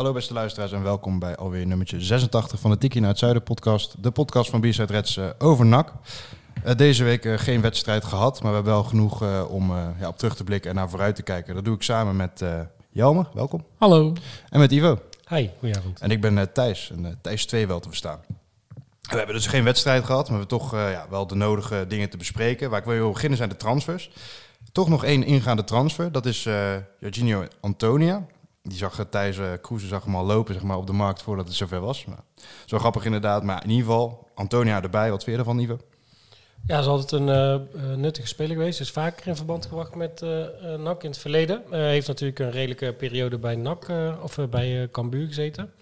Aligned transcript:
Hallo 0.00 0.14
beste 0.14 0.32
luisteraars 0.32 0.72
en 0.72 0.82
welkom 0.82 1.18
bij 1.18 1.36
alweer 1.36 1.66
nummertje 1.66 2.00
86 2.00 2.60
van 2.60 2.70
de 2.70 2.78
Tiki 2.78 3.00
naar 3.00 3.08
het 3.08 3.18
Zuiden 3.18 3.42
podcast. 3.42 4.02
De 4.02 4.10
podcast 4.10 4.50
van 4.50 4.60
B-Side 4.60 4.92
Reds 4.92 5.16
eh, 5.16 5.28
over 5.38 5.66
NAC. 5.66 5.92
Eh, 6.64 6.74
deze 6.74 7.04
week 7.04 7.24
eh, 7.24 7.38
geen 7.38 7.60
wedstrijd 7.60 8.04
gehad, 8.04 8.42
maar 8.42 8.48
we 8.50 8.54
hebben 8.54 8.72
wel 8.72 8.84
genoeg 8.84 9.22
eh, 9.22 9.44
om 9.48 9.70
eh, 9.70 9.86
ja, 9.98 10.08
op 10.08 10.18
terug 10.18 10.36
te 10.36 10.44
blikken 10.44 10.70
en 10.70 10.76
naar 10.76 10.90
vooruit 10.90 11.16
te 11.16 11.22
kijken. 11.22 11.54
Dat 11.54 11.64
doe 11.64 11.74
ik 11.74 11.82
samen 11.82 12.16
met 12.16 12.42
eh 12.42 12.60
Jelmer, 12.90 13.28
welkom. 13.34 13.64
Hallo. 13.78 14.12
En 14.48 14.58
met 14.58 14.72
Ivo. 14.72 14.98
Hi, 15.28 15.48
goedenavond. 15.58 16.00
En 16.00 16.10
ik 16.10 16.20
ben 16.20 16.52
Thijs, 16.52 16.90
en 16.90 17.18
Thijs 17.22 17.46
2 17.46 17.66
wel 17.66 17.80
te 17.80 17.88
verstaan. 17.88 18.20
We 19.00 19.16
hebben 19.16 19.34
dus 19.34 19.46
geen 19.46 19.64
wedstrijd 19.64 20.04
gehad, 20.04 20.30
maar 20.30 20.38
we 20.40 20.46
hebben 20.46 20.58
toch 20.58 20.74
eh, 20.74 20.92
ja, 20.92 21.06
wel 21.10 21.26
de 21.26 21.34
nodige 21.34 21.84
dingen 21.88 22.10
te 22.10 22.16
bespreken. 22.16 22.70
Waar 22.70 22.78
ik 22.78 22.84
wil 22.84 23.10
beginnen 23.10 23.38
zijn 23.38 23.50
de 23.50 23.56
transfers. 23.56 24.10
Toch 24.72 24.88
nog 24.88 25.04
één 25.04 25.24
ingaande 25.24 25.64
transfer, 25.64 26.12
dat 26.12 26.26
is 26.26 26.46
eh 26.46 26.74
Jorginho 26.98 27.44
Antonia. 27.60 28.26
Die 28.70 28.78
zag 28.78 28.98
eh, 28.98 29.04
Thijs 29.10 29.38
uh, 29.38 29.52
Kroes 29.60 29.88
zag 29.88 30.04
hem 30.04 30.16
al 30.16 30.24
lopen 30.24 30.54
zeg 30.54 30.62
maar, 30.62 30.76
op 30.76 30.86
de 30.86 30.92
markt 30.92 31.22
voordat 31.22 31.46
het 31.46 31.56
zover 31.56 31.80
was. 31.80 32.06
Nou, 32.06 32.18
zo 32.66 32.78
grappig 32.78 33.04
inderdaad, 33.04 33.42
maar 33.42 33.62
in 33.64 33.70
ieder 33.70 33.84
geval 33.86 34.28
Antonia 34.34 34.82
erbij. 34.82 35.10
Wat 35.10 35.24
vind 35.24 35.36
je 35.36 35.42
ervan, 35.42 35.58
Ivo? 35.58 35.78
Ja, 36.66 36.74
hij 36.74 36.78
is 36.80 36.86
altijd 36.86 37.12
een 37.12 37.28
eh, 37.28 37.54
eh, 37.54 37.96
nuttige 37.96 38.26
speler 38.28 38.56
geweest. 38.56 38.80
Is 38.80 38.90
vaker 38.90 39.26
in 39.26 39.36
verband 39.36 39.66
gebracht 39.66 39.94
met 39.94 40.22
eh, 40.22 40.74
NAC 40.78 41.02
in 41.02 41.10
het 41.10 41.18
verleden. 41.18 41.62
Eh 41.70 41.80
heeft 41.80 42.06
natuurlijk 42.06 42.38
een 42.38 42.50
redelijke 42.50 42.92
periode 42.92 43.38
bij 43.38 43.56
NAC 43.56 43.88
of 44.22 44.38
bij 44.50 44.88
Cambuur 44.92 45.26
gezeten. 45.26 45.72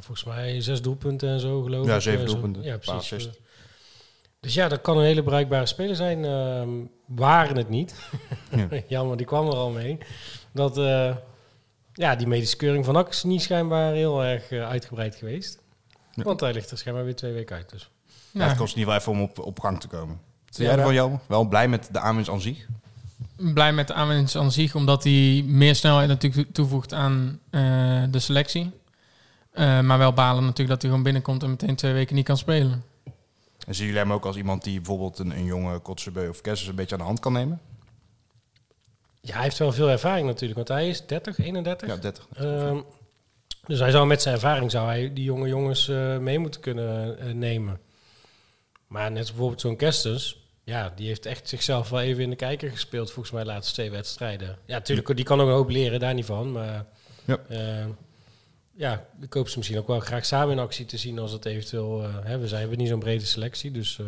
Volgens 0.00 0.24
mij 0.24 0.60
zes 0.60 0.82
doelpunten 0.82 1.28
en 1.28 1.40
zo 1.40 1.62
geloof 1.62 1.84
ik. 1.84 1.90
Ja, 1.90 2.00
zeven 2.00 2.20
zo- 2.20 2.26
doelpunten, 2.32 2.62
Ja, 2.62 2.76
precies. 2.78 3.28
Dus 4.40 4.54
ja, 4.54 4.68
dat 4.68 4.80
kan 4.80 4.98
een 4.98 5.04
hele 5.04 5.22
bruikbare 5.22 5.66
speler 5.66 5.96
zijn. 5.96 6.24
Ehm, 6.24 6.68
waren 7.06 7.56
het 7.56 7.68
niet. 7.68 7.94
Ja. 8.50 8.68
Jammer, 8.88 9.16
die 9.16 9.26
kwam 9.26 9.46
er 9.46 9.54
al 9.54 9.70
mee. 9.70 9.98
Dat 10.52 10.76
ja, 11.96 12.16
die 12.16 12.26
medische 12.26 12.56
keuring 12.56 12.84
van 12.84 12.94
NAC 12.94 13.08
is 13.08 13.22
niet 13.22 13.42
schijnbaar 13.42 13.92
heel 13.92 14.24
erg 14.24 14.50
eh, 14.50 14.68
uitgebreid 14.68 15.14
geweest. 15.14 15.58
Ja. 16.12 16.22
Want 16.22 16.40
hij 16.40 16.52
ligt 16.52 16.70
er 16.70 16.78
schijnbaar 16.78 17.04
weer 17.04 17.16
twee 17.16 17.32
weken 17.32 17.56
uit. 17.56 17.70
Dus. 17.70 17.90
Ja, 18.30 18.48
het 18.48 18.56
kost 18.56 18.74
in 18.74 18.78
ieder 18.78 18.94
geval 18.94 19.14
even 19.14 19.22
om 19.22 19.30
op, 19.30 19.46
op 19.46 19.60
gang 19.60 19.80
te 19.80 19.88
komen. 19.88 20.20
Ja, 20.50 20.76
jij. 20.76 20.92
Jelmer? 20.92 21.20
Wel 21.26 21.44
blij 21.44 21.68
met 21.68 21.88
de 21.92 21.98
aanwinst 21.98 22.30
aan 22.30 22.40
zich? 22.40 22.66
blij 23.36 23.72
met 23.72 23.86
de 23.86 23.94
aanwinst 23.94 24.36
aan 24.36 24.52
zich, 24.52 24.74
omdat 24.74 25.04
hij 25.04 25.44
meer 25.46 25.74
snelheid 25.74 26.08
natuurlijk 26.08 26.52
toevoegt 26.52 26.92
aan 26.92 27.38
eh, 27.50 28.02
de 28.10 28.18
selectie. 28.18 28.70
Eh, 29.50 29.80
maar 29.80 29.98
wel 29.98 30.12
balen 30.12 30.42
natuurlijk 30.42 30.68
dat 30.68 30.80
hij 30.80 30.90
gewoon 30.90 31.04
binnenkomt 31.04 31.42
en 31.42 31.50
meteen 31.50 31.76
twee 31.76 31.92
weken 31.92 32.14
niet 32.14 32.24
kan 32.24 32.36
spelen. 32.36 32.82
En 33.66 33.74
zien 33.74 33.86
jullie 33.86 34.00
hem 34.00 34.12
ook 34.12 34.24
als 34.24 34.36
iemand 34.36 34.64
die 34.64 34.76
bijvoorbeeld 34.76 35.18
een, 35.18 35.30
een 35.30 35.44
jonge 35.44 35.78
Kotzebue 35.78 36.28
of 36.28 36.40
Kessers 36.40 36.68
een 36.68 36.74
beetje 36.74 36.94
aan 36.94 37.00
de 37.00 37.06
hand 37.06 37.20
kan 37.20 37.32
nemen? 37.32 37.60
Ja, 39.26 39.34
hij 39.34 39.42
heeft 39.42 39.58
wel 39.58 39.72
veel 39.72 39.88
ervaring 39.88 40.26
natuurlijk, 40.26 40.54
want 40.56 40.68
hij 40.68 40.88
is 40.88 41.06
30, 41.06 41.38
31. 41.38 41.88
Ja, 41.88 41.96
30. 41.96 42.28
Ehm, 42.36 42.80
dus 43.66 43.78
hij 43.78 43.90
zou 43.90 44.06
met 44.06 44.22
zijn 44.22 44.34
ervaring 44.34 44.70
zou 44.70 44.86
hij 44.86 45.12
die 45.12 45.24
jonge 45.24 45.48
jongens 45.48 45.88
eh, 45.88 46.18
mee 46.18 46.38
moeten 46.38 46.60
kunnen 46.60 47.18
eh, 47.18 47.32
nemen. 47.32 47.80
Maar 48.86 49.10
net 49.12 49.26
bijvoorbeeld 49.26 49.60
zo'n 49.60 49.76
Kerstens, 49.76 50.40
ja, 50.64 50.92
die 50.96 51.06
heeft 51.06 51.26
echt 51.26 51.48
zichzelf 51.48 51.88
wel 51.88 52.00
even 52.00 52.22
in 52.22 52.30
de 52.30 52.36
kijker 52.36 52.70
gespeeld, 52.70 53.10
volgens 53.10 53.34
mij 53.34 53.42
de 53.44 53.50
laatste 53.50 53.72
twee 53.72 53.90
wedstrijden. 53.90 54.58
Ja, 54.66 54.74
natuurlijk, 54.74 55.16
die 55.16 55.24
kan 55.24 55.40
ook 55.40 55.46
een 55.48 55.52
hoop 55.54 55.70
leren, 55.70 56.00
daar 56.00 56.14
niet 56.14 56.24
van. 56.24 56.52
Maar 56.52 56.86
Ja. 57.24 57.38
eh, 57.48 57.86
ja, 58.74 59.06
ik 59.20 59.32
hoop 59.32 59.48
ze 59.48 59.56
misschien 59.56 59.78
ook 59.78 59.86
wel 59.86 60.00
graag 60.00 60.24
samen 60.24 60.52
in 60.52 60.58
actie 60.58 60.84
te 60.86 60.96
zien 60.96 61.18
als 61.18 61.32
het 61.32 61.44
eventueel... 61.44 62.02
hè, 62.02 62.38
we 62.38 62.48
zijn, 62.48 62.70
niet 62.76 62.88
zo'n 62.88 62.98
brede 62.98 63.24
selectie, 63.24 63.70
dus... 63.70 63.98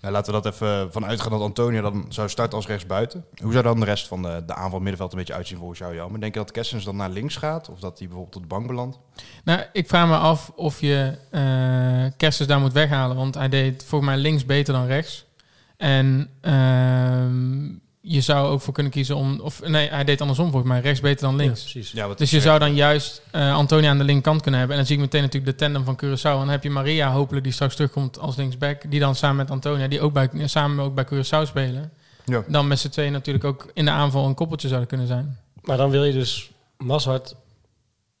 eh, 0.00 0.02
Nou, 0.02 0.14
laten 0.14 0.34
we 0.34 0.40
dat 0.40 0.52
even 0.54 0.92
van 0.92 1.06
uitgaan 1.06 1.30
dat 1.30 1.40
Antonio 1.40 1.80
dan 1.80 2.04
zou 2.08 2.28
starten 2.28 2.56
als 2.56 2.66
rechtsbuiten. 2.66 3.24
Hoe 3.42 3.52
zou 3.52 3.64
dan 3.64 3.80
de 3.80 3.86
rest 3.86 4.08
van 4.08 4.22
de, 4.22 4.42
de 4.46 4.54
aanval 4.54 4.78
middenveld 4.78 5.12
een 5.12 5.18
beetje 5.18 5.34
uitzien 5.34 5.58
volgens 5.58 5.78
jou, 5.78 5.94
Jan? 5.94 6.20
Denk 6.20 6.34
je 6.34 6.40
dat 6.40 6.50
Kessens 6.50 6.84
dan 6.84 6.96
naar 6.96 7.10
links 7.10 7.36
gaat? 7.36 7.68
Of 7.68 7.80
dat 7.80 7.98
hij 7.98 8.08
bijvoorbeeld 8.08 8.36
op 8.36 8.42
de 8.42 8.48
bank 8.48 8.66
belandt? 8.66 8.98
Nou, 9.44 9.60
ik 9.72 9.88
vraag 9.88 10.08
me 10.08 10.16
af 10.16 10.52
of 10.54 10.80
je 10.80 11.18
eh 11.30 12.16
Kerstens 12.16 12.48
daar 12.48 12.60
moet 12.60 12.72
weghalen, 12.72 13.16
want 13.16 13.34
hij 13.34 13.48
deed 13.48 13.84
volgens 13.84 14.10
mij 14.10 14.20
links 14.20 14.44
beter 14.44 14.74
dan 14.74 14.86
rechts. 14.86 15.24
En 15.76 16.30
ehm, 16.40 17.68
je 18.00 18.20
zou 18.20 18.48
ook 18.48 18.60
voor 18.60 18.74
kunnen 18.74 18.92
kiezen 18.92 19.16
om, 19.16 19.40
of 19.40 19.62
nee, 19.66 19.88
hij 19.88 20.04
deed 20.04 20.20
andersom 20.20 20.50
volgens 20.50 20.72
mij, 20.72 20.80
rechts 20.80 21.00
beter 21.00 21.26
dan 21.26 21.36
links. 21.36 21.58
Ja, 21.58 21.70
precies. 21.70 21.92
Ja, 21.92 22.08
wat 22.08 22.18
Dus 22.18 22.30
je 22.30 22.40
zou 22.40 22.58
dan 22.58 22.74
juist 22.74 23.22
eh 23.30 23.54
Antonia 23.54 23.90
aan 23.90 23.98
de 23.98 24.04
linkerkant 24.04 24.42
kunnen 24.42 24.60
hebben. 24.60 24.78
En 24.78 24.82
dan 24.82 24.92
zie 24.92 25.00
ik 25.00 25.10
meteen 25.10 25.22
natuurlijk 25.22 25.58
de 25.58 25.64
tandem 25.64 25.84
van 25.84 25.96
Curaçao. 26.04 26.32
En 26.32 26.38
dan 26.38 26.48
heb 26.48 26.62
je 26.62 26.70
Maria 26.70 27.12
hopelijk 27.12 27.44
die 27.44 27.52
straks 27.52 27.74
terugkomt 27.74 28.18
als 28.18 28.36
linksback. 28.36 28.90
Die 28.90 29.00
dan 29.00 29.14
samen 29.14 29.36
met 29.36 29.50
Antonia, 29.50 29.88
die 29.88 30.00
ook 30.00 30.12
bij, 30.12 30.28
samen 30.44 30.84
ook 30.84 30.94
bij 30.94 31.06
Curaçao 31.06 31.46
spelen. 31.46 31.92
Ja. 32.24 32.44
Dan 32.48 32.68
met 32.68 32.78
z'n 32.78 32.88
tweeën 32.88 33.12
natuurlijk 33.12 33.44
ook 33.44 33.70
in 33.74 33.84
de 33.84 33.90
aanval 33.90 34.26
een 34.26 34.34
koppeltje 34.34 34.68
zouden 34.68 34.88
kunnen 34.88 35.06
zijn. 35.06 35.38
Maar 35.62 35.76
dan 35.76 35.90
wil 35.90 36.04
je 36.04 36.12
dus 36.12 36.50
Mazhart 36.78 37.34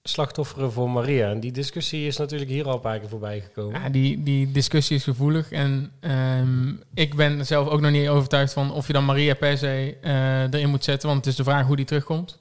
slachtofferen 0.02 0.72
voor 0.72 0.90
Maria. 0.90 1.30
En 1.30 1.40
die 1.40 1.52
discussie 1.52 2.06
is 2.06 2.16
natuurlijk 2.16 2.50
hier 2.50 2.66
al 2.66 2.74
een 2.74 2.80
paar 2.80 2.98
keer 2.98 3.08
voorbij 3.08 3.40
gekomen. 3.40 3.80
Ja, 3.80 3.88
die, 3.88 4.22
die 4.22 4.50
discussie 4.50 4.96
is 4.96 5.04
gevoelig. 5.04 5.50
En 5.50 5.92
ehm, 6.00 6.74
ik 6.94 7.14
ben 7.14 7.46
zelf 7.46 7.68
ook 7.68 7.80
nog 7.80 7.90
niet 7.90 8.08
overtuigd 8.08 8.52
van 8.52 8.72
of 8.72 8.86
je 8.86 8.92
dan 8.92 9.04
Maria 9.04 9.34
per 9.34 9.58
se 9.58 9.96
eh, 10.00 10.42
erin 10.42 10.70
moet 10.70 10.84
zetten. 10.84 11.08
Want 11.08 11.20
het 11.20 11.30
is 11.30 11.36
de 11.36 11.44
vraag 11.44 11.66
hoe 11.66 11.76
die 11.76 11.84
terugkomt. 11.84 12.38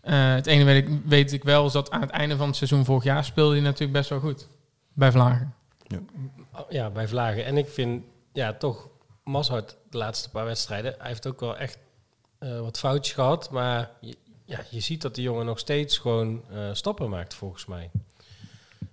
Eh, 0.00 0.34
het 0.34 0.46
ene 0.46 0.64
weet 0.64 0.88
ik, 0.88 1.00
weet 1.04 1.32
ik 1.32 1.44
wel, 1.44 1.66
is 1.66 1.72
dat 1.72 1.90
aan 1.90 2.00
het 2.00 2.10
einde 2.10 2.36
van 2.36 2.46
het 2.46 2.56
seizoen 2.56 2.84
vorig 2.84 3.04
jaar 3.04 3.24
speelde 3.24 3.54
hij 3.54 3.62
natuurlijk 3.62 3.92
best 3.92 4.10
wel 4.10 4.20
goed. 4.20 4.48
Bij 4.92 5.12
Vlagen. 5.12 5.54
Ja, 6.68 6.90
bij 6.90 7.08
Vlagen. 7.08 7.44
En 7.44 7.56
ik 7.56 7.68
vind, 7.68 8.04
ja, 8.32 8.52
toch 8.52 8.88
Mazhart 9.24 9.76
de 9.90 9.98
laatste 9.98 10.30
paar 10.30 10.44
wedstrijden. 10.44 10.94
Hij 10.98 11.08
heeft 11.08 11.26
ook 11.26 11.40
wel 11.40 11.56
echt 11.56 11.78
eh, 12.38 12.60
wat 12.60 12.78
foutjes 12.78 13.14
gehad. 13.14 13.50
Maar 13.50 13.90
je, 14.00 14.16
ja, 14.52 14.64
je 14.70 14.80
ziet 14.80 15.02
dat 15.02 15.14
die 15.14 15.24
jongen 15.24 15.46
nog 15.46 15.58
steeds 15.58 15.98
gewoon 15.98 16.42
eh, 16.52 16.68
stappen 16.72 17.08
maakt, 17.08 17.34
volgens 17.34 17.66
mij. 17.66 17.90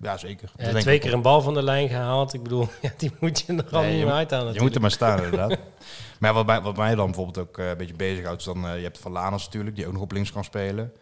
Ja, 0.02 0.18
zeker. 0.18 0.52
Ik 0.58 0.80
twee 0.80 1.00
keer 1.00 1.14
een 1.14 1.22
bal 1.22 1.42
van 1.42 1.53
de 1.53 1.64
lijn 1.64 1.90
gehaald. 1.90 2.34
Ik 2.34 2.44
bedoel, 2.44 2.68
ja, 2.81 2.92
die 2.97 3.12
moet 3.20 3.40
je 3.40 3.53
er 3.53 3.75
al 3.75 3.81
Nee, 3.81 3.96
niet 3.96 4.06
meer 4.06 4.14
uit 4.14 4.34
aan 4.34 4.53
Je 4.53 4.62
moet 4.62 4.75
er 4.75 4.81
maar 4.81 4.92
staan, 4.92 5.24
inderdaad. 5.24 5.58
maar 6.19 6.34
wat 6.34 6.46
mij, 6.46 6.62
wat 6.62 6.78
mij 6.78 6.96
dan 6.96 7.06
bijvoorbeeld 7.06 7.38
ook 7.38 7.58
eh, 7.58 7.69
een 7.69 7.78
beetje 7.78 7.96
bezighoudt, 7.96 8.40
is 8.40 8.46
dan, 8.46 8.62
je 8.62 8.84
hebt 8.84 9.00
Van 9.00 9.12
Lanas 9.12 9.46
natuurlijk, 9.46 9.75
die 9.75 9.88
ook 9.88 9.94
nog 9.94 10.02
op 10.02 10.12
links 10.12 10.31
kan 10.31 10.44
spelen. 10.44 10.94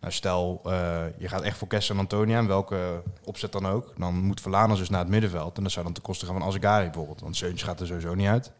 Nou, 0.00 0.12
stel, 0.12 0.60
je 1.18 1.28
gaat 1.28 1.42
echt 1.42 1.58
voor 1.58 1.68
Kess 1.68 1.90
en 1.90 1.98
Antonia, 1.98 2.38
en 2.38 2.46
welke 2.46 3.02
opzet 3.24 3.52
dan 3.52 3.66
ook. 3.66 3.92
Dan 3.96 4.14
moet 4.14 4.40
Verlanas 4.40 4.78
dus 4.78 4.88
naar 4.88 5.00
het 5.00 5.08
middenveld. 5.08 5.56
En 5.56 5.62
dat 5.62 5.72
zou 5.72 5.84
dan 5.84 5.94
ten 5.94 6.02
koste 6.02 6.26
gaan 6.26 6.38
van 6.38 6.48
Azegari 6.48 6.84
bijvoorbeeld. 6.84 7.20
Want 7.20 7.36
Seuntjes 7.36 7.62
gaat 7.62 7.80
er 7.80 7.86
sowieso 7.86 8.14
niet 8.14 8.28
uit. 8.28 8.52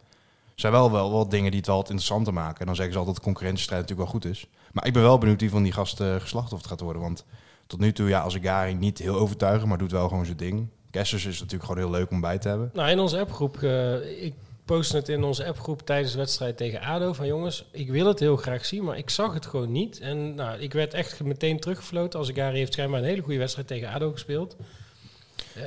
Zijn 0.57 0.73
wel, 0.73 0.93
wel 0.93 1.11
wat 1.11 1.31
dingen 1.31 1.51
die 1.51 1.59
het 1.59 1.69
wel 1.69 1.77
wat 1.77 1.89
interessanter 1.89 2.33
maken. 2.33 2.61
En 2.61 2.67
dan 2.67 2.75
zeggen 2.75 2.93
ze 2.93 2.99
altijd 2.99 3.17
dat 3.17 3.25
de 3.25 3.31
concurrentiestrijd 3.31 3.81
natuurlijk 3.81 4.11
wel 4.11 4.21
goed 4.21 4.31
is. 4.33 4.47
Maar 4.73 4.87
ik 4.87 4.93
ben 4.93 5.03
wel 5.03 5.19
benieuwd 5.19 5.41
wie 5.41 5.51
van 5.51 5.63
die 5.63 5.73
gasten 5.73 6.21
geslachtofferd 6.21 6.71
gaat 6.71 6.81
worden. 6.81 7.03
Want 7.03 7.25
tot 7.67 7.81
nu 7.81 7.93
toe, 7.93 8.09
ja, 8.09 8.21
Azegari 8.21 8.75
niet 8.75 8.99
heel 8.99 9.15
overtuigend, 9.15 9.69
maar 9.69 9.79
doet 9.79 9.91
wel 9.91 10.09
gewoon 10.09 10.25
zijn 10.25 10.37
ding. 10.37 10.69
Kessers 10.91 11.25
is 11.25 11.41
natuurlijk 11.41 11.71
gewoon 11.71 11.85
heel 11.85 11.99
leuk 11.99 12.11
om 12.11 12.21
bij 12.21 12.39
te 12.39 12.49
hebben. 12.49 12.71
Nou, 12.75 12.91
in 12.91 12.99
onze 12.99 13.19
appgroep, 13.19 13.63
eh, 13.63 14.25
ik 14.25 14.35
postte 14.65 14.97
het 14.97 15.09
in 15.09 15.25
onze 15.25 15.47
appgroep 15.47 15.83
tijdens 15.87 16.13
de 16.13 16.19
wedstrijd 16.19 16.57
tegen 16.57 16.81
ADO. 16.81 17.13
Van 17.13 17.27
jongens, 17.27 17.69
ik 17.71 17.91
wil 17.91 18.07
het 18.07 18.19
heel 18.19 18.37
graag 18.37 18.65
zien, 18.65 18.85
maar 18.85 18.99
ik 18.99 19.11
zag 19.11 19.35
het 19.35 19.47
gewoon 19.47 19.73
niet. 19.73 20.01
En 20.01 20.35
nou, 20.35 20.59
ik 20.59 20.73
werd 20.73 20.95
echt 20.95 21.23
meteen 21.23 21.61
teruggefloten. 21.61 22.19
Als 22.19 22.31
Gary 22.35 22.57
heeft 22.57 22.73
schijnbaar 22.73 23.01
een 23.01 23.07
hele 23.07 23.23
goede 23.23 23.39
wedstrijd 23.39 23.69
tegen 23.69 23.89
ADO 23.89 24.13
gespeeld. 24.13 24.57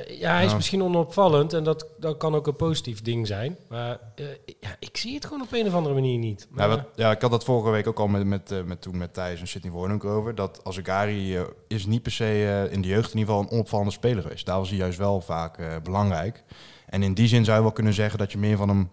Ja, 0.08 0.34
hij 0.34 0.44
is 0.44 0.54
misschien 0.54 0.82
onopvallend 0.82 1.52
en 1.52 1.64
dat, 1.64 1.86
dat 1.98 2.16
kan 2.16 2.34
ook 2.34 2.46
een 2.46 2.56
positief 2.56 3.02
ding 3.02 3.26
zijn. 3.26 3.56
Maar 3.68 4.00
eh, 4.14 4.24
ja, 4.60 4.76
ik 4.78 4.96
zie 4.96 5.14
het 5.14 5.24
gewoon 5.24 5.42
op 5.42 5.52
een 5.52 5.66
of 5.66 5.74
andere 5.74 5.94
manier 5.94 6.18
niet. 6.18 6.46
Maar, 6.50 6.68
Ja, 6.68 6.76
wat, 6.76 6.86
ja, 6.94 7.10
ik 7.10 7.20
had 7.20 7.30
dat 7.30 7.44
vorige 7.44 7.70
week 7.70 7.86
ook 7.86 7.98
al 7.98 8.08
met, 8.08 8.26
met, 8.26 8.52
eh, 8.52 8.62
met, 8.62 8.82
toen 8.82 8.96
met 8.96 9.14
Thijs 9.14 9.40
en 9.40 9.48
Sidney 9.48 9.72
Warnock 9.72 10.04
over. 10.04 10.34
Dat 10.34 10.60
Azegari 10.64 11.36
eh 11.36 11.42
is 11.68 11.86
niet 11.86 12.02
per 12.02 12.12
se 12.12 12.68
in 12.70 12.82
de 12.82 12.88
jeugd 12.88 13.12
in 13.12 13.18
ieder 13.18 13.34
geval 13.34 13.48
een 13.48 13.50
onopvallende 13.52 13.92
speler 13.92 14.22
geweest. 14.22 14.46
Daar 14.46 14.58
was 14.58 14.68
hij 14.68 14.78
juist 14.78 14.98
wel 14.98 15.20
vaak 15.20 15.82
belangrijk. 15.82 16.44
En 16.86 17.02
in 17.02 17.14
die 17.14 17.28
zin 17.28 17.44
zou 17.44 17.56
je 17.56 17.62
wel 17.62 17.72
kunnen 17.72 17.94
zeggen 17.94 18.18
dat 18.18 18.32
je 18.32 18.38
meer 18.38 18.56
van 18.56 18.68
hem 18.68 18.90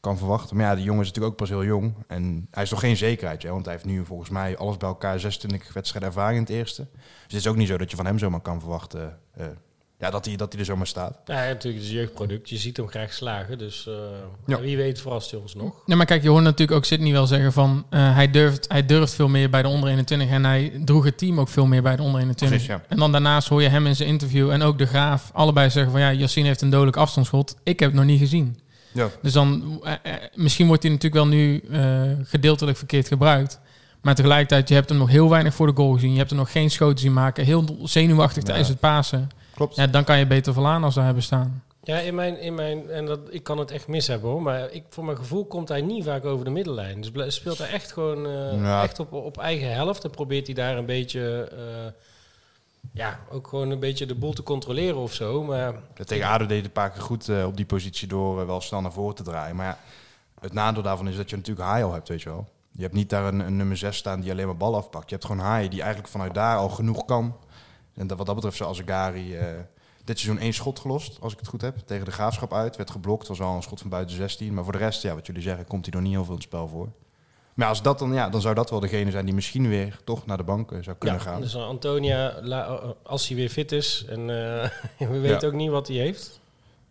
kan 0.00 0.18
verwachten. 0.18 0.56
Maar 0.56 0.66
ja, 0.66 0.74
die 0.74 0.84
jongen 0.84 1.00
is 1.00 1.06
natuurlijk 1.06 1.32
ook 1.32 1.40
pas 1.40 1.48
heel 1.48 1.64
jong. 1.64 1.94
En 2.06 2.46
hij 2.50 2.62
is 2.62 2.68
toch 2.68 2.80
geen 2.80 2.96
zekerheid, 2.96 3.42
hè? 3.42 3.50
want 3.50 3.64
hij 3.64 3.74
heeft 3.74 3.86
nu 3.86 4.04
volgens 4.04 4.30
mij 4.30 4.56
alles 4.56 4.76
bij 4.76 4.88
elkaar 4.88 5.20
26 5.20 5.72
wedstrijden 5.72 6.08
ervaring 6.08 6.36
in 6.36 6.42
het 6.44 6.52
eerste. 6.52 6.88
Dus 6.92 7.02
het 7.22 7.32
is 7.32 7.46
ook 7.46 7.56
niet 7.56 7.68
zo 7.68 7.78
dat 7.78 7.90
je 7.90 7.96
van 7.96 8.06
hem 8.06 8.18
zomaar 8.18 8.40
kan 8.40 8.60
verwachten 8.60 9.18
ja, 10.00 10.10
dat 10.10 10.24
hij 10.24 10.36
dat 10.36 10.50
hij 10.52 10.60
er 10.60 10.66
zomaar 10.66 10.86
staat. 10.86 11.18
Ja, 11.24 11.34
natuurlijk, 11.34 11.62
het 11.62 11.82
is 11.82 11.88
een 11.88 11.94
jeugdproduct. 11.96 12.48
Je 12.48 12.56
ziet 12.56 12.76
hem 12.76 12.88
graag 12.88 13.12
slagen. 13.12 13.58
Dus 13.58 13.86
eh, 13.86 13.94
Ja. 14.46 14.60
wie 14.60 14.76
weet 14.76 15.00
verrast 15.00 15.30
hij 15.30 15.40
ons 15.40 15.54
nog. 15.54 15.74
Nee, 15.86 15.96
maar 15.96 16.06
kijk, 16.06 16.22
je 16.22 16.28
hoort 16.28 16.42
natuurlijk 16.42 16.78
ook 16.78 16.84
Sydney 16.84 17.12
wel 17.12 17.26
zeggen 17.26 17.52
van... 17.52 17.86
eh, 17.90 18.14
hij, 18.14 18.30
durft, 18.30 18.64
hij 18.68 18.86
durft 18.86 19.14
veel 19.14 19.28
meer 19.28 19.50
bij 19.50 19.62
de 19.62 19.68
onder 19.68 19.88
21 19.88 20.28
en 20.28 20.44
hij 20.44 20.72
droeg 20.84 21.04
het 21.04 21.18
team 21.18 21.40
ook 21.40 21.48
veel 21.48 21.66
meer 21.66 21.82
bij 21.82 21.96
de 21.96 22.02
onder 22.02 22.20
21. 22.20 22.58
Precies, 22.66 22.82
ja. 22.86 22.88
En 22.88 22.98
dan 22.98 23.12
daarnaast 23.12 23.48
hoor 23.48 23.62
je 23.62 23.68
hem 23.68 23.86
in 23.86 23.96
zijn 23.96 24.08
interview 24.08 24.50
en 24.50 24.62
ook 24.62 24.78
de 24.78 24.86
Graaf 24.86 25.30
allebei 25.32 25.70
zeggen 25.70 25.92
van... 25.92 26.00
ja, 26.00 26.12
Yassine 26.12 26.46
heeft 26.46 26.60
een 26.62 26.70
dodelijk 26.70 26.96
afstandsschot. 26.96 27.56
Ik 27.62 27.80
heb 27.80 27.88
het 27.88 27.98
nog 27.98 28.08
niet 28.08 28.18
gezien. 28.20 28.58
Ja. 28.92 29.08
Dus 29.22 29.32
dan, 29.32 29.80
eh, 29.84 30.12
misschien 30.34 30.66
wordt 30.66 30.82
hij 30.82 30.92
natuurlijk 30.92 31.22
wel 31.24 31.32
nu 31.32 31.58
eh, 31.70 32.02
gedeeltelijk 32.24 32.76
verkeerd 32.78 33.08
gebruikt. 33.08 33.60
Maar 34.02 34.14
tegelijkertijd, 34.14 34.68
je 34.68 34.74
hebt 34.74 34.88
hem 34.88 34.98
nog 34.98 35.08
heel 35.08 35.28
weinig 35.30 35.54
voor 35.54 35.66
de 35.66 35.72
goal 35.76 35.92
gezien. 35.92 36.10
Je 36.12 36.16
hebt 36.18 36.30
hem 36.30 36.38
nog 36.38 36.52
geen 36.52 36.70
schoten 36.70 36.98
zien 36.98 37.12
maken. 37.12 37.44
Heel 37.44 37.78
zenuwachtig 37.82 38.42
Ja. 38.42 38.48
tijdens 38.48 38.68
het 38.68 38.80
Pasen. 38.80 39.28
Klopt. 39.58 39.76
Ja, 39.76 39.86
dan 39.86 40.04
kan 40.04 40.18
je 40.18 40.26
beter 40.26 40.52
Verlaan 40.52 40.84
als 40.84 40.94
daar 40.94 41.04
hebben 41.04 41.22
staan. 41.22 41.62
Ja, 41.82 41.98
in 41.98 42.14
mijn, 42.14 42.40
in 42.40 42.54
mijn, 42.54 42.90
en 42.90 43.06
dat, 43.06 43.20
ik 43.30 43.42
kan 43.42 43.58
het 43.58 43.70
echt 43.70 43.86
mis 43.88 44.06
hebben 44.06 44.30
hoor, 44.30 44.42
maar 44.42 44.70
ik, 44.70 44.84
voor 44.88 45.04
mijn 45.04 45.16
gevoel 45.16 45.44
komt 45.44 45.68
hij 45.68 45.80
niet 45.80 46.04
vaak 46.04 46.24
over 46.24 46.44
de 46.44 46.50
middellijn. 46.50 47.00
Dus 47.00 47.34
speelt 47.34 47.58
hij 47.58 47.68
echt 47.70 47.92
gewoon 47.92 48.26
eh, 48.26 48.60
Ja. 48.62 48.82
echt 48.82 49.00
op, 49.00 49.12
op 49.12 49.38
eigen 49.38 49.72
helft 49.72 50.04
en 50.04 50.10
probeert 50.10 50.46
hij 50.46 50.54
daar 50.54 50.76
een 50.76 50.86
beetje, 50.86 51.48
eh, 51.52 51.92
ja, 52.92 53.18
ook 53.30 53.48
gewoon 53.48 53.70
een 53.70 53.78
beetje 53.78 54.06
de 54.06 54.14
boel 54.14 54.32
te 54.32 54.42
controleren 54.42 54.96
of 54.98 55.12
zo. 55.12 55.42
Maar 55.44 55.72
Ja, 55.94 56.04
Tegen 56.04 56.28
ADO 56.28 56.46
deed 56.46 56.56
het 56.56 56.66
een 56.66 56.72
paar 56.72 56.90
keer 56.90 57.02
goed 57.02 57.28
eh, 57.28 57.46
op 57.46 57.56
die 57.56 57.66
positie 57.66 58.08
door 58.08 58.46
wel 58.46 58.60
snel 58.60 58.80
naar 58.80 58.92
voren 58.92 59.14
te 59.14 59.22
draaien. 59.22 59.56
Maar 59.56 59.66
ja, 59.66 59.78
het 60.40 60.52
nadeel 60.52 60.82
daarvan 60.82 61.08
is 61.08 61.16
dat 61.16 61.30
je 61.30 61.36
natuurlijk 61.36 61.66
Haai 61.68 61.82
al 61.84 61.92
hebt, 61.92 62.08
weet 62.08 62.22
je 62.22 62.28
wel. 62.28 62.48
Je 62.72 62.82
hebt 62.82 62.94
niet 62.94 63.10
daar 63.10 63.24
een, 63.24 63.40
een 63.40 63.56
nummer 63.56 63.76
6 63.76 63.96
staan 63.96 64.20
die 64.20 64.30
alleen 64.30 64.46
maar 64.46 64.56
bal 64.56 64.76
afpakt. 64.76 65.08
Je 65.08 65.14
hebt 65.14 65.26
gewoon 65.26 65.44
Haai 65.44 65.68
die 65.68 65.80
eigenlijk 65.80 66.10
vanuit 66.10 66.34
daar 66.34 66.56
al 66.56 66.68
genoeg 66.68 67.04
kan. 67.04 67.36
En 67.98 68.06
dat, 68.06 68.16
wat 68.16 68.26
dat 68.26 68.34
betreft, 68.34 68.56
zoals 68.56 68.80
Agari 68.80 69.36
eh 69.36 69.46
dit 70.08 70.18
seizoen 70.18 70.42
één 70.42 70.52
schot 70.54 70.78
gelost, 70.78 71.20
als 71.20 71.32
ik 71.32 71.38
het 71.38 71.48
goed 71.48 71.60
heb. 71.60 71.76
Tegen 71.84 72.04
de 72.04 72.10
graafschap 72.10 72.52
uit, 72.52 72.76
werd 72.76 72.90
geblokt. 72.90 73.28
was 73.28 73.38
wel 73.38 73.54
een 73.54 73.62
schot 73.62 73.80
van 73.80 73.90
buiten 73.90 74.16
16. 74.16 74.54
Maar 74.54 74.64
voor 74.64 74.72
de 74.72 74.78
rest, 74.78 75.02
ja, 75.02 75.14
wat 75.14 75.26
jullie 75.26 75.42
zeggen, 75.42 75.66
komt 75.66 75.84
hij 75.84 75.94
nog 75.94 76.02
niet 76.02 76.12
heel 76.12 76.24
veel 76.24 76.32
in 76.32 76.38
het 76.38 76.48
spel 76.48 76.68
voor. 76.68 76.88
Maar 77.54 77.68
als 77.68 77.82
dat 77.82 77.98
dan, 77.98 78.12
ja, 78.12 78.28
dan 78.28 78.40
zou 78.40 78.54
dat 78.54 78.70
wel 78.70 78.80
degene 78.80 79.10
zijn 79.10 79.24
die 79.24 79.34
misschien 79.34 79.68
weer 79.68 79.98
toch 80.04 80.26
naar 80.26 80.36
de 80.36 80.42
bank 80.42 80.70
zou 80.80 80.96
kunnen 80.96 81.18
ja, 81.18 81.24
gaan. 81.24 81.40
dus 81.40 81.56
Antonia, 81.56 82.28
als 83.02 83.28
hij 83.28 83.36
weer 83.36 83.48
fit 83.48 83.72
is 83.72 84.04
en 84.08 84.20
eh, 84.20 84.70
we 85.10 85.18
weten 85.18 85.48
ook 85.48 85.54
niet 85.54 85.70
wat 85.70 85.88
hij 85.88 85.96
heeft. 85.96 86.40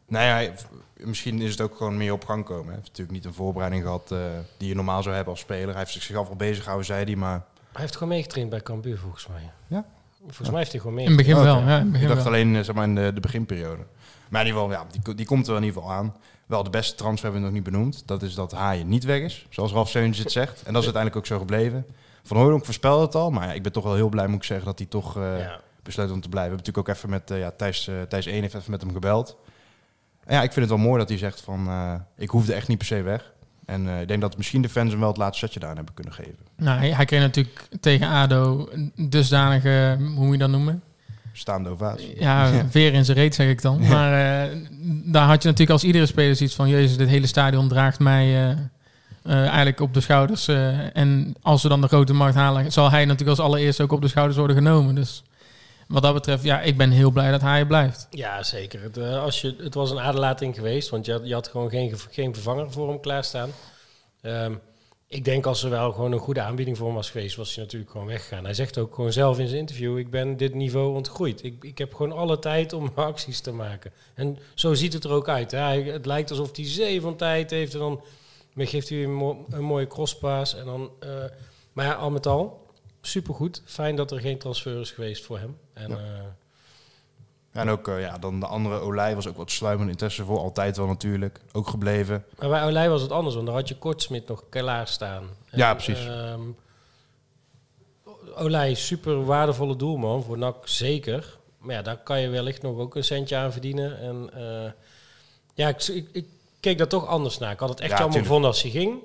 Nou 0.07 0.25
ja, 0.25 0.51
misschien 0.97 1.41
is 1.41 1.51
het 1.51 1.61
ook 1.61 1.75
gewoon 1.75 1.97
meer 1.97 2.13
op 2.13 2.25
gang 2.25 2.45
komen. 2.45 2.65
Hij 2.65 2.75
heeft 2.75 2.87
natuurlijk 2.87 3.17
niet 3.17 3.25
een 3.25 3.33
voorbereiding 3.33 3.83
gehad 3.83 4.11
eh, 4.11 4.19
die 4.57 4.67
je 4.67 4.75
normaal 4.75 5.03
zou 5.03 5.15
hebben 5.15 5.33
als 5.33 5.41
speler. 5.41 5.69
Hij 5.69 5.77
heeft 5.77 5.91
zichzelf 5.91 6.29
al 6.29 6.35
bezig 6.35 6.59
gehouden, 6.59 6.85
zei 6.85 7.03
hij, 7.03 7.15
maar... 7.15 7.45
Hij 7.71 7.81
heeft 7.81 7.93
gewoon 7.93 8.13
meegetraind 8.13 8.49
bij 8.49 8.61
Cambuur 8.61 8.97
volgens 8.97 9.27
mij. 9.27 9.51
Ja? 9.67 9.85
Volgens 10.27 10.49
mij 10.49 10.57
heeft 10.59 10.71
hij 10.71 10.81
gewoon 10.81 10.99
In 10.99 11.07
het 11.07 11.15
begin 11.17 11.35
Oh, 11.35 11.41
wel. 11.43 11.55
Ja, 11.59 11.61
in 11.61 11.69
het 11.71 11.85
Ik 11.85 11.91
begin 11.91 12.07
dacht 12.07 12.23
wel. 12.23 12.33
alleen 12.33 12.55
eh, 12.55 12.61
zeg 12.63 12.75
maar 12.75 12.83
in 12.83 12.95
de, 12.95 13.11
de 13.13 13.19
beginperiode. 13.19 13.83
Maar 14.29 14.41
in 14.41 14.47
ieder 14.47 14.61
geval, 14.61 14.77
ja, 14.77 14.85
die, 15.03 15.15
die 15.15 15.25
komt 15.25 15.45
er 15.47 15.51
wel 15.51 15.61
in 15.61 15.67
ieder 15.67 15.81
geval 15.81 15.95
aan. 15.97 16.15
Wel, 16.45 16.63
de 16.63 16.69
beste 16.69 16.95
transfer 16.95 17.23
hebben 17.23 17.41
we 17.41 17.47
nog 17.47 17.55
niet 17.63 17.71
benoemd. 17.71 18.03
Dat 18.05 18.21
is 18.21 18.35
dat 18.35 18.51
Haaien 18.51 18.87
niet 18.89 19.03
weg 19.03 19.21
is, 19.21 19.45
zoals 19.49 19.71
Ralf 19.71 19.89
Seuntjes 19.89 20.23
het 20.23 20.31
zegt. 20.33 20.63
En 20.63 20.73
dat 20.73 20.83
is 20.83 20.93
uiteindelijk 20.93 21.15
ook 21.15 21.25
zo 21.25 21.37
gebleven. 21.39 21.85
Van 22.23 22.37
Hooydonk 22.37 22.65
voorspelde 22.65 23.05
het 23.05 23.15
al, 23.15 23.31
maar 23.31 23.47
ja, 23.47 23.53
ik 23.53 23.63
ben 23.63 23.71
toch 23.71 23.83
wel 23.83 23.95
heel 23.95 24.09
blij, 24.09 24.27
moet 24.27 24.35
ik 24.37 24.43
zeggen, 24.43 24.65
dat 24.65 24.77
hij 24.77 24.87
toch 24.87 25.17
eh, 25.17 25.39
Ja. 25.39 25.59
besloot 25.83 26.11
om 26.11 26.21
te 26.21 26.29
blijven. 26.29 26.55
We 26.55 26.55
hebben 26.55 26.73
natuurlijk 26.73 26.87
ook 26.87 26.95
even 26.95 27.09
met, 27.09 27.31
eh, 27.31 27.39
ja, 27.39 27.51
Thijs, 27.57 27.87
eh, 27.87 27.95
Thijs 28.01 28.25
1 28.25 28.41
heeft 28.41 28.53
even 28.53 28.71
met 28.71 28.81
hem 28.81 28.93
gebeld. 28.93 29.37
En 30.23 30.35
ja, 30.35 30.43
ik 30.43 30.51
vind 30.51 30.69
het 30.69 30.75
wel 30.79 30.85
mooi 30.87 30.99
dat 30.99 31.09
hij 31.09 31.17
zegt 31.17 31.41
van, 31.41 31.67
eh, 31.67 31.93
ik 32.17 32.29
hoefde 32.29 32.53
echt 32.53 32.67
niet 32.67 32.77
per 32.77 32.87
se 32.87 33.01
weg. 33.01 33.33
En 33.67 33.87
eh, 33.87 34.01
ik 34.01 34.07
denk 34.07 34.21
dat 34.21 34.37
misschien 34.37 34.61
de 34.61 34.69
fans 34.69 34.91
hem 34.91 34.99
wel 34.99 35.09
het 35.09 35.17
laatste 35.17 35.45
setje 35.45 35.59
daar 35.59 35.75
hebben 35.75 35.93
kunnen 35.93 36.13
geven. 36.13 36.37
Nou, 36.57 36.79
hij, 36.79 36.93
hij 36.93 37.05
kreeg 37.05 37.21
natuurlijk 37.21 37.67
tegen 37.79 38.07
ADO 38.07 38.69
een 38.71 39.09
dusdanige, 39.09 39.95
hoe 39.99 40.25
moet 40.25 40.31
je 40.31 40.37
dat 40.37 40.49
noemen? 40.49 40.81
Staande 41.33 41.69
ovatie. 41.69 42.15
Ja, 42.19 42.51
weer 42.71 42.93
in 42.93 43.05
zijn 43.05 43.17
reet 43.17 43.35
zeg 43.35 43.49
ik 43.49 43.61
dan. 43.61 43.87
Maar 43.87 44.11
eh, 44.11 44.57
daar 45.03 45.25
had 45.25 45.41
je 45.41 45.47
natuurlijk 45.47 45.69
als 45.69 45.83
iedere 45.83 46.05
speler 46.05 46.35
zoiets 46.35 46.55
van... 46.55 46.69
Jezus, 46.69 46.97
dit 46.97 47.07
hele 47.07 47.27
stadion 47.27 47.67
draagt 47.67 47.99
mij 47.99 48.55
eh, 49.21 49.47
eigenlijk 49.47 49.79
op 49.79 49.93
de 49.93 50.01
schouders. 50.01 50.47
en 50.93 51.35
als 51.41 51.63
we 51.63 51.69
dan 51.69 51.81
de 51.81 51.87
grote 51.87 52.13
markt 52.13 52.35
halen... 52.35 52.71
zal 52.71 52.91
hij 52.91 53.05
natuurlijk 53.05 53.39
als 53.39 53.47
allereerste 53.47 53.83
ook 53.83 53.91
op 53.91 54.01
de 54.01 54.07
schouders 54.07 54.37
worden 54.37 54.55
genomen. 54.55 54.95
Dus 54.95 55.23
wat 55.87 56.01
dat 56.01 56.13
betreft, 56.13 56.43
ja, 56.43 56.61
ik 56.61 56.77
ben 56.77 56.91
heel 56.91 57.11
blij 57.11 57.31
dat 57.31 57.41
hij 57.41 57.65
blijft. 57.65 58.07
Ja, 58.09 58.43
zeker. 58.43 58.81
Het, 58.81 58.97
eh, 58.97 59.21
als 59.23 59.41
je, 59.41 59.55
het 59.57 59.73
was 59.73 59.91
een 59.91 59.99
aderlating 59.99 60.55
geweest, 60.55 60.89
want 60.89 61.05
je 61.05 61.11
had, 61.11 61.27
je 61.27 61.33
had 61.33 61.47
gewoon 61.47 61.69
geen, 61.69 61.93
geen 62.11 62.33
vervanger 62.33 62.71
voor 62.71 62.89
hem 62.89 62.99
klaarstaan. 62.99 63.49
Ehm 64.21 64.53
ik 65.09 65.25
denk 65.25 65.45
als 65.45 65.63
er 65.63 65.69
wel 65.69 65.91
gewoon 65.91 66.11
een 66.11 66.19
goede 66.19 66.41
aanbieding 66.41 66.77
voor 66.77 66.85
hem 66.85 66.95
was 66.95 67.09
geweest, 67.09 67.35
was 67.35 67.55
hij 67.55 67.63
natuurlijk 67.63 67.91
gewoon 67.91 68.07
weggegaan. 68.07 68.43
Hij 68.43 68.53
zegt 68.53 68.77
ook 68.77 68.95
gewoon 68.95 69.11
zelf 69.11 69.39
in 69.39 69.47
zijn 69.47 69.59
interview, 69.59 69.97
ik 69.97 70.09
ben 70.09 70.37
dit 70.37 70.53
niveau 70.53 70.95
ontgroeid. 70.95 71.43
Ik, 71.43 71.63
ik 71.63 71.77
heb 71.77 71.93
gewoon 71.93 72.17
alle 72.17 72.39
tijd 72.39 72.73
om 72.73 72.91
acties 72.95 73.39
te 73.39 73.51
maken. 73.51 73.91
En 74.13 74.37
zo 74.53 74.73
ziet 74.73 74.93
het 74.93 75.03
er 75.03 75.11
ook 75.11 75.29
uit. 75.29 75.51
Hè. 75.51 75.59
Het 75.81 76.05
lijkt 76.05 76.29
alsof 76.29 76.55
hij 76.55 76.65
zee 76.65 77.01
van 77.01 77.15
tijd 77.15 77.49
heeft 77.49 77.73
en 77.73 77.79
dan 77.79 78.01
geeft 78.55 78.89
hij 78.89 79.03
een 79.03 79.63
mooie 79.63 79.87
crosspaas. 79.87 80.55
En 80.55 80.65
dan, 80.65 80.91
eh, 80.99 81.09
maar 81.73 81.85
ja, 81.85 81.93
al 81.93 82.11
met 82.11 82.25
al, 82.25 82.65
supergoed. 83.07 83.61
Fijn 83.65 83.95
dat 83.95 84.11
er 84.11 84.19
geen 84.19 84.37
transfer 84.37 84.79
is 84.79 84.91
geweest 84.91 85.25
voor 85.25 85.39
hem. 85.39 85.57
En, 85.73 85.89
Ja. 85.89 85.95
eh, 85.97 87.61
En 87.61 87.69
ook 87.69 87.87
eh, 87.87 88.01
ja, 88.01 88.17
dan 88.17 88.39
de 88.39 88.45
andere 88.47 88.79
Olij 88.79 89.15
was 89.15 89.27
ook 89.27 89.37
wat 89.37 89.51
sluimende 89.51 89.91
interesse 89.91 90.23
voor. 90.23 90.37
Altijd 90.39 90.77
wel 90.77 90.87
natuurlijk. 90.87 91.39
Ook 91.53 91.67
gebleven. 91.67 92.25
Maar 92.39 92.49
bij 92.49 92.63
Olij 92.65 92.89
was 92.89 93.01
het 93.01 93.11
anders, 93.11 93.35
want 93.35 93.47
daar 93.47 93.55
had 93.55 93.67
je 93.67 93.77
Kortsmit 93.77 94.27
nog 94.27 94.43
klaar 94.49 94.87
staan. 94.87 95.23
En, 95.49 95.57
Ja, 95.57 95.73
precies. 95.73 96.05
ehm, 96.05 96.41
Olij, 98.35 98.73
super 98.73 99.25
waardevolle 99.25 99.75
doelman, 99.75 100.23
voor 100.23 100.37
NAC 100.37 100.67
zeker. 100.67 101.37
Maar 101.57 101.75
ja, 101.75 101.81
daar 101.81 101.97
kan 101.97 102.19
je 102.21 102.29
wellicht 102.29 102.61
nog 102.61 102.77
ook 102.77 102.95
een 102.95 103.03
centje 103.03 103.35
aan 103.35 103.51
verdienen. 103.51 103.99
En 103.99 104.29
eh, 104.33 104.71
ja, 105.53 105.67
ik, 105.67 105.83
ik, 105.87 106.09
ik 106.11 106.25
keek 106.59 106.77
daar 106.77 106.87
toch 106.87 107.05
anders 107.07 107.37
naar. 107.37 107.51
Ik 107.51 107.59
had 107.59 107.69
het 107.69 107.79
echt 107.79 107.91
Ja, 107.91 107.97
jammer 107.97 108.19
gevonden 108.19 108.49
als 108.49 108.61
hij 108.61 108.71
ging. 108.71 108.99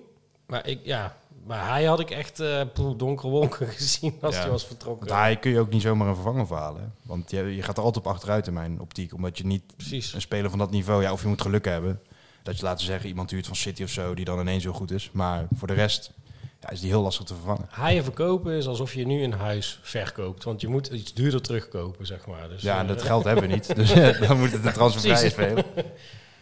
Maar 0.47 0.67
ik, 0.69 0.81
ja, 0.85 1.17
maar 1.47 1.69
hij 1.69 1.85
had 1.85 2.01
ik 2.01 2.11
echt 2.11 2.43
poeh, 2.75 2.99
donkere 2.99 3.29
wolken 3.29 3.69
gezien 3.79 4.15
als 4.21 4.35
Ja. 4.35 4.41
hij 4.41 4.51
was 4.51 4.65
vertrokken. 4.67 5.09
Want 5.09 5.21
hij 5.21 5.37
kun 5.37 5.51
je 5.51 5.59
ook 5.61 5.71
niet 5.71 5.83
zomaar 5.83 6.09
een 6.09 6.15
vervanger 6.15 6.47
voor 6.47 6.57
halen. 6.57 6.81
hè. 6.83 6.87
Want 7.03 7.31
je, 7.31 7.55
je 7.57 7.63
gaat 7.63 7.77
er 7.77 7.83
altijd 7.83 8.07
op 8.07 8.13
achteruit 8.13 8.47
in 8.47 8.53
mijn 8.53 8.81
optiek. 8.81 9.15
Omdat 9.15 9.39
je 9.39 9.47
niet 9.47 9.77
Precies. 9.77 10.15
een 10.15 10.21
speler 10.21 10.51
van 10.51 10.59
dat 10.59 10.71
niveau... 10.71 11.03
Ja, 11.03 11.13
of 11.13 11.23
je 11.23 11.29
moet 11.29 11.43
geluk 11.43 11.65
hebben. 11.65 12.01
Dat 12.43 12.57
je 12.59 12.65
laten 12.65 12.85
zeggen 12.87 13.09
iemand 13.09 13.31
huurt 13.31 13.47
van 13.47 13.57
City 13.57 13.83
of 13.83 13.91
zo... 13.91 14.15
die 14.15 14.25
dan 14.25 14.41
ineens 14.41 14.63
zo 14.63 14.73
goed 14.73 14.91
is. 14.91 15.11
Maar 15.13 15.47
voor 15.57 15.69
de 15.69 15.75
rest 15.75 16.13
ja, 16.61 16.71
is 16.71 16.81
die 16.81 16.89
heel 16.91 17.03
lastig 17.03 17.25
te 17.27 17.35
vervangen. 17.35 17.67
Haaien 17.71 18.05
verkopen 18.05 18.53
is 18.53 18.67
alsof 18.67 18.95
je 18.95 19.07
nu 19.07 19.23
een 19.23 19.33
huis 19.33 19.79
verkoopt. 19.83 20.45
Want 20.45 20.61
je 20.61 20.69
moet 20.69 20.87
iets 20.87 21.15
duurder 21.15 21.43
terugkopen, 21.43 22.07
zeg 22.07 22.27
maar. 22.27 22.49
Dus, 22.49 22.63
Ja, 22.63 22.75
en 22.79 22.83
eh, 22.83 22.89
dat 22.89 23.03
geld 23.03 23.25
hebben 23.25 23.49
we 23.49 23.55
niet. 23.55 23.75
Dus 23.77 23.91
eh, 23.93 24.29
dan 24.29 24.39
moet 24.39 24.53
het 24.53 24.63
de 24.63 24.73
transfervrij 24.73 25.31
spelen. 25.31 25.65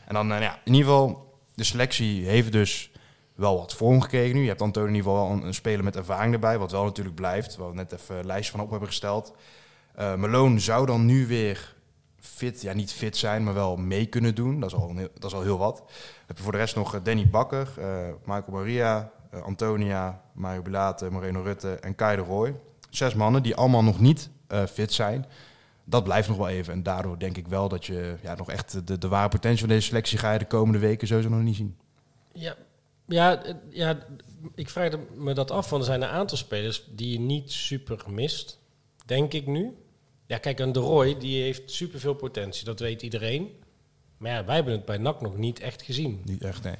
En 0.07 0.15
dan, 0.15 0.29
ja, 0.29 0.59
in 0.65 0.73
ieder 0.75 0.91
geval... 0.91 1.29
De 1.55 1.65
selectie 1.67 2.27
heeft 2.27 2.53
dus 2.53 2.90
wel 3.41 3.59
wat 3.59 3.75
vorm 3.75 4.01
gekregen 4.01 4.35
nu. 4.35 4.43
Je 4.43 4.49
hebt 4.49 4.63
Antonio 4.63 4.89
in 4.89 4.95
ieder 4.95 5.11
geval 5.11 5.31
een, 5.31 5.47
een 5.47 5.55
speler 5.55 5.85
met 5.85 5.97
ervaring 5.97 6.35
erbij. 6.35 6.59
Wat 6.59 6.71
wel 6.71 6.85
natuurlijk 6.85 7.17
blijft. 7.17 7.57
Waar 7.57 7.69
we 7.69 7.75
net 7.75 7.93
even 7.93 8.17
een 8.17 8.27
lijstje 8.27 8.53
van 8.53 8.61
op 8.61 8.71
hebben 8.71 8.89
gesteld. 8.89 9.35
Eh 9.95 10.15
Malone 10.15 10.59
zou 10.59 10.87
dan 10.87 11.07
nu 11.07 11.27
weer 11.27 11.75
fit, 12.19 12.63
ja 12.63 12.73
niet 12.73 12.93
fit 12.93 13.17
zijn, 13.17 13.45
maar 13.45 13.55
wel 13.55 13.77
mee 13.77 14.07
kunnen 14.07 14.35
doen. 14.35 14.61
Dat 14.61 14.71
is 14.71 14.77
al, 14.77 14.93
heel, 14.97 15.09
dat 15.15 15.31
is 15.31 15.37
al 15.37 15.43
heel 15.43 15.59
wat. 15.59 15.77
Dan 15.77 15.87
heb 16.27 16.37
je 16.37 16.43
voor 16.43 16.53
de 16.53 16.59
rest 16.59 16.77
nog 16.77 16.95
eh, 16.95 17.01
Danny 17.03 17.29
Bakker, 17.29 17.69
eh, 17.79 17.87
Michael 18.25 18.53
Maria, 18.53 19.13
Antonia, 19.45 20.23
Mario 20.33 20.63
Bilate, 20.63 21.11
Moreno 21.11 21.43
Rutte 21.43 21.75
en 21.75 21.95
Kai 21.95 22.17
de 22.17 22.23
Roy. 22.23 22.55
Zes 22.91 23.15
mannen 23.15 23.43
die 23.43 23.55
allemaal 23.55 23.83
nog 23.83 24.01
niet 24.01 24.31
fit 24.69 24.93
zijn. 24.93 25.27
Dat 25.85 26.05
blijft 26.05 26.29
nog 26.29 26.37
wel 26.37 26.49
even. 26.49 26.73
En 26.73 26.83
daardoor 26.83 27.19
denk 27.19 27.37
ik 27.37 27.49
wel 27.49 27.69
dat 27.69 27.87
je 27.87 28.17
ja, 28.23 28.35
nog 28.35 28.51
echt 28.51 28.87
de, 28.87 28.99
de 28.99 29.09
ware 29.09 29.29
potentie 29.29 29.61
van 29.61 29.69
deze 29.69 29.87
selectie 29.87 30.19
ga 30.19 30.33
je 30.33 30.39
de 30.39 30.47
komende 30.47 30.79
weken 30.79 31.07
sowieso 31.07 31.29
nog 31.29 31.41
niet 31.41 31.57
zien. 31.57 31.77
Ja, 32.33 32.55
ja, 33.11 33.43
eh, 33.45 33.55
ja, 33.71 33.99
ik 34.55 34.69
vraag 34.71 34.93
me 35.15 35.35
dat 35.35 35.51
af, 35.51 35.71
want 35.71 35.83
er 35.83 35.89
zijn 35.89 36.03
een 36.03 36.09
aantal 36.09 36.37
spelers 36.37 36.83
die 36.91 37.13
je 37.13 37.21
niet 37.21 37.53
super 37.53 38.03
mist, 38.11 38.59
denk 39.07 39.33
ik 39.33 39.47
nu. 39.47 39.77
Ja, 40.27 40.39
kijk, 40.39 40.59
een 40.59 40.73
De 40.73 40.79
Roy, 40.81 41.19
die 41.19 41.43
heeft 41.43 41.71
superveel 41.71 42.15
potentie, 42.15 42.65
dat 42.65 42.81
weet 42.81 43.03
iedereen. 43.03 43.51
Maar 44.17 44.31
ja, 44.33 44.45
wij 44.45 44.55
hebben 44.55 44.73
het 44.73 44.85
bij 44.85 44.99
NAC 44.99 45.21
nog 45.21 45.37
niet 45.37 45.61
echt 45.61 45.83
gezien. 45.83 46.23
Niet 46.25 46.43
echt, 46.45 46.63
nee. 46.63 46.75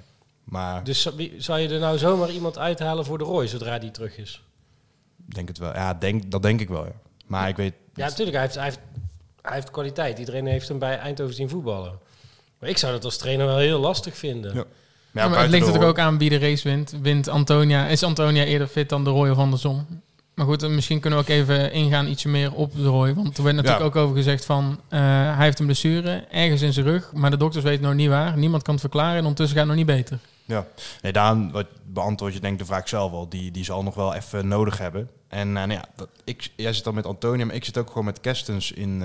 Maar 0.45 0.85
Dus 0.85 1.03
zou- 1.37 1.61
je 1.61 1.69
er 1.69 1.79
nou 1.81 1.99
zomaar 1.99 2.31
iemand 2.31 2.59
uithalen 2.59 3.05
voor 3.05 3.19
De 3.19 3.25
Roy, 3.25 3.47
zodra 3.47 3.79
die 3.79 3.91
terug 3.91 4.19
is? 4.19 4.43
ik 5.29 5.35
denk 5.35 5.49
het 5.49 5.59
wel. 5.59 5.73
Ja, 5.73 5.95
denk, 5.95 6.31
dat 6.31 6.43
denk 6.43 6.61
ik 6.61 6.69
wel, 6.69 6.85
ja. 6.85 6.93
Maar 7.27 7.49
ik 7.49 7.57
weet... 7.57 7.75
Ja, 7.95 8.07
natuurlijk, 8.07 8.37
hij 8.37 8.41
heeft, 8.45 8.55
hij, 8.55 8.65
heeft, 8.65 8.79
hij 9.43 9.55
heeft 9.55 9.71
kwaliteit. 9.71 10.19
Iedereen 10.19 10.47
heeft 10.47 10.69
hem 10.69 10.79
bij 10.79 10.99
Eindhoven 10.99 11.35
zien 11.35 11.49
voetballen. 11.49 11.99
Maar 12.59 12.69
ik 12.69 12.79
zou 12.79 12.93
dat 12.93 13.05
als 13.05 13.17
trainer 13.17 13.47
wel 13.47 13.59
heel 13.59 13.79
lastig 13.81 14.17
vinden. 14.17 14.55
Ja. 14.55 14.65
Ja, 15.13 15.29
maar 15.29 15.41
het 15.41 15.51
ligt 15.51 15.65
natuurlijk 15.67 15.91
ook 15.91 15.99
aan 15.99 16.19
wie 16.19 16.29
de 16.31 16.39
race 16.39 16.69
wint. 16.69 16.95
Wint 17.03 17.29
Antonia, 17.29 17.87
is 17.87 18.03
Antonia 18.03 18.45
eerder 18.45 18.67
fit 18.69 18.89
dan 18.89 19.05
de 19.05 19.11
Roy 19.11 19.29
of 19.31 19.39
andersom? 19.39 19.87
Maar 20.35 20.47
goed, 20.47 20.63
eh, 20.63 20.71
misschien 20.71 21.01
kunnen 21.01 21.19
we 21.19 21.25
ook 21.25 21.31
even 21.31 21.73
ingaan 21.73 22.07
ietsje 22.07 22.29
meer 22.29 22.53
op 22.53 22.73
de 22.77 22.85
Roy. 22.85 23.15
Want 23.15 23.37
er 23.39 23.43
werd 23.45 23.57
natuurlijk 23.57 23.83
Ja. 23.83 23.89
ook 23.89 23.97
over 23.97 24.17
gezegd 24.17 24.45
van... 24.45 24.81
eh, 24.89 25.01
hij 25.37 25.45
heeft 25.45 25.59
een 25.59 25.65
blessure, 25.67 26.25
ergens 26.31 26.63
in 26.63 26.73
zijn 26.73 26.87
rug. 26.87 27.13
Maar 27.13 27.31
de 27.31 27.37
dokters 27.37 27.65
weten 27.65 27.83
nog 27.85 27.95
niet 27.95 28.09
waar. 28.09 28.37
Niemand 28.39 28.63
kan 28.63 28.73
het 28.73 28.83
verklaren 28.83 29.13
en 29.17 29.21
ondertussen 29.23 29.57
gaat 29.59 29.67
het 29.69 29.77
nog 29.77 29.87
niet 29.87 29.97
beter. 29.97 30.19
Ja, 30.45 30.67
nee, 31.03 31.13
Daan, 31.13 31.51
wat 31.51 31.67
beantwoord 31.87 32.33
je 32.33 32.41
denk 32.41 32.59
de 32.59 32.65
vraag 32.65 32.89
zelf 32.89 33.13
al. 33.13 33.29
Die, 33.29 33.51
die 33.51 33.65
zal 33.65 33.83
nog 33.83 33.95
wel 33.95 34.15
even 34.15 34.49
nodig 34.49 34.79
hebben. 34.79 35.09
En 35.29 35.47
eh, 35.49 35.55
nou 35.55 35.71
ja, 35.73 35.85
dat, 35.97 36.09
ik, 36.25 36.51
jij 36.57 36.73
zit 36.73 36.85
dan 36.85 36.95
met 36.95 37.07
Antonia, 37.07 37.45
maar 37.45 37.55
ik 37.55 37.65
zit 37.65 37.79
ook 37.79 37.89
gewoon 37.89 38.05
met 38.05 38.21
Kerstens 38.21 38.73
in, 38.73 39.03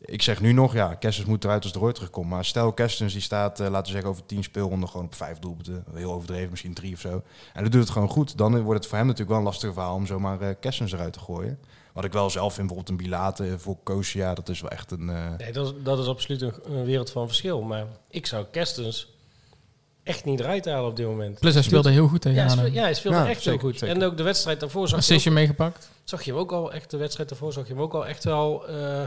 ik 0.00 0.22
zeg 0.22 0.40
nu 0.40 0.52
nog, 0.52 0.72
ja, 0.72 0.94
Kessens 0.94 1.26
moet 1.26 1.44
eruit 1.44 1.62
als 1.64 1.72
er 1.72 1.80
ooit 1.82 1.94
terugkomt. 1.94 2.28
Maar 2.28 2.44
stel 2.44 2.72
Kessens 2.72 3.12
die 3.12 3.22
staat, 3.22 3.60
eh, 3.60 3.66
laten 3.68 3.84
we 3.86 3.90
zeggen, 3.92 4.10
over 4.10 4.26
tien 4.26 4.42
speelronden 4.42 4.88
gewoon 4.88 5.06
op 5.06 5.14
vijf 5.14 5.38
doelpunten. 5.38 5.84
Heel 5.94 6.12
overdreven, 6.12 6.50
misschien 6.50 6.74
drie 6.74 6.94
of 6.94 7.00
zo. 7.00 7.22
En 7.52 7.62
dan 7.62 7.70
doet 7.70 7.80
het 7.82 7.90
gewoon 7.90 8.08
goed. 8.08 8.36
Dan 8.38 8.60
wordt 8.62 8.78
het 8.80 8.88
voor 8.88 8.96
hem 8.98 9.06
natuurlijk 9.06 9.30
wel 9.30 9.38
een 9.38 9.44
lastig 9.50 9.72
verhaal 9.72 9.94
om 9.94 10.06
zomaar 10.06 10.40
eh 10.40 10.54
Kessens 10.60 10.92
eruit 10.92 11.12
te 11.12 11.20
gooien. 11.20 11.58
Wat 11.92 12.04
ik 12.04 12.12
wel 12.12 12.30
zelf 12.30 12.54
vind, 12.54 12.66
bijvoorbeeld 12.66 13.00
een 13.00 13.06
Bilate 13.06 13.58
voor 13.58 13.76
Kosia, 13.82 14.34
dat 14.34 14.48
is 14.48 14.60
wel 14.60 14.70
echt 14.70 14.90
een... 14.90 15.08
eh, 15.10 15.28
Nee, 15.38 15.52
dat, 15.52 15.66
is- 15.66 15.72
dat 15.82 15.98
is 15.98 16.06
absoluut 16.06 16.42
een, 16.42 16.54
een 16.64 16.84
wereld 16.84 17.10
van 17.10 17.26
verschil. 17.26 17.62
Maar 17.62 17.86
ik 18.10 18.26
zou 18.26 18.44
Kerstens 18.50 19.12
echt 20.02 20.24
niet 20.24 20.40
eruit 20.40 20.64
halen 20.64 20.90
op 20.90 20.96
dit 20.96 21.06
moment. 21.06 21.38
Plus 21.38 21.54
hij 21.54 21.62
speelde 21.62 21.90
heel 21.90 22.08
goed 22.08 22.20
tegen 22.20 22.38
Ja, 22.38 22.44
hij 22.44 22.52
speelde, 22.56 22.72
ja, 22.72 22.82
hij 22.82 22.94
speelde 22.94 23.16
Ja, 23.18 23.28
echt 23.28 23.42
zeker, 23.42 23.60
heel 23.60 23.70
goed. 23.70 23.78
zeker. 23.78 23.96
En 23.96 24.02
ook 24.04 24.16
de 24.16 24.22
wedstrijd 24.22 24.60
daarvoor 24.60 24.88
zag 24.88 24.90
je, 24.98 25.04
Assistje 25.04 25.30
ook, 25.30 25.36
meegepakt. 25.36 25.90
zag 26.04 26.22
je 26.22 26.30
hem 26.30 26.40
ook 26.40 26.52
al 26.52 26.72
echt, 26.72 26.90
de 26.90 26.96
wedstrijd 26.96 27.28
daarvoor 27.28 27.52
zag 27.52 27.66
je 27.66 27.72
hem 27.72 27.82
ook 27.82 27.94
al 27.94 28.06
echt 28.06 28.24
wel, 28.24 28.68
eh, 28.68 29.02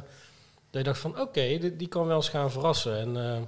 dat 0.74 0.82
je 0.82 0.88
dacht 0.88 1.00
van 1.00 1.20
oké, 1.20 1.58
die, 1.58 1.76
die 1.76 1.88
kan 1.88 2.08
wel 2.08 2.16
eens 2.16 2.30
gaan 2.30 2.52
verrassen. 2.52 2.98
En 3.00 3.18
eh, 3.36 3.42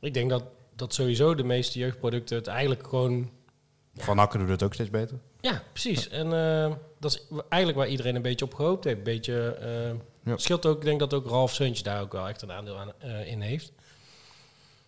ik 0.00 0.14
denk 0.14 0.30
dat, 0.30 0.44
dat 0.76 0.94
sowieso 0.94 1.34
de 1.34 1.44
meeste 1.44 1.78
jeugdproducten 1.78 2.36
het 2.36 2.46
eigenlijk 2.46 2.86
gewoon 2.86 3.30
Van 3.94 4.18
Akker 4.18 4.38
doet 4.38 4.48
het 4.48 4.62
ook 4.62 4.74
steeds 4.74 4.90
beter. 4.90 5.18
Ja, 5.40 5.62
precies. 5.72 6.08
En 6.08 6.26
eh, 6.32 6.72
dat 7.00 7.12
is 7.12 7.26
eigenlijk 7.48 7.78
waar 7.82 7.88
iedereen 7.88 8.14
een 8.16 8.22
beetje 8.22 8.44
op 8.44 8.54
gehoopt 8.54 8.84
heeft. 8.84 8.96
Een 8.96 9.02
beetje, 9.02 9.56
Ja. 10.24 10.36
scheelt 10.36 10.66
ook, 10.66 10.76
ik 10.78 10.84
denk 10.84 10.98
dat 10.98 11.14
ook 11.14 11.26
Ralf 11.26 11.52
Seuntje 11.54 11.82
daar 11.82 12.00
ook 12.00 12.12
wel 12.12 12.28
echt 12.28 12.42
een 12.42 12.52
aandeel 12.52 12.78
aan, 12.78 12.92
in 13.26 13.40
heeft. 13.40 13.72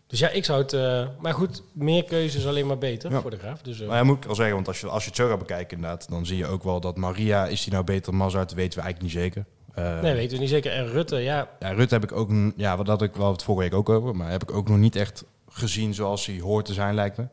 Dus 0.06 0.18
ja, 0.18 0.28
ik 0.28 0.44
zou 0.44 0.62
het... 0.62 0.72
maar 1.20 1.34
goed, 1.34 1.62
meer 1.72 2.04
keuze 2.04 2.38
is 2.38 2.46
alleen 2.46 2.66
maar 2.66 2.78
beter 2.78 3.12
voor 3.20 3.30
de 3.30 3.38
graaf. 3.38 3.62
Dus, 3.62 3.80
Maar 3.80 3.96
ja, 3.96 4.04
moet 4.04 4.24
ik 4.24 4.30
al 4.30 4.34
zeggen, 4.34 4.54
want 4.54 4.68
als 4.68 4.80
je, 4.80 4.88
als 4.88 5.02
je 5.02 5.08
het 5.08 5.18
zo 5.18 5.28
gaat 5.28 5.38
bekijken 5.38 5.76
inderdaad, 5.76 6.08
dan 6.08 6.26
zie 6.26 6.36
je 6.36 6.46
ook 6.46 6.62
wel 6.62 6.80
dat 6.80 6.96
Maria, 6.96 7.46
is 7.46 7.62
die 7.62 7.72
nou 7.72 7.84
beter 7.84 8.10
dan 8.10 8.16
Mazart, 8.16 8.52
weten 8.54 8.78
we 8.78 8.84
eigenlijk 8.84 9.14
niet 9.14 9.22
zeker. 9.22 9.44
Eh, 9.74 10.00
nee, 10.00 10.14
weten 10.14 10.34
we 10.34 10.42
niet 10.42 10.50
zeker. 10.50 10.72
En 10.72 10.88
Rutte, 10.88 11.16
ja, 11.16 11.48
Ja, 11.60 11.70
Rutte 11.70 11.94
heb 11.94 12.04
ik 12.04 12.12
ook, 12.12 12.30
ja, 12.56 12.76
wat 12.76 12.86
had 12.86 13.02
ik 13.02 13.14
wel 13.14 13.32
het 13.32 13.42
vorige 13.42 13.62
week 13.62 13.78
ook 13.78 13.88
over, 13.88 14.16
maar 14.16 14.30
heb 14.30 14.42
ik 14.42 14.52
ook 14.52 14.68
nog 14.68 14.78
niet 14.78 14.96
echt 14.96 15.24
gezien 15.48 15.94
zoals 15.94 16.26
hij 16.26 16.40
hoort 16.40 16.64
te 16.64 16.72
zijn, 16.72 16.94
lijkt 16.94 17.16
me. 17.16 17.26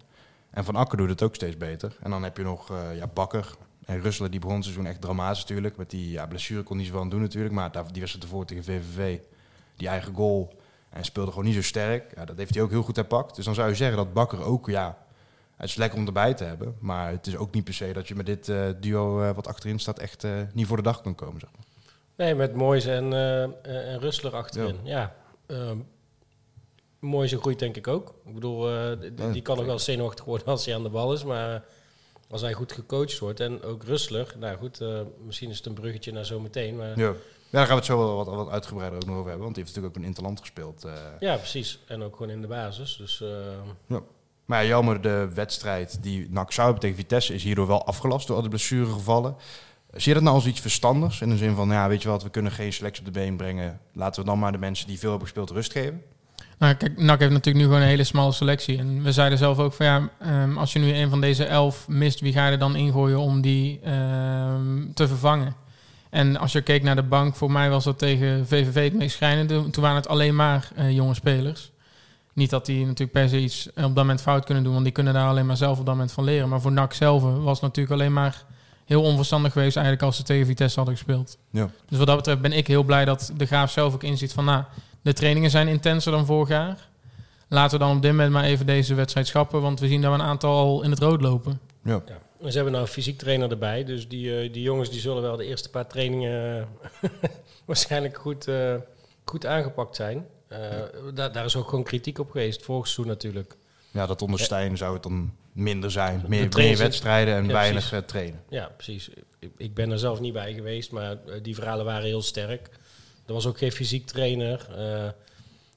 En 0.51 0.65
Van 0.65 0.75
Akker 0.75 0.97
doet 0.97 1.09
het 1.09 1.23
ook 1.23 1.35
steeds 1.35 1.57
beter. 1.57 1.95
En 2.01 2.09
dan 2.09 2.23
heb 2.23 2.37
je 2.37 2.43
nog 2.43 2.71
eh, 2.71 2.97
ja, 2.97 3.07
Bakker 3.07 3.55
en 3.85 4.01
Russelen, 4.01 4.31
die 4.31 4.39
begon 4.39 4.55
het 4.55 4.63
seizoen 4.63 4.85
echt 4.85 5.01
dramatisch 5.01 5.39
natuurlijk. 5.41 5.77
Met 5.77 5.89
die 5.89 6.11
ja, 6.11 6.27
blessure 6.27 6.63
kon 6.63 6.77
niet 6.77 6.85
zoveel 6.85 7.01
aan 7.01 7.09
doen 7.09 7.21
natuurlijk, 7.21 7.53
maar 7.53 7.71
daar, 7.71 7.83
die 7.91 7.99
wedstrijd 8.01 8.25
ervoor 8.25 8.45
tegen 8.45 8.63
VVV, 8.63 9.19
die 9.75 9.87
eigen 9.87 10.13
goal, 10.13 10.53
en 10.89 11.05
speelde 11.05 11.29
gewoon 11.29 11.45
niet 11.45 11.55
zo 11.55 11.61
sterk. 11.61 12.15
Ja, 12.15 12.25
dat 12.25 12.37
heeft 12.37 12.53
hij 12.53 12.63
ook 12.63 12.69
heel 12.69 12.83
goed 12.83 12.95
herpakt. 12.95 13.35
Dus 13.35 13.45
dan 13.45 13.53
zou 13.53 13.69
je 13.69 13.75
zeggen 13.75 13.97
dat 13.97 14.13
Bakker 14.13 14.43
ook, 14.43 14.67
ja, 14.67 14.97
het 15.55 15.69
is 15.69 15.75
lekker 15.75 15.99
om 15.99 16.05
erbij 16.05 16.33
te 16.33 16.43
hebben. 16.43 16.75
Maar 16.79 17.11
het 17.11 17.27
is 17.27 17.35
ook 17.37 17.53
niet 17.53 17.63
per 17.63 17.73
se 17.73 17.93
dat 17.93 18.07
je 18.07 18.15
met 18.15 18.25
dit 18.25 18.49
eh, 18.49 18.67
duo 18.79 19.33
wat 19.33 19.47
achterin 19.47 19.79
staat 19.79 19.99
echt 19.99 20.27
niet 20.53 20.67
voor 20.67 20.77
de 20.77 20.83
dag 20.83 21.01
kan 21.01 21.15
komen, 21.15 21.39
zeg 21.39 21.49
maar. 21.55 21.68
Nee, 22.19 22.35
met 22.35 22.53
Moois 22.55 22.85
en, 22.85 23.13
eh, 23.13 23.41
en 23.91 23.99
Rustler 23.99 24.35
achterin. 24.35 24.79
Ja, 24.83 25.15
ehm 25.45 25.77
Moois 26.99 27.33
groeit 27.33 27.59
denk 27.59 27.75
ik 27.75 27.87
ook. 27.87 28.13
Ik 28.25 28.33
bedoel, 28.33 28.67
eh, 28.69 29.09
Ja, 29.15 29.31
die 29.31 29.41
kan 29.41 29.57
nog 29.57 29.65
wel 29.65 29.79
zenuwachtig 29.79 30.25
worden 30.25 30.47
als 30.47 30.65
hij 30.65 30.75
aan 30.75 30.83
de 30.83 30.89
bal 30.89 31.13
is. 31.13 31.23
Maar 31.23 31.63
als 32.29 32.41
hij 32.41 32.53
goed 32.53 32.71
gecoacht 32.71 33.19
wordt 33.19 33.39
en 33.39 33.63
ook 33.63 33.83
Rustler... 33.83 34.35
Nou 34.39 34.57
goed, 34.57 34.79
misschien 35.25 35.49
is 35.49 35.57
het 35.57 35.65
een 35.65 35.73
bruggetje 35.73 36.11
naar 36.11 36.25
zometeen. 36.25 36.75
Maar 36.75 36.97
Ja. 36.99 37.05
ja, 37.05 37.13
daar 37.49 37.61
gaan 37.65 37.69
we 37.69 37.75
het 37.75 37.85
zo 37.85 37.97
wel 37.97 38.15
wat, 38.15 38.27
wat 38.27 38.49
uitgebreider 38.49 38.99
ook 38.99 39.05
nog 39.05 39.15
over 39.15 39.27
hebben. 39.29 39.43
Want 39.43 39.55
die 39.55 39.63
heeft 39.63 39.75
natuurlijk 39.75 39.97
ook 39.97 40.01
een 40.03 40.07
interland 40.07 40.39
gespeeld. 40.39 40.85
Ja, 41.19 41.35
precies. 41.35 41.79
En 41.87 42.03
ook 42.03 42.15
gewoon 42.15 42.31
in 42.31 42.41
de 42.41 42.47
basis. 42.47 42.97
Dus 42.97 43.21
eh, 43.21 43.97
Maar 44.45 44.61
ja, 44.63 44.67
jammer, 44.67 45.01
de 45.01 45.29
wedstrijd 45.33 46.03
die 46.03 46.27
NAC 46.31 46.51
zou 46.51 46.65
hebben 46.67 46.81
tegen 46.89 46.99
Vitesse 47.01 47.33
is 47.33 47.43
hierdoor 47.43 47.67
wel 47.67 47.85
afgelast 47.85 48.27
door 48.27 48.35
al 48.35 48.41
die 48.41 48.51
blessuregevallen. 48.51 49.35
Zie 49.91 50.07
je 50.07 50.13
dat 50.13 50.23
nou 50.23 50.35
als 50.35 50.45
iets 50.45 50.59
verstandigs? 50.59 51.21
In 51.21 51.29
de 51.29 51.37
zin 51.37 51.55
van, 51.55 51.69
ja, 51.69 51.87
weet 51.87 52.01
je 52.01 52.09
wat, 52.09 52.23
we 52.23 52.29
kunnen 52.29 52.51
geen 52.51 52.73
selectie 52.73 53.05
op 53.05 53.13
de 53.13 53.19
been 53.19 53.35
brengen. 53.35 53.79
Laten 53.93 54.21
we 54.21 54.27
dan 54.27 54.39
maar 54.39 54.51
de 54.51 54.57
mensen 54.57 54.87
die 54.87 54.99
veel 54.99 55.09
hebben 55.09 55.27
gespeeld 55.27 55.49
rust 55.49 55.71
geven. 55.71 56.01
Nou, 56.57 56.73
kijk, 56.73 56.97
NAC 56.97 57.19
heeft 57.19 57.31
natuurlijk 57.31 57.65
nu 57.65 57.71
gewoon 57.71 57.81
een 57.81 57.87
hele 57.91 58.03
smalle 58.03 58.31
selectie. 58.31 58.77
En 58.77 59.03
we 59.03 59.11
zeiden 59.11 59.37
zelf 59.37 59.59
ook 59.59 59.73
van 59.73 59.85
ja, 59.85 60.09
ehm, 60.19 60.57
als 60.57 60.73
je 60.73 60.79
nu 60.79 60.93
een 60.93 61.09
van 61.09 61.21
deze 61.21 61.45
elf 61.45 61.87
mist, 61.87 62.19
wie 62.19 62.33
ga 62.33 62.45
je 62.45 62.51
er 62.51 62.59
dan 62.59 62.75
ingooien 62.75 63.19
om 63.19 63.41
die 63.41 63.79
ehm, 63.83 64.93
te 64.93 65.07
vervangen? 65.07 65.55
En 66.09 66.37
als 66.37 66.51
je 66.51 66.61
keek 66.61 66.83
naar 66.83 66.95
de 66.95 67.03
bank, 67.03 67.35
voor 67.35 67.51
mij 67.51 67.69
was 67.69 67.83
dat 67.83 67.97
tegen 67.97 68.47
VVV 68.47 68.83
het 68.83 68.93
meest 68.93 69.15
schrijnende. 69.15 69.69
Toen 69.69 69.83
waren 69.83 69.97
het 69.97 70.07
alleen 70.07 70.35
maar 70.35 70.69
eh, 70.75 70.91
jonge 70.91 71.13
spelers. 71.13 71.71
Niet 72.33 72.49
dat 72.49 72.65
die 72.65 72.85
natuurlijk 72.85 73.11
per 73.11 73.29
se 73.29 73.39
iets 73.39 73.67
op 73.67 73.73
dat 73.75 73.95
moment 73.95 74.21
fout 74.21 74.45
kunnen 74.45 74.63
doen, 74.63 74.73
want 74.73 74.85
die 74.85 74.93
kunnen 74.93 75.13
daar 75.13 75.27
alleen 75.27 75.45
maar 75.45 75.57
zelf 75.57 75.79
op 75.79 75.85
dat 75.85 75.93
moment 75.93 76.11
van 76.11 76.23
leren. 76.23 76.49
Maar 76.49 76.61
voor 76.61 76.71
NAC 76.71 76.93
zelf 76.93 77.21
was 77.21 77.61
natuurlijk 77.61 77.93
alleen 77.93 78.13
maar 78.13 78.45
heel 78.89 79.01
onverstandig 79.01 79.51
geweest 79.51 79.75
eigenlijk 79.75 80.05
als 80.05 80.15
ze 80.15 80.23
tegen 80.23 80.45
Vitesse 80.45 80.75
hadden 80.75 80.95
gespeeld. 80.95 81.37
Ja. 81.49 81.69
Dus 81.89 81.97
wat 81.97 82.07
dat 82.07 82.15
betreft 82.15 82.41
ben 82.41 82.51
ik 82.51 82.67
heel 82.67 82.83
blij 82.83 83.05
dat 83.05 83.31
de 83.37 83.45
Graaf 83.45 83.71
zelf 83.71 83.93
ook 83.93 84.03
inziet 84.03 84.33
van... 84.33 84.45
nou, 84.45 84.63
de 85.01 85.13
trainingen 85.13 85.49
zijn 85.49 85.67
intenser 85.67 86.11
dan 86.11 86.25
vorig 86.25 86.49
jaar. 86.49 86.87
Laten 87.47 87.79
we 87.79 87.85
dan 87.85 87.95
op 87.95 88.01
dit 88.01 88.11
moment 88.11 88.31
maar 88.31 88.43
even 88.43 88.65
deze 88.65 88.95
wedstrijd 88.95 89.27
schappen... 89.27 89.61
want 89.61 89.79
we 89.79 89.87
zien 89.87 90.01
dat 90.01 90.11
we 90.13 90.19
een 90.19 90.25
aantal 90.25 90.57
al 90.57 90.83
in 90.83 90.89
het 90.89 90.99
rood 90.99 91.21
lopen. 91.21 91.59
Ja. 91.83 92.01
ja. 92.05 92.49
Ze 92.49 92.55
hebben 92.55 92.71
nou 92.71 92.85
een 92.85 92.91
fysiek 92.91 93.17
trainer 93.17 93.51
erbij. 93.51 93.83
Dus 93.83 94.07
die, 94.07 94.39
eh, 94.39 94.53
die 94.53 94.61
jongens 94.61 94.89
die 94.89 94.99
zullen 94.99 95.21
wel 95.21 95.37
de 95.37 95.45
eerste 95.45 95.69
paar 95.69 95.87
trainingen 95.87 96.67
eh, 97.01 97.09
waarschijnlijk 97.65 98.17
goed, 98.17 98.47
eh, 98.47 98.75
goed 99.25 99.45
aangepakt 99.45 99.95
zijn. 99.95 100.25
Eh, 100.47 100.59
daar, 101.13 101.31
daar 101.31 101.45
is 101.45 101.55
ook 101.55 101.69
gewoon 101.69 101.83
kritiek 101.83 102.19
op 102.19 102.31
geweest. 102.31 102.63
Vorig 102.63 102.87
seizoen 102.87 103.07
natuurlijk. 103.07 103.55
ja, 103.91 104.05
dat 104.05 104.21
onder 104.21 104.39
Stijn 104.39 104.77
zou 104.77 104.93
het 104.93 105.03
dan 105.03 105.33
minder 105.59 105.91
zijn. 105.91 106.23
Meer, 106.27 106.47
meer 106.55 106.77
wedstrijden 106.77 107.35
en 107.35 107.45
Ja, 107.45 107.51
weinig 107.51 107.87
precies. 107.89 108.03
eh, 108.03 108.07
trainen. 108.07 108.41
Ja, 108.49 108.71
precies. 108.75 109.09
Ik, 109.39 109.49
ik 109.57 109.73
ben 109.73 109.91
er 109.91 109.99
zelf 109.99 110.19
niet 110.19 110.33
bij 110.33 110.53
geweest, 110.53 110.91
maar 110.91 111.11
eh, 111.11 111.33
die 111.41 111.55
verhalen 111.55 111.85
waren 111.85 112.03
heel 112.05 112.21
sterk. 112.21 112.69
Er 113.25 113.33
was 113.33 113.45
ook 113.45 113.57
geen 113.57 113.71
fysiek 113.71 114.05
trainer. 114.07 114.67
eh, 114.75 115.03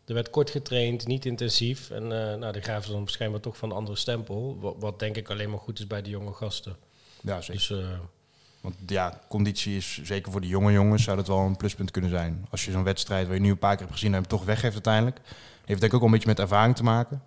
er 0.06 0.14
werd 0.14 0.30
kort 0.30 0.50
getraind, 0.50 1.06
niet 1.06 1.24
intensief. 1.26 1.90
En 1.90 2.02
eh, 2.02 2.38
nou, 2.38 2.52
de 2.52 2.62
gaven 2.62 2.84
ze 2.84 2.90
dan 2.92 3.08
schijnbaar 3.08 3.40
toch 3.40 3.56
van 3.56 3.70
een 3.70 3.76
andere 3.76 3.96
stempel. 3.96 4.58
Wat, 4.60 4.74
wat 4.78 4.98
denk 4.98 5.16
ik 5.16 5.30
alleen 5.30 5.50
maar 5.50 5.58
goed 5.58 5.78
is 5.78 5.86
bij 5.86 6.02
de 6.02 6.10
jonge 6.10 6.32
gasten. 6.32 6.76
Ja, 7.20 7.40
zeker. 7.40 7.52
Dus 7.52 7.70
eh, 7.70 7.86
Want 8.60 8.74
ja, 8.86 9.20
conditie 9.28 9.76
is 9.76 10.00
zeker 10.02 10.32
voor 10.32 10.40
de 10.40 10.46
jonge 10.46 10.72
jongens 10.72 11.02
zou 11.02 11.16
dat 11.16 11.26
wel 11.26 11.38
een 11.38 11.56
pluspunt 11.56 11.90
kunnen 11.90 12.10
zijn. 12.10 12.46
Als 12.50 12.64
je 12.64 12.70
zo'n 12.70 12.84
wedstrijd 12.84 13.26
waar 13.26 13.34
je 13.36 13.40
nu 13.40 13.50
een 13.50 13.58
paar 13.58 13.70
keer 13.76 13.80
hebt 13.86 13.92
gezien 13.92 14.08
en 14.14 14.18
hem 14.20 14.26
toch 14.28 14.44
weggeeft 14.44 14.72
uiteindelijk. 14.72 15.20
Heeft 15.64 15.80
denk 15.80 15.82
ik 15.82 15.94
ook 15.94 16.00
wel 16.00 16.02
een 16.04 16.10
beetje 16.10 16.28
met 16.28 16.38
ervaring 16.38 16.76
te 16.76 16.82
maken. 16.82 17.22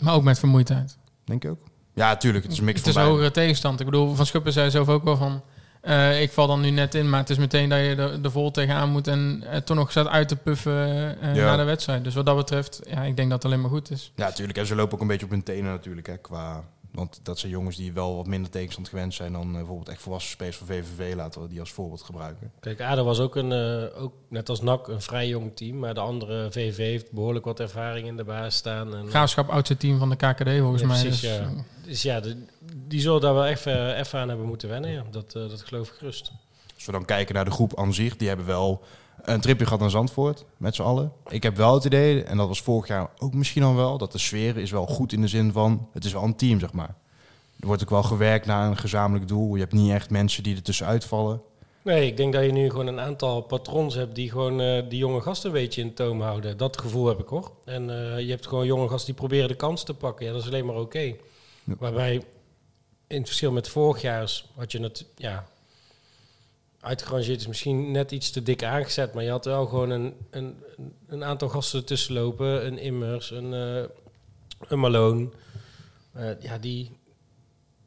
Maar 0.00 0.14
ook 0.14 0.22
met 0.22 0.38
vermoeidheid. 0.38 0.96
Denk 1.24 1.44
ik 1.44 1.50
ook. 1.50 1.60
Ja, 1.96 2.16
tuurlijk. 2.16 2.44
Het 2.44 2.52
is 2.52 2.58
een 2.58 2.64
mix 2.64 2.78
Het 2.78 2.86
is 2.86 2.92
van 2.92 3.02
een 3.02 3.08
beide. 3.08 3.24
hogere 3.26 3.40
tegenstand. 3.42 3.80
Ik 3.80 3.86
bedoel, 3.86 4.14
Van 4.14 4.26
Schuppen 4.26 4.52
zei 4.52 4.70
zelf 4.70 4.88
ook 4.88 5.04
wel 5.04 5.16
van... 5.16 5.42
eh, 5.80 6.22
ik 6.22 6.32
val 6.32 6.46
dan 6.46 6.60
nu 6.60 6.70
net 6.70 6.94
in, 6.94 7.10
maar 7.10 7.20
het 7.20 7.30
is 7.30 7.38
meteen 7.38 7.68
dat 7.68 7.78
je 7.78 7.94
er, 7.94 8.18
er 8.24 8.30
vol 8.30 8.50
tegenaan 8.50 8.88
moet... 8.90 9.08
en 9.08 9.44
eh, 9.50 9.56
toch 9.60 9.76
nog 9.76 9.90
staat 9.90 10.06
uit 10.06 10.28
te 10.28 10.36
puffen 10.36 10.88
eh, 11.20 11.34
Ja. 11.34 11.44
na 11.44 11.56
de 11.56 11.62
wedstrijd. 11.64 12.04
Dus 12.04 12.14
wat 12.14 12.26
dat 12.26 12.36
betreft, 12.36 12.80
ja, 12.90 13.02
ik 13.02 13.16
denk 13.16 13.30
dat 13.30 13.42
het 13.42 13.44
alleen 13.52 13.60
maar 13.60 13.70
goed 13.70 13.90
is. 13.90 14.12
Ja, 14.14 14.24
natuurlijk. 14.26 14.58
En 14.58 14.66
ze 14.66 14.74
lopen 14.74 14.94
ook 14.94 15.00
een 15.00 15.06
beetje 15.06 15.24
op 15.24 15.30
hun 15.30 15.42
tenen 15.42 15.70
natuurlijk. 15.70 16.06
Hè, 16.06 16.16
qua, 16.16 16.64
want 16.96 17.20
dat 17.22 17.38
zijn 17.38 17.52
jongens 17.52 17.76
die 17.76 17.92
wel 17.92 18.16
wat 18.16 18.26
minder 18.26 18.50
tegenstand 18.50 18.88
gewend 18.88 19.14
zijn 19.14 19.32
dan 19.32 19.46
eh, 19.46 19.52
bijvoorbeeld 19.52 19.88
echt 19.88 20.02
volwassen 20.02 20.30
spelers 20.30 20.56
van 20.56 20.66
VVV. 20.66 21.14
Laten 21.14 21.42
we 21.42 21.48
die 21.48 21.60
als 21.60 21.72
voorbeeld 21.72 22.02
gebruiken. 22.02 22.52
kijk, 22.60 22.80
ADO 22.80 23.04
was 23.04 23.18
ook, 23.20 23.36
een, 23.36 23.52
eh, 23.52 24.02
ook 24.02 24.12
net 24.28 24.48
als 24.48 24.60
NAC 24.60 24.88
een 24.88 25.02
vrij 25.02 25.28
jong 25.28 25.56
team. 25.56 25.78
Maar 25.78 25.94
de 25.94 26.00
andere 26.00 26.48
VV 26.52 26.76
heeft 26.76 27.12
behoorlijk 27.12 27.44
wat 27.44 27.60
ervaring 27.60 28.06
in 28.06 28.16
de 28.16 28.24
baas 28.24 28.56
staan. 28.56 28.94
En, 28.96 29.08
Graafschap, 29.08 29.48
oudste 29.48 29.76
team 29.76 29.98
van 29.98 30.08
de 30.10 30.16
KKD 30.16 30.48
volgens 30.58 30.80
Ja, 30.82 30.86
mij. 30.88 31.00
precies, 31.00 31.20
dus, 31.20 31.30
ja. 31.30 31.40
eh, 31.40 31.48
Dus 31.84 32.02
ja, 32.02 32.20
de- 32.20 32.44
die 32.86 33.00
zullen 33.00 33.20
daar 33.20 33.34
wel 33.34 33.46
even, 33.46 33.96
even 33.96 34.18
aan 34.18 34.28
hebben 34.28 34.46
moeten 34.46 34.68
wennen. 34.68 34.90
Ja. 34.90 35.04
Dat, 35.10 35.34
eh, 35.34 35.48
dat 35.48 35.62
geloof 35.62 35.88
ik 35.88 35.94
gerust. 35.94 36.32
Als 36.74 36.86
we 36.86 36.92
dan 36.92 37.04
kijken 37.04 37.34
naar 37.34 37.44
de 37.44 37.50
groep 37.50 37.78
aan 37.78 37.94
zich, 37.94 38.16
die 38.16 38.28
hebben 38.28 38.46
wel 38.46 38.82
een 39.26 39.40
tripje 39.40 39.64
gehad 39.64 39.80
naar 39.80 39.90
Zandvoort 39.90 40.44
met 40.56 40.74
z'n 40.74 40.82
allen. 40.82 41.12
Ik 41.28 41.42
heb 41.42 41.56
wel 41.56 41.74
het 41.74 41.84
idee, 41.84 42.22
en 42.22 42.36
dat 42.36 42.48
was 42.48 42.62
vorig 42.62 42.88
jaar 42.88 43.10
ook 43.18 43.34
misschien 43.34 43.62
al 43.62 43.74
wel, 43.74 43.98
dat 43.98 44.12
de 44.12 44.18
sfeer 44.18 44.56
is 44.56 44.70
wel 44.70 44.86
goed 44.86 45.12
in 45.12 45.20
de 45.20 45.28
zin 45.28 45.52
van, 45.52 45.88
het 45.92 46.04
is 46.04 46.12
wel 46.12 46.22
een 46.22 46.36
team, 46.36 46.60
zeg 46.60 46.72
maar. 46.72 46.94
Er 47.60 47.66
wordt 47.66 47.82
ook 47.82 47.90
wel 47.90 48.02
gewerkt 48.02 48.46
naar 48.46 48.66
een 48.66 48.76
gezamenlijk 48.76 49.28
doel. 49.28 49.54
Je 49.54 49.60
hebt 49.60 49.72
niet 49.72 49.90
echt 49.90 50.10
mensen 50.10 50.42
die 50.42 50.56
er 50.56 50.62
tussenuit 50.62 51.04
vallen. 51.04 51.42
Nee, 51.82 52.06
ik 52.06 52.16
denk 52.16 52.32
dat 52.32 52.44
je 52.44 52.52
nu 52.52 52.70
gewoon 52.70 52.86
een 52.86 53.00
aantal 53.00 53.40
patrons 53.40 53.94
hebt 53.94 54.14
die 54.14 54.30
gewoon 54.30 54.60
eh, 54.60 54.82
die 54.88 54.98
jonge 54.98 55.20
gasten 55.20 55.50
een 55.50 55.56
beetje 55.56 55.80
in 55.80 55.94
toom 55.94 56.20
houden. 56.20 56.56
Dat 56.56 56.80
gevoel 56.80 57.06
heb 57.06 57.18
ik 57.18 57.28
hoor. 57.28 57.52
En 57.64 57.90
eh, 57.90 58.20
je 58.20 58.30
hebt 58.30 58.46
gewoon 58.46 58.66
jonge 58.66 58.88
gasten 58.88 59.06
die 59.06 59.14
proberen 59.14 59.48
de 59.48 59.54
kans 59.54 59.84
te 59.84 59.94
pakken. 59.94 60.26
Ja, 60.26 60.32
dat 60.32 60.40
is 60.40 60.46
alleen 60.46 60.66
maar 60.66 60.76
oké. 60.76 61.16
Waarbij 61.64 62.14
in 63.06 63.18
het 63.18 63.26
verschil 63.26 63.52
met 63.52 63.68
vorig 63.68 64.02
jaar 64.02 64.42
had 64.54 64.72
je 64.72 64.82
het, 64.82 65.06
ja, 65.16 65.46
uitgerangeerd 66.86 67.40
is 67.40 67.46
misschien 67.46 67.90
net 67.90 68.10
iets 68.12 68.30
te 68.30 68.42
dik 68.42 68.62
aangezet. 68.64 69.14
Maar 69.14 69.24
je 69.24 69.30
had 69.30 69.44
wel 69.44 69.66
gewoon 69.66 69.90
een, 69.90 70.14
een, 70.30 70.56
een 71.06 71.24
aantal 71.24 71.48
gasten 71.48 71.78
ertussen 71.80 72.14
lopen. 72.14 72.66
Een 72.66 72.78
Immers, 72.78 73.30
een, 73.30 73.54
eh 73.54 73.88
een 74.68 74.80
Malone. 74.80 75.28
Eh, 76.12 76.40
ja, 76.40 76.58
die, 76.58 76.98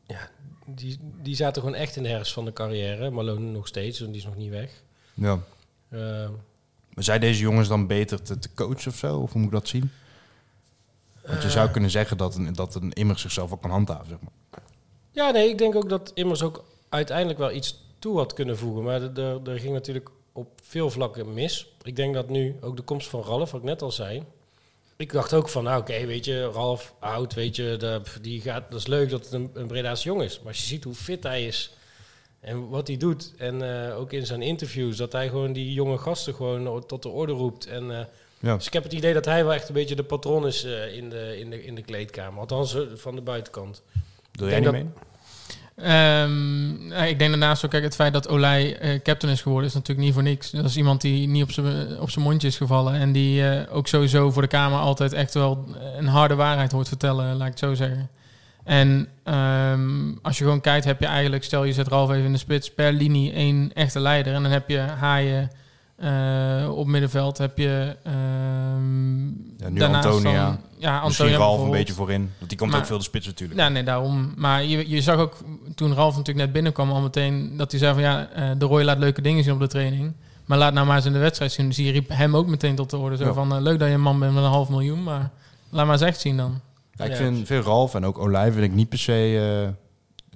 ja 0.07 0.29
die, 0.65 0.99
die 1.21 1.35
zaten 1.35 1.61
gewoon 1.61 1.77
echt 1.77 1.95
in 1.95 2.03
de 2.03 2.09
herfst 2.09 2.33
van 2.33 2.45
de 2.45 2.53
carrière. 2.53 3.09
Malone 3.09 3.45
nog 3.51 3.67
steeds, 3.67 3.99
want 3.99 4.11
die 4.11 4.21
is 4.21 4.27
nog 4.27 4.35
niet 4.37 4.49
weg. 4.49 4.83
Ja. 5.13 5.39
Eh, 5.89 6.29
Maar 6.93 7.03
zijn 7.03 7.19
deze 7.21 7.41
jongens 7.41 7.67
dan 7.67 7.87
beter 7.87 8.21
te, 8.21 8.39
te 8.39 8.53
coachen 8.53 8.91
of 8.91 8.97
zo? 8.97 9.17
Of 9.19 9.31
hoe 9.31 9.41
moet 9.41 9.51
ik 9.51 9.57
dat 9.59 9.67
zien? 9.67 9.91
Want 11.25 11.43
je 11.43 11.49
zou 11.49 11.69
kunnen 11.69 11.89
zeggen 11.89 12.17
dat 12.17 12.35
een, 12.35 12.53
dat 12.53 12.75
een 12.75 12.91
immer 12.93 13.19
zichzelf 13.19 13.51
ook 13.51 13.61
kan 13.61 13.71
handhaven, 13.71 14.07
zeg 14.07 14.17
maar. 14.21 14.61
ja, 15.11 15.31
nee, 15.31 15.49
ik 15.49 15.57
denk 15.57 15.75
ook 15.75 15.89
dat 15.89 16.11
Immers 16.13 16.41
ook 16.43 16.63
uiteindelijk 16.89 17.39
wel 17.39 17.51
iets 17.51 17.87
toe 17.99 18.17
had 18.17 18.33
kunnen 18.33 18.57
voegen. 18.57 18.83
Maar 18.83 19.01
er- 19.01 19.59
ging 19.59 19.73
natuurlijk 19.73 20.09
op 20.33 20.47
veel 20.63 20.89
vlakken 20.89 21.33
mis. 21.33 21.67
Ik 21.83 21.95
denk 21.95 22.13
dat 22.13 22.29
nu 22.29 22.55
ook 22.61 22.75
de 22.75 22.81
komst 22.81 23.07
van 23.07 23.21
Ralf, 23.23 23.51
wat 23.51 23.61
ik 23.61 23.67
net 23.67 23.81
al 23.81 23.91
zei. 23.91 24.23
Ik 24.97 25.11
dacht 25.11 25.33
ook 25.33 25.49
van, 25.49 25.63
nou 25.63 25.81
oké, 25.81 26.05
weet 26.05 26.25
je, 26.25 26.49
Ralf, 26.53 26.93
oud, 26.99 27.33
weet 27.33 27.55
je, 27.55 27.75
de, 27.77 28.01
die 28.21 28.41
gaat, 28.41 28.71
dat 28.71 28.79
is 28.79 28.87
leuk 28.87 29.09
dat 29.09 29.23
het 29.23 29.33
een, 29.33 29.49
een 29.53 29.67
Breda's 29.67 30.03
jong 30.03 30.21
is. 30.21 30.37
Maar 30.39 30.47
als 30.47 30.59
je 30.61 30.65
ziet 30.67 30.83
hoe 30.83 30.93
fit 30.93 31.23
hij 31.23 31.45
is 31.45 31.71
en 32.39 32.69
wat 32.69 32.87
hij 32.87 32.97
doet, 32.97 33.33
en 33.37 33.87
eh, 33.89 33.97
ook 33.97 34.13
in 34.13 34.25
zijn 34.25 34.41
interviews, 34.41 34.97
dat 34.97 35.11
hij 35.11 35.29
gewoon 35.29 35.53
die 35.53 35.73
jonge 35.73 35.97
gasten 35.97 36.33
gewoon 36.35 36.85
tot 36.85 37.01
de 37.03 37.09
orde 37.09 37.33
roept. 37.33 37.65
En, 37.67 37.91
eh, 37.99 38.05
Ja. 38.41 38.55
Dus 38.55 38.67
ik 38.67 38.73
heb 38.73 38.83
het 38.83 38.93
idee 38.93 39.13
dat 39.13 39.25
hij 39.25 39.43
wel 39.43 39.53
echt 39.53 39.67
een 39.67 39.73
beetje 39.73 39.95
de 39.95 40.03
patron 40.03 40.47
is 40.47 40.63
eh, 40.63 40.95
in, 40.95 41.09
de, 41.09 41.37
in, 41.39 41.49
de, 41.49 41.63
in 41.65 41.75
de 41.75 41.81
kleedkamer. 41.81 42.39
Althans, 42.39 42.77
van 42.95 43.15
de 43.15 43.21
buitenkant. 43.21 43.81
Doe 44.31 44.49
jij 44.49 44.59
niet 44.59 44.71
denk 44.71 44.83
mee? 44.83 44.93
Ehm, 45.81 46.87
nou, 46.87 47.05
ik 47.05 47.19
denk 47.19 47.29
daarnaast 47.29 47.65
ook, 47.65 47.71
kijk, 47.71 47.83
het 47.83 47.95
feit 47.95 48.13
dat 48.13 48.29
Olij 48.29 48.77
eh, 48.77 48.99
captain 49.03 49.33
is 49.33 49.41
geworden 49.41 49.67
is 49.69 49.73
natuurlijk 49.73 50.05
niet 50.05 50.13
voor 50.13 50.23
niks. 50.23 50.51
Dat 50.51 50.65
is 50.65 50.77
iemand 50.77 51.01
die 51.01 51.27
niet 51.27 51.43
op 51.43 51.51
zijn 51.51 51.99
op 51.99 52.09
zijn 52.09 52.25
mondje 52.25 52.47
is 52.47 52.57
gevallen 52.57 52.93
en 52.93 53.11
die 53.11 53.47
eh, 53.47 53.75
ook 53.75 53.87
sowieso 53.87 54.31
voor 54.31 54.41
de 54.41 54.47
Kamer 54.47 54.79
altijd 54.79 55.13
echt 55.13 55.33
wel 55.33 55.65
een 55.97 56.07
harde 56.07 56.35
waarheid 56.35 56.71
hoort 56.71 56.87
vertellen, 56.87 57.35
laat 57.35 57.47
ik 57.47 57.53
het 57.53 57.59
zo 57.59 57.73
zeggen. 57.73 58.09
En 58.63 59.07
ehm, 59.23 60.11
als 60.21 60.37
je 60.37 60.43
gewoon 60.43 60.61
kijkt, 60.61 60.85
heb 60.85 60.99
je 60.99 61.05
eigenlijk, 61.05 61.43
stel 61.43 61.63
je 61.63 61.73
zet 61.73 61.87
Ralf 61.87 62.09
even 62.09 62.25
in 62.25 62.31
de 62.31 62.37
spits, 62.37 62.73
per 62.73 62.93
linie 62.93 63.31
één 63.33 63.71
echte 63.73 63.99
leider. 63.99 64.33
En 64.33 64.43
dan 64.43 64.51
heb 64.51 64.69
je 64.69 64.77
Haaien 64.77 65.51
eh, 65.99 66.71
op 66.77 66.87
middenveld, 66.87 67.37
heb 67.37 67.57
je 67.57 67.95
ehm 68.03 69.27
Ja, 69.57 69.69
nu 69.69 69.81
Antonia. 69.81 70.45
dan- 70.45 70.59
ja, 70.77 71.03
Misschien 71.03 71.25
Antonia 71.25 71.37
Ralf 71.37 71.61
een 71.63 71.71
beetje 71.71 71.93
voorin. 71.93 72.31
Want 72.37 72.49
die 72.49 72.57
komt 72.57 72.71
Maar- 72.71 72.79
ook 72.79 72.85
veel 72.85 72.97
de 72.97 73.03
spits 73.03 73.25
natuurlijk. 73.25 73.59
Ja, 73.59 73.69
nee, 73.69 73.83
daarom. 73.83 74.33
Maar 74.37 74.63
je, 74.63 74.89
je 74.89 75.01
zag 75.01 75.17
ook 75.17 75.37
toen 75.75 75.93
Ralf 75.93 76.11
natuurlijk 76.15 76.45
net 76.45 76.53
binnenkwam 76.53 76.91
al 76.91 77.01
meteen 77.01 77.57
dat 77.57 77.71
hij 77.71 77.79
zei 77.79 77.93
van 77.93 78.01
ja, 78.03 78.27
eh, 78.29 78.49
de 78.57 78.65
Roy 78.65 78.83
laat 78.83 78.97
leuke 78.97 79.21
dingen 79.21 79.43
zien 79.43 79.53
op 79.53 79.59
de 79.59 79.67
training. 79.67 80.13
Maar 80.45 80.57
laat 80.57 80.73
nou 80.73 80.87
maar 80.87 80.95
eens 80.95 81.05
in 81.05 81.13
de 81.13 81.19
wedstrijd 81.19 81.51
zien. 81.51 81.67
Dus 81.67 81.77
je 81.77 81.91
riep 81.91 82.09
hem 82.09 82.35
ook 82.35 82.47
meteen 82.47 82.75
tot 82.75 82.89
de 82.89 82.97
orde. 82.97 83.17
Zo 83.17 83.25
Ja. 83.25 83.33
van 83.33 83.55
eh, 83.55 83.61
leuk 83.61 83.79
dat 83.79 83.87
je 83.87 83.93
een 83.93 84.01
man 84.01 84.19
bent 84.19 84.33
met 84.33 84.43
een 84.43 84.49
half 84.49 84.69
miljoen, 84.69 85.03
maar 85.03 85.29
laat 85.69 85.85
maar 85.85 85.93
eens 85.93 86.03
echt 86.03 86.19
zien 86.19 86.37
dan. 86.37 86.59
Ja, 86.91 87.05
ik 87.05 87.15
vind, 87.15 87.47
vind 87.47 87.65
Ralf 87.65 87.95
en 87.95 88.05
ook 88.05 88.17
Olij 88.19 88.51
vind 88.51 88.63
ik 88.63 88.73
niet 88.73 88.89
per 88.89 88.99
se 88.99 89.73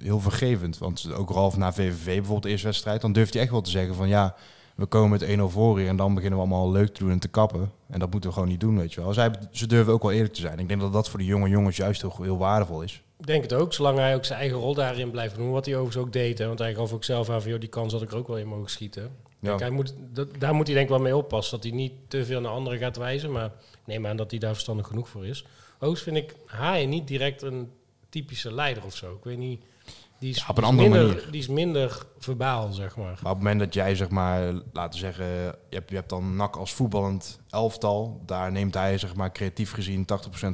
heel 0.01 0.19
vergevend. 0.19 0.77
Want 0.77 1.13
ook 1.13 1.29
Ralf 1.29 1.57
na 1.57 1.73
VVV 1.73 2.05
bijvoorbeeld 2.05 2.43
de 2.43 2.49
eerste 2.49 2.67
wedstrijd, 2.67 3.01
dan 3.01 3.13
durft 3.13 3.33
hij 3.33 3.41
echt 3.41 3.51
wel 3.51 3.61
te 3.61 3.69
zeggen 3.69 3.95
van 3.95 4.07
ja, 4.07 4.35
we 4.83 4.89
komen 4.89 5.09
met 5.09 5.37
1-0 5.39 5.41
voor 5.41 5.77
hier 5.77 5.87
en 5.87 5.95
dan 5.95 6.13
beginnen 6.13 6.39
we 6.39 6.45
allemaal 6.45 6.71
leuk 6.71 6.93
te 6.93 6.99
doen 6.99 7.11
en 7.11 7.19
te 7.19 7.27
kappen. 7.27 7.71
En 7.89 7.99
dat 7.99 8.11
moeten 8.11 8.29
we 8.29 8.35
gewoon 8.35 8.49
niet 8.49 8.59
doen, 8.59 8.77
weet 8.77 8.93
je 8.93 9.01
wel. 9.01 9.13
Zij, 9.13 9.31
ze 9.51 9.67
durven 9.67 9.93
ook 9.93 10.01
wel 10.01 10.11
eerlijk 10.11 10.33
te 10.33 10.41
zijn. 10.41 10.59
Ik 10.59 10.67
denk 10.67 10.81
dat 10.81 10.93
dat 10.93 11.09
voor 11.09 11.19
de 11.19 11.25
jonge 11.25 11.49
jongens 11.49 11.77
juist 11.77 12.01
heel, 12.01 12.15
heel 12.21 12.37
waardevol 12.37 12.81
is. 12.81 13.03
Ik 13.19 13.25
denk 13.25 13.43
het 13.43 13.53
ook, 13.53 13.73
zolang 13.73 13.97
hij 13.97 14.15
ook 14.15 14.25
zijn 14.25 14.39
eigen 14.39 14.57
rol 14.57 14.73
daarin 14.73 15.11
blijft 15.11 15.35
doen. 15.35 15.51
Wat 15.51 15.65
hij 15.65 15.75
overigens 15.75 16.05
ook 16.05 16.13
deed. 16.13 16.37
Hè, 16.37 16.47
want 16.47 16.59
hij 16.59 16.73
gaf 16.73 16.93
ook 16.93 17.03
zelf 17.03 17.29
aan 17.29 17.41
van, 17.41 17.51
joh, 17.51 17.59
die 17.59 17.69
kans 17.69 17.93
had 17.93 18.01
ik 18.01 18.11
er 18.11 18.17
ook 18.17 18.27
wel 18.27 18.37
in 18.37 18.47
mogen 18.47 18.69
schieten. 18.69 19.03
Ja. 19.39 19.49
Kijk, 19.49 19.59
hij 19.59 19.69
moet, 19.69 19.95
dat, 20.13 20.27
daar 20.39 20.55
moet 20.55 20.67
hij 20.67 20.75
denk 20.75 20.87
ik 20.89 20.95
wel 20.95 21.03
mee 21.03 21.15
oppassen. 21.15 21.55
Dat 21.55 21.63
hij 21.63 21.77
niet 21.77 21.93
te 22.07 22.25
veel 22.25 22.41
naar 22.41 22.51
anderen 22.51 22.79
gaat 22.79 22.97
wijzen. 22.97 23.31
Maar 23.31 23.45
ik 23.45 23.85
neem 23.85 24.07
aan 24.07 24.17
dat 24.17 24.31
hij 24.31 24.39
daar 24.39 24.53
verstandig 24.53 24.87
genoeg 24.87 25.09
voor 25.09 25.25
is. 25.25 25.45
Hoogst 25.79 26.03
vind 26.03 26.17
ik 26.17 26.35
Haaien 26.45 26.89
niet 26.89 27.07
direct 27.07 27.41
een 27.41 27.71
typische 28.09 28.53
leider 28.53 28.83
of 28.85 28.95
zo. 28.95 29.13
Ik 29.13 29.23
weet 29.23 29.37
niet. 29.37 29.63
Die 30.23 30.31
is, 30.31 30.37
Ja, 30.37 30.45
op 30.47 30.57
een 30.57 30.63
andere 30.63 30.89
minder, 30.89 31.07
manier. 31.07 31.27
Die 31.31 31.41
is 31.41 31.47
minder 31.47 32.05
verbaal, 32.19 32.71
zeg 32.71 32.95
maar. 32.95 33.05
Maar 33.05 33.31
op 33.31 33.37
het 33.37 33.37
moment 33.37 33.59
dat 33.59 33.73
jij, 33.73 33.95
zeg 33.95 34.09
maar, 34.09 34.41
laten 34.73 34.91
we 34.91 35.05
zeggen, 35.05 35.25
je 35.69 35.75
hebt, 35.75 35.89
je 35.89 35.95
hebt 35.95 36.09
dan 36.09 36.35
NAC 36.35 36.55
als 36.55 36.73
voetballend 36.73 37.39
elftal. 37.49 38.21
Daar 38.25 38.51
neemt 38.51 38.73
hij, 38.73 38.97
zeg 38.97 39.15
maar, 39.15 39.31
creatief 39.31 39.71
gezien 39.71 40.05
80% 40.05 40.05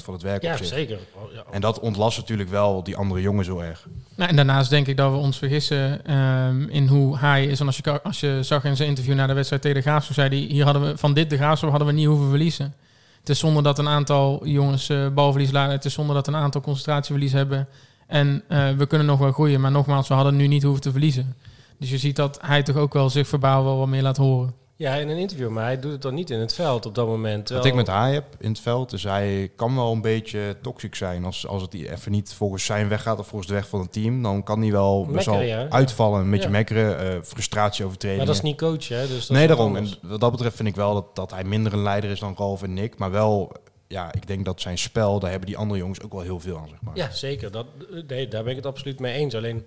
van 0.03 0.13
het 0.13 0.23
werk 0.23 0.41
Ja, 0.41 0.51
op 0.51 0.57
zich. 0.57 0.67
zeker. 0.67 0.99
Oh, 1.15 1.33
ja. 1.33 1.43
En 1.51 1.61
dat 1.61 1.79
ontlast 1.79 2.17
natuurlijk 2.17 2.49
wel 2.49 2.83
die 2.83 2.95
andere 2.97 3.21
jongens 3.21 3.47
heel 3.47 3.63
erg. 3.63 3.87
Nou, 4.15 4.29
en 4.29 4.35
daarnaast 4.35 4.69
denk 4.69 4.87
ik 4.87 4.97
dat 4.97 5.11
we 5.11 5.17
ons 5.17 5.37
vergissen 5.37 6.05
ehm, 6.05 6.61
in 6.69 6.87
hoe 6.87 7.17
hij 7.17 7.45
is. 7.45 7.59
En 7.59 7.65
als 7.65 7.77
je, 7.77 8.01
als 8.01 8.19
je 8.19 8.39
zag 8.41 8.63
in 8.63 8.75
zijn 8.75 8.89
interview 8.89 9.15
na 9.15 9.27
de 9.27 9.33
wedstrijd 9.33 9.61
tegen 9.61 9.77
de 9.77 9.83
Graafschap, 9.83 10.15
zei 10.15 10.29
hij, 10.29 10.37
hier 10.37 10.63
hadden 10.63 10.81
we 10.83 10.97
van 10.97 11.13
dit 11.13 11.29
de 11.29 11.37
Graafschap 11.37 11.69
hadden 11.69 11.87
we 11.87 11.93
niet 11.93 12.07
hoeven 12.07 12.29
verliezen. 12.29 12.73
Het 13.19 13.29
is 13.29 13.39
zonder 13.39 13.63
dat 13.63 13.79
een 13.79 13.87
aantal 13.87 14.47
jongens 14.47 14.89
eh 14.89 15.07
balverlies 15.07 15.51
laten. 15.51 15.71
Het 15.71 15.85
is 15.85 15.93
zonder 15.93 16.15
dat 16.15 16.27
een 16.27 16.35
aantal 16.35 16.61
concentratieverlies 16.61 17.31
hebben. 17.31 17.67
En 18.09 18.43
eh, 18.47 18.69
we 18.71 18.85
kunnen 18.85 19.07
nog 19.07 19.19
wel 19.19 19.31
groeien. 19.31 19.61
Maar 19.61 19.71
nogmaals, 19.71 20.07
we 20.07 20.13
hadden 20.13 20.35
nu 20.35 20.47
niet 20.47 20.63
hoeven 20.63 20.81
te 20.81 20.91
verliezen. 20.91 21.35
Dus 21.79 21.89
je 21.89 21.97
ziet 21.97 22.15
dat 22.15 22.39
hij 22.41 22.63
toch 22.63 22.75
ook 22.75 22.93
wel 22.93 23.09
zich 23.09 23.27
verbaal 23.27 23.63
wel 23.63 23.77
wat 23.77 23.87
meer 23.87 24.01
laat 24.01 24.17
horen. 24.17 24.53
ja, 24.75 24.93
in 24.93 25.09
een 25.09 25.17
interview. 25.17 25.49
Maar 25.49 25.63
hij 25.63 25.79
doet 25.79 25.91
het 25.91 26.01
dan 26.01 26.13
niet 26.13 26.29
in 26.29 26.39
het 26.39 26.53
veld 26.53 26.85
op 26.85 26.95
dat 26.95 27.07
moment. 27.07 27.49
Wat 27.49 27.65
ik 27.65 27.73
met 27.73 27.87
hij 27.87 28.13
heb 28.13 28.25
in 28.39 28.49
het 28.49 28.59
veld, 28.59 28.93
is 28.93 29.03
hij 29.03 29.51
kan 29.55 29.75
wel 29.75 29.91
een 29.91 30.01
beetje 30.01 30.55
toxic 30.61 30.95
zijn. 30.95 31.25
Als, 31.25 31.47
als 31.47 31.61
het 31.61 31.73
even 31.73 32.11
niet 32.11 32.33
volgens 32.33 32.65
zijn 32.65 32.87
weg 32.87 33.01
gaat 33.01 33.19
of 33.19 33.27
volgens 33.27 33.49
de 33.49 33.55
weg 33.55 33.67
van 33.67 33.79
het 33.79 33.93
team, 33.93 34.23
dan 34.23 34.43
kan 34.43 34.61
hij 34.61 34.71
wel 34.71 35.05
best 35.05 35.25
wel 35.25 35.35
Mekkeren, 35.35 35.63
ja. 35.63 35.69
uitvallen. 35.69 36.21
Een 36.21 36.29
beetje 36.29 36.45
Ja. 36.45 36.51
mekkeren, 36.51 36.99
eh, 36.99 37.21
frustratie 37.23 37.85
over 37.85 37.97
Maar 38.17 38.25
dat 38.25 38.35
is 38.35 38.41
niet 38.41 38.57
coach, 38.57 38.87
hè? 38.87 39.07
Dus 39.07 39.27
dat 39.27 39.37
nee, 39.37 39.47
daarom. 39.47 39.75
En 39.75 39.87
wat 40.01 40.19
dat 40.19 40.31
betreft 40.31 40.55
vind 40.55 40.67
ik 40.67 40.75
wel 40.75 40.93
dat, 40.93 41.15
dat 41.15 41.31
hij 41.31 41.43
minder 41.43 41.73
een 41.73 41.83
leider 41.83 42.09
is 42.09 42.19
dan 42.19 42.35
Ralf 42.37 42.63
en 42.63 42.73
Nick. 42.73 42.97
Maar 42.97 43.11
wel, 43.11 43.51
ja, 43.89 44.13
ik 44.13 44.27
denk 44.27 44.45
dat 44.45 44.61
zijn 44.61 44.77
spel, 44.77 45.19
daar 45.19 45.29
hebben 45.29 45.47
die 45.47 45.57
andere 45.57 45.79
jongens 45.79 46.01
ook 46.01 46.11
wel 46.11 46.21
heel 46.21 46.39
veel 46.39 46.57
aan, 46.57 46.67
zeg 46.69 46.81
maar. 46.81 46.95
Ja, 46.95 47.11
zeker. 47.11 47.51
Dat, 47.51 47.65
nee, 48.07 48.27
daar 48.27 48.41
ben 48.41 48.49
ik 48.51 48.57
het 48.57 48.65
absoluut 48.65 48.99
mee 48.99 49.13
eens. 49.13 49.35
Alleen 49.35 49.65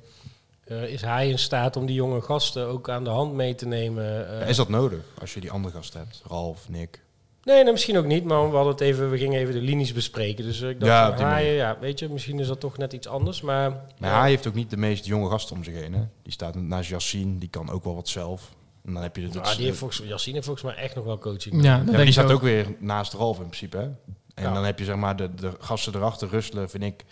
eh, 0.64 0.82
is 0.84 1.00
hij 1.02 1.28
in 1.28 1.38
staat 1.38 1.76
om 1.76 1.86
die 1.86 1.94
jonge 1.94 2.20
gasten 2.20 2.66
ook 2.66 2.88
aan 2.88 3.04
de 3.04 3.10
hand 3.10 3.32
mee 3.32 3.54
te 3.54 3.66
nemen? 3.66 4.28
eh? 4.32 4.40
Ja, 4.40 4.46
is 4.46 4.56
dat 4.56 4.68
nodig 4.68 5.00
als 5.20 5.34
je 5.34 5.40
die 5.40 5.50
andere 5.50 5.74
gasten 5.74 6.00
hebt? 6.00 6.22
Ralf, 6.26 6.68
Nick. 6.68 7.00
Nee, 7.44 7.62
nee, 7.62 7.72
misschien 7.72 7.98
ook 7.98 8.04
niet. 8.06 8.24
Maar 8.24 8.48
we, 8.50 8.54
hadden 8.56 8.72
het 8.72 8.80
even, 8.80 9.10
we 9.10 9.18
gingen 9.18 9.40
even 9.40 9.54
de 9.54 9.60
linies 9.60 9.92
bespreken. 9.92 10.44
Dus 10.44 10.60
ik 10.60 10.80
dacht, 10.80 10.92
Ja, 10.92 11.16
van, 11.16 11.24
Haaien, 11.26 11.52
ja, 11.52 11.78
weet 11.80 11.98
je, 11.98 12.08
misschien 12.08 12.38
is 12.38 12.46
dat 12.46 12.60
toch 12.60 12.76
net 12.78 12.92
iets 12.92 13.06
anders. 13.06 13.40
Maar, 13.40 13.70
Maar 13.98 14.10
ja, 14.10 14.20
hij 14.20 14.28
heeft 14.28 14.46
ook 14.46 14.54
niet 14.54 14.70
de 14.70 14.76
meest 14.76 15.04
jonge 15.06 15.30
gasten 15.30 15.56
om 15.56 15.64
zich 15.64 15.74
heen. 15.74 15.92
Hè? 15.94 16.02
Die 16.22 16.32
staat 16.32 16.54
naast 16.54 16.88
Yassine, 16.88 17.38
die 17.38 17.48
kan 17.48 17.70
ook 17.70 17.84
wel 17.84 17.94
wat 17.94 18.08
zelf. 18.08 18.52
En 18.84 18.92
dan 18.92 19.02
heb 19.02 19.16
je 19.16 19.28
de, 19.28 19.38
nou, 19.38 19.56
die 19.56 19.64
heeft 19.64 19.78
volgens, 19.78 20.02
Yassine 20.08 20.34
heeft 20.34 20.46
volgens 20.46 20.66
mij 20.74 20.74
echt 20.84 20.94
nog 20.94 21.04
wel 21.04 21.18
coaching. 21.18 21.62
Ja, 21.64 21.78
die 21.78 22.12
staat 22.12 22.24
ook. 22.24 22.30
ook 22.30 22.42
weer 22.42 22.66
naast 22.78 23.12
Ralf 23.12 23.36
in 23.36 23.42
principe. 23.46 23.76
Hè? 23.76 23.82
En 24.34 24.42
Ja. 24.42 24.52
dan 24.52 24.64
heb 24.64 24.78
je 24.78 24.84
zeg 24.84 24.96
maar 24.96 25.16
de, 25.16 25.34
de 25.34 25.52
gasten 25.58 25.94
erachter, 25.94 26.28
Rustelen, 26.28 26.70
vind 26.70 26.82
ik, 26.84 27.04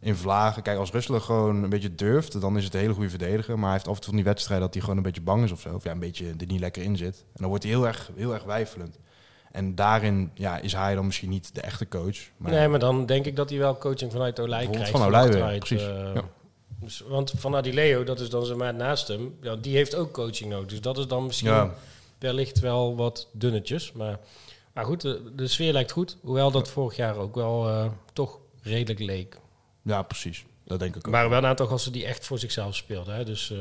in 0.00 0.14
Vlagen. 0.16 0.62
Kijk, 0.62 0.78
als 0.78 0.90
Rustelen 0.92 1.22
gewoon 1.22 1.62
een 1.62 1.70
beetje 1.70 1.94
durft, 1.94 2.40
dan 2.40 2.56
is 2.56 2.64
het 2.64 2.74
een 2.74 2.80
hele 2.80 2.92
goede 2.94 3.08
verdediger. 3.10 3.54
Maar 3.54 3.64
hij 3.64 3.72
heeft 3.72 3.88
af 3.88 3.94
en 3.94 4.00
toe 4.00 4.08
van 4.08 4.14
die 4.16 4.24
wedstrijd 4.24 4.60
dat 4.60 4.72
hij 4.72 4.82
gewoon 4.82 4.96
een 4.96 5.02
beetje 5.02 5.20
bang 5.20 5.44
is 5.44 5.52
of 5.52 5.60
zo. 5.60 5.74
Of 5.74 5.84
ja, 5.84 5.90
een 5.90 5.98
beetje 5.98 6.26
er 6.38 6.46
niet 6.46 6.60
lekker 6.60 6.82
in 6.82 6.96
zit. 6.96 7.16
En 7.18 7.32
dan 7.40 7.48
wordt 7.48 7.62
hij 7.64 7.72
heel 7.72 7.86
erg, 7.86 8.10
heel 8.16 8.34
erg 8.34 8.44
wijfelend. 8.44 8.98
En 9.52 9.74
daarin 9.74 10.30
ja, 10.34 10.58
is 10.58 10.72
hij 10.72 10.94
dan 10.94 11.06
misschien 11.06 11.28
niet 11.28 11.54
de 11.54 11.60
echte 11.60 11.88
coach. 11.88 12.16
Maar 12.36 12.52
nee, 12.52 12.68
maar 12.68 12.78
dan 12.78 13.06
denk 13.06 13.26
ik 13.26 13.36
dat 13.36 13.50
hij 13.50 13.58
wel 13.58 13.78
coaching 13.78 14.12
vanuit 14.12 14.40
Olij 14.40 14.66
krijgt. 14.66 14.90
van 14.90 15.02
Olij 15.02 15.58
precies. 15.58 15.82
eh, 15.82 16.10
Ja. 16.14 16.22
Dus, 16.80 17.02
want 17.08 17.32
van 17.36 17.56
Adileo, 17.56 18.04
dat 18.04 18.20
is 18.20 18.30
dan 18.30 18.46
zeg 18.46 18.56
maar 18.56 18.74
naast 18.74 19.08
hem, 19.08 19.36
ja, 19.40 19.56
die 19.56 19.76
heeft 19.76 19.94
ook 19.94 20.12
coaching 20.12 20.50
nodig. 20.50 20.66
Dus 20.66 20.80
dat 20.80 20.98
is 20.98 21.06
dan 21.06 21.26
misschien 21.26 21.50
ja, 21.50 21.74
wellicht 22.18 22.58
wel 22.58 22.96
wat 22.96 23.28
dunnetjes. 23.32 23.92
Maar, 23.92 24.18
maar 24.72 24.84
goed, 24.84 25.00
de, 25.00 25.32
de 25.34 25.46
sfeer 25.46 25.72
lijkt 25.72 25.90
goed. 25.90 26.16
Hoewel 26.22 26.50
dat 26.50 26.68
vorig 26.68 26.96
jaar 26.96 27.16
ook 27.16 27.34
wel 27.34 27.68
eh, 27.68 27.90
toch 28.12 28.38
redelijk 28.62 29.00
leek. 29.00 29.38
ja, 29.82 30.02
precies. 30.02 30.44
Dat 30.64 30.78
denk 30.78 30.96
ik 30.96 31.06
ook. 31.06 31.12
waren 31.12 31.30
wel 31.30 31.38
een 31.38 31.46
aantal 31.46 31.66
gasten 31.66 31.92
die 31.92 32.04
echt 32.04 32.26
voor 32.26 32.38
zichzelf 32.38 32.76
speelden. 32.76 33.14
Hè. 33.14 33.24
Dus 33.24 33.50
eh, 33.50 33.58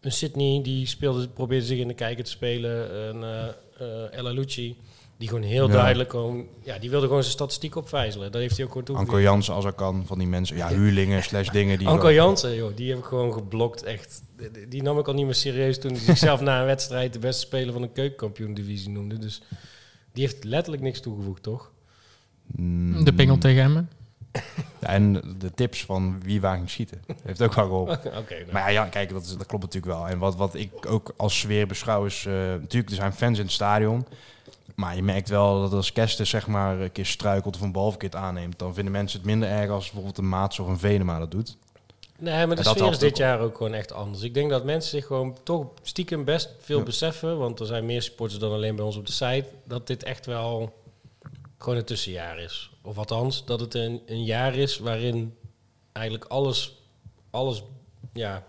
een 0.00 0.12
Sydney, 0.12 0.62
die 0.62 0.86
speelde, 0.86 1.28
probeerde 1.28 1.66
zich 1.66 1.78
in 1.78 1.88
de 1.88 1.94
kijker 1.94 2.24
te 2.24 2.30
spelen. 2.30 2.96
Een 3.08 3.54
eh, 3.78 4.18
Ella 4.18 4.30
Lucci, 4.30 4.76
die 5.18 5.28
gewoon 5.28 5.42
heel 5.42 5.66
Ja. 5.66 5.72
duidelijk 5.72 6.10
gewoon... 6.10 6.46
Ja, 6.62 6.78
die 6.78 6.90
wilde 6.90 7.06
gewoon 7.06 7.22
zijn 7.22 7.34
statistiek 7.34 7.76
opvijzelen. 7.76 8.32
Dat 8.32 8.40
heeft 8.40 8.56
hij 8.56 8.64
ook 8.66 8.72
gewoon 8.72 8.86
Anko 8.86 9.00
toegegeven. 9.02 9.30
Jansen 9.32 9.54
als 9.54 9.64
er 9.64 9.72
kan, 9.72 10.02
van 10.06 10.18
die 10.18 10.26
mensen. 10.28 10.56
Ja, 10.56 10.68
huurlingen 10.68 11.22
slash 11.22 11.48
dingen 11.48 11.78
die... 11.78 11.88
Anko 11.88 12.12
Jansen, 12.12 12.54
joh, 12.54 12.76
die 12.76 12.88
heb 12.90 12.98
ik 12.98 13.04
gewoon 13.04 13.32
geblokt. 13.32 13.82
Echt. 13.82 14.22
Die- 14.68 14.82
nam 14.82 14.98
ik 14.98 15.06
al 15.08 15.14
niet 15.14 15.24
meer 15.24 15.34
serieus 15.34 15.78
toen 15.80 15.90
hij 15.90 16.00
zichzelf 16.14 16.40
na 16.40 16.60
een 16.60 16.66
wedstrijd 16.66 17.12
de 17.12 17.18
beste 17.18 17.40
speler 17.46 17.72
van 17.72 17.82
de 17.82 17.88
keukenkampioen-divisie 17.92 18.90
noemde. 18.90 19.18
Dus 19.18 19.42
die 20.12 20.24
heeft 20.24 20.44
letterlijk 20.44 20.82
niks 20.82 21.00
toegevoegd, 21.00 21.42
toch? 21.42 21.70
Mm, 22.46 23.04
De 23.04 23.12
pingel 23.12 23.38
tegen 23.38 23.62
hem. 23.62 23.88
ja, 24.80 24.88
en 24.88 25.12
de 25.38 25.50
tips 25.54 25.84
van 25.84 26.20
wie 26.22 26.40
waar 26.40 26.56
ging 26.56 26.70
schieten. 26.70 27.02
Heeft 27.22 27.42
ook 27.42 27.54
wel 27.54 27.64
geholpen. 27.64 27.94
Oké, 28.20 28.34
nou. 28.38 28.52
Maar 28.52 28.72
ja, 28.72 28.84
kijk, 28.84 29.10
dat, 29.10 29.22
is, 29.24 29.36
dat 29.36 29.46
klopt 29.46 29.64
natuurlijk 29.64 29.92
wel. 29.92 30.08
En 30.08 30.18
wat, 30.18 30.36
wat 30.36 30.54
ik 30.54 30.70
ook 30.88 31.14
als 31.16 31.38
sfeer 31.38 31.66
beschouw 31.66 32.04
is... 32.04 32.24
eh, 32.26 32.32
natuurlijk, 32.34 32.88
er 32.90 32.96
zijn 32.96 33.12
fans 33.12 33.38
in 33.38 33.44
het 33.44 33.52
stadion. 33.54 34.06
Maar 34.76 34.96
je 34.96 35.02
merkt 35.02 35.28
wel 35.28 35.60
dat 35.60 35.72
als 35.72 35.92
Kester 35.92 36.26
zeg 36.26 36.46
maar 36.46 36.80
een 36.80 36.92
keer 36.92 37.06
struikelt 37.06 37.54
of 37.54 37.60
een 37.60 37.72
bal 37.72 37.90
verkeerd 37.90 38.14
aanneemt... 38.14 38.58
dan 38.58 38.74
vinden 38.74 38.92
mensen 38.92 39.18
het 39.18 39.26
minder 39.26 39.48
erg 39.48 39.70
als 39.70 39.84
bijvoorbeeld 39.84 40.18
een 40.18 40.28
Maats 40.28 40.58
of 40.58 40.66
een 40.68 40.78
Venema 40.78 41.18
dat 41.18 41.30
doet. 41.30 41.56
Nee, 42.18 42.46
maar 42.46 42.56
de 42.56 42.62
dat 42.62 42.76
sfeer 42.76 42.90
is 42.90 42.98
dit 42.98 43.16
jaar 43.16 43.40
ook 43.40 43.56
gewoon 43.56 43.74
echt 43.74 43.92
anders. 43.92 44.22
Ik 44.22 44.34
denk 44.34 44.50
dat 44.50 44.64
mensen 44.64 44.90
zich 44.90 45.06
gewoon 45.06 45.36
toch 45.42 45.66
stiekem 45.82 46.24
best 46.24 46.50
veel 46.58 46.78
Ja. 46.78 46.84
beseffen, 46.84 47.38
want 47.38 47.60
er 47.60 47.66
zijn 47.66 47.86
meer 47.86 48.02
supporters 48.02 48.40
dan 48.40 48.52
alleen 48.52 48.76
bij 48.76 48.84
ons 48.84 48.96
op 48.96 49.06
de 49.06 49.12
site, 49.12 49.46
dat 49.64 49.86
dit 49.86 50.02
echt 50.02 50.26
wel 50.26 50.74
gewoon 51.58 51.78
een 51.78 51.84
tussenjaar 51.84 52.38
is. 52.38 52.70
Of 52.82 52.98
althans, 52.98 53.44
dat 53.44 53.60
het 53.60 53.74
een, 53.74 54.02
een 54.06 54.24
jaar 54.24 54.54
is 54.54 54.78
waarin 54.78 55.34
eigenlijk 55.92 56.24
alles, 56.30 56.82
alles 57.30 57.62
ja, 58.12 58.44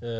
eh, 0.00 0.10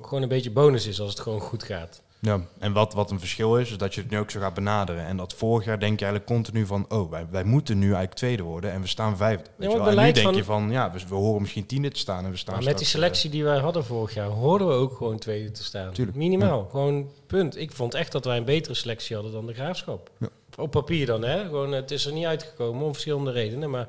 gewoon 0.00 0.22
een 0.22 0.28
beetje 0.28 0.50
bonus 0.50 0.86
is 0.86 1.00
als 1.00 1.10
het 1.10 1.20
gewoon 1.20 1.40
goed 1.40 1.62
gaat. 1.62 2.02
Ja, 2.22 2.40
en 2.58 2.72
wat, 2.72 2.94
wat 2.94 3.10
een 3.10 3.18
verschil 3.18 3.58
is, 3.58 3.70
is 3.70 3.76
dat 3.76 3.94
je 3.94 4.00
het 4.00 4.10
nu 4.10 4.18
ook 4.18 4.30
zo 4.30 4.40
gaat 4.40 4.54
benaderen. 4.54 5.04
En 5.06 5.16
dat 5.16 5.34
vorig 5.34 5.64
jaar 5.64 5.80
denk 5.80 5.98
je 5.98 6.04
eigenlijk 6.04 6.34
continu 6.34 6.66
van, 6.66 6.86
oh, 6.88 7.10
wij, 7.10 7.26
wij 7.30 7.44
moeten 7.44 7.78
nu 7.78 7.84
eigenlijk 7.84 8.14
tweede 8.14 8.42
worden 8.42 8.72
en 8.72 8.80
we 8.80 8.86
staan 8.86 9.16
vijfde. 9.16 9.44
Weet 9.44 9.52
maar 9.58 9.68
je 9.68 9.74
het 9.74 9.84
wel? 9.84 9.98
En 9.98 10.06
nu 10.06 10.12
denk 10.12 10.26
van- 10.26 10.34
je 10.34 10.44
van, 10.44 10.70
ja, 10.70 10.92
we, 10.92 11.00
we 11.08 11.14
horen 11.14 11.40
misschien 11.40 11.66
tiende 11.66 11.90
te 11.90 11.98
staan 11.98 12.24
en 12.24 12.30
we 12.30 12.36
staan 12.36 12.54
Maar 12.54 12.64
met 12.64 12.78
die 12.78 12.86
straks, 12.86 13.04
eh, 13.04 13.10
selectie 13.10 13.30
die 13.30 13.44
wij 13.44 13.58
hadden 13.58 13.84
vorig 13.84 14.14
jaar, 14.14 14.28
hoorden 14.28 14.68
we 14.68 14.72
ook 14.74 14.96
gewoon 14.96 15.18
tweede 15.18 15.50
te 15.50 15.64
staan. 15.64 15.92
Tuurlijk, 15.92 16.16
Minimaal, 16.16 16.68
gewoon 16.70 17.10
punt. 17.26 17.56
Ik 17.56 17.72
vond 17.72 17.94
echt 17.94 18.12
dat 18.12 18.24
wij 18.24 18.36
een 18.36 18.44
betere 18.44 18.74
selectie 18.74 19.14
hadden 19.14 19.32
dan 19.34 19.46
de 19.46 19.54
Graafschap. 19.54 20.10
Ja. 20.18 20.28
Op 20.56 20.70
papier 20.70 21.06
dan, 21.06 21.22
hè. 21.22 21.44
Gewoon, 21.44 21.72
het 21.72 21.90
is 21.90 22.06
er 22.06 22.12
niet 22.12 22.24
uitgekomen 22.26 22.84
om 22.84 22.92
verschillende 22.92 23.30
redenen, 23.30 23.70
maar... 23.70 23.88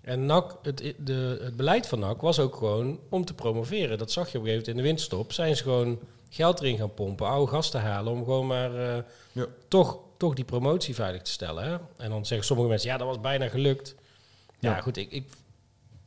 En 0.00 0.26
NAC, 0.26 0.56
het, 0.62 0.94
de, 0.98 1.38
het 1.42 1.56
beleid 1.56 1.86
van 1.86 1.98
NAC 1.98 2.20
was 2.20 2.38
ook 2.38 2.56
gewoon 2.56 2.98
om 3.08 3.24
te 3.24 3.34
promoveren. 3.34 3.98
Dat 3.98 4.10
zag 4.12 4.32
je 4.32 4.38
op 4.38 4.44
een 4.44 4.50
gegeven 4.50 4.52
moment 4.52 4.68
in 4.68 4.76
de 4.76 4.82
winststop. 4.82 5.32
Zijn 5.32 5.56
ze 5.56 5.62
gewoon 5.62 5.98
geld 6.36 6.60
erin 6.60 6.78
gaan 6.78 6.94
pompen, 6.94 7.26
oude 7.26 7.50
gasten 7.52 7.80
halen... 7.80 8.12
om 8.12 8.24
gewoon 8.24 8.46
maar 8.46 8.74
eh, 8.74 9.02
Ja. 9.32 9.46
toch, 9.68 9.98
toch 10.16 10.34
die 10.34 10.44
promotie 10.44 10.94
veilig 10.94 11.22
te 11.22 11.30
stellen. 11.30 11.64
Hè? 11.64 11.76
En 11.96 12.10
dan 12.10 12.26
zeggen 12.26 12.46
sommige 12.46 12.68
mensen, 12.68 12.90
ja, 12.90 12.96
dat 12.96 13.06
was 13.06 13.20
bijna 13.20 13.48
gelukt. 13.48 13.94
Ja, 14.58 14.70
Ja. 14.74 14.80
goed, 14.80 14.96
ik, 14.96 15.10
ik, 15.10 15.24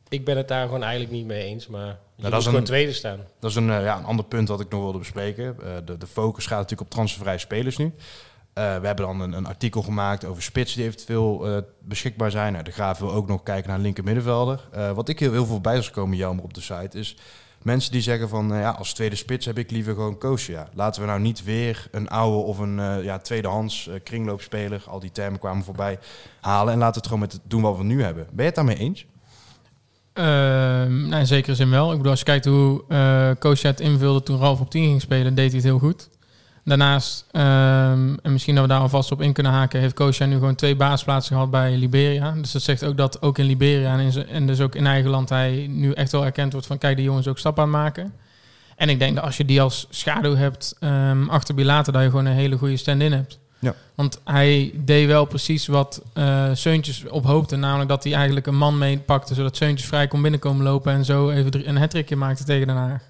ik 0.08 0.24
ben 0.24 0.36
het 0.36 0.48
daar 0.48 0.64
gewoon 0.64 0.82
eigenlijk 0.82 1.12
niet 1.12 1.26
mee 1.26 1.42
eens. 1.44 1.66
Maar 1.66 1.98
je 2.14 2.22
dat 2.22 2.32
is 2.38 2.44
gewoon 2.44 2.58
een- 2.60 2.64
tweede 2.66 2.92
staan. 2.92 3.18
Dat 3.40 3.50
is 3.50 3.56
een, 3.56 3.70
eh, 3.70 3.82
ja, 3.84 3.98
een 3.98 4.04
ander 4.04 4.24
punt 4.24 4.46
dat 4.46 4.60
ik 4.60 4.70
nog 4.70 4.80
wilde 4.82 4.98
bespreken. 4.98 5.56
Eh, 5.62 5.76
de, 5.84 5.96
de 5.98 6.06
focus 6.06 6.46
gaat 6.46 6.58
natuurlijk 6.58 6.88
op 6.88 6.90
transfervrije 6.90 7.38
spelers 7.38 7.76
nu. 7.76 7.92
We 8.54 8.60
hebben 8.60 8.96
dan 9.06 9.20
een, 9.20 9.32
een 9.32 9.46
artikel 9.46 9.82
gemaakt 9.82 10.24
over 10.24 10.42
spits 10.42 10.74
die 10.74 10.84
eventueel 10.84 11.62
beschikbaar 11.78 12.30
zijn. 12.30 12.52
Nou, 12.52 12.64
de 12.64 12.70
Graaf 12.70 12.98
wil 12.98 13.12
ook 13.12 13.26
nog 13.28 13.42
kijken 13.42 13.68
naar 13.68 13.76
een 13.76 13.82
linker 13.84 14.04
middenvelder. 14.04 14.60
Wat 14.94 15.08
ik 15.08 15.18
heel, 15.18 15.32
heel 15.32 15.46
veel 15.46 15.60
bij 15.60 15.78
is 15.78 15.86
gekomen, 15.86 16.16
jammer 16.16 16.44
op 16.44 16.54
de 16.54 16.60
site, 16.60 16.98
is 16.98 17.16
mensen 17.62 17.92
die 17.92 18.00
zeggen 18.00 18.28
van... 18.28 18.54
eh, 18.54 18.60
ja, 18.60 18.70
als 18.70 18.92
tweede 18.92 19.16
spits 19.16 19.46
heb 19.46 19.58
ik 19.58 19.70
liever 19.70 19.94
gewoon 19.94 20.18
Koosja. 20.18 20.68
Laten 20.74 21.00
we 21.00 21.06
nou 21.06 21.20
niet 21.20 21.44
weer 21.44 21.88
een 21.90 22.08
oude 22.08 22.36
of 22.36 22.58
een 22.58 22.78
eh, 22.78 23.04
ja, 23.04 23.18
tweedehands 23.18 23.88
eh, 23.88 23.94
kringloopspeler... 24.04 24.82
al 24.86 25.00
die 25.00 25.12
termen 25.12 25.40
kwamen 25.40 25.64
voorbij, 25.64 25.98
halen. 26.40 26.72
En 26.72 26.78
laten 26.78 26.94
we 26.94 26.98
het 26.98 27.06
gewoon 27.06 27.20
met 27.20 27.32
het 27.32 27.42
doen 27.44 27.62
wat 27.62 27.76
we 27.76 27.84
nu 27.84 28.02
hebben. 28.02 28.26
Ben 28.26 28.36
je 28.36 28.42
het 28.42 28.54
daarmee 28.54 28.76
eens? 28.76 29.06
Ehm, 30.12 31.08
nou, 31.08 31.20
in 31.20 31.26
zekere 31.26 31.54
zin 31.54 31.70
wel. 31.70 31.90
Ik 31.90 31.96
bedoel, 31.96 32.10
als 32.10 32.18
je 32.18 32.24
kijkt 32.24 32.44
hoe 32.44 32.84
Koosja 33.38 33.70
het 33.70 33.80
invulde 33.80 34.22
toen 34.22 34.38
Ralf 34.38 34.60
op 34.60 34.70
10 34.70 34.84
ging 34.84 35.00
spelen, 35.00 35.34
deed 35.34 35.46
hij 35.46 35.56
het 35.56 35.64
heel 35.64 35.78
goed. 35.78 36.08
Daarnaast, 36.70 37.24
ehm, 37.30 38.14
en 38.22 38.32
misschien 38.32 38.54
dat 38.54 38.64
we 38.64 38.70
daar 38.70 38.80
alvast 38.80 39.12
op 39.12 39.20
in 39.22 39.32
kunnen 39.32 39.52
haken, 39.52 39.80
heeft 39.80 39.94
Koosja 39.94 40.26
nu 40.26 40.34
gewoon 40.34 40.54
twee 40.54 40.76
baasplaatsen 40.76 41.34
gehad 41.34 41.50
bij 41.50 41.76
Liberia. 41.76 42.34
Dus 42.40 42.52
dat 42.52 42.62
zegt 42.62 42.84
ook 42.84 42.96
dat 42.96 43.22
ook 43.22 43.38
in 43.38 43.44
Liberia 43.44 43.92
en, 43.92 43.98
in 43.98 44.12
zijn- 44.12 44.28
en 44.28 44.46
dus 44.46 44.60
ook 44.60 44.74
in 44.74 44.86
eigen 44.86 45.10
land 45.10 45.28
hij 45.28 45.66
nu 45.68 45.92
echt 45.92 46.12
wel 46.12 46.24
erkend 46.24 46.52
wordt 46.52 46.66
van 46.66 46.78
kijk, 46.78 46.96
die 46.96 47.04
jongens 47.04 47.28
ook 47.28 47.38
stappen 47.38 47.62
aan 47.62 47.72
het 47.72 47.82
maken. 47.82 48.12
En 48.76 48.88
ik 48.88 48.98
denk 48.98 49.14
dat 49.14 49.24
als 49.24 49.36
je 49.36 49.44
die 49.44 49.62
als 49.62 49.86
schaduw 49.90 50.34
hebt 50.36 50.76
ehm, 50.80 51.28
achter 51.28 51.54
Bilater, 51.54 51.92
dat 51.92 52.02
je 52.02 52.08
gewoon 52.08 52.26
een 52.26 52.32
hele 52.32 52.58
goede 52.58 52.76
stand-in 52.76 53.12
hebt. 53.12 53.38
Ja. 53.58 53.74
Want 53.94 54.20
hij 54.24 54.72
deed 54.74 55.06
wel 55.06 55.24
precies 55.24 55.66
wat 55.66 56.02
eh 56.12 56.44
Seuntjes 56.52 57.04
op 57.08 57.24
hoopte. 57.24 57.56
Namelijk 57.56 57.88
dat 57.88 58.04
hij 58.04 58.14
eigenlijk 58.14 58.46
een 58.46 58.56
man 58.56 58.78
meepakte... 58.78 59.34
zodat 59.34 59.56
Seuntjes 59.56 59.88
vrij 59.88 60.06
kon 60.08 60.22
binnenkomen 60.22 60.64
lopen... 60.64 60.92
en 60.92 61.04
zo 61.04 61.30
even 61.30 61.68
een 61.68 61.76
hattrickje 61.76 62.16
maakte 62.16 62.44
tegen 62.44 62.66
Den 62.66 62.76
Haag. 62.76 63.02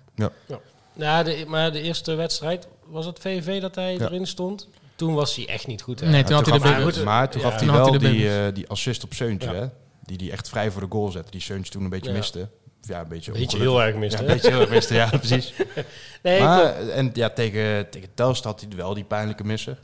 Ja, 0.96 1.23
de, 1.23 1.44
maar 1.49 1.73
de 1.73 1.83
eerste 1.83 2.14
wedstrijd, 2.14 2.68
was 2.90 3.07
het 3.07 3.18
VV 3.18 3.61
dat 3.61 3.74
hij 3.74 3.94
Ja. 3.94 4.00
erin 4.05 4.26
stond? 4.26 4.68
Toen 4.94 5.14
was 5.14 5.37
hij 5.37 5.48
echt 5.48 5.66
niet 5.66 5.83
goed. 5.83 6.00
Hè? 6.00 6.09
Nee, 6.09 6.22
toen 6.24 6.35
had 6.35 6.46
hij 6.46 6.59
de 6.59 7.03
Maar 7.05 7.31
toen 7.31 7.40
Ja. 7.40 7.46
gaf 7.48 7.57
hij 7.59 7.66
Toen 7.66 7.76
had 7.76 7.90
wel 7.90 8.00
hij 8.00 8.11
die, 8.11 8.38
eh, 8.38 8.55
die 8.55 8.68
assist 8.68 9.05
op 9.05 9.14
Seuntje, 9.14 9.48
Ja. 9.53 9.55
hè? 9.55 9.66
Die 10.05 10.18
die 10.18 10.31
echt 10.33 10.48
vrij 10.48 10.70
voor 10.70 10.81
de 10.81 10.87
goal 10.90 11.11
zette. 11.11 11.31
Die 11.31 11.40
Seuntje 11.40 11.72
toen 11.72 11.83
een 11.85 11.88
beetje 11.90 12.11
Ja. 12.11 12.16
miste. 12.16 12.48
Ja, 12.83 13.00
een 13.00 13.09
beetje, 13.09 13.33
Beetje 13.33 13.59
heel 13.59 13.83
erg 13.83 13.96
mist, 13.96 14.12
Ja, 14.14 14.20
een 14.20 14.26
beetje 14.26 14.50
heel 14.50 14.61
erg 14.61 14.70
miste, 14.70 14.94
ja, 14.94 15.07
precies. 15.18 15.53
Nee, 16.22 16.40
maar, 16.40 16.74
en 16.88 17.11
ja, 17.12 17.31
tegen, 17.31 17.90
tegen 17.90 18.09
Telstar 18.14 18.53
had 18.53 18.61
hij 18.61 18.76
wel 18.76 18.94
die 18.94 19.05
pijnlijke 19.05 19.44
misser. 19.44 19.79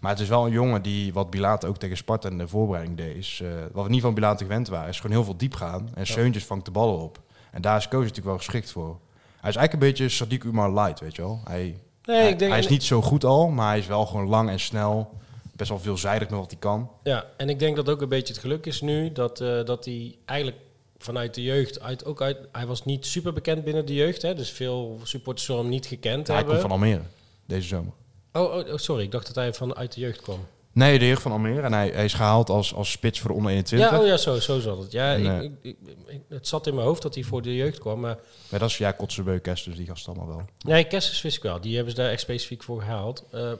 Maar 0.00 0.10
het 0.12 0.20
is 0.20 0.28
wel 0.28 0.46
een 0.46 0.52
jongen 0.52 0.82
die, 0.82 1.12
wat 1.12 1.30
Bilater 1.30 1.68
ook 1.68 1.76
tegen 1.78 1.96
Sparta 1.96 2.28
in 2.28 2.38
de 2.38 2.48
voorbereiding 2.48 2.96
deed, 2.98 3.16
is, 3.16 3.40
eh, 3.42 3.48
wat 3.72 3.84
we 3.84 3.90
niet 3.90 4.00
van 4.02 4.14
Bilater 4.14 4.46
gewend 4.46 4.68
waren, 4.68 4.88
is 4.88 4.96
gewoon 5.00 5.16
heel 5.16 5.24
veel 5.24 5.36
diep 5.36 5.54
gaan. 5.54 5.90
En 5.94 6.06
Seuntjes 6.06 6.44
vangt 6.44 6.64
de 6.64 6.70
ballen 6.70 6.98
op. 6.98 7.20
En 7.50 7.62
daar 7.62 7.76
is 7.76 7.88
Koos 7.88 8.00
natuurlijk 8.00 8.26
wel 8.26 8.36
geschikt 8.36 8.70
voor. 8.70 8.98
Hij 9.40 9.50
is 9.50 9.56
eigenlijk 9.56 9.72
een 9.72 10.06
beetje 10.06 10.26
Sadiq 10.26 10.44
Umar 10.46 10.72
light, 10.72 11.00
weet 11.00 11.16
je 11.16 11.22
wel. 11.22 11.40
Hij, 11.44 11.76
nee, 12.04 12.16
hij, 12.20 12.30
ik 12.30 12.38
denk, 12.38 12.50
hij 12.50 12.60
is 12.60 12.68
niet 12.68 12.82
zo 12.82 13.02
goed 13.02 13.24
al, 13.24 13.48
maar 13.48 13.68
hij 13.68 13.78
is 13.78 13.86
wel 13.86 14.06
gewoon 14.06 14.28
lang 14.28 14.50
en 14.50 14.60
snel. 14.60 15.10
Best 15.56 15.68
wel 15.68 15.78
veelzijdig 15.78 16.28
met 16.28 16.38
wat 16.38 16.50
hij 16.50 16.60
kan. 16.60 16.90
Ja, 17.02 17.26
en 17.36 17.48
ik 17.48 17.58
denk 17.58 17.76
dat 17.76 17.88
ook 17.88 18.02
een 18.02 18.08
beetje 18.08 18.32
het 18.32 18.42
geluk 18.42 18.66
is 18.66 18.80
nu 18.80 19.12
dat, 19.12 19.40
eh, 19.40 19.64
dat 19.64 19.84
hij 19.84 20.16
eigenlijk 20.24 20.60
vanuit 20.98 21.34
de 21.34 21.42
jeugd, 21.42 21.80
uit, 21.80 22.04
ook 22.04 22.22
uit, 22.22 22.38
hij 22.52 22.66
was 22.66 22.84
niet 22.84 23.06
super 23.06 23.32
bekend 23.32 23.64
binnen 23.64 23.86
de 23.86 23.94
jeugd, 23.94 24.22
hè, 24.22 24.34
dus 24.34 24.50
veel 24.50 25.00
supporters 25.02 25.46
zullen 25.46 25.60
hem 25.60 25.70
niet 25.70 25.86
gekend 25.86 26.26
hij 26.26 26.36
hebben. 26.36 26.54
komt 26.54 26.70
van 26.70 26.80
Almere, 26.80 27.02
deze 27.46 27.68
zomer. 27.68 27.92
oh, 28.32 28.42
oh, 28.42 28.72
oh, 28.72 28.76
sorry, 28.76 29.02
ik 29.02 29.10
dacht 29.10 29.26
dat 29.26 29.34
hij 29.34 29.52
vanuit 29.52 29.94
de 29.94 30.00
jeugd 30.00 30.20
kwam. 30.20 30.46
Nee, 30.74 30.98
de 30.98 31.04
heer 31.04 31.20
van 31.20 31.32
Almere. 31.32 31.60
En 31.60 31.72
hij, 31.72 31.90
hij 31.94 32.04
is 32.04 32.14
gehaald 32.14 32.50
als, 32.50 32.74
als 32.74 32.90
spits 32.90 33.20
voor 33.20 33.30
de 33.30 33.36
onder 33.36 33.50
21. 33.50 33.90
Ja, 33.90 34.00
oh 34.00 34.06
ja, 34.06 34.16
zo, 34.16 34.40
zo 34.40 34.60
zat 34.60 34.78
het. 34.78 34.92
Ja, 34.92 35.14
En, 35.14 35.42
ik, 35.42 35.52
eh, 35.62 35.70
ik, 36.06 36.20
het 36.28 36.48
zat 36.48 36.66
in 36.66 36.74
mijn 36.74 36.86
hoofd 36.86 37.02
dat 37.02 37.14
hij 37.14 37.24
voor 37.24 37.42
de 37.42 37.54
jeugd 37.54 37.78
kwam, 37.78 38.00
maar 38.00 38.18
Ja, 38.48 38.58
dat 38.58 38.68
is 38.68 38.78
ja, 38.78 38.92
Kotzebeuk, 38.92 39.44
dus 39.44 39.64
die 39.64 39.86
gast 39.86 40.08
allemaal 40.08 40.26
wel. 40.26 40.44
Nee, 40.58 40.84
Kessers 40.84 41.22
wist 41.22 41.36
ik 41.36 41.42
wel. 41.42 41.60
Die 41.60 41.74
hebben 41.74 41.94
ze 41.94 42.00
daar 42.00 42.10
echt 42.10 42.20
specifiek 42.20 42.62
voor 42.62 42.80
gehaald. 42.80 43.24
Eh, 43.30 43.52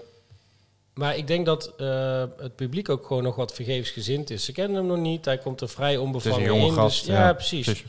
maar 0.94 1.16
ik 1.16 1.26
denk 1.26 1.46
dat 1.46 1.72
eh, 1.76 2.24
het 2.36 2.56
publiek 2.56 2.88
ook 2.88 3.06
gewoon 3.06 3.22
nog 3.22 3.36
wat 3.36 3.54
vergeefsgezind 3.54 4.30
is. 4.30 4.44
Ze 4.44 4.52
kennen 4.52 4.76
hem 4.76 4.86
nog 4.86 4.98
niet. 4.98 5.24
Hij 5.24 5.38
komt 5.38 5.60
er 5.60 5.68
vrij 5.68 5.90
Het 5.92 5.98
is 5.98 6.04
onbevangen 6.04 6.54
in. 6.54 6.72
gast. 6.72 7.06
dus, 7.06 7.14
ja, 7.14 7.32
precies. 7.32 7.64
precies. 7.64 7.84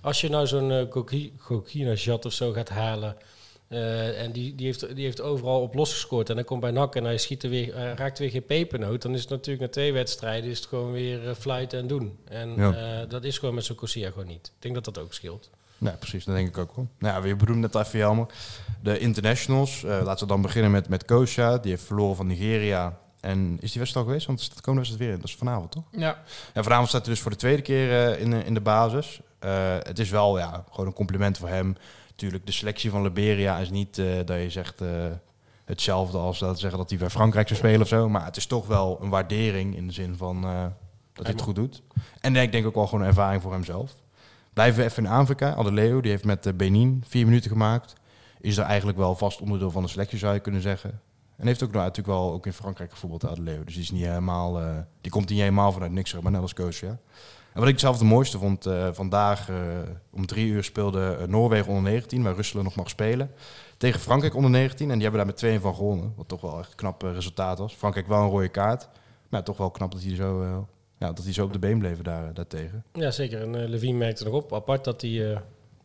Als 0.00 0.20
je 0.20 0.28
nou 0.28 0.46
zo'n 0.46 0.70
uh, 0.70 1.28
Gokina-jat 1.38 2.24
of 2.24 2.32
zo 2.32 2.52
gaat 2.52 2.68
halen... 2.68 3.16
eh, 3.68 4.22
en 4.22 4.32
die, 4.32 4.54
die, 4.54 4.66
heeft, 4.66 4.94
die 4.96 5.04
heeft 5.04 5.20
overal 5.20 5.60
op 5.60 5.74
losgescoord. 5.74 6.28
En 6.30 6.34
dan 6.36 6.44
komt 6.44 6.60
bij 6.60 6.70
NAC 6.70 6.94
en 6.94 7.04
hij 7.04 7.18
schiet 7.18 7.42
er 7.42 7.50
weer, 7.50 7.74
eh, 7.74 7.92
raakt 7.94 8.18
weer 8.18 8.30
geen 8.30 8.46
pepernoot. 8.46 9.02
Dan 9.02 9.14
is 9.14 9.20
het 9.20 9.30
natuurlijk 9.30 9.60
na 9.66 9.68
twee 9.68 9.92
wedstrijden 9.92 10.50
is 10.50 10.58
het 10.58 10.66
gewoon 10.68 10.92
weer 10.92 11.28
eh, 11.28 11.34
fluiten 11.34 11.78
en 11.78 11.86
doen. 11.86 12.18
En 12.24 12.54
Ja. 12.56 12.72
eh, 13.02 13.08
dat 13.08 13.24
is 13.24 13.38
gewoon 13.38 13.54
met 13.54 13.64
zo'n 13.64 13.76
Corsia 13.76 14.10
gewoon 14.10 14.26
niet. 14.26 14.46
Ik 14.46 14.62
denk 14.62 14.74
dat 14.74 14.84
dat 14.84 14.98
ook 14.98 15.14
scheelt. 15.14 15.50
Nee, 15.78 15.92
precies. 15.94 16.24
Dat 16.24 16.34
denk 16.34 16.48
ik 16.48 16.58
ook 16.58 16.76
wel. 16.76 16.86
Nou 16.98 17.14
ja, 17.14 17.22
we 17.28 17.36
bedoelen 17.36 17.60
net 17.62 17.74
even 17.74 17.98
jammer. 17.98 18.26
De 18.82 18.98
internationals. 18.98 19.84
eh, 19.84 20.00
laten 20.04 20.26
we 20.26 20.32
dan 20.32 20.42
beginnen 20.42 20.70
met, 20.70 20.88
met 20.88 21.04
Kosha. 21.04 21.58
Die 21.58 21.70
heeft 21.70 21.84
verloren 21.84 22.16
van 22.16 22.26
Nigeria. 22.26 22.98
En 23.20 23.58
is 23.60 23.70
die 23.70 23.80
wedstrijd 23.80 23.94
al 23.96 24.04
geweest? 24.04 24.26
Want 24.26 24.40
het 24.40 24.60
komende 24.60 24.76
wedstrijd 24.78 24.98
weer 24.98 25.10
in. 25.10 25.16
Dat 25.20 25.28
is 25.28 25.34
vanavond, 25.36 25.70
toch? 25.70 25.84
Ja. 25.90 26.22
Ja, 26.54 26.62
vanavond 26.62 26.88
staat 26.88 27.04
hij 27.04 27.14
dus 27.14 27.22
voor 27.22 27.30
de 27.30 27.36
tweede 27.36 27.62
keer 27.62 28.18
in, 28.18 28.30
de- 28.30 28.44
in 28.44 28.54
de 28.54 28.60
basis. 28.60 29.20
Eh, 29.38 29.76
het 29.82 29.98
is 29.98 30.10
wel 30.10 30.38
ja, 30.38 30.64
gewoon 30.70 30.86
een 30.86 30.92
compliment 30.92 31.38
voor 31.38 31.48
hem. 31.48 31.76
Tuurlijk, 32.16 32.46
de 32.46 32.52
selectie 32.52 32.90
van 32.90 33.02
Liberia 33.02 33.58
is 33.58 33.70
niet 33.70 33.98
eh, 33.98 34.06
dat 34.24 34.40
je 34.40 34.50
zegt 34.50 34.80
eh, 34.80 34.88
hetzelfde 35.64 36.18
als 36.18 36.38
dat 36.38 36.58
zeggen 36.58 36.78
dat 36.78 36.90
hij 36.90 36.98
bij 36.98 37.10
Frankrijk 37.10 37.48
zou 37.48 37.58
spelen 37.58 37.80
of 37.80 37.88
zo. 37.88 38.08
Maar 38.08 38.24
het 38.24 38.36
is 38.36 38.46
toch 38.46 38.66
wel 38.66 38.98
een 39.02 39.08
waardering 39.08 39.76
in 39.76 39.86
de 39.86 39.92
zin 39.92 40.16
van 40.16 40.44
eh, 40.44 40.64
dat 41.12 41.24
hij 41.24 41.34
het 41.34 41.42
goed 41.42 41.54
doet. 41.54 41.82
En 42.20 42.36
ik 42.36 42.52
denk 42.52 42.66
ook 42.66 42.74
wel 42.74 42.86
gewoon 42.86 43.00
een 43.00 43.08
ervaring 43.08 43.42
voor 43.42 43.52
hemzelf. 43.52 43.94
Blijven 44.52 44.78
we 44.80 44.84
even 44.84 45.04
in 45.04 45.10
Afrika. 45.10 45.54
Adeleo, 45.54 46.00
die 46.00 46.10
heeft 46.10 46.24
met 46.24 46.56
Benin 46.56 47.04
vier 47.06 47.24
minuten 47.24 47.50
gemaakt. 47.50 47.94
Is 48.40 48.56
er 48.56 48.64
eigenlijk 48.64 48.98
wel 48.98 49.14
vast 49.14 49.40
onderdeel 49.40 49.70
van 49.70 49.82
de 49.82 49.88
selectie, 49.88 50.18
zou 50.18 50.34
je 50.34 50.40
kunnen 50.40 50.60
zeggen. 50.60 51.00
En 51.36 51.46
heeft 51.46 51.62
ook 51.62 51.72
nou, 51.72 51.84
natuurlijk 51.84 52.18
wel 52.18 52.32
ook 52.32 52.46
in 52.46 52.52
Frankrijk 52.52 52.90
gevoetbald, 52.90 53.26
Adeleo. 53.26 53.64
Dus 53.64 53.74
die, 53.74 53.82
is 53.82 53.90
niet 53.90 54.04
helemaal, 54.04 54.84
die 55.00 55.10
komt 55.10 55.28
niet 55.28 55.38
helemaal 55.38 55.72
vanuit 55.72 55.92
niks, 55.92 56.10
zeg 56.10 56.20
maar 56.20 56.32
net 56.32 56.40
als 56.40 56.54
coach, 56.54 56.80
ja. 56.80 56.98
En 57.56 57.62
wat 57.62 57.70
ik 57.70 57.78
zelf 57.78 57.98
het 57.98 58.08
mooiste 58.08 58.38
vond, 58.38 58.66
eh, 58.66 58.88
vandaag 58.92 59.48
eh, 59.48 59.56
om 60.12 60.26
drie 60.26 60.46
uur 60.46 60.64
speelde 60.64 61.16
eh, 61.20 61.26
Noorwegen 61.26 61.68
onder 61.68 61.90
19, 61.90 62.22
waar 62.22 62.34
Rusland 62.34 62.66
nog 62.66 62.76
mag 62.76 62.88
spelen. 62.88 63.30
Tegen 63.76 64.00
Frankrijk 64.00 64.34
onder 64.34 64.50
19 64.50 64.86
en 64.86 64.94
die 64.94 65.02
hebben 65.02 65.18
daar 65.18 65.30
met 65.30 65.36
2 65.36 65.60
van 65.60 65.74
gewonnen. 65.74 66.12
Wat 66.16 66.28
toch 66.28 66.40
wel 66.40 66.58
echt 66.58 66.70
een 66.70 66.76
knap 66.76 67.02
resultaat 67.02 67.58
was. 67.58 67.74
Frankrijk 67.74 68.06
wel 68.06 68.22
een 68.22 68.28
rode 68.28 68.48
kaart. 68.48 68.88
Maar 69.28 69.44
toch 69.44 69.56
wel 69.56 69.70
knap 69.70 69.92
dat 69.92 70.02
hij 70.02 70.14
zo, 70.14 70.42
eh, 70.42 70.58
ja, 70.98 71.12
dat 71.12 71.24
hij 71.24 71.32
zo 71.32 71.44
op 71.44 71.52
de 71.52 71.58
been 71.58 71.78
bleven 71.78 72.04
daar, 72.04 72.34
daartegen. 72.34 72.84
Ja, 72.92 73.10
zeker. 73.10 73.40
En 73.40 73.54
uh, 73.54 73.68
Levine 73.68 73.98
merkte 73.98 74.24
nog 74.24 74.34
op, 74.34 74.54
apart, 74.54 74.84
dat 74.84 75.00
hij 75.00 75.10
uh, 75.10 75.38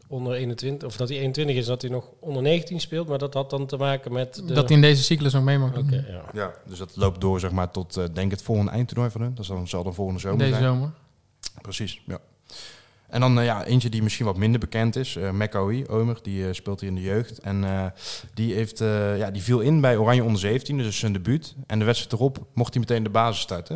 onder 0.08 0.34
21, 0.34 0.88
of 0.88 0.96
dat 0.96 1.10
hij 1.10 1.18
21 1.18 1.56
is, 1.56 1.66
dat 1.66 1.82
hij 1.82 1.92
nog 1.92 2.10
onder 2.20 2.42
19 2.42 2.80
speelt. 2.80 3.08
Maar 3.08 3.18
dat 3.18 3.34
had 3.34 3.50
dan 3.50 3.66
te 3.66 3.78
maken 3.78 4.14
met... 4.14 4.36
De... 4.36 4.54
Dat 4.54 4.68
hij 4.68 4.76
in 4.76 4.82
deze 4.82 5.04
cyclus 5.04 5.34
nog 5.34 5.44
mee 5.44 5.58
mag 5.58 5.72
doen. 5.72 5.86
Okay, 5.86 6.06
ja. 6.10 6.24
ja. 6.34 6.54
Dus 6.66 6.78
dat 6.78 6.96
loopt 6.96 7.22
door 7.22 7.40
zeg 7.40 7.52
maar 7.52 7.72
tot, 7.72 7.98
uh, 7.98 8.06
denk 8.14 8.32
het 8.32 8.42
volgende 8.42 8.72
eindtoernooi 8.72 9.12
van 9.12 9.22
hun. 9.22 9.36
Dat 9.36 9.46
zal, 9.46 9.68
zal 9.68 9.84
dan 9.84 9.94
volgende 9.94 10.20
zomer 10.20 10.38
Deze 10.38 10.52
zijn. 10.52 10.64
zomer. 10.64 10.92
Precies, 11.62 12.02
ja. 12.06 12.20
En 13.12 13.20
dan 13.20 13.40
uh, 13.40 13.46
ja, 13.46 13.66
eentje 13.66 13.90
die 13.90 14.04
misschien 14.04 14.26
wat 14.26 14.38
minder 14.38 14.60
bekend 14.60 14.96
is. 14.96 15.16
Uh, 15.16 15.90
Omer, 15.90 16.20
die 16.22 16.44
uh, 16.44 16.54
speelt 16.54 16.80
hier 16.80 16.90
in 16.90 16.96
de 16.96 17.02
jeugd. 17.02 17.40
En 17.40 17.94
die, 18.34 18.54
heeft, 18.54 18.80
ja, 19.18 19.32
die 19.32 19.42
viel 19.42 19.60
in 19.60 19.82
bij 19.82 19.98
Oranje 19.98 20.24
onder 20.24 20.40
17, 20.40 20.78
dus 20.78 21.00
zijn 21.00 21.14
debuut. 21.14 21.56
En 21.68 21.80
de 21.80 21.86
wedstrijd 21.86 22.14
erop 22.14 22.46
mocht 22.54 22.74
hij 22.74 22.80
meteen 22.80 23.04
de 23.04 23.10
basis 23.10 23.42
starten. 23.42 23.76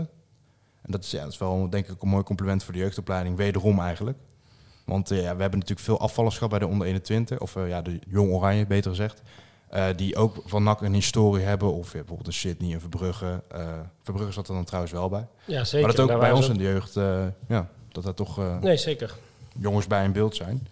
En 0.81 0.91
dat 0.91 1.03
is, 1.03 1.11
ja, 1.11 1.23
dat 1.23 1.31
is 1.31 1.37
wel 1.37 1.69
denk 1.69 1.87
ik 1.87 2.01
een 2.01 2.09
mooi 2.09 2.23
compliment 2.23 2.63
voor 2.63 2.73
de 2.73 2.79
jeugdopleiding. 2.79 3.37
Wederom 3.37 3.79
eigenlijk. 3.79 4.17
Want 4.85 5.09
ja, 5.09 5.15
we 5.15 5.41
hebben 5.41 5.59
natuurlijk 5.59 5.79
veel 5.79 5.99
afvallers 5.99 6.35
gehad 6.35 6.49
bij 6.49 6.59
de 6.59 6.67
onder 6.67 6.87
21. 6.87 7.39
Of 7.39 7.53
ja, 7.67 7.81
de 7.81 7.99
jong 8.07 8.31
Oranje, 8.31 8.65
beter 8.65 8.89
gezegd. 8.89 9.21
Uh, 9.73 9.85
die 9.95 10.15
ook 10.15 10.35
van 10.45 10.63
NAC 10.63 10.81
een 10.81 10.93
historie 10.93 11.43
hebben. 11.45 11.73
Of 11.73 11.91
bijvoorbeeld 11.91 12.27
een 12.27 12.33
Sydney, 12.33 12.73
een 12.73 12.79
Verbrugge. 12.79 13.43
Uh, 13.55 13.67
Verbrugge 14.01 14.31
zat 14.33 14.47
er 14.47 14.53
dan 14.53 14.63
trouwens 14.63 14.93
wel 14.93 15.09
bij. 15.09 15.27
Ja, 15.45 15.63
zeker. 15.63 15.87
Maar 15.87 15.95
dat 15.95 16.09
ook 16.11 16.19
bij 16.19 16.31
ons 16.31 16.49
in 16.49 16.57
de 16.57 16.63
jeugd, 16.63 16.95
uh, 16.95 17.25
ja, 17.47 17.69
dat 17.91 18.05
er 18.05 18.13
toch 18.13 18.59
nee, 18.61 18.77
zeker. 18.77 19.15
jongens 19.57 19.87
bij 19.87 20.03
in 20.03 20.11
beeld 20.11 20.35
zijn. 20.35 20.67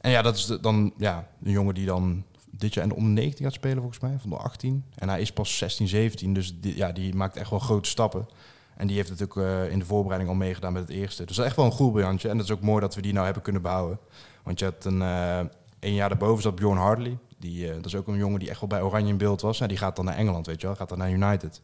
En 0.00 0.10
ja, 0.10 0.22
dat 0.22 0.36
is 0.36 0.46
de- 0.46 0.60
dan 0.60 0.92
ja, 0.96 1.28
een 1.42 1.50
jongen 1.50 1.74
die 1.74 1.86
dan 1.86 2.24
dit 2.50 2.74
jaar 2.74 2.88
de 2.88 2.94
onder 2.94 3.12
19 3.12 3.44
gaat 3.44 3.54
spelen 3.54 3.78
volgens 3.78 4.00
mij, 4.00 4.16
van 4.20 4.30
de 4.30 4.36
18. 4.36 4.84
En 4.94 5.08
hij 5.08 5.20
is 5.20 5.32
pas 5.32 5.58
16, 5.58 5.88
17, 5.88 6.34
dus 6.34 6.60
die, 6.60 6.76
ja, 6.76 6.92
die 6.92 7.14
maakt 7.14 7.36
echt 7.36 7.50
wel 7.50 7.58
grote 7.58 7.88
stappen. 7.88 8.28
En 8.76 8.86
die 8.86 8.96
heeft 8.96 9.08
natuurlijk 9.10 9.38
eh, 9.38 9.72
in 9.72 9.78
de 9.78 9.84
voorbereiding 9.84 10.30
al 10.30 10.36
meegedaan 10.36 10.72
met 10.72 10.82
het 10.82 10.90
eerste. 10.90 11.24
Dus 11.24 11.36
dat 11.36 11.44
is 11.44 11.50
echt 11.50 11.56
wel 11.56 11.64
een 11.66 11.76
goed 11.76 11.92
briljantje. 11.92 12.28
En 12.28 12.36
dat 12.36 12.46
is 12.46 12.52
ook 12.52 12.60
mooi 12.60 12.80
dat 12.80 12.94
we 12.94 13.02
die 13.02 13.12
nou 13.12 13.24
hebben 13.24 13.42
kunnen 13.42 13.62
behouden. 13.62 13.98
Want 14.42 14.58
je 14.58 14.64
had 14.64 14.84
een, 14.84 15.02
eh 15.02 15.40
een 15.80 15.94
jaar 15.94 16.08
daarboven 16.08 16.42
zat 16.42 16.54
Bjorn 16.54 16.78
Hartley. 16.78 17.18
Die, 17.40 17.68
eh, 17.68 17.74
dat 17.74 17.86
is 17.86 17.94
ook 17.94 18.06
een 18.06 18.16
jongen 18.16 18.38
die 18.38 18.50
echt 18.50 18.60
wel 18.60 18.68
bij 18.68 18.82
Oranje 18.82 19.08
in 19.08 19.16
beeld 19.16 19.40
was. 19.40 19.60
En 19.60 19.68
die 19.68 19.76
gaat 19.76 19.96
dan 19.96 20.04
naar 20.04 20.16
Engeland, 20.16 20.46
weet 20.46 20.60
je 20.60 20.66
wel. 20.66 20.76
Gaat 20.76 20.88
dan 20.88 20.98
naar 20.98 21.10
United. 21.10 21.60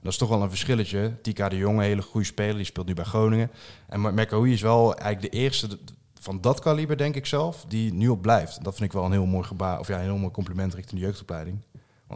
Dat 0.00 0.12
is 0.12 0.18
toch 0.18 0.28
wel 0.28 0.42
een 0.42 0.48
verschilletje. 0.48 1.12
Tika 1.22 1.48
de 1.48 1.56
Jonge, 1.56 1.82
hele 1.82 2.02
goede 2.02 2.26
speler. 2.26 2.56
Die 2.56 2.64
speelt 2.64 2.86
nu 2.86 2.94
bij 2.94 3.04
Groningen. 3.04 3.50
En 3.88 4.00
McAwee 4.00 4.52
is 4.52 4.60
wel 4.60 4.96
eigenlijk 4.96 5.32
de 5.32 5.38
eerste 5.38 5.78
van 6.20 6.40
dat 6.40 6.60
kaliber, 6.60 6.96
denk 6.96 7.14
ik 7.14 7.26
zelf, 7.26 7.64
die 7.68 7.92
nu 7.92 8.08
op 8.08 8.22
blijft. 8.22 8.64
Dat 8.64 8.74
vind 8.74 8.88
ik 8.88 8.92
wel 8.92 9.04
een 9.04 9.12
heel 9.12 9.26
mooi 9.26 9.44
gebaar. 9.44 9.78
Of 9.78 9.88
ja, 9.88 9.96
een 9.96 10.02
heel 10.02 10.16
mooi 10.16 10.32
compliment 10.32 10.74
richting 10.74 11.00
de 11.00 11.06
jeugdopleiding. 11.06 11.58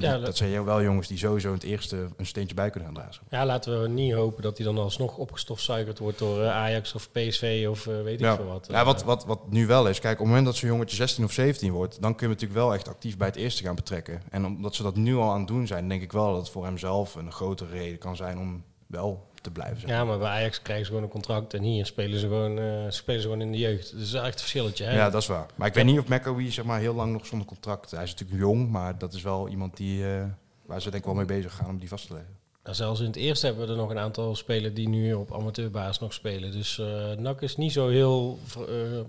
Want 0.01 0.13
Ja, 0.13 0.19
dat, 0.19 0.37
zijn 0.37 0.65
wel 0.65 0.83
jongens 0.83 1.09
die 1.09 1.19
sowieso 1.19 1.49
in 1.49 1.55
het 1.55 1.63
eerste 1.63 2.09
een 2.17 2.27
steentje 2.27 2.55
bij 2.55 2.71
kunnen 2.71 2.89
gaan 2.89 3.03
dragen. 3.03 3.23
Ja, 3.31 3.47
laten 3.47 3.83
we 3.83 3.89
niet 3.89 4.13
hopen 4.13 4.43
dat 4.43 4.57
hij 4.57 4.67
dan 4.67 4.79
alsnog 4.79 5.17
opgestofzuigerd 5.17 5.99
wordt 5.99 6.19
door 6.19 6.43
eh, 6.43 6.51
Ajax 6.51 6.95
of 6.95 7.11
PSV 7.13 7.67
of 7.71 7.87
eh, 7.87 8.03
weet 8.03 8.21
ik 8.21 8.27
veel 8.27 8.47
wat. 8.47 8.67
Ja, 8.71 8.85
wat, 8.85 9.05
wat, 9.05 9.25
wat 9.25 9.51
nu 9.51 9.67
wel 9.67 9.89
is, 9.89 10.01
kijk, 10.01 10.13
op 10.13 10.19
het 10.19 10.29
moment 10.29 10.47
dat 10.47 10.57
zo'n 10.57 10.69
jongetje 10.69 10.97
16 10.97 11.25
of 11.25 11.33
17 11.33 11.73
wordt, 11.73 12.03
dan 12.03 12.15
kun 12.15 12.27
je 12.27 12.33
natuurlijk 12.33 12.61
wel 12.61 12.75
echt 12.75 12.89
actief 12.89 13.17
bij 13.17 13.27
het 13.27 13.37
eerste 13.37 13.63
gaan 13.63 13.75
betrekken. 13.75 14.23
En 14.31 14.47
omdat 14.47 14.75
ze 14.75 14.83
dat 14.83 14.97
nu 14.97 15.17
al 15.17 15.31
aan 15.31 15.39
het 15.39 15.49
doen 15.49 15.67
zijn, 15.67 15.89
denk 15.89 16.03
ik 16.03 16.13
wel 16.13 16.33
dat 16.33 16.41
het 16.41 16.51
voor 16.51 16.65
hemzelf 16.65 17.15
een 17.15 17.33
grotere 17.33 17.71
reden 17.71 17.99
kan 17.99 18.17
zijn 18.17 18.39
om 18.39 18.65
wel 18.87 19.27
te 19.49 19.61
blijven. 19.61 19.81
zeg 19.81 19.91
ja, 19.91 20.05
maar 20.05 20.19
bij 20.19 20.29
Ajax 20.29 20.63
krijgen 20.63 20.85
ze 20.87 20.91
gewoon 20.91 21.07
een 21.07 21.13
contract 21.13 21.55
en 21.55 21.63
hier 21.63 21.87
spelen 21.87 22.19
ze 22.19 22.27
gewoon, 22.27 22.59
eh, 22.59 22.85
spelen 22.89 23.21
ze 23.21 23.27
gewoon 23.27 23.43
in 23.43 23.53
de 23.53 23.59
jeugd. 23.59 23.91
Dus 23.97 24.11
dat 24.11 24.23
is 24.23 24.27
echt 24.29 24.35
een 24.35 24.41
verschilletje. 24.41 24.85
Hè? 24.85 24.97
Ja, 24.97 25.11
dat 25.11 25.23
is 25.23 25.29
waar. 25.29 25.47
Maar 25.55 25.69
ik 25.69 25.75
weet 25.75 25.85
niet 25.85 25.99
of 25.99 26.09
McAwee 26.09 26.51
zeg 26.51 26.65
maar, 26.65 26.81
heel 26.81 26.95
lang 26.95 27.13
nog 27.13 27.27
zonder 27.27 27.47
contract... 27.47 27.91
Hij 27.91 28.03
is 28.03 28.11
natuurlijk 28.11 28.41
jong, 28.41 28.71
maar 28.71 28.99
dat 28.99 29.13
is 29.13 29.23
wel 29.23 29.49
iemand 29.49 29.77
die, 29.77 30.05
eh, 30.05 30.25
waar 30.67 30.81
ze 30.83 30.91
denk 30.91 31.03
ik 31.03 31.09
wel 31.09 31.19
mee 31.19 31.27
bezig 31.27 31.55
gaan 31.55 31.69
om 31.69 31.79
die 31.79 31.89
vast 31.89 32.07
te 32.07 32.13
leggen. 32.13 32.37
Nou, 32.65 32.77
zelfs 32.77 33.01
in 33.01 33.07
het 33.07 33.17
eerste 33.17 33.47
hebben 33.47 33.67
we 33.67 33.73
er 33.73 33.79
nog 33.79 33.91
een 33.91 33.99
aantal 33.99 34.35
spelers 34.35 34.75
die 34.75 34.89
nu 34.89 35.13
op 35.13 35.35
amateurbasis 35.35 35.99
nog 35.99 36.13
spelen. 36.13 36.53
Dus 36.53 36.79
eh 36.79 37.13
NAC 37.13 37.41
is 37.43 37.57
niet 37.57 37.73
zo 37.73 37.89
heel 37.89 38.39
eh 38.55 39.01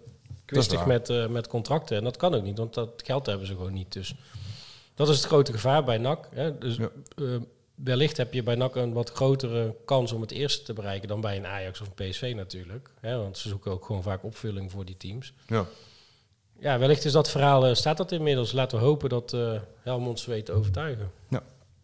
kwistig 0.46 0.86
met, 0.86 1.30
met 1.30 1.48
contracten. 1.48 1.98
En 1.98 2.04
dat 2.04 2.18
kan 2.18 2.34
ook 2.34 2.44
niet, 2.44 2.58
want 2.58 2.74
dat 2.74 2.90
geld 3.06 3.26
hebben 3.26 3.48
ze 3.48 3.54
gewoon 3.54 3.74
niet. 3.74 3.94
Dus 3.94 4.16
dat 4.96 5.10
is 5.10 5.18
het 5.18 5.26
grote 5.26 5.52
gevaar 5.52 5.84
bij 5.84 5.98
NAC. 5.98 6.30
Hè? 6.34 6.58
Dus 6.58 6.78
Ja. 6.78 6.90
Wellicht 7.84 8.18
heb 8.18 8.34
je 8.34 8.44
bij 8.44 8.56
NAC 8.56 8.76
een 8.76 8.94
wat 8.94 9.12
grotere 9.12 9.76
kans 9.86 10.12
om 10.12 10.22
het 10.22 10.32
eerste 10.32 10.64
te 10.64 10.74
bereiken 10.74 11.08
dan 11.08 11.22
bij 11.22 11.38
een 11.38 11.46
Ajax 11.46 11.82
of 11.82 11.88
een 11.88 12.10
PSV 12.10 12.34
natuurlijk. 12.36 12.90
Hè? 13.00 13.18
Want 13.18 13.38
ze 13.38 13.50
zoeken 13.50 13.72
ook 13.72 13.86
gewoon 13.86 14.04
vaak 14.04 14.24
opvulling 14.24 14.72
voor 14.72 14.86
die 14.86 14.98
teams. 14.98 15.34
Ja. 15.48 15.66
Ja, 16.60 16.80
wellicht 16.80 17.06
is 17.06 17.12
dat 17.12 17.30
verhaal, 17.30 17.66
eh, 17.66 17.74
staat 17.74 17.98
dat 17.98 18.12
inmiddels. 18.12 18.52
Laten 18.52 18.80
we 18.80 18.86
hopen 18.86 19.10
dat 19.10 19.34
eh 19.34 19.54
Helmond 19.84 20.20
ze 20.20 20.30
weet 20.30 20.46
te 20.46 20.52
overtuigen. 20.52 21.12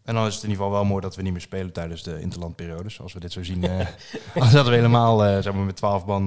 En 0.02 0.14
dan 0.14 0.26
is 0.26 0.34
het 0.34 0.42
in 0.42 0.50
ieder 0.50 0.64
geval 0.64 0.80
wel 0.80 0.88
mooi 0.88 1.02
dat 1.02 1.16
we 1.16 1.22
niet 1.22 1.32
meer 1.32 1.40
spelen 1.40 1.72
tijdens 1.72 2.02
de 2.02 2.20
interlandperiodes. 2.20 3.00
Als 3.00 3.12
we 3.12 3.20
dit 3.20 3.32
zo 3.32 3.42
zien. 3.42 3.64
eh 3.64 3.78
als 4.34 4.52
hadden 4.52 4.72
we 4.72 4.76
helemaal 4.78 5.42
zeg 5.42 5.52
maar 5.52 5.64
met 5.64 5.76
12 5.76 6.06
man, 6.06 6.26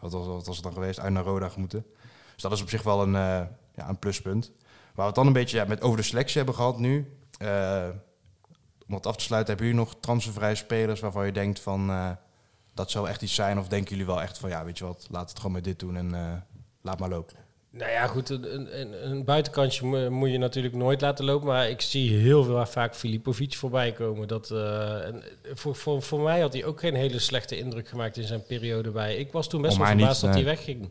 wat, 0.00 0.12
was, 0.12 0.26
wat 0.26 0.46
was 0.46 0.56
het 0.56 0.64
dan 0.64 0.72
geweest, 0.72 1.00
uit 1.00 1.12
naar 1.12 1.24
Roda 1.24 1.50
moeten. 1.56 1.86
Dus 2.32 2.42
dat 2.42 2.52
is 2.52 2.62
op 2.62 2.68
zich 2.68 2.82
wel 2.82 3.02
een, 3.02 3.12
ja, 3.74 3.88
een 3.88 3.98
pluspunt. 3.98 4.52
Waar 4.66 4.92
we 4.94 5.02
het 5.02 5.14
dan 5.14 5.26
een 5.26 5.32
beetje 5.32 5.56
ja, 5.56 5.64
met 5.64 5.82
over 5.82 5.96
de 5.96 6.02
selectie 6.02 6.36
hebben 6.36 6.54
gehad 6.54 6.78
nu. 6.78 7.16
Eh, 8.84 8.88
om 8.88 8.94
het 8.94 9.06
af 9.06 9.16
te 9.16 9.24
sluiten, 9.24 9.54
hebben 9.54 9.66
jullie 9.72 9.84
nog 9.84 9.94
transfervrije 10.00 10.54
spelers 10.54 11.00
waarvan 11.00 11.26
je 11.26 11.32
denkt 11.32 11.60
van 11.60 11.90
eh, 11.90 12.10
dat 12.74 12.90
zou 12.90 13.08
echt 13.08 13.22
iets 13.22 13.34
zijn? 13.34 13.58
Of 13.58 13.68
denken 13.68 13.90
jullie 13.90 14.06
wel 14.06 14.22
echt 14.22 14.38
van 14.38 14.50
ja, 14.50 14.64
weet 14.64 14.78
je 14.78 14.84
wat, 14.84 15.06
laat 15.10 15.28
het 15.28 15.36
gewoon 15.38 15.52
met 15.52 15.64
dit 15.64 15.78
doen 15.78 15.96
en 15.96 16.14
eh, 16.14 16.32
laat 16.82 16.98
maar 16.98 17.08
lopen. 17.08 17.36
Nou 17.70 17.90
ja, 17.90 18.06
goed, 18.06 18.30
een, 18.30 18.80
een, 18.80 19.10
een 19.10 19.24
buitenkantje 19.24 19.86
mo- 19.86 20.10
moet 20.10 20.30
je 20.30 20.38
natuurlijk 20.38 20.74
nooit 20.74 21.00
laten 21.00 21.24
lopen. 21.24 21.46
Maar 21.46 21.68
ik 21.68 21.80
zie 21.80 22.16
heel 22.18 22.44
veel 22.44 22.66
vaak 22.66 22.94
Filipovic 22.94 23.54
voorbij 23.54 23.92
komen. 23.92 24.28
Dat, 24.28 24.50
eh, 24.50 25.06
en 25.06 25.22
voor, 25.54 25.74
voor, 25.76 26.02
voor 26.02 26.20
mij 26.20 26.40
had 26.40 26.52
hij 26.52 26.64
ook 26.64 26.80
geen 26.80 26.94
hele 26.94 27.18
slechte 27.18 27.58
indruk 27.58 27.88
gemaakt 27.88 28.16
in 28.16 28.24
zijn 28.24 28.42
periode 28.46 28.90
bij. 28.90 29.16
Ik 29.16 29.32
was 29.32 29.48
toen 29.48 29.62
best 29.62 29.76
wel 29.76 29.86
verbaasd 29.86 30.20
dat 30.20 30.34
hij 30.34 30.44
wegging. 30.44 30.88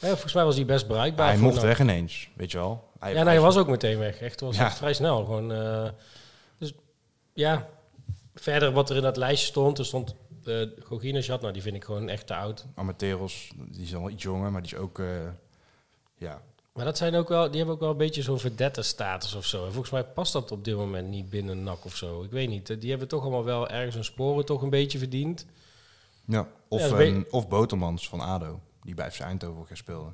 Ja, 0.00 0.08
volgens 0.08 0.32
mij 0.32 0.44
was 0.44 0.56
hij 0.56 0.64
best 0.64 0.86
bereikbaar. 0.86 1.28
hij 1.28 1.36
mocht 1.38 1.62
weg 1.62 1.80
ineens, 1.80 2.28
weet 2.36 2.50
je 2.50 2.58
wel. 2.58 2.88
Hij, 2.98 3.10
Ja, 3.10 3.16
nou, 3.16 3.28
hij 3.28 3.40
was 3.40 3.56
ook 3.56 3.68
meteen 3.68 3.98
weg. 3.98 4.20
Echt, 4.20 4.40
was 4.40 4.56
Ja. 4.56 4.70
vrij 4.70 4.92
snel. 4.92 5.24
Gewoon, 5.24 5.52
eh, 5.52 5.88
ja, 7.38 7.68
verder 8.34 8.72
wat 8.72 8.90
er 8.90 8.96
in 8.96 9.02
dat 9.02 9.16
lijstje 9.16 9.46
stond. 9.46 9.78
Er 9.78 9.84
stond 9.84 10.14
uh, 10.44 10.66
Goginejad, 10.84 11.40
nou 11.40 11.52
die 11.52 11.62
vind 11.62 11.76
ik 11.76 11.84
gewoon 11.84 12.08
echt 12.08 12.26
te 12.26 12.34
oud. 12.34 12.66
Amateros, 12.74 13.50
die 13.56 13.82
is 13.82 13.94
al 13.94 14.10
iets 14.10 14.22
jonger, 14.22 14.52
maar 14.52 14.62
die 14.62 14.72
is 14.72 14.78
ook, 14.78 14.98
eh, 14.98 15.06
ja, 16.16 16.42
Maar 16.72 16.84
dat 16.84 16.96
zijn 16.96 17.14
ook 17.14 17.28
wel, 17.28 17.46
die 17.46 17.56
hebben 17.56 17.74
ook 17.74 17.80
wel 17.80 17.90
een 17.90 17.96
beetje 17.96 18.22
zo'n 18.22 18.38
verdette-status 18.38 19.34
of 19.34 19.44
zo. 19.44 19.64
En 19.64 19.72
volgens 19.72 19.92
mij 19.92 20.04
past 20.04 20.32
dat 20.32 20.50
op 20.50 20.64
dit 20.64 20.76
moment 20.76 21.08
niet 21.08 21.30
binnen 21.30 21.62
NAC 21.62 21.84
of 21.84 21.96
zo. 21.96 22.22
Ik 22.22 22.30
weet 22.30 22.48
niet. 22.48 22.80
Die 22.80 22.90
hebben 22.90 23.08
toch 23.08 23.22
allemaal 23.22 23.44
wel 23.44 23.68
ergens 23.68 23.94
hun 23.94 24.04
sporen 24.04 24.44
toch 24.44 24.62
een 24.62 24.70
beetje 24.70 24.98
verdiend. 24.98 25.46
Ja, 26.24 26.48
of, 26.68 26.90
Ja, 26.90 27.00
een, 27.00 27.26
of 27.30 27.48
Botermans 27.48 28.08
van 28.08 28.20
ADO, 28.20 28.60
die 28.82 28.94
bij 28.94 29.10
FC 29.10 29.20
Eindhoven 29.20 29.60
ook 29.60 29.68
speelde. 29.72 30.12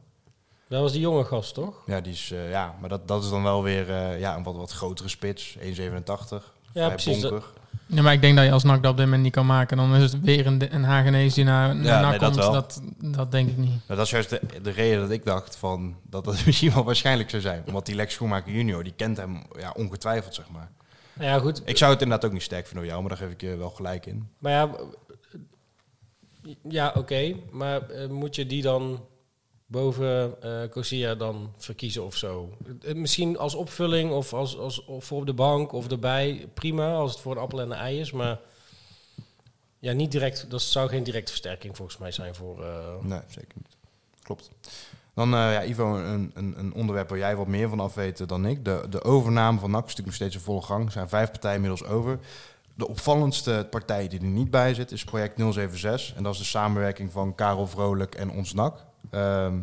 Dat 0.69 0.81
was 0.81 0.93
die 0.93 1.01
jonge 1.01 1.25
gast, 1.25 1.55
toch? 1.55 1.83
Ja, 1.87 2.01
die 2.01 2.13
is, 2.13 2.31
eh, 2.31 2.51
ja 2.51 2.77
maar 2.81 2.89
dat, 2.89 3.09
dat 3.09 3.23
is 3.23 3.31
dan 3.31 3.43
wel 3.43 3.63
weer 3.63 3.91
eh, 3.91 4.21
ja, 4.21 4.37
een 4.37 4.43
wat, 4.43 4.57
wat 4.57 4.73
grotere 4.73 5.09
spits, 5.09 5.57
1,87. 5.59 6.54
Ja, 6.75 6.85
vrij 6.85 6.95
precies, 6.95 7.23
bonkig. 7.23 7.53
Ja, 7.87 8.03
maar 8.03 8.13
ik 8.13 8.21
denk 8.21 8.37
dat 8.37 8.45
je 8.45 8.53
als 8.53 8.63
NAC 8.63 8.83
dat 8.83 8.91
op 8.91 8.97
dit 8.97 9.05
moment 9.05 9.23
niet 9.23 9.33
kan 9.33 9.47
maken. 9.47 9.77
Dan 9.77 9.95
is 9.95 10.13
het 10.13 10.21
weer 10.21 10.47
een, 10.47 10.75
een 10.75 10.85
Hagenees 10.85 11.35
die 11.35 11.45
naar, 11.45 11.77
naar 11.77 11.85
Ja, 11.85 12.01
NAC 12.01 12.11
nee, 12.11 12.19
dat 12.19 12.39
komt. 12.39 12.53
Dat, 12.53 12.83
dat 12.99 13.33
denk 13.33 13.49
ik 13.49 13.57
niet. 13.57 13.69
Nou, 13.69 13.83
dat 13.87 14.01
is 14.01 14.11
juist 14.11 14.31
de, 14.31 14.41
de 14.63 14.71
reden 14.71 15.01
dat 15.01 15.11
ik 15.11 15.25
dacht 15.25 15.57
van, 15.57 15.97
dat 16.03 16.25
dat 16.25 16.45
misschien 16.47 16.73
wel 16.73 16.85
waarschijnlijk 16.85 17.31
zou 17.31 17.43
zijn. 17.43 17.63
Omdat 17.67 17.87
die 17.87 17.95
Lex 17.95 18.15
Schoenmaker 18.15 18.53
junior, 18.53 18.85
die 18.85 18.93
kent 18.97 19.17
hem 19.17 19.43
ja, 19.59 19.73
ongetwijfeld, 19.77 20.35
zeg 20.35 20.49
maar. 20.51 20.71
Nou 21.13 21.31
ja, 21.31 21.39
goed. 21.39 21.63
Ik 21.65 21.77
zou 21.77 21.93
het 21.93 22.03
inderdaad 22.03 22.27
ook 22.27 22.33
niet 22.33 22.43
sterk 22.43 22.67
vinden 22.67 22.83
door 22.83 22.93
jou, 22.93 23.01
maar 23.01 23.17
daar 23.17 23.27
geef 23.27 23.35
ik 23.35 23.41
je 23.41 23.57
wel 23.57 23.71
gelijk 23.71 24.07
in. 24.07 24.29
Maar 24.39 24.53
ja, 24.53 24.71
ja 26.69 26.93
oké. 26.97 27.35
Maar 27.51 27.91
eh, 27.91 28.09
moet 28.09 28.35
je 28.35 28.47
die 28.47 28.63
dan 28.63 29.01
boven 29.75 30.43
eh 30.43 30.69
Cosia 30.71 31.15
dan 31.15 31.53
verkiezen 31.57 32.05
of 32.05 32.17
zo? 32.17 32.51
Eh, 32.83 32.95
Misschien 32.95 33.39
als 33.39 33.55
opvulling 33.55 34.13
of, 34.13 34.33
als, 34.33 34.59
als, 34.59 34.85
of 34.85 35.05
voor 35.05 35.19
op 35.21 35.27
de 35.27 35.33
bank 35.35 35.73
of 35.73 35.89
erbij. 35.91 36.49
Prima, 36.55 36.93
als 36.95 37.11
het 37.13 37.21
voor 37.21 37.33
een 37.37 37.43
appel 37.43 37.61
en 37.61 37.71
een 37.71 37.77
ei 37.77 38.01
is. 38.01 38.13
Maar 38.13 38.39
ja, 39.79 39.93
niet 39.93 40.13
direct. 40.13 40.51
Dat 40.51 40.63
zou 40.63 40.89
geen 40.89 41.03
directe 41.03 41.31
versterking 41.31 41.77
volgens 41.77 41.99
mij 41.99 42.11
zijn 42.13 42.35
voor... 42.35 42.65
eh, 42.65 42.95
Nee, 43.03 43.21
zeker 43.29 43.55
niet. 43.57 43.77
Klopt. 44.23 44.51
Dan, 45.15 45.29
ja, 45.31 45.65
Ivo, 45.65 45.97
een, 45.97 46.31
een, 46.35 46.55
een 46.59 46.73
onderwerp 46.75 47.09
waar 47.09 47.19
jij 47.19 47.37
wat 47.37 47.47
meer 47.47 47.69
van 47.69 47.81
af 47.81 47.95
weet 47.95 48.29
dan 48.29 48.47
ik. 48.47 48.65
De, 48.65 48.87
de 48.91 49.03
overname 49.03 49.59
van 49.59 49.71
NAC 49.71 49.81
is 49.81 49.89
natuurlijk 49.89 50.07
nog 50.07 50.15
steeds 50.17 50.35
in 50.35 50.41
volle 50.41 50.63
gang. 50.63 50.87
Er 50.87 50.93
zijn 50.93 51.09
vijf 51.09 51.31
partijen 51.31 51.63
inmiddels 51.63 51.85
over. 51.91 52.19
De 52.75 52.89
opvallendste 52.89 53.67
partij 53.71 54.09
die 54.09 54.19
er 54.21 54.25
niet 54.27 54.51
bij 54.51 54.75
zit 54.75 54.93
is 54.93 55.05
project 55.05 55.39
076. 55.39 56.15
En 56.17 56.23
dat 56.23 56.33
is 56.33 56.39
de 56.39 56.45
samenwerking 56.45 57.13
van 57.13 57.35
Karel 57.35 57.67
Vrolijk 57.67 58.15
en 58.15 58.31
ons 58.31 58.53
NAC. 58.53 58.85
Ehm, 59.11 59.59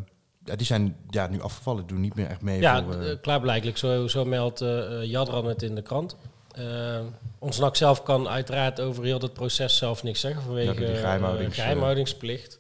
ja, 0.46 0.56
die 0.56 0.66
zijn 0.66 0.96
ja, 1.10 1.28
nu 1.28 1.42
afgevallen, 1.42 1.88
doen 1.88 2.00
niet 2.02 2.16
meer 2.16 2.28
echt 2.28 2.42
mee. 2.42 2.60
Ja, 2.60 2.84
voor, 2.84 3.18
klaarblijkelijk. 3.22 3.78
Zo, 3.78 4.08
zo 4.08 4.26
meldt 4.26 4.62
eh, 4.62 5.04
Jadran 5.04 5.46
het 5.46 5.62
in 5.62 5.76
de 5.76 5.82
krant. 5.82 6.16
Eh, 6.52 7.00
ons 7.40 7.60
NAC 7.60 7.76
zelf 7.76 8.04
kan 8.04 8.28
uiteraard 8.28 8.80
over 8.82 9.04
heel 9.04 9.20
dat 9.20 9.34
proces 9.34 9.78
zelf 9.78 10.04
niks 10.04 10.20
zeggen 10.20 10.42
vanwege 10.42 10.82
Ja, 10.82 10.88
eh, 10.88 11.00
geheimhoudings- 11.00 11.56
geheimhoudingsplicht. 11.56 12.60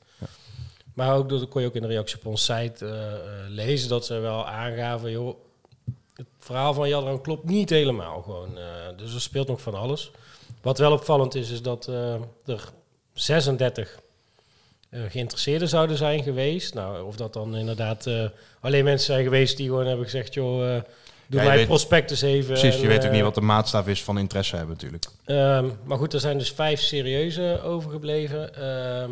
Maar 0.93 1.15
ook 1.15 1.29
dat 1.29 1.47
kon 1.47 1.61
je 1.61 1.67
ook 1.67 1.75
in 1.75 1.81
de 1.81 1.87
reactie 1.87 2.17
op 2.17 2.25
onze 2.25 2.53
site 2.53 2.85
lezen 3.47 3.89
dat 3.89 4.05
ze 4.05 4.19
wel 4.19 4.47
aangaven, 4.47 5.11
joh, 5.11 5.35
het 6.15 6.27
verhaal 6.39 6.73
van 6.73 6.89
Jadran 6.89 7.21
klopt 7.21 7.43
niet 7.43 7.69
helemaal 7.69 8.21
gewoon. 8.21 8.57
dus 8.97 9.13
er 9.13 9.21
speelt 9.21 9.47
nog 9.47 9.61
van 9.61 9.73
alles. 9.75 10.11
Wat 10.61 10.77
wel 10.77 10.91
opvallend 10.91 11.35
is, 11.35 11.49
is 11.49 11.61
dat 11.61 11.87
er 12.45 12.69
36 13.13 13.93
eh, 13.93 13.99
geïnteresseerden 14.91 15.67
zouden 15.67 15.97
zijn 15.97 16.23
geweest. 16.23 16.73
Nou, 16.73 17.03
of 17.05 17.15
dat 17.15 17.33
dan 17.33 17.55
inderdaad 17.55 18.07
eh, 18.07 18.25
alleen 18.59 18.83
mensen 18.83 19.13
zijn 19.13 19.23
geweest 19.23 19.57
die 19.57 19.67
gewoon 19.67 19.85
hebben 19.85 20.05
gezegd, 20.05 20.33
joh, 20.33 20.75
eh, 20.75 20.81
doe 21.27 21.41
Ja, 21.41 21.47
mij 21.47 21.65
prospectus 21.65 22.21
even. 22.21 22.53
Precies, 22.53 22.75
je 22.75 22.81
en, 22.81 22.87
weet 22.87 22.99
ook 22.99 23.05
eh, 23.05 23.11
niet 23.11 23.21
wat 23.21 23.35
de 23.35 23.41
maatstaf 23.41 23.87
is 23.87 24.03
van 24.03 24.17
interesse 24.17 24.55
hebben 24.55 24.73
natuurlijk. 24.75 25.05
Ehm, 25.25 25.69
maar 25.83 25.97
goed, 25.97 26.13
er 26.13 26.19
zijn 26.19 26.37
dus 26.37 26.51
vijf 26.51 26.79
serieuze 26.79 27.61
overgebleven. 27.63 28.55
Ehm, 28.55 29.11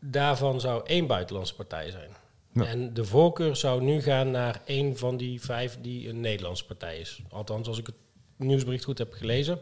daarvan 0.00 0.60
zou 0.60 0.82
één 0.86 1.06
buitenlandse 1.06 1.54
partij 1.54 1.90
zijn. 1.90 2.10
Ja. 2.52 2.64
En 2.64 2.94
de 2.94 3.04
voorkeur 3.04 3.56
zou 3.56 3.82
nu 3.82 4.02
gaan 4.02 4.30
naar 4.30 4.60
één 4.64 4.96
van 4.96 5.16
die 5.16 5.40
vijf 5.40 5.78
die 5.80 6.08
een 6.08 6.20
Nederlandse 6.20 6.66
partij 6.66 6.98
is. 6.98 7.22
Althans, 7.30 7.68
als 7.68 7.78
ik 7.78 7.86
het 7.86 7.96
nieuwsbericht 8.36 8.84
goed 8.84 8.98
heb 8.98 9.12
gelezen. 9.12 9.58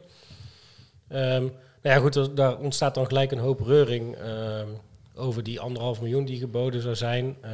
Ehm, 1.09 1.49
nou 1.83 1.97
ja, 1.97 2.03
goed, 2.03 2.17
er- 2.17 2.35
daar 2.35 2.57
ontstaat 2.59 2.95
dan 2.95 3.07
gelijk 3.07 3.33
een 3.33 3.39
hoop 3.39 3.61
reuring 3.61 4.17
ehm, 4.17 4.67
over 5.15 5.43
die 5.43 5.61
anderhalf 5.61 6.01
miljoen 6.01 6.25
die 6.25 6.39
geboden 6.39 6.83
zou 6.83 6.95
zijn. 6.95 7.37
Eh, 7.41 7.51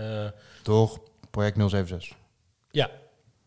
Door 0.63 0.99
project 1.31 1.57
076. 1.57 2.17
ja, 2.71 2.91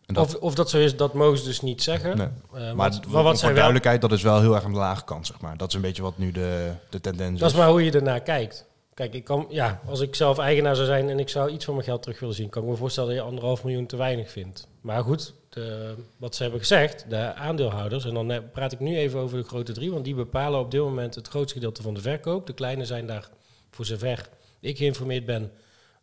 dat, 0.06 0.26
of, 0.36 0.36
of 0.42 0.56
dat 0.56 0.70
zo 0.70 0.78
is, 0.78 0.96
dat 0.98 1.14
mogen 1.14 1.38
ze 1.38 1.44
dus 1.44 1.62
niet 1.62 1.84
zeggen. 1.84 2.18
nee. 2.18 2.28
Eh, 2.54 2.74
Maar, 2.74 2.74
maar 2.76 2.92
wat 3.12 3.24
voor 3.24 3.36
zij 3.36 3.48
wel 3.48 3.56
duidelijkheid, 3.56 4.02
dat 4.02 4.12
is 4.12 4.22
wel 4.22 4.40
heel 4.40 4.56
erg 4.56 4.64
aan 4.64 4.72
de 4.74 4.78
lage 4.78 5.04
kant, 5.04 5.28
zeg 5.28 5.42
maar. 5.42 5.58
Dat 5.58 5.68
is 5.70 5.74
een 5.76 5.82
beetje 5.82 6.02
wat 6.02 6.18
nu 6.18 6.32
de, 6.32 6.72
de 6.90 7.02
tendens 7.02 7.40
Dat 7.40 7.52
is 7.52 7.58
maar 7.58 7.70
hoe 7.70 7.84
je 7.84 7.92
ernaar 7.92 8.22
kijkt. 8.22 8.70
Kijk, 8.94 9.14
ik 9.14 9.24
kan, 9.24 9.46
ja, 9.50 9.82
als 9.86 10.00
ik 10.00 10.16
zelf 10.16 10.38
eigenaar 10.38 10.76
zou 10.76 10.88
zijn 10.88 11.10
en 11.10 11.20
ik 11.20 11.30
zou 11.30 11.50
iets 11.50 11.66
van 11.66 11.74
mijn 11.74 11.86
geld 11.86 12.02
terug 12.02 12.20
willen 12.20 12.36
zien, 12.36 12.50
kan 12.50 12.64
ik 12.64 12.70
me 12.70 12.76
voorstellen 12.76 13.10
dat 13.10 13.18
je 13.20 13.24
anderhalf 13.26 13.64
miljoen 13.64 13.86
te 13.86 13.96
weinig 13.96 14.32
vindt. 14.32 14.68
Maar 14.82 15.04
goed, 15.04 15.34
de, 15.52 15.96
wat 16.18 16.36
ze 16.36 16.42
hebben 16.42 16.60
gezegd, 16.60 17.10
de 17.10 17.34
aandeelhouders, 17.34 18.06
en 18.06 18.14
dan 18.14 18.32
eh, 18.32 18.40
praat 18.52 18.72
ik 18.72 18.80
nu 18.80 18.98
even 18.98 19.20
over 19.20 19.38
de 19.38 19.44
grote 19.44 19.74
drie, 19.74 19.92
want 19.92 20.06
die 20.06 20.16
bepalen 20.16 20.60
op 20.60 20.72
dit 20.72 20.82
moment 20.82 21.16
het 21.16 21.28
grootste 21.28 21.54
gedeelte 21.54 21.82
van 21.82 21.94
de 21.94 22.02
verkoop. 22.02 22.48
De 22.48 22.54
kleine 22.54 22.86
zijn 22.86 23.06
daar, 23.06 23.30
voor 23.70 23.86
zover 23.86 24.30
ik 24.60 24.78
geïnformeerd 24.78 25.26
ben, 25.26 25.52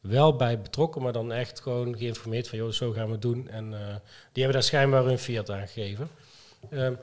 wel 0.00 0.36
bij 0.36 0.60
betrokken, 0.60 1.02
maar 1.02 1.12
dan 1.12 1.32
echt 1.32 1.60
gewoon 1.60 1.96
geïnformeerd 1.96 2.48
van, 2.48 2.58
joh, 2.58 2.70
zo 2.70 2.92
gaan 2.92 3.06
we 3.06 3.12
het 3.12 3.22
doen. 3.22 3.48
En 3.48 3.74
eh, 3.74 3.94
die 4.32 4.42
hebben 4.42 4.52
daar 4.52 4.62
schijnbaar 4.62 5.04
hun 5.04 5.18
fiat 5.18 5.50
aan 5.50 5.68
gegeven. 5.68 6.08
Ehm, 6.70 6.94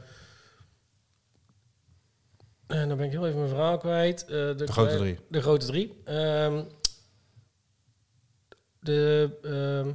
en 2.67 2.87
dan 2.87 2.97
ben 2.97 3.05
ik 3.05 3.11
heel 3.11 3.25
even 3.25 3.37
mijn 3.37 3.49
verhaal 3.49 3.77
kwijt. 3.77 4.21
Eh, 4.23 4.27
de, 4.29 4.53
De 4.55 4.71
grote 4.71 4.97
drie. 4.97 5.19
De 5.27 5.41
grote 5.41 5.65
drie. 5.65 6.01
Ehm, 6.03 6.63
de, 8.79 9.29
ehm, 9.43 9.91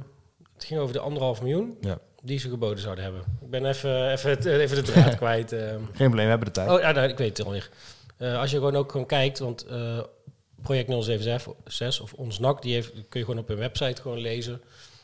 het 0.53 0.63
ging 0.65 0.79
over 0.79 0.93
de 0.93 0.99
anderhalf 0.99 1.41
miljoen 1.41 1.77
Ja. 1.81 1.99
Die 2.21 2.39
ze 2.39 2.49
geboden 2.49 2.79
zouden 2.79 3.03
hebben. 3.03 3.21
Ik 3.41 3.49
ben 3.49 3.65
even, 3.65 4.11
even, 4.11 4.29
het, 4.29 4.45
even 4.45 4.75
de 4.75 4.91
draad 4.91 5.15
kwijt. 5.23 5.51
ehm. 5.51 5.75
Geen 5.75 5.91
probleem, 5.93 6.23
we 6.23 6.29
hebben 6.29 6.47
de 6.47 6.53
tijd. 6.53 6.69
Oh 6.69 6.79
ja, 6.79 6.91
nou, 6.91 7.07
ik 7.09 7.17
weet 7.17 7.37
het 7.37 7.45
alweer. 7.47 7.69
Eh 8.17 8.39
als 8.39 8.51
je 8.51 8.57
gewoon 8.57 8.75
ook 8.75 8.91
gewoon 8.91 9.05
kijkt, 9.05 9.39
want 9.39 9.65
eh, 9.65 9.99
project 10.61 11.03
076 11.03 12.01
of 12.01 12.13
ons 12.13 12.39
NAC, 12.39 12.61
die 12.61 12.73
heeft, 12.73 12.91
kun 13.09 13.19
je 13.19 13.25
gewoon 13.25 13.39
op 13.39 13.47
hun 13.47 13.57
website 13.57 14.01
gewoon 14.01 14.17
lezen. 14.19 14.61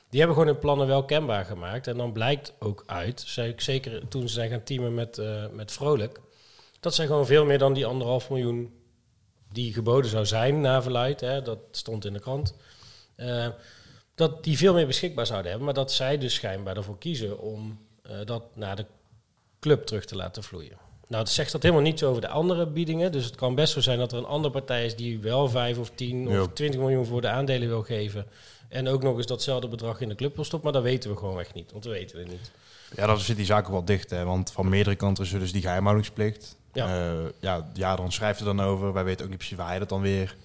Die 0.09 0.19
hebben 0.19 0.37
gewoon 0.37 0.51
hun 0.53 0.61
plannen 0.61 0.87
wel 0.87 1.05
kenbaar 1.05 1.45
gemaakt. 1.45 1.87
En 1.87 1.97
dan 1.97 2.11
blijkt 2.11 2.53
ook 2.59 2.83
uit, 2.85 3.23
zeker 3.57 4.07
toen 4.07 4.27
ze 4.27 4.33
zijn 4.33 4.49
gaan 4.49 4.63
teamen 4.63 4.93
met, 4.93 5.17
eh, 5.17 5.43
met 5.51 5.71
Vrolijk, 5.71 6.19
dat 6.79 6.95
zij 6.95 7.05
gewoon 7.05 7.25
veel 7.25 7.45
meer 7.45 7.57
dan 7.57 7.73
die 7.73 7.85
anderhalf 7.85 8.29
miljoen 8.29 8.73
die 9.51 9.73
geboden 9.73 10.09
zou 10.09 10.25
zijn 10.25 10.61
na 10.61 10.81
verluid, 10.81 11.19
hè, 11.21 11.41
dat 11.41 11.59
stond 11.71 12.05
in 12.05 12.13
de 12.13 12.19
krant, 12.19 12.55
eh, 13.15 13.47
dat 14.17 14.43
die 14.43 14.57
veel 14.57 14.73
meer 14.73 14.87
beschikbaar 14.87 15.25
zouden 15.25 15.47
hebben. 15.47 15.65
Maar 15.65 15.75
dat 15.75 15.91
zij 15.91 16.17
dus 16.17 16.33
schijnbaar 16.33 16.77
ervoor 16.77 16.97
kiezen 16.97 17.39
om 17.39 17.77
eh, 18.01 18.11
dat 18.25 18.43
naar 18.53 18.75
de 18.75 18.85
club 19.59 19.85
terug 19.85 20.05
te 20.05 20.15
laten 20.15 20.43
vloeien. 20.43 20.77
Nou, 21.07 21.23
het 21.23 21.31
zegt 21.31 21.51
dat 21.51 21.61
helemaal 21.63 21.83
niets 21.83 22.03
over 22.03 22.21
de 22.21 22.27
andere 22.27 22.67
biedingen. 22.67 23.11
Dus 23.11 23.25
het 23.25 23.35
kan 23.35 23.55
best 23.55 23.73
zo 23.73 23.81
zijn 23.81 23.97
dat 23.99 24.11
er 24.11 24.17
een 24.17 24.25
andere 24.25 24.53
partij 24.53 24.85
is 24.85 24.95
die 24.95 25.19
wel 25.19 25.49
5 25.49 25.77
of 25.77 25.91
10 25.95 26.29
Ja. 26.29 26.41
of 26.41 26.47
20 26.53 26.79
miljoen 26.79 27.05
voor 27.05 27.21
de 27.21 27.27
aandelen 27.29 27.67
wil 27.67 27.81
geven. 27.83 28.25
En 28.69 28.87
ook 28.87 29.03
nog 29.03 29.17
eens 29.17 29.25
datzelfde 29.25 29.67
bedrag 29.67 30.01
in 30.01 30.09
de 30.09 30.15
club 30.15 30.35
wil 30.35 30.43
stoppen. 30.43 30.71
Maar 30.71 30.81
dat 30.81 30.91
weten 30.91 31.09
we 31.11 31.17
gewoon 31.17 31.39
echt 31.39 31.53
niet, 31.53 31.71
want 31.71 31.83
we 31.83 31.89
weten 31.89 32.19
het 32.19 32.27
niet. 32.27 32.51
Ja, 32.95 33.05
dan 33.05 33.19
zit 33.19 33.35
die 33.37 33.45
zaak 33.45 33.65
ook 33.65 33.71
wel 33.71 33.85
dicht, 33.85 34.09
hè, 34.09 34.23
want 34.23 34.51
van 34.51 34.69
meerdere 34.69 34.95
kanten 34.95 35.23
is 35.23 35.33
er 35.33 35.39
dus 35.39 35.51
die 35.51 35.61
geheimhoudingsplicht. 35.61 36.55
Ja. 36.73 36.95
Ja, 36.95 37.13
ja, 37.39 37.67
ja, 37.73 37.95
dan 37.95 38.11
schrijft 38.11 38.39
er 38.39 38.45
dan 38.45 38.61
over. 38.61 38.93
Wij 38.93 39.03
weten 39.03 39.23
ook 39.23 39.29
niet 39.29 39.37
precies 39.39 39.57
waar 39.57 39.67
hij 39.67 39.79
dat 39.79 39.89
dan 39.89 40.01
weer 40.01 40.35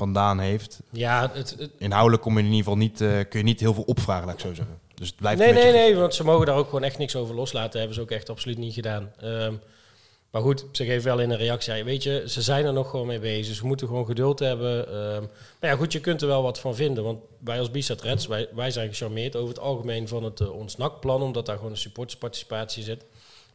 vandaan 0.00 0.38
heeft. 0.38 0.80
Ja, 0.90 1.30
het, 1.32 1.54
het- 1.58 1.70
Inhoudelijk 1.78 2.22
kom 2.22 2.32
je 2.32 2.38
in 2.38 2.44
ieder 2.44 2.58
geval 2.58 2.76
niet, 2.76 3.00
eh, 3.00 3.08
kun 3.28 3.38
je 3.38 3.44
niet 3.44 3.60
heel 3.60 3.74
veel 3.74 3.82
opvragen, 3.86 4.26
laat 4.26 4.34
ik 4.34 4.40
zo 4.40 4.54
zeggen. 4.54 4.78
Dus 4.94 5.08
het 5.08 5.16
blijft 5.16 5.40
nee, 5.40 5.52
nee, 5.52 5.72
nee, 5.72 5.96
want 5.96 6.14
ze 6.14 6.24
mogen 6.24 6.46
daar 6.46 6.56
ook 6.56 6.64
gewoon 6.64 6.82
echt 6.84 6.98
niks 6.98 7.16
over 7.16 7.34
loslaten. 7.34 7.78
hebben 7.78 7.96
ze 7.96 8.02
ook 8.02 8.10
echt 8.10 8.28
absoluut 8.30 8.58
niet 8.58 8.74
gedaan. 8.74 9.12
Ehm, 9.20 9.54
maar 10.30 10.42
goed, 10.42 10.64
ze 10.72 10.84
geven 10.84 11.04
wel 11.04 11.20
in 11.20 11.30
een 11.30 11.36
reactie. 11.36 11.84
weet 11.84 12.02
je, 12.02 12.24
ze 12.26 12.42
zijn 12.42 12.64
er 12.64 12.72
nog 12.72 12.90
gewoon 12.90 13.06
mee 13.06 13.18
bezig. 13.18 13.54
Ze 13.56 13.66
moeten 13.66 13.86
gewoon 13.86 14.06
geduld 14.06 14.38
hebben. 14.38 14.86
Ehm, 14.88 15.22
maar 15.60 15.70
ja, 15.70 15.76
goed, 15.76 15.92
je 15.92 16.00
kunt 16.00 16.20
er 16.22 16.26
wel 16.28 16.42
wat 16.42 16.60
van 16.60 16.74
vinden. 16.74 17.04
Want 17.04 17.18
wij 17.44 17.58
als 17.58 17.70
Bisat 17.70 18.02
Reds, 18.02 18.26
wij, 18.26 18.48
wij 18.54 18.70
zijn 18.70 18.88
gecharmeerd 18.88 19.36
over 19.36 19.48
het 19.48 19.58
algemeen 19.58 20.08
van 20.08 20.24
het 20.24 20.40
uh, 20.40 20.50
ons 20.50 20.76
NAC-plan. 20.76 21.22
Omdat 21.22 21.46
daar 21.46 21.56
gewoon 21.56 21.70
een 21.70 21.76
supportersparticipatie 21.76 22.82
zit. 22.82 23.04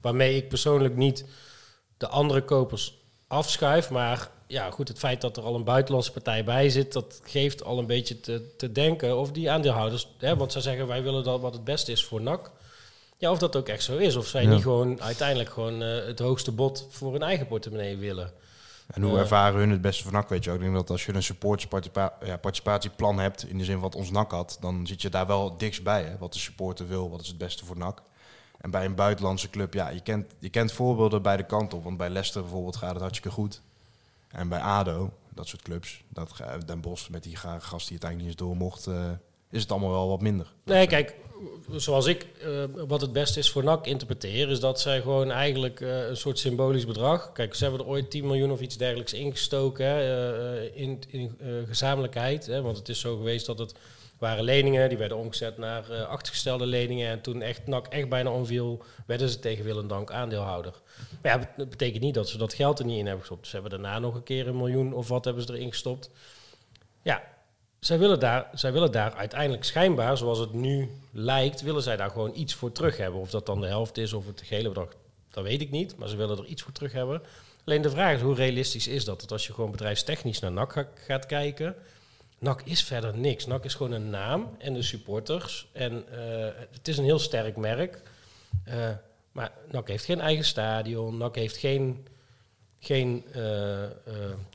Waarmee 0.02 0.36
ik 0.36 0.48
persoonlijk 0.50 0.96
niet 0.96 1.26
de 1.98 2.08
andere 2.08 2.42
kopers 2.44 2.98
afschuif. 3.28 3.90
Maar 3.90 4.30
ja, 4.48 4.72
goed, 4.72 4.88
het 4.88 5.00
feit 5.00 5.22
dat 5.22 5.38
er 5.38 5.44
al 5.44 5.56
een 5.56 5.64
buitenlandse 5.64 6.12
partij 6.12 6.44
bij 6.44 6.70
zit, 6.70 6.94
dat 6.94 7.22
geeft 7.24 7.64
al 7.64 7.80
een 7.80 7.86
beetje 7.86 8.20
te, 8.20 8.54
te 8.58 8.72
denken 8.72 9.18
of 9.18 9.32
die 9.32 9.52
aandeelhouders, 9.52 10.08
hè, 10.18 10.36
want 10.38 10.52
zij 10.52 10.62
zeggen 10.62 10.88
wij 10.88 11.04
willen 11.04 11.24
dat 11.24 11.42
wat 11.42 11.54
het 11.54 11.64
beste 11.64 11.92
is 11.92 12.06
voor 12.06 12.22
NAC. 12.22 12.52
Ja, 13.18 13.32
of 13.32 13.38
dat 13.38 13.56
ook 13.56 13.68
echt 13.68 13.84
zo 13.84 13.98
is. 13.98 14.16
Of 14.16 14.28
zij 14.28 14.44
Ja. 14.44 14.50
niet 14.50 14.62
gewoon 14.62 15.02
uiteindelijk 15.02 15.50
gewoon 15.50 15.82
eh, 15.84 16.06
het 16.06 16.20
hoogste 16.20 16.52
bod 16.52 16.88
voor 16.90 17.12
hun 17.12 17.22
eigen 17.24 17.48
portemonnee 17.48 17.98
willen. 17.98 18.32
En 18.94 19.02
hoe 19.02 19.14
Eh. 19.14 19.20
ervaren 19.20 19.60
hun 19.60 19.70
het 19.70 19.82
beste 19.82 20.04
van 20.04 20.14
NAC, 20.14 20.30
weet 20.30 20.44
je 20.44 20.50
ook. 20.50 20.56
Ik 20.56 20.62
denk 20.62 20.74
dat 20.76 20.90
als 20.90 21.06
je 21.06 21.14
een 21.14 21.24
supportersparticipatieplan 21.24 23.20
hebt, 23.20 23.48
in 23.50 23.58
de 23.58 23.64
zin 23.64 23.80
wat 23.80 23.96
ons 23.96 24.12
NAC 24.12 24.32
had, 24.32 24.58
dan 24.62 24.88
zit 24.88 25.02
je 25.02 25.10
daar 25.10 25.28
wel 25.28 25.58
dichtst 25.58 25.84
bij. 25.84 26.04
Hè? 26.04 26.18
Wat 26.18 26.34
de 26.34 26.40
supporter 26.40 26.88
wil, 26.88 27.10
wat 27.10 27.22
is 27.22 27.28
het 27.28 27.38
beste 27.38 27.66
voor 27.66 27.78
NAC. 27.78 28.02
En 28.62 28.72
bij 28.72 28.86
een 28.86 28.96
buitenlandse 28.96 29.50
club, 29.50 29.74
ja, 29.74 29.90
je 29.90 30.02
kent, 30.02 30.34
je 30.40 30.50
kent 30.50 30.72
voorbeelden 30.72 31.22
bij 31.22 31.38
de 31.38 31.46
kant 31.46 31.74
op. 31.74 31.84
Want 31.84 31.98
bij 31.98 32.10
Leicester 32.10 32.42
bijvoorbeeld 32.42 32.76
gaat 32.76 32.92
het 32.92 33.02
hartstikke 33.02 33.30
goed. 33.36 33.62
En 34.36 34.50
bij 34.50 34.60
ADO, 34.60 35.14
dat 35.34 35.48
soort 35.48 35.62
clubs, 35.62 36.04
dat, 36.10 36.32
Den 36.66 36.82
Bosch 36.82 37.10
met 37.10 37.24
die 37.24 37.36
ga- 37.36 37.60
gast 37.60 37.88
die 37.88 37.96
het 37.98 38.06
eigenlijk 38.06 38.18
niet 38.18 38.42
eens 38.42 38.50
door 38.50 38.56
mocht, 38.58 38.88
eh, 38.88 39.12
is 39.52 39.62
het 39.62 39.72
allemaal 39.72 39.92
wel 39.92 40.10
wat 40.10 40.22
minder. 40.22 40.54
Nee, 40.64 40.88
kijk, 40.88 41.16
zoals 41.76 42.06
ik 42.06 42.26
eh, 42.42 42.64
wat 42.88 43.02
het 43.02 43.14
beste 43.14 43.40
is 43.40 43.50
voor 43.52 43.64
NAC 43.64 43.86
interpreteer, 43.86 44.50
is 44.50 44.60
dat 44.60 44.80
zij 44.82 45.02
gewoon 45.02 45.32
eigenlijk 45.32 45.82
eh, 45.82 46.08
een 46.08 46.18
soort 46.18 46.40
symbolisch 46.40 46.86
bedrag. 46.86 47.32
Kijk, 47.32 47.56
ze 47.56 47.64
hebben 47.64 47.82
er 47.82 47.88
ooit 47.88 48.12
10 48.12 48.26
miljoen 48.26 48.52
of 48.52 48.62
iets 48.62 48.78
dergelijks 48.78 49.14
ingestoken 49.14 49.86
hè, 49.86 50.70
in, 50.72 51.02
in 51.08 51.38
gezamenlijkheid. 51.68 52.46
Hè, 52.46 52.62
want 52.62 52.78
het 52.78 52.90
is 52.90 53.00
zo 53.00 53.18
geweest 53.18 53.46
dat 53.46 53.60
het 53.60 53.76
waren 54.18 54.44
leningen, 54.44 54.90
die 54.90 54.98
werden 54.98 55.18
omgezet 55.18 55.58
naar 55.58 55.90
eh 55.90 56.08
achtergestelde 56.08 56.66
leningen. 56.66 57.10
En 57.10 57.22
toen 57.22 57.42
echt 57.42 57.68
NAC 57.68 57.88
echt 57.88 58.10
bijna 58.10 58.30
omviel, 58.30 58.84
werden 59.06 59.30
ze 59.30 59.40
tegen 59.40 59.66
wil 59.66 59.88
dank 59.88 60.12
aandeelhouder. 60.12 60.74
Maar 61.22 61.40
ja, 61.40 61.50
dat 61.58 61.70
betekent 61.70 62.04
niet 62.04 62.14
dat 62.14 62.30
ze 62.30 62.38
dat 62.38 62.54
geld 62.54 62.80
er 62.80 62.86
niet 62.86 62.98
in 62.98 63.06
hebben 63.06 63.26
gestopt. 63.26 63.48
Ze 63.48 63.54
hebben 63.54 63.72
daarna 63.72 64.00
nog 64.00 64.16
een 64.16 64.24
keer 64.24 64.48
een 64.48 64.58
miljoen 64.58 64.94
of 64.94 65.08
wat 65.08 65.26
hebben 65.26 65.44
ze 65.44 65.54
erin 65.54 65.70
gestopt. 65.72 66.10
Ja, 67.02 67.24
zij 67.80 68.00
willen, 68.00 68.20
daar, 68.20 68.50
zij 68.54 68.72
willen 68.72 68.92
daar 68.92 69.14
uiteindelijk 69.14 69.64
schijnbaar, 69.64 70.18
zoals 70.18 70.40
het 70.40 70.54
nu 70.54 70.90
lijkt, 71.12 71.62
willen 71.62 71.82
zij 71.82 71.98
daar 71.98 72.10
gewoon 72.10 72.32
iets 72.36 72.54
voor 72.54 72.72
terug 72.72 72.98
hebben. 72.98 73.20
Of 73.20 73.30
dat 73.30 73.46
dan 73.46 73.62
de 73.62 73.68
helft 73.68 73.98
is 73.98 74.14
of 74.14 74.28
het 74.28 74.42
gehele 74.46 74.68
bedrag, 74.68 74.90
dat 75.32 75.44
weet 75.44 75.62
ik 75.62 75.72
niet. 75.72 75.98
Maar 75.98 76.08
ze 76.08 76.16
willen 76.16 76.38
er 76.38 76.46
iets 76.46 76.62
voor 76.62 76.72
terug 76.72 76.92
hebben. 76.92 77.22
Alleen 77.66 77.82
de 77.82 77.90
vraag 77.90 78.16
is, 78.16 78.22
hoe 78.22 78.36
realistisch 78.36 78.88
is 78.88 79.06
dat? 79.06 79.22
Dat 79.22 79.32
als 79.32 79.48
je 79.48 79.54
gewoon 79.54 79.72
bedrijfstechnisch 79.72 80.40
naar 80.40 80.52
NAC 80.52 80.72
ga- 80.72 80.90
gaat 80.96 81.26
kijken... 81.26 81.76
NAC 82.46 82.62
is 82.64 82.84
verder 82.84 83.18
niks. 83.18 83.46
NAC 83.46 83.66
is 83.66 83.74
gewoon 83.74 83.92
een 83.92 84.10
naam 84.10 84.56
en 84.58 84.74
de 84.74 84.82
supporters. 84.82 85.68
En 85.74 86.04
eh, 86.12 86.46
het 86.72 86.88
is 86.88 86.98
een 86.98 87.04
heel 87.04 87.20
sterk 87.20 87.56
merk. 87.58 88.02
Eh, 88.64 88.90
maar 89.32 89.52
NAC 89.72 89.88
heeft 89.88 90.06
geen 90.06 90.20
eigen 90.22 90.46
stadion. 90.46 91.18
NAC 91.18 91.36
heeft 91.36 91.58
geen, 91.58 92.08
geen, 92.80 93.26
eh, 93.34 93.84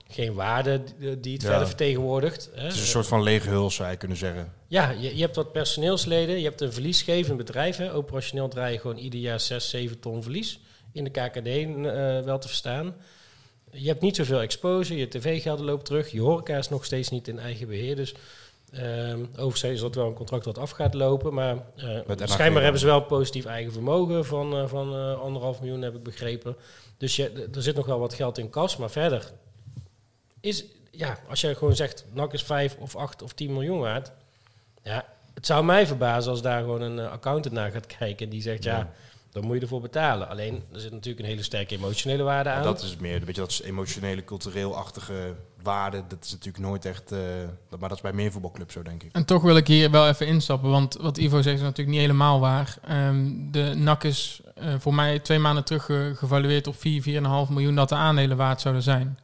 geen 0.09 0.35
waarde 0.35 0.83
die 1.21 1.33
het 1.33 1.43
Ja. 1.43 1.49
verder 1.49 1.67
vertegenwoordigt. 1.67 2.51
hè. 2.55 2.63
Het 2.63 2.73
is 2.73 2.81
een 2.81 2.87
soort 2.87 3.07
van 3.07 3.23
lege 3.23 3.49
huls, 3.49 3.75
zou 3.75 3.91
je 3.91 3.97
kunnen 3.97 4.17
zeggen. 4.17 4.53
Ja, 4.67 4.91
je, 4.91 5.17
je 5.17 5.23
hebt 5.23 5.37
wat 5.37 5.53
personeelsleden, 5.53 6.39
je 6.39 6.45
hebt 6.49 6.61
een 6.61 6.73
verliesgevend 6.73 7.37
bedrijf. 7.37 7.77
Hè. 7.77 7.95
Operationeel 7.95 8.49
draai 8.49 8.73
je 8.73 8.79
gewoon 8.81 8.97
ieder 8.97 9.21
jaar 9.21 9.41
6, 9.41 9.71
7 9.71 10.01
ton 10.01 10.23
verlies. 10.23 10.61
In 10.93 11.05
de 11.05 11.11
KKD 11.11 11.75
wel 12.25 12.39
te 12.39 12.49
verstaan. 12.49 12.95
Je 13.73 13.89
hebt 13.89 14.01
niet 14.01 14.17
zoveel 14.17 14.41
exposure, 14.41 14.99
je 14.99 15.09
tv-gelden 15.09 15.65
loopt 15.65 15.85
terug. 15.85 16.11
Je 16.11 16.21
horeca 16.21 16.57
is 16.57 16.69
nog 16.69 16.85
steeds 16.85 17.09
niet 17.09 17.29
in 17.29 17.39
eigen 17.39 17.69
beheer. 17.69 17.97
Dus 17.97 18.15
ehm 18.73 19.21
overigens 19.31 19.63
is 19.63 19.81
dat 19.81 19.95
wel 19.95 20.07
een 20.07 20.15
contract 20.15 20.45
dat 20.45 20.59
af 20.59 20.71
gaat 20.71 20.95
lopen. 20.95 21.35
Maar 21.35 21.57
NAC 22.07 22.29
schijnbaar 22.29 22.63
hebben 22.63 22.81
ze 22.81 22.87
wel 22.87 23.03
positief 23.03 23.45
eigen 23.45 23.73
vermogen 23.73 24.25
van, 24.25 24.57
eh, 24.57 24.67
van 24.67 24.95
eh, 24.95 25.21
anderhalf 25.21 25.61
miljoen, 25.61 25.83
heb 25.83 25.95
ik 25.95 26.03
begrepen. 26.03 26.57
Dus 26.97 27.17
je, 27.17 27.49
er 27.55 27.63
zit 27.63 27.77
nog 27.77 27.87
wel 27.87 27.99
wat 27.99 28.15
geld 28.15 28.39
in 28.39 28.51
kas. 28.51 28.77
Maar 28.77 28.91
verder 28.91 29.31
is, 30.41 30.65
ja, 30.91 31.19
als 31.29 31.41
jij 31.41 31.55
gewoon 31.55 31.77
zegt, 31.77 32.05
NAC 32.13 32.33
is 32.33 32.43
5 32.43 32.77
of 32.79 32.97
8 32.97 33.23
of 33.23 33.33
10 33.33 33.53
miljoen 33.53 33.81
waard. 33.81 34.13
Ja, 34.83 35.07
het 35.35 35.47
zou 35.47 35.65
mij 35.65 35.87
verbazen 35.87 36.31
als 36.31 36.43
daar 36.43 36.61
gewoon 36.61 36.81
een 36.81 36.99
accountant 36.99 37.55
naar 37.55 37.71
gaat 37.71 37.87
kijken 37.87 38.29
die 38.29 38.43
zegt, 38.43 38.65
ja, 38.65 38.93
dan 39.33 39.45
moet 39.45 39.57
je 39.57 39.61
ervoor 39.63 39.81
betalen. 39.81 40.29
Alleen, 40.29 40.63
er 40.73 40.81
zit 40.81 40.93
natuurlijk 40.93 41.25
een 41.25 41.31
hele 41.31 41.43
sterke 41.43 41.75
emotionele 41.77 42.23
waarde 42.23 42.51
aan. 42.51 42.63
Dat 42.63 42.83
is 42.83 42.97
meer, 42.97 43.19
weet 43.25 43.35
je, 43.35 43.41
dat 43.41 43.51
is 43.51 43.63
emotionele, 43.63 44.25
cultureel-achtige 44.25 45.35
waarde. 45.63 46.03
Dat 46.09 46.25
is 46.25 46.31
natuurlijk 46.31 46.65
nooit 46.65 46.85
echt, 46.85 47.13
eh, 47.13 47.19
maar 47.79 47.89
dat 47.89 47.97
is 47.99 48.01
bij 48.03 48.13
meer 48.13 48.33
voetbalclubs 48.33 48.73
zo, 48.73 48.83
denk 48.83 49.03
ik. 49.03 49.13
En 49.13 49.25
toch 49.25 49.43
wil 49.43 49.57
ik 49.57 49.67
hier 49.67 49.91
wel 49.91 50.09
even 50.09 50.27
instappen, 50.27 50.71
want 50.71 50.97
wat 51.01 51.19
Ivo 51.19 51.43
zegt 51.43 51.57
is 51.57 51.63
natuurlijk 51.63 51.89
niet 51.89 52.01
helemaal 52.01 52.41
waar. 52.41 52.77
Ehm, 52.87 53.27
de 53.51 53.73
NAC 53.77 54.05
is 54.05 54.41
eh, 54.55 54.75
voor 54.79 54.95
mij 54.95 55.19
twee 55.19 55.39
maanden 55.39 55.65
terug 55.65 55.85
ge- 55.85 56.13
gevalueerd 56.17 56.67
op 56.67 56.77
4, 56.81 57.03
4,5 57.03 57.51
miljoen 57.51 57.75
dat 57.75 57.89
de 57.89 57.95
aandelen 57.95 58.37
waard 58.37 58.61
zouden 58.61 58.83
zijn. 58.83 59.19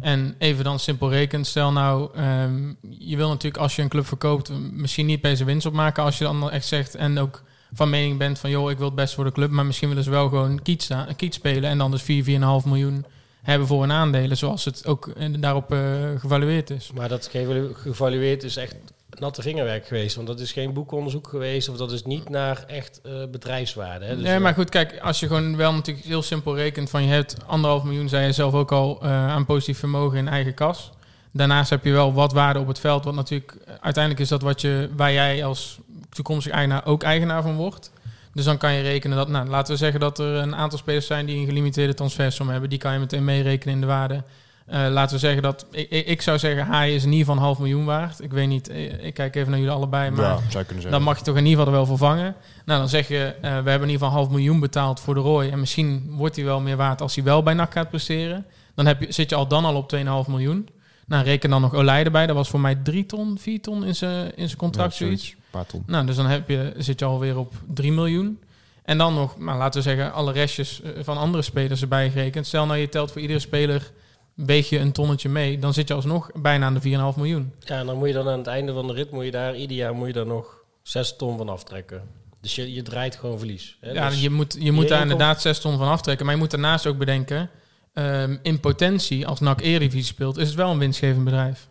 En 0.00 0.34
even 0.38 0.64
dan 0.64 0.78
simpel 0.78 1.10
rekend, 1.10 1.46
stel 1.46 1.72
nou, 1.72 2.10
ehm, 2.14 2.72
je 2.88 3.16
wil 3.16 3.28
natuurlijk 3.28 3.62
als 3.62 3.76
je 3.76 3.82
een 3.82 3.88
club 3.88 4.06
verkoopt 4.06 4.50
misschien 4.72 5.06
niet 5.06 5.20
bij 5.20 5.36
zijn 5.36 5.48
winst 5.48 5.66
opmaken 5.66 6.02
als 6.02 6.18
je 6.18 6.24
dan 6.24 6.50
echt 6.50 6.66
zegt 6.66 6.94
en 6.94 7.18
ook 7.18 7.42
van 7.74 7.90
mening 7.90 8.18
bent 8.18 8.38
van 8.38 8.50
joh, 8.50 8.70
ik 8.70 8.76
wil 8.78 8.86
het 8.86 8.94
best 8.94 9.14
voor 9.14 9.24
de 9.24 9.32
club, 9.32 9.50
maar 9.50 9.66
misschien 9.66 9.88
willen 9.88 10.04
ze 10.04 10.10
wel 10.10 10.28
gewoon 10.28 10.62
kiet, 10.62 10.88
kiet 11.16 11.34
spelen 11.34 11.70
en 11.70 11.78
dan 11.78 11.90
dus 11.90 12.02
4, 12.02 12.24
4,5 12.24 12.30
miljoen 12.68 13.04
hebben 13.42 13.66
voor 13.66 13.80
hun 13.80 13.92
aandelen, 13.92 14.36
zoals 14.36 14.64
het 14.64 14.86
ook 14.86 15.06
eh, 15.08 15.28
daarop 15.38 15.72
eh, 15.72 15.80
gevalueerd 16.18 16.70
is. 16.70 16.90
Maar 16.94 17.08
dat 17.08 17.28
gevalu- 17.32 17.74
gevalueerd 17.74 18.42
is 18.42 18.56
echt 18.56 18.74
natte 19.18 19.42
vingerwerk 19.42 19.86
geweest. 19.86 20.14
Want 20.14 20.26
dat 20.26 20.40
is 20.40 20.52
geen 20.52 20.72
boekonderzoek 20.72 21.28
geweest. 21.28 21.68
Of 21.68 21.76
dat 21.76 21.92
is 21.92 22.04
niet 22.04 22.28
naar 22.28 22.64
echt 22.66 23.00
eh, 23.02 23.12
bedrijfswaarde. 23.30 24.04
Hè. 24.04 24.16
Dus, 24.16 24.24
nee, 24.24 24.38
maar 24.38 24.54
goed, 24.54 24.68
kijk, 24.68 24.98
als 24.98 25.20
je 25.20 25.26
gewoon 25.26 25.56
wel 25.56 25.72
natuurlijk 25.72 26.06
heel 26.06 26.22
simpel 26.22 26.56
rekent 26.56 26.90
van 26.90 27.02
je 27.02 27.08
hebt 27.08 27.36
anderhalf 27.46 27.82
miljoen, 27.82 28.08
zei 28.08 28.26
je 28.26 28.32
zelf 28.32 28.54
ook 28.54 28.72
al, 28.72 29.02
aan 29.02 29.44
positief 29.44 29.78
vermogen 29.78 30.18
in 30.18 30.28
eigen 30.28 30.54
kas. 30.54 30.90
Daarnaast 31.32 31.70
heb 31.70 31.84
je 31.84 31.92
wel 31.92 32.12
wat 32.12 32.32
waarde 32.32 32.58
op 32.58 32.66
het 32.66 32.78
veld. 32.78 33.04
Want 33.04 33.16
natuurlijk, 33.16 33.56
uiteindelijk 33.80 34.22
is 34.22 34.28
dat 34.28 34.42
wat 34.42 34.60
je, 34.60 34.88
waar 34.96 35.12
jij 35.12 35.44
als 35.44 35.78
toekomstig 36.14 36.52
eigenaar 36.52 36.86
ook 36.86 37.02
eigenaar 37.02 37.42
van 37.42 37.56
wordt. 37.56 37.92
Dus 38.34 38.44
dan 38.44 38.58
kan 38.58 38.72
je 38.72 38.82
rekenen 38.82 39.16
dat, 39.16 39.28
nou, 39.28 39.48
laten 39.48 39.72
we 39.72 39.78
zeggen 39.78 40.00
dat 40.00 40.18
er 40.18 40.34
een 40.34 40.56
aantal 40.56 40.78
spelers 40.78 41.06
zijn 41.06 41.26
die 41.26 41.36
een 41.36 41.46
gelimiteerde 41.46 41.94
transfersom 41.94 42.48
hebben. 42.48 42.70
Die 42.70 42.78
kan 42.78 42.92
je 42.92 42.98
meteen 42.98 43.24
meerekenen 43.24 43.74
in 43.74 43.80
de 43.80 43.86
waarde. 43.86 44.22
Eh, 44.66 44.86
laten 44.90 45.14
we 45.14 45.20
zeggen 45.20 45.42
dat, 45.42 45.66
ik, 45.70 45.90
ik 45.90 46.22
zou 46.22 46.38
zeggen, 46.38 46.66
Haai 46.66 46.94
is 46.94 47.04
in 47.04 47.10
ieder 47.10 47.26
geval 47.26 47.36
een 47.36 47.42
half 47.42 47.58
miljoen 47.58 47.84
waard. 47.84 48.22
Ik 48.22 48.32
weet 48.32 48.48
niet, 48.48 48.68
eh, 48.68 49.04
ik 49.04 49.14
kijk 49.14 49.34
even 49.34 49.50
naar 49.50 49.58
jullie 49.58 49.74
allebei, 49.74 50.10
maar 50.10 50.24
ja, 50.24 50.36
zou 50.36 50.64
kunnen 50.64 50.82
zeggen. 50.82 50.90
dan 50.90 51.02
mag 51.02 51.18
je 51.18 51.24
toch 51.24 51.36
in 51.36 51.46
ieder 51.46 51.58
geval 51.58 51.72
er 51.72 51.78
wel 51.78 51.86
voor 51.86 51.98
vangen. 51.98 52.34
Nou, 52.64 52.80
dan 52.80 52.88
zeg 52.88 53.08
je, 53.08 53.24
eh, 53.24 53.40
we 53.40 53.48
hebben 53.48 53.72
in 53.74 53.80
ieder 53.80 53.92
geval 53.92 54.08
een 54.08 54.14
half 54.14 54.28
miljoen 54.28 54.60
betaald 54.60 55.00
voor 55.00 55.14
de 55.14 55.20
Roy. 55.20 55.48
En 55.48 55.60
misschien 55.60 56.06
wordt 56.10 56.36
hij 56.36 56.44
wel 56.44 56.60
meer 56.60 56.76
waard 56.76 57.00
als 57.00 57.14
hij 57.14 57.24
wel 57.24 57.42
bij 57.42 57.54
NAC 57.54 57.72
gaat 57.72 57.88
presteren. 57.88 58.46
Dan 58.74 58.86
heb 58.86 59.00
je, 59.00 59.12
zit 59.12 59.30
je 59.30 59.36
al 59.36 59.48
dan 59.48 59.64
al 59.64 59.74
op 59.74 59.88
2,5 59.88 60.28
miljoen. 60.28 60.68
Nou, 61.06 61.24
reken 61.24 61.50
dan 61.50 61.60
nog 61.60 61.74
Olij 61.74 62.04
erbij. 62.04 62.26
Dat 62.26 62.36
was 62.36 62.48
voor 62.48 62.60
mij 62.60 62.74
3 62.74 63.06
ton, 63.06 63.38
4 63.38 63.60
ton 63.60 63.84
in 63.84 63.94
zijn 63.94 64.36
in 64.36 64.46
zijn 64.46 64.58
contract, 64.58 64.96
Ja, 64.96 65.04
zoiets. 65.04 65.34
Een 65.52 65.58
paar 65.60 65.66
ton. 65.66 65.82
Nou, 65.86 66.06
dus 66.06 66.16
dan 66.16 66.26
heb 66.26 66.48
je, 66.48 66.72
zit 66.76 66.98
je 66.98 67.04
alweer 67.04 67.38
op 67.38 67.52
3 67.74 67.92
miljoen. 67.92 68.40
En 68.82 68.98
dan 68.98 69.14
nog, 69.14 69.36
maar 69.38 69.56
laten 69.56 69.82
we 69.82 69.88
zeggen, 69.88 70.12
alle 70.12 70.32
restjes 70.32 70.82
eh, 70.82 70.90
van 71.02 71.16
andere 71.18 71.42
spelers 71.42 71.82
erbij 71.82 72.10
gerekend. 72.10 72.46
Stel 72.46 72.66
nou, 72.66 72.78
je 72.78 72.88
telt 72.88 73.12
voor 73.12 73.20
iedere 73.20 73.38
speler 73.38 73.92
een 74.36 74.46
beetje 74.46 74.78
een 74.78 74.92
tonnetje 74.92 75.28
mee. 75.28 75.58
Dan 75.58 75.74
zit 75.74 75.88
je 75.88 75.94
alsnog 75.94 76.30
bijna 76.34 76.66
aan 76.66 76.74
de 76.74 77.12
4,5 77.14 77.16
miljoen. 77.16 77.52
Ja, 77.58 77.78
en 77.78 77.86
dan 77.86 77.96
moet 77.98 78.08
je 78.08 78.14
dan 78.14 78.28
aan 78.28 78.38
het 78.38 78.46
einde 78.46 78.72
van 78.72 78.86
de 78.86 78.92
rit, 78.92 79.10
moet 79.10 79.24
je 79.24 79.30
daar 79.30 79.56
ieder 79.56 79.76
jaar 79.76 79.94
moet 79.94 80.06
je 80.06 80.12
daar 80.12 80.26
nog 80.26 80.62
6 80.82 81.16
ton 81.16 81.36
van 81.36 81.48
aftrekken. 81.48 82.02
Dus 82.40 82.54
je, 82.54 82.72
je 82.72 82.82
draait 82.82 83.16
gewoon 83.16 83.38
verlies. 83.38 83.76
Hè? 83.80 83.90
Ja, 83.90 84.08
Dus- 84.08 84.20
je 84.22 84.30
moet, 84.30 84.56
je 84.58 84.72
moet 84.72 84.82
je 84.82 84.88
daar 84.88 85.00
inkom- 85.00 85.12
inderdaad 85.12 85.40
6 85.42 85.58
ton 85.60 85.78
van 85.78 85.88
aftrekken. 85.88 86.24
Maar 86.26 86.34
je 86.34 86.40
moet 86.40 86.50
daarnaast 86.50 86.86
ook 86.86 86.98
bedenken... 86.98 87.50
ehm, 87.94 88.36
in 88.42 88.60
potentie, 88.60 89.26
als 89.26 89.40
NAC 89.40 89.60
Eredivisie 89.60 90.04
speelt... 90.14 90.36
is 90.38 90.46
het 90.46 90.56
wel 90.56 90.70
een 90.70 90.78
winstgevend 90.78 91.24
bedrijf. 91.24 91.68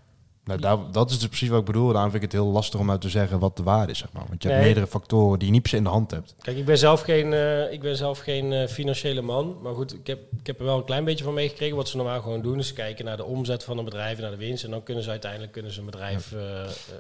Nou, 0.60 0.62
daar, 0.62 0.92
dat 0.92 1.10
is 1.10 1.20
dus 1.20 1.28
precies 1.28 1.50
wat 1.50 1.60
ik 1.60 1.66
bedoel. 1.66 1.92
Daarom 1.92 2.12
vind 2.12 2.24
ik 2.24 2.32
het 2.32 2.42
heel 2.42 2.52
lastig 2.52 2.80
om 2.80 2.92
uit 2.92 3.02
te 3.02 3.10
zeggen 3.10 3.40
wat 3.40 3.58
de 3.58 3.64
waarde 3.64 3.92
is. 3.92 3.98
Zeg 3.98 4.12
maar. 4.12 4.24
Want 4.28 4.44
je 4.44 4.50
hebt 4.50 4.64
meerdere 4.64 4.88
factoren 4.88 5.40
die 5.40 5.48
je 5.48 5.54
niet 5.54 5.62
per 5.62 5.72
se 5.72 5.78
in 5.78 5.84
de 5.84 5.90
hand 5.90 6.12
hebt. 6.12 6.36
Kijk, 6.42 6.58
ik 6.58 6.66
ben 6.66 6.78
zelf 6.78 7.02
geen, 7.02 7.34
eh, 7.34 7.72
ik 7.72 7.82
ben 7.82 7.96
zelf 7.96 8.20
geen 8.20 8.52
eh, 8.52 8.68
financiële 8.68 9.22
man. 9.22 9.58
Maar 9.62 9.74
goed, 9.74 9.94
ik 9.94 10.08
heb, 10.08 10.20
ik 10.40 10.48
heb 10.48 10.60
er 10.60 10.66
wel 10.66 10.78
een 10.78 10.86
klein 10.86 11.04
beetje 11.04 11.24
van 11.24 11.34
meegekregen. 11.34 11.76
Wat 11.76 11.90
ze 11.90 11.98
normaal 11.98 12.22
gewoon 12.22 12.42
doen, 12.42 12.60
is 12.60 12.74
kijken 12.74 13.06
naar 13.06 13.18
de 13.18 13.26
omzet 13.26 13.64
van 13.64 13.78
een 13.78 13.86
bedrijf 13.86 14.16
en 14.16 14.22
naar 14.22 14.32
de 14.32 14.38
winst. 14.38 14.64
En 14.64 14.72
dan 14.72 14.84
kunnen 14.84 15.04
ze 15.04 15.10
uiteindelijk 15.10 15.52
kunnen 15.52 15.72
ze 15.72 15.80
een 15.80 15.86
bedrijf 15.86 16.32
eh, 16.32 16.40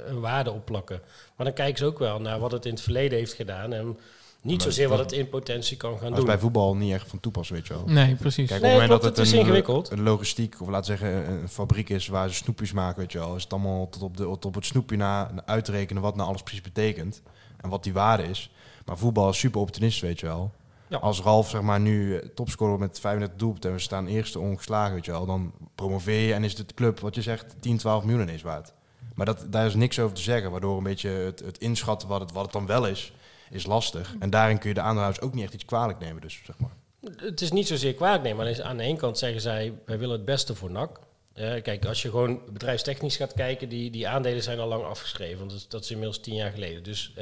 een 0.08 0.20
waarde 0.20 0.52
opplakken. 0.52 1.02
Maar 1.36 1.46
dan 1.46 1.56
kijken 1.56 1.78
ze 1.78 1.86
ook 1.86 2.00
wel 2.00 2.22
naar 2.22 2.40
wat 2.40 2.52
het 2.52 2.66
in 2.66 2.74
het 2.74 2.82
verleden 2.82 3.18
heeft 3.18 3.34
gedaan. 3.34 3.74
En 3.74 3.98
niet 4.42 4.62
zozeer 4.62 4.90
wat 4.90 5.00
het 5.00 5.12
in 5.12 5.30
potentie 5.30 5.78
kan 5.78 5.92
gaan 5.92 6.00
Dat 6.02 6.12
is 6.12 6.18
doen. 6.18 6.26
bij 6.26 6.38
voetbal 6.40 6.76
niet 6.76 6.94
echt 6.94 7.08
van 7.10 7.20
toepassing, 7.20 7.60
weet 7.60 7.68
je 7.68 7.74
wel. 7.74 7.84
Nee, 7.86 8.16
precies. 8.16 8.50
Kijk, 8.50 8.62
Nee, 8.62 8.74
op 8.74 8.80
het 8.80 8.88
moment 8.90 9.02
dat 9.02 9.10
het 9.10 9.18
het, 9.18 9.26
is 9.28 9.34
een, 9.34 9.40
ingewikkeld. 9.40 9.92
een 9.92 10.04
logistiek, 10.04 10.62
of 10.62 10.68
laten 10.68 10.92
we 10.92 10.98
zeggen 10.98 11.32
een 11.32 11.50
fabriek 11.50 11.90
is 11.90 12.08
waar 12.08 12.30
ze 12.30 12.36
snoepjes 12.36 12.72
maken, 12.72 13.00
weet 13.00 13.12
je 13.12 13.18
wel, 13.18 13.36
is 13.36 13.44
het 13.44 13.54
allemaal 13.54 13.90
tot 13.90 14.02
op, 14.02 14.18
de, 14.18 14.24
tot 14.24 14.46
op 14.46 14.56
het 14.56 14.66
snoepje 14.66 14.98
na 14.98 15.32
uitrekenen 15.46 16.02
wat 16.02 16.16
nou 16.16 16.28
alles 16.30 16.42
precies 16.44 16.62
betekent 16.62 17.22
en 17.58 17.70
wat 17.70 17.84
die 17.84 17.94
waarde 17.94 18.24
is. 18.24 18.52
Maar 18.86 18.98
voetbal 18.98 19.30
is 19.30 19.40
super 19.40 19.60
opportunistisch, 19.60 20.02
weet 20.02 20.20
je 20.20 20.26
wel. 20.26 20.52
Ja. 20.88 20.98
Als 20.98 21.22
Ralf 21.22 21.50
zeg 21.50 21.62
maar 21.62 21.80
nu 21.80 22.22
topscorer 22.36 22.80
met 22.80 23.00
35 23.00 23.38
doelpunten 23.40 23.70
en 23.70 23.76
we 23.76 23.82
staan 23.82 24.08
eerste 24.08 24.40
ongeslagen, 24.40 24.94
weet 24.94 25.06
je 25.06 25.12
wel, 25.12 25.26
dan 25.26 25.52
promoveer 25.76 26.28
je 26.28 26.34
en 26.34 26.44
is 26.44 26.58
het 26.58 26.68
de 26.68 26.74
club 26.74 27.00
wat 27.00 27.16
je 27.16 27.22
zegt 27.22 27.56
10, 27.60 27.78
12 27.78 28.04
miljoen 28.04 28.30
is 28.30 28.42
waard. 28.42 28.74
Maar 29.16 29.26
dat, 29.26 29.46
daar 29.50 29.66
is 29.66 29.76
niks 29.76 30.00
over 30.00 30.16
te 30.16 30.22
zeggen, 30.22 30.52
waardoor 30.52 30.78
een 30.78 30.84
beetje 30.84 31.10
het, 31.10 31.40
het 31.40 31.58
inschatten 31.58 32.08
wat 32.08 32.20
het, 32.20 32.32
wat 32.32 32.44
het 32.44 32.54
dan 32.54 32.66
wel 32.66 32.88
is, 32.88 33.14
is 33.52 33.66
lastig. 33.66 34.16
En 34.20 34.30
daarin 34.30 34.58
kun 34.58 34.70
je 34.70 34.76
de 34.76 34.82
aandeelhouders 34.82 35.26
ook 35.26 35.34
niet 35.34 35.44
echt 35.44 35.54
iets 35.54 35.66
kwalijk 35.66 36.00
nemen, 36.00 36.22
dus 36.22 36.42
zeg 36.46 36.58
maar. 36.58 36.72
Het 37.16 37.42
is 37.42 37.52
niet 37.52 37.68
zozeer 37.68 37.94
kwalijk 37.94 38.24
nemen. 38.24 38.40
Alleen 38.46 38.64
aan 38.64 38.78
de 38.78 38.84
ene 38.84 38.98
kant 38.98 39.18
zeggen 39.18 39.42
zij, 39.42 39.74
wij 39.86 39.98
willen 40.00 40.16
het 40.16 40.26
beste 40.26 40.56
voor 40.56 40.72
NAC. 40.72 41.00
Kijk, 41.34 41.86
als 41.86 42.02
je 42.02 42.10
gewoon 42.10 42.42
bedrijfstechnisch 42.54 43.16
gaat 43.16 43.34
kijken, 43.34 43.70
die, 43.70 43.92
die 43.92 44.08
aandelen 44.08 44.44
zijn 44.44 44.60
al 44.60 44.68
lang 44.68 44.84
afgeschreven. 44.84 45.38
Want 45.38 45.50
dat, 45.50 45.60
is- 45.60 45.68
dat 45.68 45.84
is 45.84 45.90
inmiddels 45.92 46.20
tien 46.20 46.36
jaar 46.36 46.52
geleden. 46.52 46.84
Dus 46.84 47.14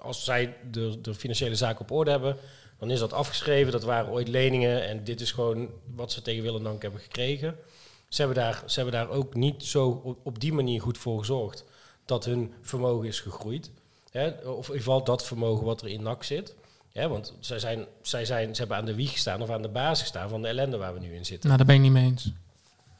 als 0.00 0.24
zij 0.24 0.56
de, 0.70 1.00
de 1.00 1.14
financiële 1.14 1.54
zaken 1.54 1.80
op 1.80 1.90
orde 1.90 2.10
hebben, 2.10 2.36
dan 2.78 2.90
is 2.90 2.98
dat 2.98 3.12
afgeschreven. 3.12 3.72
Dat 3.72 3.82
waren 3.84 4.12
ooit 4.12 4.28
leningen 4.28 4.86
en 4.86 5.04
dit 5.04 5.20
is 5.20 5.32
gewoon 5.32 5.68
wat 5.94 6.12
ze 6.12 6.22
tegen 6.22 6.42
wil 6.42 6.56
en 6.56 6.62
dank 6.62 6.82
hebben 6.82 7.00
gekregen. 7.00 7.56
Ze 8.08 8.22
hebben 8.22 8.42
daar, 8.42 8.62
ze 8.66 8.80
hebben 8.80 9.00
daar 9.00 9.08
ook 9.10 9.34
niet 9.34 9.64
zo 9.64 10.16
op 10.22 10.40
die 10.40 10.52
manier 10.52 10.80
goed 10.80 10.98
voor 10.98 11.18
gezorgd 11.18 11.64
dat 12.04 12.24
hun 12.24 12.52
vermogen 12.62 13.06
is 13.08 13.20
gegroeid. 13.20 13.70
Hè? 14.18 14.26
Of 14.28 14.42
in 14.44 14.56
ieder 14.56 14.76
geval 14.76 15.04
dat 15.04 15.24
vermogen 15.24 15.64
wat 15.64 15.82
er 15.82 15.88
in 15.88 16.02
NAC 16.02 16.24
zit. 16.24 16.54
Ja, 16.92 17.08
want 17.08 17.34
zij 17.40 17.58
zijn, 17.58 17.84
zij 18.02 18.24
zijn, 18.24 18.54
ze 18.54 18.60
hebben 18.60 18.76
aan 18.76 18.84
de 18.84 18.94
wieg 18.94 19.12
gestaan 19.12 19.42
of 19.42 19.50
aan 19.50 19.62
de 19.62 19.68
basis 19.68 20.00
gestaan 20.00 20.28
van 20.28 20.42
de 20.42 20.48
ellende 20.48 20.76
waar 20.76 20.94
we 20.94 21.00
nu 21.00 21.14
in 21.14 21.24
zitten. 21.24 21.46
Nou, 21.46 21.56
daar 21.56 21.66
ben 21.66 21.76
ik 21.76 21.82
niet 21.82 21.92
mee 21.92 22.04
eens. 22.04 22.32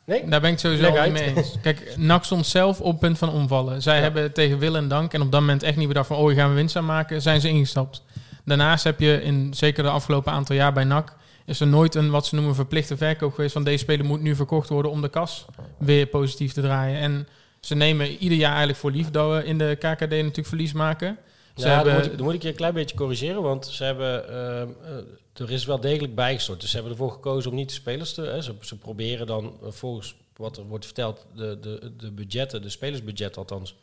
Nee? 0.04 0.28
Daar 0.28 0.40
ben 0.40 0.50
ik 0.50 0.58
sowieso 0.58 0.82
Leg 0.82 1.04
niet 1.04 1.12
mee 1.12 1.36
eens. 1.36 1.54
Kijk, 1.62 1.96
NAC 1.96 2.24
stond 2.24 2.46
zelf 2.46 2.80
op 2.80 2.90
het 2.90 3.00
punt 3.00 3.18
van 3.18 3.30
omvallen. 3.30 3.82
Zij 3.82 3.96
Ja. 3.96 4.02
hebben 4.02 4.32
tegen 4.32 4.58
wil 4.58 4.76
en 4.76 4.88
dank 4.88 5.12
en 5.12 5.22
op 5.22 5.32
dat 5.32 5.40
moment 5.40 5.62
echt 5.62 5.76
niet 5.76 5.88
bedacht 5.88 6.06
van... 6.06 6.16
oh, 6.16 6.26
hier 6.26 6.36
gaan 6.36 6.48
we 6.48 6.54
winst 6.54 6.76
aan 6.76 6.84
maken, 6.84 7.22
zijn 7.22 7.40
ze 7.40 7.48
ingestapt. 7.48 8.02
Daarnaast 8.44 8.84
heb 8.84 9.00
je 9.00 9.22
in 9.22 9.54
zeker 9.54 9.82
de 9.82 9.90
afgelopen 9.90 10.32
aantal 10.32 10.56
jaar 10.56 10.72
bij 10.72 10.84
NAC... 10.84 11.16
is 11.46 11.60
er 11.60 11.66
nooit 11.66 11.94
een 11.94 12.10
wat 12.10 12.26
ze 12.26 12.34
noemen 12.34 12.54
verplichte 12.54 12.96
verkoop 12.96 13.34
geweest... 13.34 13.52
van 13.52 13.64
deze 13.64 13.78
speler 13.78 14.06
moet 14.06 14.22
nu 14.22 14.34
verkocht 14.34 14.68
worden 14.68 14.90
om 14.90 15.02
de 15.02 15.08
kas 15.08 15.44
weer 15.78 16.06
positief 16.06 16.52
te 16.52 16.60
draaien. 16.60 17.00
En 17.00 17.28
ze 17.64 17.74
nemen 17.74 18.08
ieder 18.10 18.38
jaar 18.38 18.50
eigenlijk 18.50 18.78
voor 18.78 18.90
lief 18.90 19.10
dat 19.10 19.32
we 19.32 19.44
in 19.44 19.58
de 19.58 19.76
KKD 19.78 20.00
natuurlijk 20.00 20.46
verlies 20.46 20.72
maken. 20.72 21.18
Ze 21.54 21.66
Ja, 21.66 21.74
hebben, 21.74 21.92
dan, 21.92 22.02
moet 22.02 22.10
ik, 22.10 22.16
dan 22.16 22.26
moet 22.26 22.34
ik 22.34 22.42
je 22.42 22.48
een 22.48 22.54
klein 22.54 22.74
beetje 22.74 22.96
corrigeren, 22.96 23.42
want 23.42 23.66
ze 23.66 23.84
hebben, 23.84 24.28
ehm, 24.28 24.68
eh, 24.84 25.42
er 25.42 25.50
is 25.50 25.64
wel 25.64 25.80
degelijk 25.80 26.14
bijgestort. 26.14 26.60
Dus 26.60 26.70
ze 26.70 26.76
hebben 26.76 26.92
ervoor 26.92 27.12
gekozen 27.12 27.50
om 27.50 27.56
niet 27.56 27.68
de 27.68 27.74
spelers 27.74 28.14
te... 28.14 28.22
Hè, 28.22 28.42
ze, 28.42 28.54
ze 28.60 28.78
proberen 28.78 29.26
dan 29.26 29.56
eh, 29.62 29.70
volgens 29.70 30.14
wat 30.36 30.56
er 30.56 30.64
wordt 30.64 30.84
verteld, 30.84 31.26
de, 31.34 31.60
de, 31.60 31.92
de 31.96 32.10
budgetten, 32.10 32.62
de 32.62 32.68
spelersbudget 32.68 33.36
althans, 33.36 33.74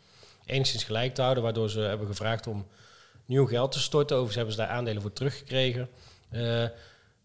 enigszins 0.46 0.84
gelijk 0.84 1.14
te 1.16 1.22
houden. 1.22 1.44
Waardoor 1.44 1.70
ze 1.70 1.80
hebben 1.80 2.08
gevraagd 2.08 2.48
om 2.48 2.66
nieuw 3.26 3.46
geld 3.46 3.72
te 3.72 3.80
storten. 3.80 4.16
Overigens 4.16 4.36
hebben 4.36 4.54
ze 4.54 4.60
daar 4.62 4.78
aandelen 4.78 5.02
voor 5.02 5.14
teruggekregen. 5.14 5.90
Eh, 6.30 6.64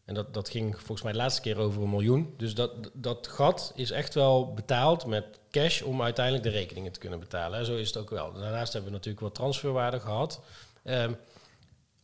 en 0.07 0.15
dat, 0.15 0.35
dat 0.35 0.49
ging 0.49 0.77
volgens 0.77 1.03
mij 1.03 1.13
de 1.13 1.19
laatste 1.19 1.41
keer 1.41 1.59
over 1.59 1.83
een 1.83 1.91
miljoen. 1.91 2.35
Dus 2.37 2.55
dat, 2.55 2.91
dat 2.93 3.27
gat 3.27 3.73
is 3.75 3.91
echt 3.91 4.15
wel 4.15 4.53
betaald 4.55 5.07
met 5.07 5.25
cash 5.51 5.83
om 5.83 6.03
uiteindelijk 6.03 6.45
de 6.45 6.51
rekeningen 6.51 6.93
te 6.93 6.99
kunnen 6.99 7.19
betalen. 7.19 7.65
Zo 7.65 7.77
is 7.77 7.87
het 7.87 7.97
ook 7.97 8.11
wel. 8.11 8.33
Daarnaast 8.33 8.73
hebben 8.73 8.91
we 8.91 8.97
natuurlijk 8.97 9.25
wat 9.25 9.35
transferwaarde 9.35 10.01
gehad. 10.01 10.41
Ehm, 10.83 11.13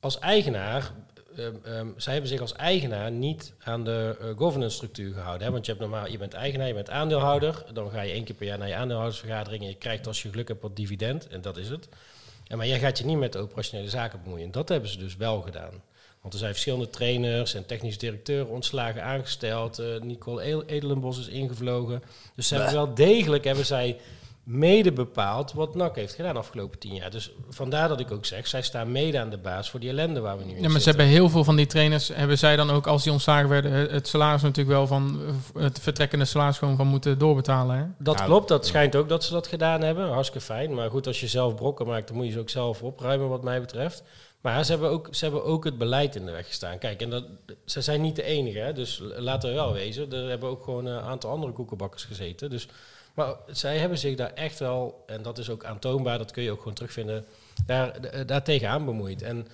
als 0.01 0.19
eigenaar, 0.19 0.93
ehm, 1.37 1.55
ehm, 1.65 1.87
zij 1.97 2.13
hebben 2.13 2.31
zich 2.31 2.41
als 2.41 2.53
eigenaar 2.53 3.11
niet 3.11 3.53
aan 3.59 3.85
de 3.85 4.17
eh, 4.21 4.27
governance 4.37 4.77
structuur 4.77 5.15
gehouden. 5.15 5.47
Hè? 5.47 5.53
Want 5.53 5.67
je, 5.67 5.73
hebt 5.73 5.85
normaal, 5.85 6.09
je 6.09 6.19
bent 6.19 6.35
eigenaar, 6.35 6.69
je 6.69 6.75
bent 6.75 6.91
aandeelhouder. 6.91 7.65
Dan 7.73 7.91
ga 7.91 8.01
je 8.01 8.13
één 8.13 8.25
keer 8.25 8.35
per 8.35 8.47
jaar 8.47 8.59
naar 8.59 8.69
je 8.69 8.75
aandeelhoudersvergadering 8.75 9.63
en 9.63 9.69
je 9.69 9.75
krijgt 9.75 10.07
als 10.07 10.23
je 10.23 10.31
geluk 10.31 10.49
hebt 10.49 10.63
wat 10.63 10.77
dividend. 10.77 11.29
En 11.29 11.41
dat 11.41 11.57
is 11.57 11.69
het. 11.69 11.89
En 12.47 12.57
maar 12.57 12.67
jij 12.67 12.79
gaat 12.79 12.99
je 12.99 13.05
niet 13.05 13.19
met 13.19 13.33
de 13.33 13.39
operationele 13.39 13.89
zaken 13.89 14.23
bemoeien. 14.23 14.51
Dat 14.51 14.69
hebben 14.69 14.89
ze 14.89 14.99
dus 14.99 15.17
wel 15.17 15.41
gedaan. 15.41 15.83
Want 16.23 16.35
er 16.35 16.41
zijn 16.41 16.53
verschillende 16.53 16.91
trainers 16.91 17.55
en 17.55 17.67
technisch 17.67 17.99
directeuren 17.99 18.49
ontslagen 18.53 19.03
aangesteld. 19.05 19.79
Eh, 19.79 19.87
Nicole 20.01 20.43
Ed- 20.43 20.63
Edelenbos 20.67 21.19
is 21.19 21.29
ingevlogen. 21.29 22.03
Dus 22.35 22.49
ze 22.49 22.55
hebben 22.55 22.73
wel 22.75 22.95
degelijk 22.95 23.45
hebben 23.45 23.67
zij 23.67 23.97
mede 24.45 24.93
bepaald 24.93 25.53
wat 25.53 25.75
NAC 25.75 25.95
heeft 25.97 26.15
gedaan 26.15 26.33
de 26.33 26.39
afgelopen 26.39 26.79
tien 26.79 26.95
jaar. 26.95 27.11
Dus 27.11 27.31
vandaar 27.49 27.89
dat 27.89 28.01
ik 28.01 28.11
ook 28.11 28.25
zeg, 28.27 28.47
zij 28.47 28.63
staan 28.63 28.93
mede 28.93 29.19
aan 29.21 29.31
de 29.31 29.39
baas 29.39 29.71
voor 29.71 29.81
die 29.81 29.89
ellende 29.89 30.21
waar 30.21 30.39
we 30.39 30.45
nu 30.45 30.55
in 30.55 30.63
ja, 30.63 30.69
maar 30.69 30.81
ze 30.81 30.89
hebben 30.89 31.07
heel 31.07 31.29
veel 31.29 31.45
van 31.45 31.57
die 31.57 31.67
trainers... 31.67 32.09
hebben 32.09 32.39
zij 32.39 32.57
dan 32.57 32.71
ook, 32.71 32.87
als 32.87 33.03
die 33.03 33.13
ontslagen 33.13 33.49
werden... 33.49 33.73
het- 33.73 33.91
het 33.91 34.09
salaris 34.09 34.43
natuurlijk 34.43 34.77
wel 34.77 34.87
van... 34.87 35.21
eh, 35.57 35.63
het 35.63 35.79
vertrekkende 35.81 36.25
salaris 36.25 36.59
gewoon 36.59 36.77
van 36.77 36.87
moeten 36.87 37.19
doorbetalen. 37.19 37.77
Hè? 37.77 37.85
Dat 37.99 38.19
Ja, 38.19 38.25
klopt, 38.25 38.49
dat 38.49 38.63
ja. 38.63 38.69
schijnt 38.69 38.97
ook 38.97 39.09
dat 39.09 39.25
ze 39.25 39.33
dat 39.33 39.47
gedaan 39.47 39.83
hebben. 39.83 40.09
Hartstikke 40.09 40.47
fijn. 40.47 40.75
Maar 40.75 40.91
goed, 40.91 41.07
als 41.07 41.21
je 41.21 41.29
zelf 41.29 41.55
brokken 41.55 41.87
maakt, 41.87 42.07
dan 42.09 42.17
moet 42.17 42.27
je 42.27 42.33
ze 42.33 42.39
ook 42.39 42.51
zelf 42.51 42.83
opruimen, 42.83 43.29
wat 43.29 43.43
mij 43.43 43.61
betreft. 43.61 44.03
Maar 44.43 44.65
ze 44.65 44.71
hebben 44.71 44.91
ook, 44.91 45.09
ze 45.11 45.25
hebben 45.25 45.45
ook 45.45 45.65
het 45.65 45.79
beleid 45.79 46.17
in 46.17 46.27
de 46.27 46.33
weg 46.33 46.47
gestaan. 46.47 46.79
Kijk, 46.79 47.03
en 47.03 47.11
dat, 47.11 47.25
ze 47.65 47.81
zijn 47.81 48.01
niet 48.01 48.17
de 48.17 48.23
enige, 48.23 48.59
hè? 48.59 48.73
dus 48.73 49.01
laten 49.03 49.49
we 49.49 49.55
wel 49.55 49.73
wezen. 49.73 50.13
Er 50.13 50.29
hebben 50.29 50.49
ook 50.49 50.63
gewoon 50.65 50.87
een 50.87 51.03
aantal 51.03 51.31
andere 51.31 51.53
koekenbakkers 51.53 52.05
gezeten. 52.05 52.51
Dus, 52.51 52.69
maar 53.15 53.35
zij 53.47 53.79
hebben 53.79 53.99
zich 53.99 54.17
daar 54.17 54.33
echt 54.35 54.59
wel, 54.59 55.03
en 55.07 55.23
dat 55.23 55.39
is 55.39 55.51
ook 55.51 55.65
aantoonbaar, 55.65 56.19
dat 56.19 56.31
kun 56.31 56.43
je 56.43 56.51
ook 56.51 56.59
gewoon 56.59 56.75
terugvinden, 56.75 57.25
daar, 57.67 58.01
d- 58.01 58.29
daar 58.29 58.43
tegenaan 58.43 58.85
bemoeid. 58.85 59.23
En 59.23 59.47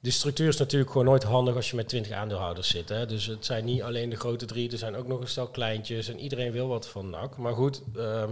de 0.00 0.10
structuur 0.10 0.48
is 0.48 0.56
natuurlijk 0.56 0.90
gewoon 0.90 1.06
nooit 1.06 1.22
handig 1.22 1.54
als 1.54 1.70
je 1.70 1.76
met 1.76 1.88
20 1.88 2.12
aandeelhouders 2.12 2.68
zit. 2.68 2.88
Hè? 2.88 3.06
Dus 3.06 3.26
het 3.26 3.44
zijn 3.44 3.64
niet 3.64 3.82
alleen 3.82 4.10
de 4.10 4.16
grote 4.16 4.44
drie, 4.46 4.70
er 4.72 4.78
zijn 4.78 4.96
ook 4.96 5.06
nog 5.06 5.20
een 5.20 5.28
stel 5.28 5.46
kleintjes 5.48 6.08
en 6.08 6.18
iedereen 6.18 6.52
wil 6.52 6.68
wat 6.68 6.88
van 6.88 7.10
NAC. 7.10 7.36
Maar 7.36 7.54
goed, 7.54 7.82
ehm, 7.96 8.30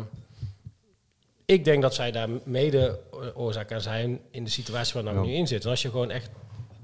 ik 1.51 1.65
denk 1.65 1.83
dat 1.83 1.95
zij 1.95 2.11
daar 2.11 2.29
mede 2.45 3.01
oorzaak 3.35 3.73
aan 3.73 3.81
zijn 3.81 4.21
in 4.31 4.45
de 4.45 4.51
situatie 4.51 5.03
waar 5.03 5.15
Ja. 5.15 5.21
nu 5.21 5.33
in 5.33 5.47
zit. 5.47 5.65
En 5.65 5.71
als 5.71 5.83
je 5.83 5.91
gewoon 5.91 6.11
echt 6.11 6.31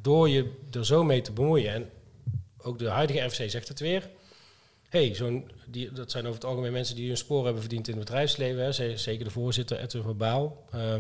door 0.03 0.29
je 0.29 0.51
er 0.71 0.87
zo 0.87 1.05
mee 1.05 1.21
te 1.21 1.33
bemoeien, 1.33 1.73
en 1.73 1.91
ook 2.59 2.79
de 2.79 2.89
huidige 2.89 3.31
FC 3.31 3.51
zegt 3.51 3.69
het 3.69 3.81
weer. 3.81 4.09
hey, 4.89 5.15
zo'n, 5.15 5.51
die, 5.67 5.93
dat 5.93 6.11
zijn 6.11 6.25
over 6.25 6.37
het 6.41 6.45
algemeen 6.49 6.73
mensen 6.73 6.97
die 6.97 7.07
hun 7.07 7.17
spoor 7.17 7.45
hebben 7.45 7.61
verdiend 7.63 7.89
in 7.89 7.97
het 7.97 8.05
bedrijfsleven. 8.05 8.65
Hè. 8.65 8.97
Zeker 8.97 9.25
de 9.25 9.31
voorzitter, 9.31 9.79
Edwin 9.79 10.03
van 10.03 10.17
Baal. 10.17 10.65
Eh, 10.71 10.95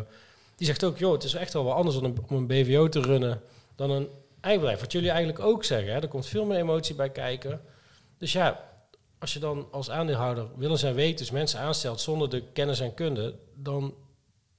die 0.56 0.66
zegt 0.66 0.84
ook, 0.84 0.98
joh, 0.98 1.12
het 1.12 1.24
is 1.24 1.34
echt 1.34 1.52
wel 1.52 1.64
wat 1.64 1.74
anders 1.74 1.94
dan 1.96 2.04
een, 2.04 2.18
om 2.28 2.36
een 2.36 2.46
BVO 2.46 2.88
te 2.88 3.00
runnen 3.00 3.40
dan 3.76 3.90
een 3.90 4.08
eigen 4.40 4.60
bedrijf. 4.60 4.80
Wat 4.80 4.92
jullie 4.92 5.10
eigenlijk 5.10 5.38
ook 5.38 5.64
zeggen, 5.64 5.92
hè. 5.92 6.00
er 6.00 6.08
komt 6.08 6.26
veel 6.26 6.44
meer 6.44 6.58
emotie 6.58 6.94
bij 6.94 7.10
kijken. 7.10 7.60
Dus 8.18 8.32
ja, 8.32 8.64
als 9.24 9.32
je 9.32 9.38
dan 9.38 9.68
als 9.70 9.90
aandeelhouder 9.90 10.48
willens 10.56 10.82
en 10.82 10.94
wetens 10.94 11.30
mensen 11.30 11.60
aanstelt 11.60 12.00
zonder 12.00 12.30
de 12.30 12.42
kennis 12.52 12.80
en 12.80 12.94
kunde, 12.94 13.34
dan 13.54 13.94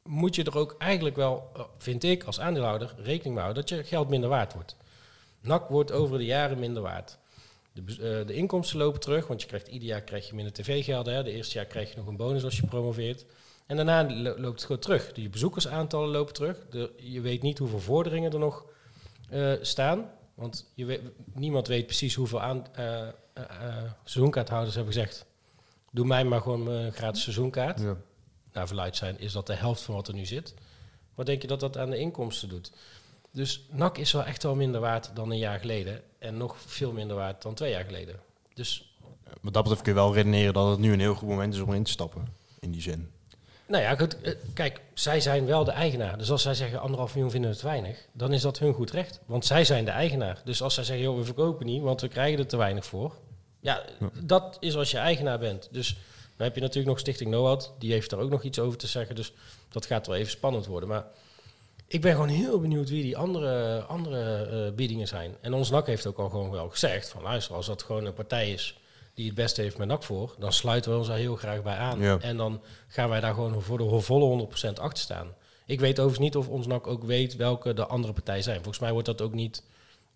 moet 0.04 0.36
je 0.36 0.44
er 0.44 0.58
ook 0.58 0.76
eigenlijk 0.78 1.16
wel, 1.16 1.50
eh, 1.56 1.62
vind 1.78 2.04
ik 2.04 2.24
als 2.24 2.40
aandeelhouder, 2.40 2.94
rekening 2.98 3.34
mee 3.36 3.44
houden 3.44 3.66
dat 3.66 3.78
je 3.78 3.84
geld 3.84 4.10
minder 4.10 4.30
waard 4.30 4.54
wordt. 4.54 4.76
NAC 5.42 5.70
wordt 5.70 5.92
over 5.92 6.18
de 6.18 6.26
jaren 6.26 6.60
minder 6.60 6.82
waard. 6.82 7.18
De, 7.74 7.82
eh, 7.82 8.28
de 8.28 8.34
inkomsten 8.34 8.78
lopen 8.78 9.00
terug, 9.00 9.28
want 9.28 9.42
je 9.42 9.48
krijgt 9.48 9.68
ieder 9.68 9.88
jaar 9.88 10.02
krijg 10.02 10.28
je 10.28 10.36
minder 10.36 10.54
tv-gelden. 10.54 11.24
De 11.24 11.32
eerste 11.32 11.58
jaar 11.58 11.66
krijg 11.66 11.90
je 11.90 11.98
nog 11.98 12.08
een 12.08 12.18
bonus 12.18 12.44
als 12.44 12.58
je 12.58 12.66
promoveert. 12.68 13.26
En 13.66 13.76
daarna 13.76 14.04
lo- 14.14 14.38
loopt 14.38 14.56
het 14.56 14.66
gewoon 14.66 14.82
terug. 14.82 15.14
De 15.14 15.30
bezoekersaantallen 15.30 16.10
lopen 16.10 16.34
terug. 16.34 16.66
De, 16.70 16.92
je 16.98 17.22
weet 17.22 17.42
niet 17.42 17.58
hoeveel 17.58 17.80
vorderingen 17.80 18.32
er 18.34 18.40
nog 18.40 18.66
eh, 19.30 19.54
staan. 19.62 20.12
Want 20.36 20.72
je 20.76 20.86
weet, 20.86 21.02
niemand 21.34 21.68
weet 21.68 21.86
precies 21.86 22.16
hoeveel 22.16 22.42
aan, 22.42 22.66
seizoenkaarthouders 24.04 24.76
hebben 24.76 24.94
gezegd. 24.94 25.26
Doe 25.92 26.06
mij 26.06 26.24
maar 26.24 26.42
gewoon 26.42 26.68
een 26.68 26.92
gratis 26.92 27.22
seizoenkaart. 27.22 27.80
Ja. 27.80 27.98
Naar 28.54 28.68
verluid 28.68 28.96
zijn 28.96 29.20
is 29.20 29.32
dat 29.32 29.48
de 29.48 29.54
helft 29.54 29.82
van 29.82 29.96
wat 29.96 30.08
er 30.08 30.14
nu 30.14 30.26
zit. 30.26 30.54
Wat 31.16 31.26
denk 31.26 31.42
je 31.42 31.48
dat 31.48 31.60
dat 31.60 31.78
aan 31.78 31.90
de 31.90 31.98
inkomsten 31.98 32.50
doet? 32.50 32.72
Dus 33.32 33.66
NAC 33.72 33.98
is 33.98 34.12
wel 34.12 34.24
echt 34.24 34.44
wel 34.44 34.56
minder 34.56 34.82
waard 34.82 35.16
dan 35.16 35.32
een 35.32 35.38
jaar 35.38 35.60
geleden. 35.60 36.02
En 36.20 36.38
nog 36.38 36.62
veel 36.62 36.92
minder 36.92 37.16
waard 37.16 37.42
dan 37.42 37.54
twee 37.54 37.72
jaar 37.72 37.84
geleden. 37.84 38.20
Dus 38.54 38.96
Wat 39.42 39.54
dat 39.54 39.64
betreft 39.64 39.82
kun 39.82 39.94
je 39.94 40.00
wel 40.00 40.14
redeneren 40.14 40.54
dat 40.54 40.70
het 40.70 40.80
nu 40.80 40.94
een 40.94 41.00
heel 41.00 41.16
goed 41.16 41.28
moment 41.28 41.54
is 41.54 41.60
om 41.60 41.74
in 41.74 41.84
te 41.84 41.92
stappen. 41.92 42.28
In 42.60 42.72
die 42.72 42.82
zin. 42.82 43.12
Nou 43.68 43.84
ja, 43.84 43.96
goed, 43.96 44.22
eh, 44.22 44.34
kijk, 44.54 44.82
zij 44.94 45.20
zijn 45.20 45.46
wel 45.46 45.64
de 45.64 45.72
eigenaar. 45.72 46.18
Dus 46.18 46.32
als 46.32 46.42
zij 46.42 46.54
zeggen 46.54 46.80
anderhalf 46.80 47.14
miljoen 47.14 47.32
vinden 47.32 47.50
we 47.50 47.56
het 47.56 47.66
weinig, 47.66 48.08
dan 48.12 48.34
is 48.34 48.42
dat 48.42 48.60
hun 48.60 48.74
goed 48.74 48.92
recht. 48.92 49.20
Want 49.26 49.46
zij 49.46 49.66
zijn 49.66 49.86
de 49.86 49.92
eigenaar. 49.92 50.42
Dus 50.44 50.62
als 50.62 50.74
zij 50.74 50.84
zeggen, 50.84 51.06
joh, 51.06 51.18
we 51.18 51.24
verkopen 51.24 51.66
niet, 51.66 51.82
want 51.82 52.02
we 52.02 52.08
krijgen 52.08 52.40
er 52.40 52.48
te 52.48 52.58
weinig 52.58 52.86
voor. 52.86 53.14
Ja, 53.60 53.84
dat 54.20 54.58
is 54.60 54.76
als 54.76 54.92
je 54.92 54.98
eigenaar 54.98 55.40
bent. 55.40 55.68
Dus 55.72 55.98
dan 56.38 56.46
heb 56.46 56.56
je 56.56 56.62
natuurlijk 56.62 56.88
nog 56.88 57.00
Stichting 57.00 57.30
NOAD. 57.30 57.74
Die 57.80 57.92
heeft 57.92 58.10
daar 58.10 58.20
ook 58.20 58.30
nog 58.30 58.44
iets 58.44 58.60
over 58.60 58.78
te 58.78 58.88
zeggen. 58.88 59.16
Dus 59.16 59.34
dat 59.70 59.86
gaat 59.86 60.08
wel 60.08 60.16
even 60.16 60.32
spannend 60.32 60.66
worden. 60.66 60.90
Maar 60.90 61.06
ik 61.88 62.02
ben 62.02 62.12
gewoon 62.12 62.28
heel 62.28 62.60
benieuwd 62.60 62.90
wie 62.90 63.04
die 63.04 63.18
andere, 63.18 63.82
andere 63.82 64.46
eh, 64.46 64.76
biedingen 64.76 65.08
zijn. 65.08 65.36
En 65.42 65.54
ons 65.54 65.70
NAC 65.70 65.86
heeft 65.86 66.08
ook 66.08 66.18
al 66.18 66.30
gewoon 66.30 66.52
wel 66.52 66.70
gezegd 66.70 67.10
van 67.10 67.22
luister, 67.22 67.56
als 67.56 67.66
dat 67.66 67.84
gewoon 67.84 68.06
een 68.06 68.14
partij 68.14 68.52
is 68.52 68.80
die 69.16 69.26
het 69.26 69.36
beste 69.36 69.62
heeft 69.62 69.78
met 69.78 69.88
NAC 69.88 70.04
voor, 70.04 70.36
dan 70.40 70.54
sluiten 70.54 70.92
we 70.92 70.98
ons 70.98 71.08
daar 71.08 71.18
heel 71.18 71.36
graag 71.36 71.64
bij 71.64 71.76
aan. 71.76 72.00
Ja. 72.00 72.18
En 72.22 72.38
dan 72.38 72.62
gaan 72.88 73.10
wij 73.10 73.20
daar 73.20 73.34
gewoon 73.34 73.62
voor 73.62 73.78
de 73.78 74.00
volle 74.00 74.48
100% 74.48 74.74
achter 74.80 75.04
staan. 75.04 75.28
Ik 75.66 75.80
weet 75.80 76.00
overigens 76.00 76.20
niet 76.20 76.36
of 76.36 76.48
ons 76.48 76.68
NAC 76.68 76.88
ook 76.88 77.04
weet 77.04 77.36
welke 77.36 77.74
de 77.74 77.86
andere 77.86 78.14
partijen 78.14 78.44
zijn. 78.44 78.56
Volgens 78.56 78.80
mij 78.80 78.92
wordt 78.92 79.08
dat 79.08 79.22
ook 79.22 79.34
niet 79.34 79.64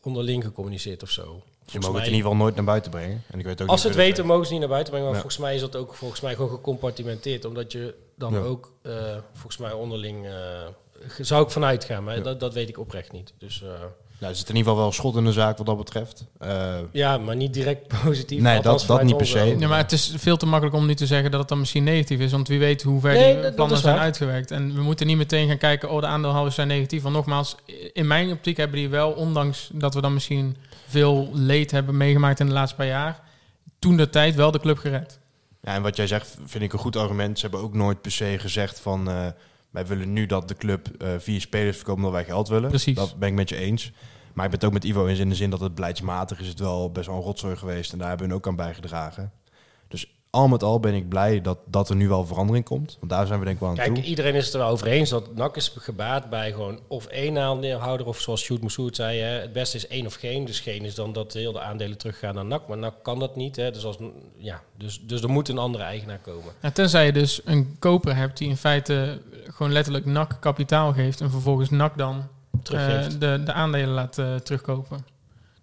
onderling 0.03 0.43
gecommuniceerd 0.43 1.03
of 1.03 1.09
zo. 1.09 1.21
Ze 1.23 1.75
Volgens 1.75 1.85
mogen 1.85 1.93
het 2.01 2.09
in 2.09 2.15
ieder 2.15 2.29
geval 2.31 2.43
nooit 2.45 2.55
naar 2.55 2.65
buiten 2.65 2.91
brengen. 2.91 3.23
En 3.27 3.39
ik 3.39 3.45
weet 3.45 3.61
ook 3.61 3.67
als 3.67 3.81
ze 3.81 3.87
het 3.87 3.95
weten, 3.95 4.25
mogen 4.25 4.45
ze 4.45 4.51
niet 4.51 4.59
naar 4.61 4.69
buiten 4.69 4.91
brengen. 4.93 5.09
Maar 5.09 5.17
Ja. 5.17 5.21
volgens 5.23 5.43
mij 5.43 5.55
is 5.55 5.61
dat 5.61 5.75
ook 5.75 5.95
volgens 5.95 6.21
mij 6.21 6.35
gewoon 6.35 6.49
gecompartimenteerd. 6.49 7.45
Omdat 7.45 7.71
je 7.71 7.95
dan 8.15 8.33
Ja. 8.33 8.39
ook, 8.39 8.71
eh, 8.81 9.17
volgens 9.33 9.57
mij 9.57 9.71
onderling, 9.71 10.27
ge- 11.07 11.23
zou 11.23 11.43
ik 11.43 11.49
vanuit 11.51 11.83
gaan. 11.83 12.03
Maar 12.03 12.23
dat, 12.23 12.39
dat 12.39 12.53
weet 12.53 12.69
ik 12.69 12.77
oprecht 12.79 13.11
niet. 13.11 13.33
Dus 13.37 13.63
eh, 13.63 13.69
Nou, 14.19 14.31
er 14.31 14.37
zit 14.37 14.49
in 14.49 14.55
ieder 14.55 14.71
geval 14.71 14.85
wel 14.85 14.93
schot 14.93 15.15
in 15.15 15.23
de 15.25 15.31
zaak 15.31 15.57
wat 15.57 15.65
dat 15.65 15.77
betreft. 15.77 16.25
Eh, 16.39 16.75
ja, 16.91 17.17
maar 17.17 17.35
niet 17.35 17.53
direct 17.53 17.87
positief. 18.03 18.41
Nee, 18.41 18.61
dat- 18.61 18.83
dat 18.87 19.03
niet 19.03 19.17
per 19.17 19.25
se. 19.27 19.55
Ja, 19.59 19.67
maar 19.67 19.77
het 19.77 19.91
is 19.91 20.13
veel 20.17 20.37
te 20.37 20.45
makkelijk 20.45 20.75
om 20.77 20.85
nu 20.85 20.95
te 20.95 21.05
zeggen 21.05 21.31
dat 21.31 21.39
het 21.39 21.49
dan 21.49 21.59
misschien 21.59 21.83
negatief 21.83 22.19
is. 22.19 22.31
Want 22.31 22.47
wie 22.47 22.59
weet 22.59 22.81
hoe 22.83 23.01
ver 23.01 23.13
Nee, 23.13 23.41
die 23.41 23.53
plannen 23.53 23.75
is 23.77 23.83
zijn 23.83 23.95
waar. 23.95 24.03
uitgewerkt. 24.03 24.51
En 24.51 24.73
we 24.75 24.81
moeten 24.81 25.07
niet 25.07 25.17
meteen 25.17 25.47
gaan 25.47 25.57
kijken, 25.57 25.89
oh, 25.89 26.01
de 26.01 26.07
aandeelhouders 26.07 26.55
zijn 26.55 26.67
negatief. 26.67 27.01
Want 27.01 27.15
nogmaals, 27.15 27.55
in 27.93 28.07
mijn 28.07 28.31
optiek 28.31 28.57
hebben 28.57 28.77
die 28.77 28.89
wel, 28.89 29.11
ondanks 29.11 29.69
dat 29.73 29.93
we 29.93 30.01
dan 30.01 30.13
misschien 30.13 30.57
veel 30.87 31.29
leed 31.33 31.71
hebben 31.71 31.97
meegemaakt 31.97 32.39
in 32.39 32.45
de 32.45 32.53
laatste 32.53 32.75
paar 32.75 32.85
jaar, 32.87 33.19
toen 33.79 33.97
de 33.97 34.09
tijd 34.09 34.35
wel 34.35 34.51
de 34.51 34.59
club 34.59 34.77
gered. 34.77 35.19
Ja, 35.61 35.73
en 35.73 35.81
wat 35.81 35.95
jij 35.95 36.07
zegt 36.07 36.37
vind 36.45 36.63
ik 36.63 36.73
een 36.73 36.79
goed 36.79 36.95
argument. 36.95 37.39
Ze 37.39 37.45
hebben 37.45 37.63
ook 37.65 37.73
nooit 37.73 38.01
per 38.01 38.11
se 38.11 38.35
gezegd 38.39 38.79
van... 38.79 39.09
eh, 39.09 39.25
wij 39.69 39.85
willen 39.85 40.13
nu 40.13 40.25
dat 40.25 40.47
de 40.47 40.55
club 40.55 40.87
eh, 40.87 41.09
vier 41.17 41.41
spelers 41.41 41.75
verkoopt 41.75 41.97
omdat 41.97 42.11
wij 42.11 42.25
geld 42.25 42.47
willen. 42.47 42.69
Precies. 42.69 42.95
Dat 42.95 43.19
ben 43.19 43.29
ik 43.29 43.35
met 43.35 43.49
je 43.49 43.55
eens. 43.55 43.91
Maar 44.33 44.45
ik 44.45 44.51
ben 44.51 44.59
het 44.59 44.69
ook 44.69 44.73
met 44.73 44.83
Ivo 44.83 45.07
eens 45.07 45.19
in 45.19 45.29
de 45.29 45.35
zin 45.35 45.49
dat 45.49 45.59
het 45.59 45.75
beleidsmatig 45.75 46.39
is 46.39 46.47
het 46.47 46.59
wel 46.59 46.91
best 46.91 47.07
wel 47.07 47.15
een 47.15 47.21
rotzooi 47.21 47.55
geweest. 47.55 47.91
En 47.91 47.97
daar 47.97 48.09
hebben 48.09 48.27
we 48.27 48.33
ook 48.33 48.47
aan 48.47 48.55
bijgedragen. 48.55 49.31
Al 50.31 50.47
met 50.47 50.63
al 50.63 50.79
ben 50.79 50.93
ik 50.93 51.09
blij 51.09 51.41
dat, 51.41 51.57
dat 51.65 51.89
er 51.89 51.95
nu 51.95 52.07
wel 52.07 52.25
verandering 52.25 52.65
komt. 52.65 52.97
Want 52.99 53.11
daar 53.11 53.27
zijn 53.27 53.39
we 53.39 53.45
denk 53.45 53.55
ik 53.55 53.61
wel 53.61 53.69
aan 53.69 53.75
Kijk, 53.75 53.95
toe. 53.95 54.03
iedereen 54.03 54.35
is 54.35 54.45
het 54.45 54.53
er 54.53 54.59
wel 54.59 54.69
over 54.69 54.87
eens 54.87 55.09
dat 55.09 55.35
NAC 55.35 55.55
is 55.55 55.73
gebaat 55.77 56.29
bij 56.29 56.51
gewoon 56.51 56.79
of 56.87 57.05
één 57.05 57.37
aandeelhouder, 57.37 58.07
of 58.07 58.19
zoals 58.19 58.41
Sjoerd 58.41 58.61
Moussoud 58.61 58.95
zei, 58.95 59.19
hè, 59.19 59.39
het 59.39 59.53
beste 59.53 59.77
is 59.77 59.87
één 59.87 60.05
of 60.05 60.13
geen. 60.13 60.45
Dus 60.45 60.59
geen 60.59 60.85
is 60.85 60.95
dan 60.95 61.13
dat 61.13 61.33
heel 61.33 61.51
de 61.51 61.61
aandelen 61.61 61.97
teruggaan 61.97 62.35
naar 62.35 62.45
NAC, 62.45 62.67
maar 62.67 62.77
NAC 62.77 62.93
kan 63.03 63.19
dat 63.19 63.35
niet. 63.35 63.55
Hè. 63.55 63.71
Dus, 63.71 63.85
als, 63.85 63.97
ja, 64.37 64.61
dus, 64.77 65.01
dus 65.01 65.21
er 65.21 65.29
moet 65.29 65.49
een 65.49 65.57
andere 65.57 65.83
eigenaar 65.83 66.19
komen. 66.19 66.53
Ja, 66.61 66.71
tenzij 66.71 67.05
je 67.05 67.11
dus 67.11 67.41
een 67.45 67.75
koper 67.79 68.15
hebt 68.15 68.37
die 68.37 68.49
in 68.49 68.57
feite 68.57 69.21
gewoon 69.43 69.71
letterlijk 69.71 70.05
NAC 70.05 70.37
kapitaal 70.39 70.93
geeft 70.93 71.21
en 71.21 71.31
vervolgens 71.31 71.69
NAC 71.69 71.97
dan 71.97 72.27
eh, 72.71 73.01
de, 73.19 73.41
de 73.45 73.53
aandelen 73.53 73.89
laat 73.89 74.17
eh, 74.17 74.35
terugkopen. 74.35 75.05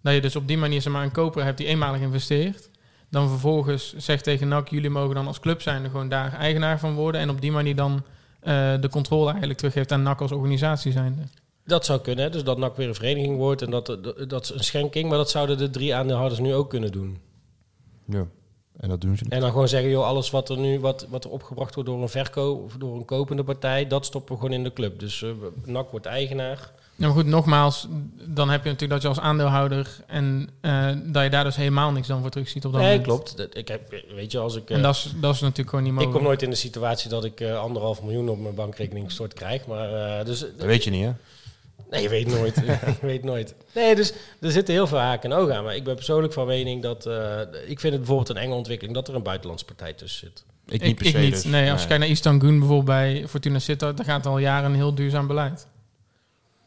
Dat 0.00 0.14
je 0.14 0.20
dus 0.20 0.36
op 0.36 0.48
die 0.48 0.58
manier 0.58 0.82
zeg 0.82 0.92
maar, 0.92 1.02
een 1.02 1.10
koper 1.10 1.44
hebt 1.44 1.58
die 1.58 1.66
eenmalig 1.66 2.00
investeert. 2.00 2.68
Dan 3.10 3.28
vervolgens 3.28 3.94
zegt 3.96 4.24
tegen 4.24 4.48
NAC, 4.48 4.68
jullie 4.68 4.90
mogen 4.90 5.14
dan 5.14 5.26
als 5.26 5.40
club 5.40 5.62
zijn 5.62 5.84
gewoon 5.84 6.08
daar 6.08 6.32
eigenaar 6.32 6.78
van 6.78 6.94
worden. 6.94 7.20
En 7.20 7.30
op 7.30 7.40
die 7.40 7.52
manier 7.52 7.76
dan 7.76 8.02
eh, 8.40 8.80
de 8.80 8.88
controle 8.88 9.28
eigenlijk 9.28 9.58
teruggeeft 9.58 9.92
aan 9.92 10.02
NAC 10.02 10.20
als 10.20 10.32
organisatie 10.32 10.92
zijnde. 10.92 11.22
Dat 11.64 11.84
zou 11.84 12.00
kunnen, 12.00 12.24
hè. 12.24 12.30
dus 12.30 12.44
dat 12.44 12.58
NAC 12.58 12.76
weer 12.76 12.88
een 12.88 12.94
vereniging 12.94 13.36
wordt 13.36 13.62
en 13.62 13.70
dat, 13.70 13.86
dat, 13.86 14.30
dat 14.30 14.44
is 14.44 14.50
een 14.50 14.64
schenking, 14.64 15.08
maar 15.08 15.18
dat 15.18 15.30
zouden 15.30 15.58
de 15.58 15.70
drie 15.70 15.94
aandeelhouders 15.94 16.40
nu 16.40 16.54
ook 16.54 16.70
kunnen 16.70 16.92
doen. 16.92 17.18
Ja. 18.08 18.26
En 18.76 18.88
dat 18.88 19.00
doen 19.00 19.16
ze 19.16 19.22
niet. 19.22 19.32
En 19.32 19.40
dan 19.40 19.50
gewoon 19.50 19.68
zeggen, 19.68 19.90
joh, 19.90 20.06
alles 20.06 20.30
wat 20.30 20.48
er 20.48 20.58
nu 20.58 20.80
wat, 20.80 21.06
wat 21.10 21.24
er 21.24 21.30
opgebracht 21.30 21.74
wordt 21.74 21.90
door 21.90 22.02
een 22.02 22.08
verkoop 22.08 22.64
of 22.64 22.76
door 22.76 22.96
een 22.96 23.04
kopende 23.04 23.44
partij, 23.44 23.86
dat 23.86 24.04
stoppen 24.04 24.34
we 24.34 24.40
gewoon 24.40 24.54
in 24.54 24.64
de 24.64 24.72
club. 24.72 24.98
Dus 25.00 25.22
eh, 25.22 25.30
NAC 25.64 25.90
wordt 25.90 26.06
eigenaar. 26.06 26.72
Nou 26.96 27.12
goed, 27.12 27.26
nogmaals, 27.26 27.86
dan 28.24 28.48
heb 28.50 28.62
je 28.64 28.70
natuurlijk 28.70 28.92
dat 28.92 29.02
je 29.02 29.08
als 29.08 29.20
aandeelhouder 29.26 29.96
en 30.06 30.48
eh, 30.60 30.88
dat 31.04 31.22
je 31.22 31.30
daar 31.30 31.44
dus 31.44 31.56
helemaal 31.56 31.90
niks 31.92 32.06
dan 32.08 32.20
voor 32.20 32.30
terug 32.30 32.48
ziet 32.48 32.64
op 32.64 32.72
dat 32.72 32.80
Nee, 32.80 32.90
moment. 32.90 33.06
klopt. 33.08 33.36
Dat- 33.36 33.56
Ik 33.56 33.68
heb, 33.68 34.02
weet 34.14 34.32
je, 34.32 34.38
als 34.38 34.56
ik. 34.56 34.70
En 34.70 34.76
eh, 34.76 34.82
dat 34.82 34.94
is, 34.94 35.12
dat 35.20 35.34
is 35.34 35.40
natuurlijk 35.40 35.68
gewoon 35.68 35.84
niet 35.84 35.92
ik 35.92 35.98
mogelijk. 35.98 36.18
kom 36.18 36.26
nooit 36.26 36.42
in 36.42 36.50
de 36.50 36.56
situatie 36.56 37.10
dat 37.10 37.24
ik 37.24 37.40
eh, 37.40 37.58
anderhalf 37.58 38.02
miljoen 38.02 38.28
op 38.28 38.40
mijn 38.40 38.54
bankrekening 38.54 39.04
gestort 39.06 39.32
krijg. 39.34 39.66
Maar 39.66 40.18
eh, 40.18 40.24
dus, 40.24 40.40
Dat 40.40 40.50
weet 40.66 40.84
je 40.84 40.90
niet, 40.90 41.04
hè? 41.04 41.12
nee, 41.90 42.02
je 42.02 42.08
weet 42.08 42.26
nooit. 42.26 42.54
je 43.00 43.06
weet 43.06 43.24
nooit. 43.24 43.54
Nee, 43.74 43.94
dus 43.94 44.12
er 44.40 44.50
zitten 44.50 44.74
heel 44.74 44.86
veel 44.86 44.98
haken 44.98 45.32
en 45.32 45.38
ogen 45.38 45.56
aan. 45.56 45.64
Maar 45.64 45.76
ik 45.76 45.84
ben 45.84 45.94
persoonlijk 45.94 46.32
van 46.32 46.46
mening 46.46 46.82
dat. 46.82 47.06
eh, 47.06 47.38
ik 47.66 47.80
vind 47.80 47.92
het 47.92 47.96
bijvoorbeeld 47.96 48.28
een 48.28 48.36
enge 48.36 48.54
ontwikkeling 48.54 48.94
dat 48.96 49.08
er 49.08 49.14
een 49.14 49.22
buitenlandse 49.22 49.64
partij 49.64 49.92
tussen 49.92 50.20
zit. 50.28 50.44
Ik 50.66 50.72
Ik, 50.74 50.82
niet 50.82 50.96
per 50.96 51.06
ik 51.06 51.12
se. 51.12 51.18
niet. 51.18 51.32
dus. 51.32 51.44
nee, 51.44 51.70
als 51.72 51.80
je 51.80 51.86
kijkt 51.86 52.02
naar 52.02 52.12
Istangun 52.12 52.58
bijvoorbeeld 52.58 52.84
bij 52.98 53.24
Fortuna 53.28 53.58
Sittard, 53.58 53.96
daar 53.96 54.06
gaat 54.06 54.26
al 54.26 54.38
jaren 54.38 54.70
een 54.70 54.76
heel 54.76 54.94
duurzaam 54.94 55.26
beleid. 55.26 55.66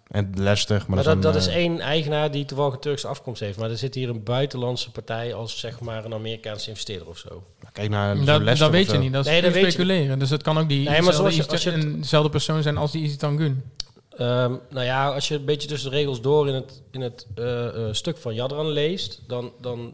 En 0.10 0.32
Leicester. 0.36 0.78
Maar, 0.88 0.96
Maar 0.96 1.04
dat, 1.04 1.22
dat, 1.22 1.34
dat 1.34 1.42
is 1.42 1.48
eh, 1.48 1.56
één 1.56 1.80
eigenaar 1.80 2.32
die 2.32 2.46
toevallig 2.46 2.74
een 2.74 2.80
Turkse 2.80 3.08
afkomst 3.08 3.40
heeft. 3.42 3.58
Maar 3.58 3.70
er 3.70 3.78
zit 3.78 3.96
hier 3.96 4.10
een 4.10 4.24
buitenlandse 4.24 4.92
partij 4.92 5.34
als 5.34 5.60
zeg 5.60 5.80
maar 5.80 6.06
een 6.06 6.14
Amerikaanse 6.14 6.70
investeerder 6.70 7.08
of 7.08 7.18
zo. 7.18 7.44
Kijk 7.72 7.90
naar 7.90 8.16
zo'n 8.16 8.26
Dat, 8.26 8.58
dat 8.58 8.72
weet 8.72 8.86
je 8.86 8.92
zo. 8.92 9.00
niet, 9.00 9.14
dat 9.14 9.26
is 9.26 9.32
Nee, 9.32 9.42
dat 9.42 9.52
puur 9.52 9.62
weet 9.62 9.72
je 9.74 9.78
speculeren. 9.82 10.20
Dus 10.20 10.30
het 10.30 10.42
kan 10.44 10.58
ook 10.58 10.70
die 10.70 10.90
Nee, 10.90 11.02
maar 11.02 11.14
zoals 11.14 11.36
je- 11.36 11.48
als 11.48 11.64
je 11.64 11.72
het- 11.72 11.84
een- 11.84 12.00
dezelfde 12.02 12.30
persoon 12.30 12.62
zijn 12.64 12.78
als 12.78 12.92
die 12.92 13.04
Istangun. 13.04 13.64
Ehm, 14.10 14.54
nou 14.70 14.86
ja, 14.86 15.10
als 15.14 15.28
je 15.28 15.36
een 15.36 15.46
beetje 15.46 15.68
tussen 15.68 15.90
de 15.92 15.96
regels 15.98 16.22
door 16.22 16.48
in 16.48 16.54
het, 16.54 16.82
in 16.92 17.02
het 17.02 17.28
eh, 17.36 17.68
eh, 17.68 17.94
stuk 17.94 18.18
van 18.18 18.34
Jadran 18.34 18.68
leest, 18.68 19.22
dan, 19.28 19.52
dan 19.62 19.94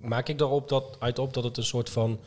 maak 0.00 0.28
ik 0.28 0.38
daarop 0.38 0.68
dat, 0.68 0.96
uit 0.98 1.18
op 1.18 1.34
dat 1.34 1.44
het 1.44 1.56
een 1.56 1.64
soort 1.64 1.90
van 1.90 2.20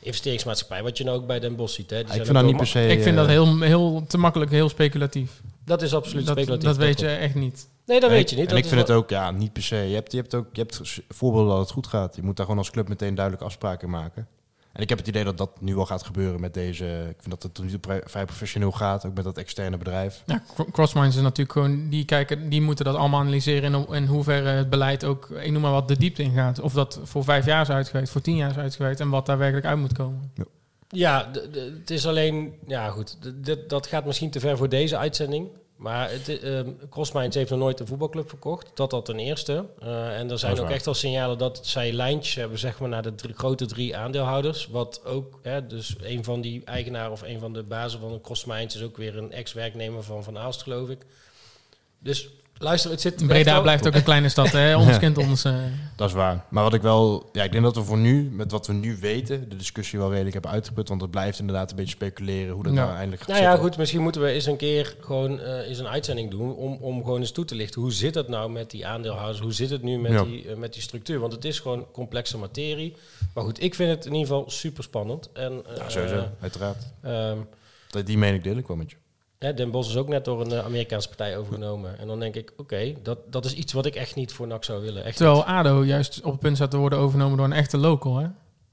investeringsmaatschappij, 0.00 0.82
wat 0.82 0.98
je 0.98 1.04
nou 1.04 1.16
ook 1.18 1.26
bij 1.26 1.40
Den 1.40 1.56
Bosch 1.56 1.74
ziet. 1.74 1.90
Hè. 1.90 2.04
Die 2.04 2.14
Ik 2.14 2.22
vind 2.24 2.34
dat 2.34 2.44
niet 2.44 2.56
per 2.56 2.66
se... 2.66 2.82
ik 2.86 3.02
vind 3.02 3.16
eh, 3.16 3.20
dat 3.20 3.26
heel, 3.26 3.60
heel 3.60 4.04
te 4.08 4.18
makkelijk, 4.18 4.50
heel 4.50 4.68
speculatief. 4.68 5.40
Dat 5.64 5.82
is 5.82 5.94
absoluut 5.94 6.26
Dat, 6.26 6.36
speculatief. 6.36 6.66
dat 6.68 6.76
weet 6.76 7.00
je 7.00 7.08
echt 7.08 7.34
niet. 7.34 7.68
Nee, 7.86 8.00
dat 8.00 8.10
Nee, 8.10 8.18
weet 8.18 8.30
je 8.30 8.36
niet. 8.36 8.44
En 8.44 8.50
Dat 8.54 8.64
ik 8.64 8.70
vind 8.70 8.80
het 8.80 8.90
ook, 8.90 9.10
ja, 9.10 9.30
niet 9.30 9.52
per 9.52 9.62
se. 9.62 9.76
Je 9.76 9.94
hebt, 9.94 10.12
je 10.12 10.18
hebt 10.18 10.34
ook 10.34 10.46
je 10.52 10.60
hebt 10.60 11.00
voorbeelden 11.08 11.50
dat 11.50 11.58
het 11.60 11.70
goed 11.70 11.86
gaat. 11.86 12.16
Je 12.16 12.22
moet 12.22 12.36
daar 12.36 12.44
gewoon 12.46 12.60
als 12.60 12.70
club 12.70 12.88
meteen 12.88 13.14
duidelijk 13.14 13.44
afspraken 13.44 13.90
maken. 13.90 14.26
En 14.72 14.82
ik 14.82 14.88
heb 14.88 14.98
het 14.98 15.06
idee 15.08 15.24
dat 15.24 15.38
dat 15.38 15.60
nu 15.60 15.74
wel 15.74 15.86
gaat 15.86 16.02
gebeuren 16.02 16.40
met 16.40 16.54
deze... 16.54 16.84
Ik 17.10 17.16
vind 17.18 17.30
dat 17.30 17.42
het 17.42 17.54
tot 17.54 17.64
nu 17.64 18.00
vrij 18.04 18.24
professioneel 18.24 18.72
gaat, 18.72 19.06
ook 19.06 19.14
met 19.14 19.24
dat 19.24 19.38
externe 19.38 19.76
bedrijf. 19.76 20.22
Ja, 20.26 20.42
Cro- 20.54 20.64
Crossminds 20.72 21.16
is 21.16 21.22
natuurlijk 21.22 21.52
gewoon, 21.52 21.88
die 21.88 22.04
kijken, 22.04 22.48
die 22.48 22.60
moeten 22.60 22.84
dat 22.84 22.94
allemaal 22.96 23.20
analyseren 23.20 23.74
in, 23.74 23.86
in 23.94 24.06
hoeverre 24.06 24.48
het 24.48 24.70
beleid 24.70 25.04
ook, 25.04 25.30
ik 25.30 25.50
noem 25.52 25.62
maar 25.62 25.70
wat, 25.72 25.88
de 25.88 25.96
diepte 25.98 26.22
ingaat. 26.22 26.60
Of 26.60 26.72
dat 26.72 27.00
voor 27.02 27.24
vijf 27.24 27.46
jaar 27.46 27.60
is 27.60 27.70
uitgewerkt, 27.70 28.10
voor 28.10 28.20
tien 28.20 28.36
jaar 28.36 28.50
is 28.50 28.56
uitgewerkt 28.56 29.00
en 29.00 29.08
wat 29.08 29.26
daar 29.26 29.38
werkelijk 29.38 29.66
uit 29.66 29.78
moet 29.78 29.92
komen. 29.92 30.30
Ja, 30.34 30.44
d- 31.30 31.54
het 31.80 31.90
is 31.90 32.06
alleen... 32.06 32.58
Ja, 32.66 32.88
goed. 32.88 33.16
dat 33.68 33.86
gaat 33.86 34.04
misschien 34.04 34.30
te 34.30 34.40
ver 34.40 34.56
voor 34.56 34.68
deze 34.68 34.96
uitzending. 34.96 35.48
Maar 35.76 36.10
het, 36.10 36.38
ehm 36.42 36.70
Crossminds 36.90 37.36
heeft 37.36 37.50
nog 37.50 37.58
nooit 37.58 37.80
een 37.80 37.86
voetbalclub 37.86 38.28
verkocht. 38.28 38.70
Dat 38.74 38.90
dat 38.90 39.04
ten 39.04 39.18
eerste. 39.18 39.66
Eh, 39.78 40.18
en 40.18 40.30
er 40.30 40.38
zijn 40.38 40.60
ook 40.60 40.70
echt 40.70 40.84
wel 40.84 40.94
signalen 40.94 41.38
dat 41.38 41.66
zij 41.66 41.92
lijntjes 41.92 42.34
hebben 42.34 42.58
zeg 42.58 42.78
maar, 42.80 42.88
naar 42.88 43.02
de 43.02 43.14
drie- 43.14 43.34
grote 43.34 43.66
drie 43.66 43.96
aandeelhouders. 43.96 44.66
Wat 44.66 45.04
ook, 45.04 45.38
hè, 45.42 45.66
dus 45.66 45.94
een 46.02 46.24
van 46.24 46.40
die 46.40 46.64
eigenaren 46.64 47.12
of 47.12 47.22
een 47.22 47.40
van 47.40 47.52
de 47.52 47.62
bazen 47.62 48.00
van 48.00 48.20
Crossminds 48.20 48.74
is 48.74 48.82
ook 48.82 48.96
weer 48.96 49.16
een 49.18 49.32
ex-werknemer 49.32 50.02
van 50.02 50.24
Van 50.24 50.38
Aalst, 50.38 50.62
geloof 50.62 50.88
ik. 50.88 51.06
Dus 51.98 52.28
Luister, 52.58 52.90
het 52.90 53.00
zit 53.00 53.26
Breda 53.26 53.60
blijft 53.60 53.86
ook 53.86 53.94
een 53.94 54.02
kleine 54.02 54.28
stad, 54.28 54.52
hè? 54.52 54.76
Ons 54.76 54.98
kent 54.98 55.18
ons. 55.18 55.44
eh, 55.44 55.54
Dat 55.96 56.08
is 56.08 56.14
waar. 56.14 56.44
Maar 56.48 56.62
wat 56.62 56.74
ik 56.74 56.82
wel... 56.82 57.28
Ja, 57.32 57.42
ik 57.42 57.52
denk 57.52 57.64
dat 57.64 57.76
we 57.76 57.82
voor 57.82 57.98
nu, 57.98 58.30
met 58.32 58.50
wat 58.50 58.66
we 58.66 58.72
nu 58.72 58.96
weten, 59.00 59.48
de 59.48 59.56
discussie 59.56 59.98
wel 59.98 60.08
redelijk 60.10 60.32
hebben 60.32 60.50
uitgeput. 60.50 60.88
Want 60.88 61.00
het 61.00 61.10
blijft 61.10 61.38
inderdaad 61.38 61.70
een 61.70 61.76
beetje 61.76 61.94
speculeren 61.94 62.54
hoe 62.54 62.62
dat 62.62 62.72
Ja. 62.72 62.84
nou 62.84 62.92
eindelijk 62.94 63.20
gaat 63.22 63.30
Nou 63.30 63.40
ja, 63.42 63.50
zitten. 63.50 63.68
goed, 63.68 63.78
misschien 63.78 64.02
moeten 64.02 64.20
we 64.22 64.28
eens 64.30 64.46
een 64.46 64.56
keer 64.56 64.96
gewoon 65.00 65.40
eh, 65.40 65.68
eens 65.68 65.78
een 65.78 65.88
uitzending 65.88 66.30
doen 66.30 66.54
om, 66.54 66.76
om 66.80 67.02
gewoon 67.04 67.20
eens 67.20 67.32
toe 67.32 67.44
te 67.44 67.54
lichten. 67.54 67.80
Hoe 67.80 67.92
zit 67.92 68.14
het 68.14 68.28
nou 68.28 68.50
met 68.50 68.70
die 68.70 68.86
aandeelhouders? 68.86 69.40
Hoe 69.40 69.52
zit 69.52 69.70
het 69.70 69.82
nu 69.82 69.98
met, 69.98 70.12
Ja. 70.12 70.24
die, 70.24 70.48
eh, 70.48 70.56
met 70.56 70.72
die 70.72 70.82
structuur? 70.82 71.18
Want 71.20 71.32
het 71.32 71.44
is 71.44 71.58
gewoon 71.58 71.86
complexe 71.92 72.38
materie. 72.38 72.96
Maar 73.34 73.44
goed, 73.44 73.62
ik 73.62 73.74
vind 73.74 73.90
het 73.90 74.06
in 74.06 74.12
ieder 74.12 74.26
geval 74.28 74.50
super 74.50 74.82
spannend. 74.82 75.30
En, 75.32 75.52
eh, 75.66 75.76
Ja, 75.76 75.88
sowieso. 75.88 76.28
Uiteraard. 76.40 76.92
ehm, 77.02 77.38
Dat- 77.90 78.06
Die 78.06 78.18
mening 78.18 78.42
deel 78.42 78.56
ik 78.56 78.66
wel 78.66 78.76
met 78.76 78.90
je. 78.90 78.96
Hè, 79.44 79.54
Den 79.54 79.70
Bosch 79.70 79.90
is 79.90 79.96
ook 79.96 80.08
net 80.08 80.24
door 80.24 80.40
een 80.40 80.52
eh, 80.52 80.64
Amerikaanse 80.64 81.08
partij 81.08 81.36
overgenomen. 81.38 81.98
En 81.98 82.06
dan 82.06 82.20
denk 82.20 82.34
ik, 82.34 82.52
oké, 82.56 82.94
dat, 83.02 83.18
dat 83.30 83.44
is 83.44 83.54
iets 83.54 83.72
wat 83.72 83.86
ik 83.86 83.94
echt 83.94 84.14
niet 84.14 84.32
voor 84.32 84.46
NAC 84.46 84.64
zou 84.64 84.82
willen. 84.82 85.04
Echt 85.04 85.16
terwijl 85.16 85.36
niet. 85.38 85.46
ADO 85.46 85.84
juist 85.84 86.20
op 86.22 86.30
het 86.32 86.40
punt 86.40 86.56
staat 86.56 86.70
te 86.70 86.76
worden 86.76 86.98
overgenomen 86.98 87.36
door 87.36 87.46
een 87.46 87.52
echte 87.52 87.78
local, 87.78 88.16
hè? 88.16 88.26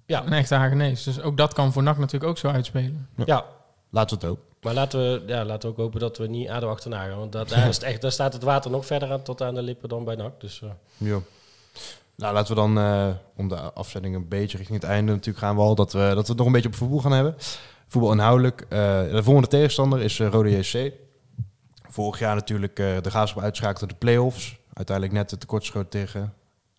Ja, 0.06 0.26
Een 0.26 0.34
echte 0.34 0.56
Hagenees. 0.56 1.04
Dus 1.04 1.22
ook 1.22 1.38
dat 1.38 1.54
kan 1.54 1.74
voor 1.74 1.84
NAC 1.84 1.98
natuurlijk 1.98 2.32
ook 2.32 2.38
zo 2.38 2.48
uitspelen. 2.48 3.08
ja, 3.26 3.46
Laten 3.90 4.20
we 4.20 4.26
het 4.26 4.34
ook. 4.36 4.40
maar 4.62 4.74
laten 4.74 5.00
we, 5.00 5.24
ja, 5.28 5.46
laten 5.46 5.70
we 5.70 5.76
ook 5.76 5.82
hopen 5.82 6.00
dat 6.00 6.18
we 6.18 6.28
niet 6.28 6.50
ADO 6.50 6.70
achterna 6.70 7.04
gaan. 7.08 7.18
Want 7.18 7.32
dat, 7.32 7.50
daar, 7.50 7.68
is 7.68 7.76
het 7.76 7.84
echt, 7.86 8.02
daar 8.02 8.12
staat 8.12 8.34
het 8.34 8.44
water 8.44 8.72
nog 8.72 8.86
verder 8.86 9.12
aan, 9.12 9.22
tot 9.22 9.42
aan 9.42 9.54
de 9.56 9.62
lippen 9.62 9.90
dan 9.90 10.04
bij 10.04 10.16
NAC. 10.16 10.40
Dus, 10.42 10.62
eh, 10.62 10.70
Ja. 10.98 11.20
Nou, 12.16 12.34
laten 12.34 12.56
we 12.56 12.62
dan, 12.62 12.78
eh, 12.78 13.08
om 13.36 13.48
de 13.48 13.56
afzetting 13.56 14.16
een 14.16 14.28
beetje 14.28 14.58
richting 14.58 14.82
het 14.82 14.90
einde 14.90 15.12
natuurlijk 15.12 15.46
gaan 15.46 15.56
we 15.56 15.62
al, 15.62 15.76
dat 15.76 15.94
we, 15.94 16.00
dat 16.00 16.24
we 16.24 16.28
het 16.30 16.38
nog 16.38 16.46
een 16.46 16.52
beetje 16.54 16.68
op 16.68 16.76
voetbal 16.76 17.00
gaan 17.00 17.12
hebben. 17.12 17.36
Voetbal 17.92 18.12
inhoudelijk. 18.12 18.62
Eh, 18.62 18.68
de 19.12 19.24
volgende 19.24 19.48
tegenstander 19.48 20.02
is 20.02 20.20
eh, 20.20 20.28
Rode 20.28 20.50
JC. 20.58 20.92
Vorig 21.90 22.20
jaar 22.20 22.36
natuurlijk 22.36 22.80
eh, 22.80 23.02
de 23.02 23.10
Graafschap 23.10 23.44
uitschakelde 23.44 23.88
de 23.88 24.00
play-offs. 24.00 24.58
Uiteindelijk 24.74 25.18
net 25.18 25.32
het 25.32 25.40
tekortschoot 25.40 25.92
tegen 25.92 26.34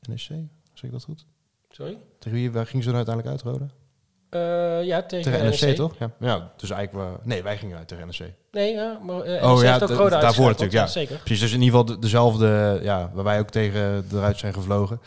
NEC. 0.09 0.19
Zeg 0.19 0.39
ik 0.83 0.91
dat 0.93 1.05
goed? 1.05 1.27
sorry? 1.71 1.99
Tegen 2.19 2.39
wie 2.39 2.53
waar 2.53 2.67
gingen 2.67 2.85
ze 2.85 2.93
dan 2.93 3.07
uiteindelijk 3.07 3.45
uit, 3.45 3.55
Rode? 3.55 3.69
Ja, 4.87 5.03
tegen, 5.03 5.33
Tegen 5.33 5.45
NEC, 5.51 5.61
NEC. 5.61 5.77
toch? 5.77 5.95
Ja. 5.99 6.11
ja, 6.21 6.53
dus 6.57 6.71
eigenlijk... 6.71 7.09
we- 7.23 7.29
nee, 7.29 7.43
wij 7.43 7.59
gingen 7.59 7.77
uit 7.79 7.89
tegen 7.89 8.07
NEC. 8.07 8.33
Nee, 8.53 8.73
ja, 8.73 8.99
maar 9.03 9.17
uh, 9.27 9.51
Oh, 9.53 9.63
ja, 9.63 9.75
ook 9.75 9.87
d- 9.87 9.91
Roda 9.91 10.21
daarvoor 10.21 10.47
natuurlijk, 10.47 10.73
ja. 10.73 10.87
Zeker. 10.87 11.17
Precies, 11.17 11.41
dus 11.41 11.53
in 11.53 11.63
ieder 11.63 11.79
geval 11.79 11.95
de- 11.95 11.99
dezelfde, 12.01 12.79
ja, 12.83 13.11
waar 13.15 13.25
wij 13.25 13.39
ook 13.39 13.51
tegen 13.51 14.05
eruit 14.13 14.39
zijn 14.39 14.55
gevlogen. 14.55 15.01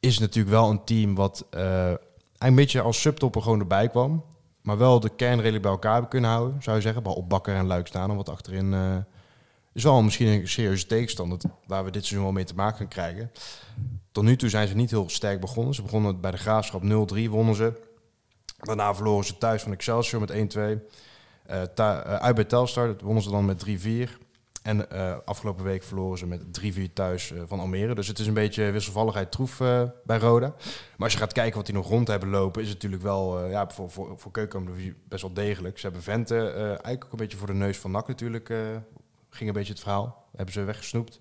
Is 0.00 0.18
natuurlijk 0.18 0.54
wel 0.54 0.70
een 0.70 0.84
team 0.84 1.14
wat 1.14 1.46
een 2.38 2.54
beetje 2.54 2.80
als 2.80 3.00
subtopper 3.00 3.42
gewoon 3.42 3.60
erbij 3.60 3.88
kwam. 3.88 4.24
Maar 4.70 4.78
wel 4.78 5.00
de 5.00 5.10
kern 5.16 5.36
redelijk 5.36 5.62
bij 5.62 5.70
elkaar 5.70 6.08
kunnen 6.08 6.30
houden, 6.30 6.62
zou 6.62 6.76
je 6.76 6.82
zeggen. 6.82 7.02
Behalve 7.02 7.26
Bakker 7.26 7.54
en 7.54 7.66
Luik 7.66 7.86
staan, 7.86 8.16
wat 8.16 8.28
achterin 8.28 8.74
eh, 8.74 8.96
is 9.72 9.82
wel 9.82 10.02
misschien 10.02 10.26
een 10.26 10.48
serieuze 10.48 10.86
tegenstander 10.86 11.38
waar 11.66 11.84
we 11.84 11.90
dit 11.90 12.02
seizoen 12.04 12.24
wel 12.24 12.32
mee 12.32 12.44
te 12.44 12.54
maken 12.54 12.76
gaan 12.76 12.88
krijgen. 12.88 13.30
Tot 14.12 14.24
nu 14.24 14.36
toe 14.36 14.48
zijn 14.48 14.68
ze 14.68 14.74
niet 14.74 14.90
heel 14.90 15.08
sterk 15.08 15.40
begonnen. 15.40 15.74
Ze 15.74 15.82
begonnen 15.82 16.20
bij 16.20 16.30
de 16.30 16.36
Graafschap 16.36 16.82
0-3, 16.82 16.86
wonnen 17.28 17.54
ze. 17.54 17.72
Daarna 18.58 18.94
verloren 18.94 19.24
ze 19.24 19.38
thuis 19.38 19.62
van 19.62 19.72
Excelsior 19.72 20.20
met 20.20 20.30
1-2. 20.30 20.80
Eh, 21.46 21.62
eh, 21.74 22.00
uit 22.00 22.34
bij 22.34 22.44
Telstar 22.44 22.96
wonnen 23.02 23.22
ze 23.22 23.30
dan 23.30 23.44
met 23.44 23.58
3-4. 23.58 24.18
En 24.62 24.90
eh, 24.90 25.16
afgelopen 25.24 25.64
week 25.64 25.82
verloren 25.82 26.18
ze 26.18 26.26
met 26.26 26.42
3-4 26.60 26.92
thuis 26.92 27.32
eh, 27.32 27.42
van 27.46 27.60
Almere. 27.60 27.94
Dus 27.94 28.06
het 28.06 28.18
is 28.18 28.26
een 28.26 28.34
beetje 28.34 28.70
wisselvalligheid 28.70 29.32
troef 29.32 29.60
eh, 29.60 29.82
bij 30.04 30.18
Roda. 30.18 30.46
Maar 30.46 31.08
als 31.08 31.12
je 31.12 31.18
gaat 31.18 31.32
kijken 31.32 31.56
wat 31.56 31.66
die 31.66 31.74
nog 31.74 31.88
rond 31.88 32.08
hebben 32.08 32.28
lopen... 32.28 32.62
is 32.62 32.68
het 32.68 32.76
natuurlijk 32.76 33.02
wel 33.02 33.46
ja, 33.46 33.70
voor, 33.70 33.90
voor, 33.90 34.18
voor 34.18 34.30
Keukenkampdivisie 34.30 34.94
best 35.08 35.22
wel 35.22 35.32
degelijk. 35.32 35.78
Ze 35.78 35.84
hebben 35.84 36.02
Vente 36.02 36.50
eigenlijk 36.52 37.04
ook 37.04 37.12
een 37.12 37.18
beetje 37.18 37.36
voor 37.36 37.46
de 37.46 37.52
neus 37.52 37.78
van 37.78 37.90
NAC 37.90 38.08
natuurlijk... 38.08 38.46
ging 39.30 39.48
een 39.48 39.54
beetje 39.54 39.72
het 39.72 39.82
verhaal. 39.82 40.28
Hebben 40.36 40.54
ze 40.54 40.64
weggesnoept. 40.64 41.18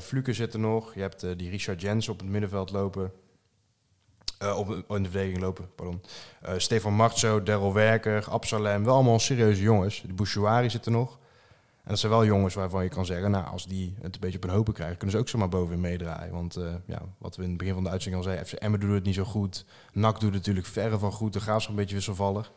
Fluke 0.00 0.32
zit 0.32 0.52
er 0.52 0.60
nog. 0.60 0.94
Je 0.94 1.00
hebt 1.00 1.38
die 1.38 1.50
Richard 1.50 1.80
Jens 1.80 2.08
op 2.08 2.20
het 2.20 2.28
middenveld 2.28 2.70
lopen. 2.70 3.12
Op, 4.56 4.70
in 4.70 5.02
de 5.02 5.10
verdediging 5.10 5.40
lopen, 5.40 5.74
pardon. 5.74 6.00
Stefan 6.56 6.94
Marzo, 6.94 7.42
Daryl 7.42 7.72
Werker, 7.72 8.30
Absalem. 8.30 8.84
Wel 8.84 8.94
allemaal 8.94 9.18
serieuze 9.18 9.62
jongens. 9.62 10.02
De 10.06 10.12
Bouchouari 10.12 10.70
zit 10.70 10.86
er 10.86 10.92
nog. 10.92 11.19
En 11.82 11.88
dat 11.88 11.98
zijn 11.98 12.12
wel 12.12 12.24
jongens 12.24 12.54
waarvan 12.54 12.82
je 12.82 12.88
kan 12.88 13.06
zeggen... 13.06 13.30
nou, 13.30 13.46
als 13.46 13.66
die 13.66 13.94
het 14.00 14.14
een 14.14 14.20
beetje 14.20 14.36
op 14.36 14.42
hun 14.42 14.52
hopen 14.52 14.72
krijgen... 14.72 14.96
kunnen 14.96 15.16
ze 15.16 15.22
ook 15.22 15.28
zomaar 15.28 15.48
bovenin 15.48 15.80
meedraaien. 15.80 16.32
Want 16.32 16.56
eh, 16.56 16.74
ja, 16.86 17.02
wat 17.18 17.36
we 17.36 17.42
in 17.42 17.48
het 17.48 17.58
begin 17.58 17.74
van 17.74 17.82
de 17.82 17.90
uitzending 17.90 18.24
al 18.24 18.30
zeiden... 18.30 18.48
FC 18.48 18.62
Emmen 18.62 18.80
doet 18.80 18.90
het 18.90 19.04
niet 19.04 19.14
zo 19.14 19.24
goed. 19.24 19.64
NAC 19.92 20.12
doet 20.12 20.22
het 20.22 20.32
natuurlijk 20.32 20.66
verre 20.66 20.98
van 20.98 21.12
goed. 21.12 21.32
De 21.32 21.40
Graafschap 21.40 21.70
een 21.70 21.80
beetje 21.80 21.94
wisselvallig. 21.94 22.52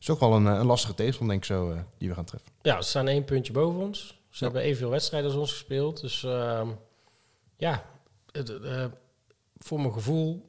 is 0.00 0.10
ook 0.10 0.20
wel 0.20 0.32
een, 0.32 0.46
eh, 0.46 0.58
een 0.58 0.66
lastige 0.66 0.94
tegenstander, 0.94 1.36
denk 1.36 1.48
ik 1.48 1.56
zo, 1.56 1.70
eh, 1.70 1.80
die 1.98 2.08
we 2.08 2.14
gaan 2.14 2.24
treffen. 2.24 2.52
Ja, 2.62 2.82
ze 2.82 2.88
staan 2.88 3.08
één 3.08 3.24
puntje 3.24 3.52
boven 3.52 3.80
ons. 3.80 4.22
Ze 4.30 4.44
hebben 4.44 4.62
evenveel 4.62 4.90
wedstrijden 4.90 5.30
als 5.30 5.38
ons 5.38 5.50
gespeeld. 5.50 6.00
Dus 6.00 6.24
ehm, 6.24 6.68
ja, 7.56 7.84
het, 8.30 8.52
voor 9.58 9.80
mijn 9.80 9.92
gevoel 9.92 10.48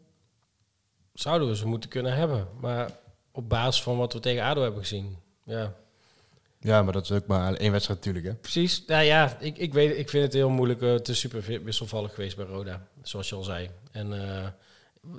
zouden 1.13 1.47
we 1.47 1.55
ze 1.55 1.67
moeten 1.67 1.89
kunnen 1.89 2.15
hebben. 2.15 2.47
Maar 2.59 2.91
op 3.32 3.49
basis 3.49 3.84
van 3.84 3.97
wat 3.97 4.13
we 4.13 4.19
tegen 4.19 4.43
ADO 4.43 4.61
hebben 4.61 4.82
gezien. 4.82 5.17
Ja, 5.43 5.76
Ja, 6.66 6.84
maar 6.84 6.93
dat 6.93 7.03
is 7.03 7.11
ook 7.11 7.26
maar 7.28 7.53
één 7.53 7.72
wedstrijd 7.72 7.99
natuurlijk, 7.99 8.26
hè? 8.34 8.34
precies. 8.41 8.84
Nou 8.88 9.03
ja, 9.03 9.38
ik, 9.39 9.57
ik, 9.57 9.74
weet, 9.74 9.97
ik 9.97 10.09
vind 10.09 10.24
het 10.24 10.34
heel 10.34 10.49
moeilijk. 10.49 10.82
eh, 10.82 10.95
is 11.03 11.20
super 11.20 11.63
wisselvallig 11.63 12.13
geweest 12.13 12.36
bij 12.36 12.45
Roda, 12.45 12.88
zoals 13.03 13.30
je 13.30 13.36
al 13.36 13.43
zei. 13.43 13.70
En 13.91 14.30
eh, 14.38 14.47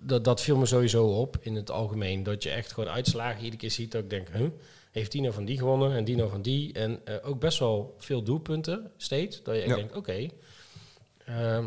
dat, 0.03 0.25
dat 0.25 0.41
viel 0.41 0.57
me 0.57 0.67
sowieso 0.67 1.07
op 1.07 1.37
in 1.41 1.55
het 1.55 1.71
algemeen. 1.71 2.23
Dat 2.23 2.43
je 2.43 2.51
echt 2.51 2.73
gewoon 2.73 2.91
uitslagen 2.91 3.39
iedere 3.39 3.57
keer 3.57 3.71
ziet. 3.71 3.93
Dat 3.93 4.03
ik 4.03 4.11
denk, 4.11 4.29
huh, 4.33 4.49
heeft 4.91 5.13
die 5.13 5.21
nou 5.21 5.33
van 5.35 5.45
die 5.45 5.59
gewonnen 5.59 5.97
en 5.97 6.05
die 6.05 6.17
nou 6.17 6.31
van 6.31 6.43
die. 6.43 6.73
En 6.73 7.01
eh, 7.05 7.15
ook 7.23 7.41
best 7.41 7.59
wel 7.59 7.95
veel 7.99 8.23
doelpunten 8.23 8.91
steeds. 8.97 9.43
Dat 9.43 9.55
je 9.55 9.61
echt 9.61 9.71
Ja. 9.71 9.77
denkt, 9.77 9.97
oké. 9.97 10.27
Ehm, 11.25 11.67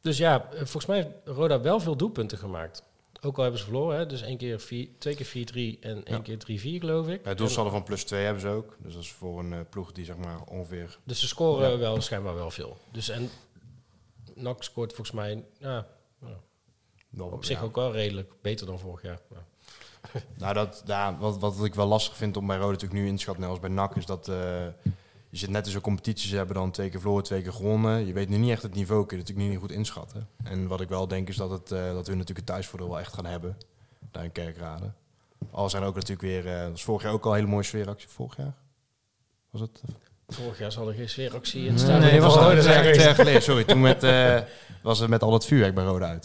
dus 0.00 0.18
ja, 0.18 0.48
volgens 0.54 0.86
mij 0.86 0.96
heeft 0.96 1.08
Roda 1.24 1.60
wel 1.60 1.80
veel 1.80 1.96
doelpunten 1.96 2.38
gemaakt. 2.38 2.82
Ook 3.20 3.36
al 3.36 3.42
hebben 3.42 3.60
ze 3.60 3.66
verloren, 3.66 3.98
hè? 3.98 4.06
dus 4.06 4.22
één 4.22 4.36
keer 4.36 4.60
vier, 4.60 4.88
twee 4.98 5.14
keer 5.14 5.26
4-3 5.26 5.78
en 5.80 6.04
één 6.04 6.16
Ja. 6.16 6.18
keer 6.18 6.38
3-4 6.38 6.80
geloof 6.80 7.08
ik. 7.08 7.22
Ja, 7.22 7.28
het 7.28 7.38
doelsaldo 7.38 7.70
van 7.70 7.82
plus 7.82 8.04
2 8.04 8.24
hebben 8.24 8.40
ze 8.42 8.48
ook. 8.48 8.76
Dus 8.78 8.92
dat 8.94 9.02
is 9.02 9.12
voor 9.12 9.38
een 9.38 9.52
eh, 9.52 9.58
ploeg 9.70 9.92
die 9.92 10.04
zeg 10.04 10.16
maar 10.16 10.42
ongeveer... 10.44 10.98
Dus 11.04 11.20
ze 11.20 11.26
scoren 11.28 11.70
Ja. 11.70 11.78
wel 11.78 12.00
schijnbaar 12.00 12.34
wel 12.34 12.50
veel. 12.50 12.76
Dus 12.92 13.08
en 13.08 13.30
NAC 14.34 14.62
scoort 14.62 14.92
volgens 14.92 15.16
mij 15.16 15.44
ja, 15.58 15.86
wel- 17.08 17.28
op 17.28 17.44
zich 17.44 17.62
ook 17.62 17.74
wel 17.74 17.92
redelijk 17.92 18.32
beter 18.42 18.66
dan 18.66 18.78
vorig 18.78 19.02
jaar. 19.02 19.20
Ja. 19.30 19.46
Nou, 20.36 20.54
dat, 20.54 20.82
ja, 20.86 21.18
wat, 21.18 21.38
wat 21.38 21.64
ik 21.64 21.74
wel 21.74 21.86
lastig 21.86 22.16
vind 22.16 22.36
om 22.36 22.46
bij 22.46 22.56
Rode 22.56 22.72
natuurlijk 22.72 23.00
nu 23.00 23.06
in 23.08 23.14
te 23.16 23.20
schatten, 23.22 23.44
als 23.44 23.60
bij 23.60 23.70
NAC, 23.70 23.96
is 23.96 24.06
dat 24.06 24.28
eh, 24.28 24.66
je 25.30 25.36
zit 25.38 25.50
net 25.50 25.66
in 25.66 25.72
zo'n 25.72 25.80
competitie, 25.80 26.28
ze 26.28 26.36
hebben 26.36 26.54
dan 26.54 26.70
twee 26.70 26.90
keer 26.90 27.00
verloren, 27.00 27.24
twee 27.24 27.42
keer 27.42 27.52
gewonnen. 27.52 28.06
Je 28.06 28.12
weet 28.12 28.28
nu 28.28 28.36
niet 28.36 28.50
echt 28.50 28.62
het 28.62 28.74
niveau, 28.74 29.06
kun 29.06 29.16
je 29.16 29.22
natuurlijk 29.22 29.48
niet 29.50 29.58
goed 29.58 29.70
inschatten. 29.72 30.28
En 30.44 30.66
wat 30.66 30.80
ik 30.80 30.88
wel 30.88 31.08
denk 31.08 31.28
is 31.28 31.36
dat, 31.36 31.50
het, 31.50 31.72
eh, 31.72 31.78
dat 31.92 32.06
we 32.06 32.12
natuurlijk 32.12 32.36
het 32.38 32.46
thuisvoordeel 32.46 32.88
wel 32.88 32.98
echt 33.00 33.14
gaan 33.14 33.26
hebben, 33.26 33.56
daar 34.10 34.24
in 34.24 34.32
Kerkrade. 34.32 34.92
Al 35.50 35.70
zijn 35.70 35.82
ook 35.82 35.94
natuurlijk 35.94 36.20
weer, 36.20 36.46
eh 36.54 36.60
dat 36.62 36.70
was 36.70 36.84
vorig 36.84 37.02
jaar 37.02 37.12
ook 37.12 37.24
al 37.24 37.30
een 37.30 37.36
hele 37.36 37.50
mooie 37.50 37.62
sfeeractie. 37.64 38.08
Vorig 38.08 38.36
jaar? 38.36 38.54
Was 39.50 39.60
het? 39.60 39.80
Vorig 40.28 40.58
jaar 40.58 40.72
zal 40.72 40.88
er 40.88 40.94
geen 40.94 41.08
sfeeractie 41.08 41.60
in 41.60 41.68
Nee, 41.74 41.78
staan. 41.78 42.00
nee, 42.00 42.20
was 42.20 42.34
dat 42.34 42.42
Roda 42.42 42.60
twee 42.60 42.72
zijn 42.94 42.96
jaar- 42.98 43.14
geleden. 43.14 43.42
Sorry, 43.42 43.64
toen 43.64 43.80
met, 43.80 44.02
eh, 44.02 44.38
was 44.82 44.98
het 44.98 45.08
met 45.10 45.22
al 45.22 45.30
dat 45.30 45.46
vuurwerk 45.46 45.74
bij 45.74 45.84
Rode 45.84 46.04
uit. 46.04 46.24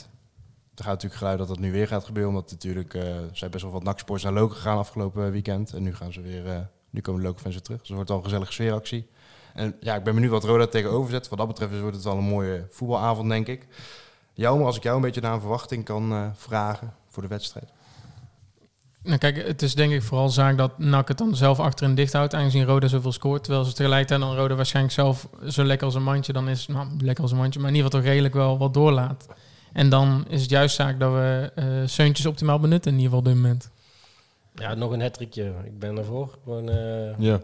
Er 0.76 0.84
gaat 0.84 0.93
natuurlijk 0.93 1.16
geluid 1.22 1.38
dat 1.38 1.47
dat 1.47 1.60
nu 1.60 1.72
weer 1.72 1.88
gaat 1.88 2.04
gebeuren. 2.06 2.32
Omdat 2.34 2.51
natuurlijk, 2.51 2.93
eh 2.93 3.04
zijn 3.32 3.51
best 3.51 3.64
wel 3.64 3.72
wat 3.74 3.84
naksports 3.84 4.24
naar 4.24 4.34
Loken 4.34 4.56
gegaan 4.56 4.78
afgelopen 4.78 5.32
weekend. 5.32 5.74
En 5.74 5.84
nu 5.84 5.95
gaan 5.95 6.14
ze 6.14 6.22
weer, 6.22 6.47
eh, 6.47 6.60
nu 6.94 7.02
komen 7.02 7.22
de 7.22 7.28
fans 7.28 7.54
weer 7.54 7.64
terug. 7.64 7.80
Dus 7.80 7.88
het 7.88 7.96
wordt 7.96 8.12
al 8.12 8.18
een 8.18 8.24
gezellige 8.24 8.52
sfeeractie. 8.52 9.08
En 9.54 9.76
ja, 9.80 9.96
ik 9.96 10.04
ben 10.04 10.14
benieuwd 10.14 10.32
wat 10.32 10.44
Roda 10.44 10.68
tegenover 10.68 11.12
zet. 11.12 11.30
Wat 11.30 11.38
dat 11.38 11.48
betreft 11.48 11.80
wordt 11.80 11.96
het 11.96 12.06
wel 12.06 12.18
een 12.18 12.24
mooie 12.24 12.66
voetbalavond, 12.70 13.30
denk 13.30 13.48
ik. 13.48 13.68
Jou, 14.34 14.64
als 14.64 14.78
ik 14.78 14.84
jou 14.84 14.96
een 14.96 15.02
beetje 15.02 15.22
naar 15.22 15.34
een 15.34 15.39
verwachting 15.39 15.86
kan 15.86 16.12
eh, 16.12 16.28
vragen 16.36 16.94
voor 17.10 17.24
de 17.24 17.30
wedstrijd. 17.30 17.70
Nou 19.04 19.18
kijk, 19.18 19.48
het 19.48 19.62
is 19.62 19.76
denk 19.76 19.91
ik 19.94 20.04
vooral 20.04 20.30
zaak 20.30 20.58
dat 20.58 20.78
NAC 20.78 21.08
het 21.08 21.18
dan 21.18 21.36
zelf 21.36 21.60
achterin 21.60 21.96
dicht 21.96 22.14
houdt, 22.14 22.34
aangezien 22.34 22.66
Roda 22.66 22.88
zoveel 22.88 23.12
scoort. 23.12 23.44
Terwijl 23.44 23.66
ze 23.66 23.74
tegelijkertijd 23.74 24.20
dan 24.20 24.36
Roda 24.36 24.56
waarschijnlijk 24.56 24.96
zelf 24.96 25.28
zo 25.48 25.64
lekker 25.64 25.86
als 25.86 25.96
een 25.96 26.04
mandje 26.04 26.34
dan 26.34 26.50
is, 26.50 26.68
nou 26.68 26.88
lekker 27.00 27.24
als 27.24 27.32
een 27.32 27.38
mandje, 27.38 27.60
maar 27.60 27.70
in 27.70 27.76
ieder 27.76 27.89
geval 27.91 28.02
toch 28.02 28.12
redelijk 28.12 28.34
wel 28.34 28.58
wat 28.58 28.74
doorlaat. 28.74 29.28
En 29.74 29.89
dan 29.89 30.26
is 30.28 30.41
het 30.41 30.50
juist 30.50 30.76
zaak 30.76 31.00
dat 31.00 31.12
we 31.12 31.52
eh 31.56 31.66
Seuntjes 31.86 32.26
optimaal 32.26 32.60
benutten 32.60 32.91
in 32.91 32.98
ieder 32.98 33.14
geval 33.14 33.32
op 33.32 33.34
dit 33.34 33.44
moment. 33.44 33.72
Ja, 34.56 34.74
nog 34.74 34.91
een 34.91 35.01
hattrickje. 35.01 35.54
Ik 35.66 35.80
ben 35.80 35.97
ervoor. 35.97 36.38
Gewoon, 36.43 36.70
eh, 36.70 37.20
Ja. 37.20 37.41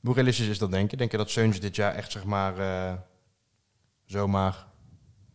Hoe 0.00 0.14
realistisch 0.14 0.48
is 0.48 0.58
dat, 0.58 0.70
denk 0.70 0.90
je? 0.90 0.96
Denk 0.96 1.10
je 1.10 1.16
dat 1.16 1.30
Seuntje 1.30 1.60
dit 1.60 1.76
jaar 1.76 1.94
echt, 1.94 2.12
zeg 2.12 2.24
maar, 2.24 2.58
eh, 2.58 2.94
zomaar 4.04 4.66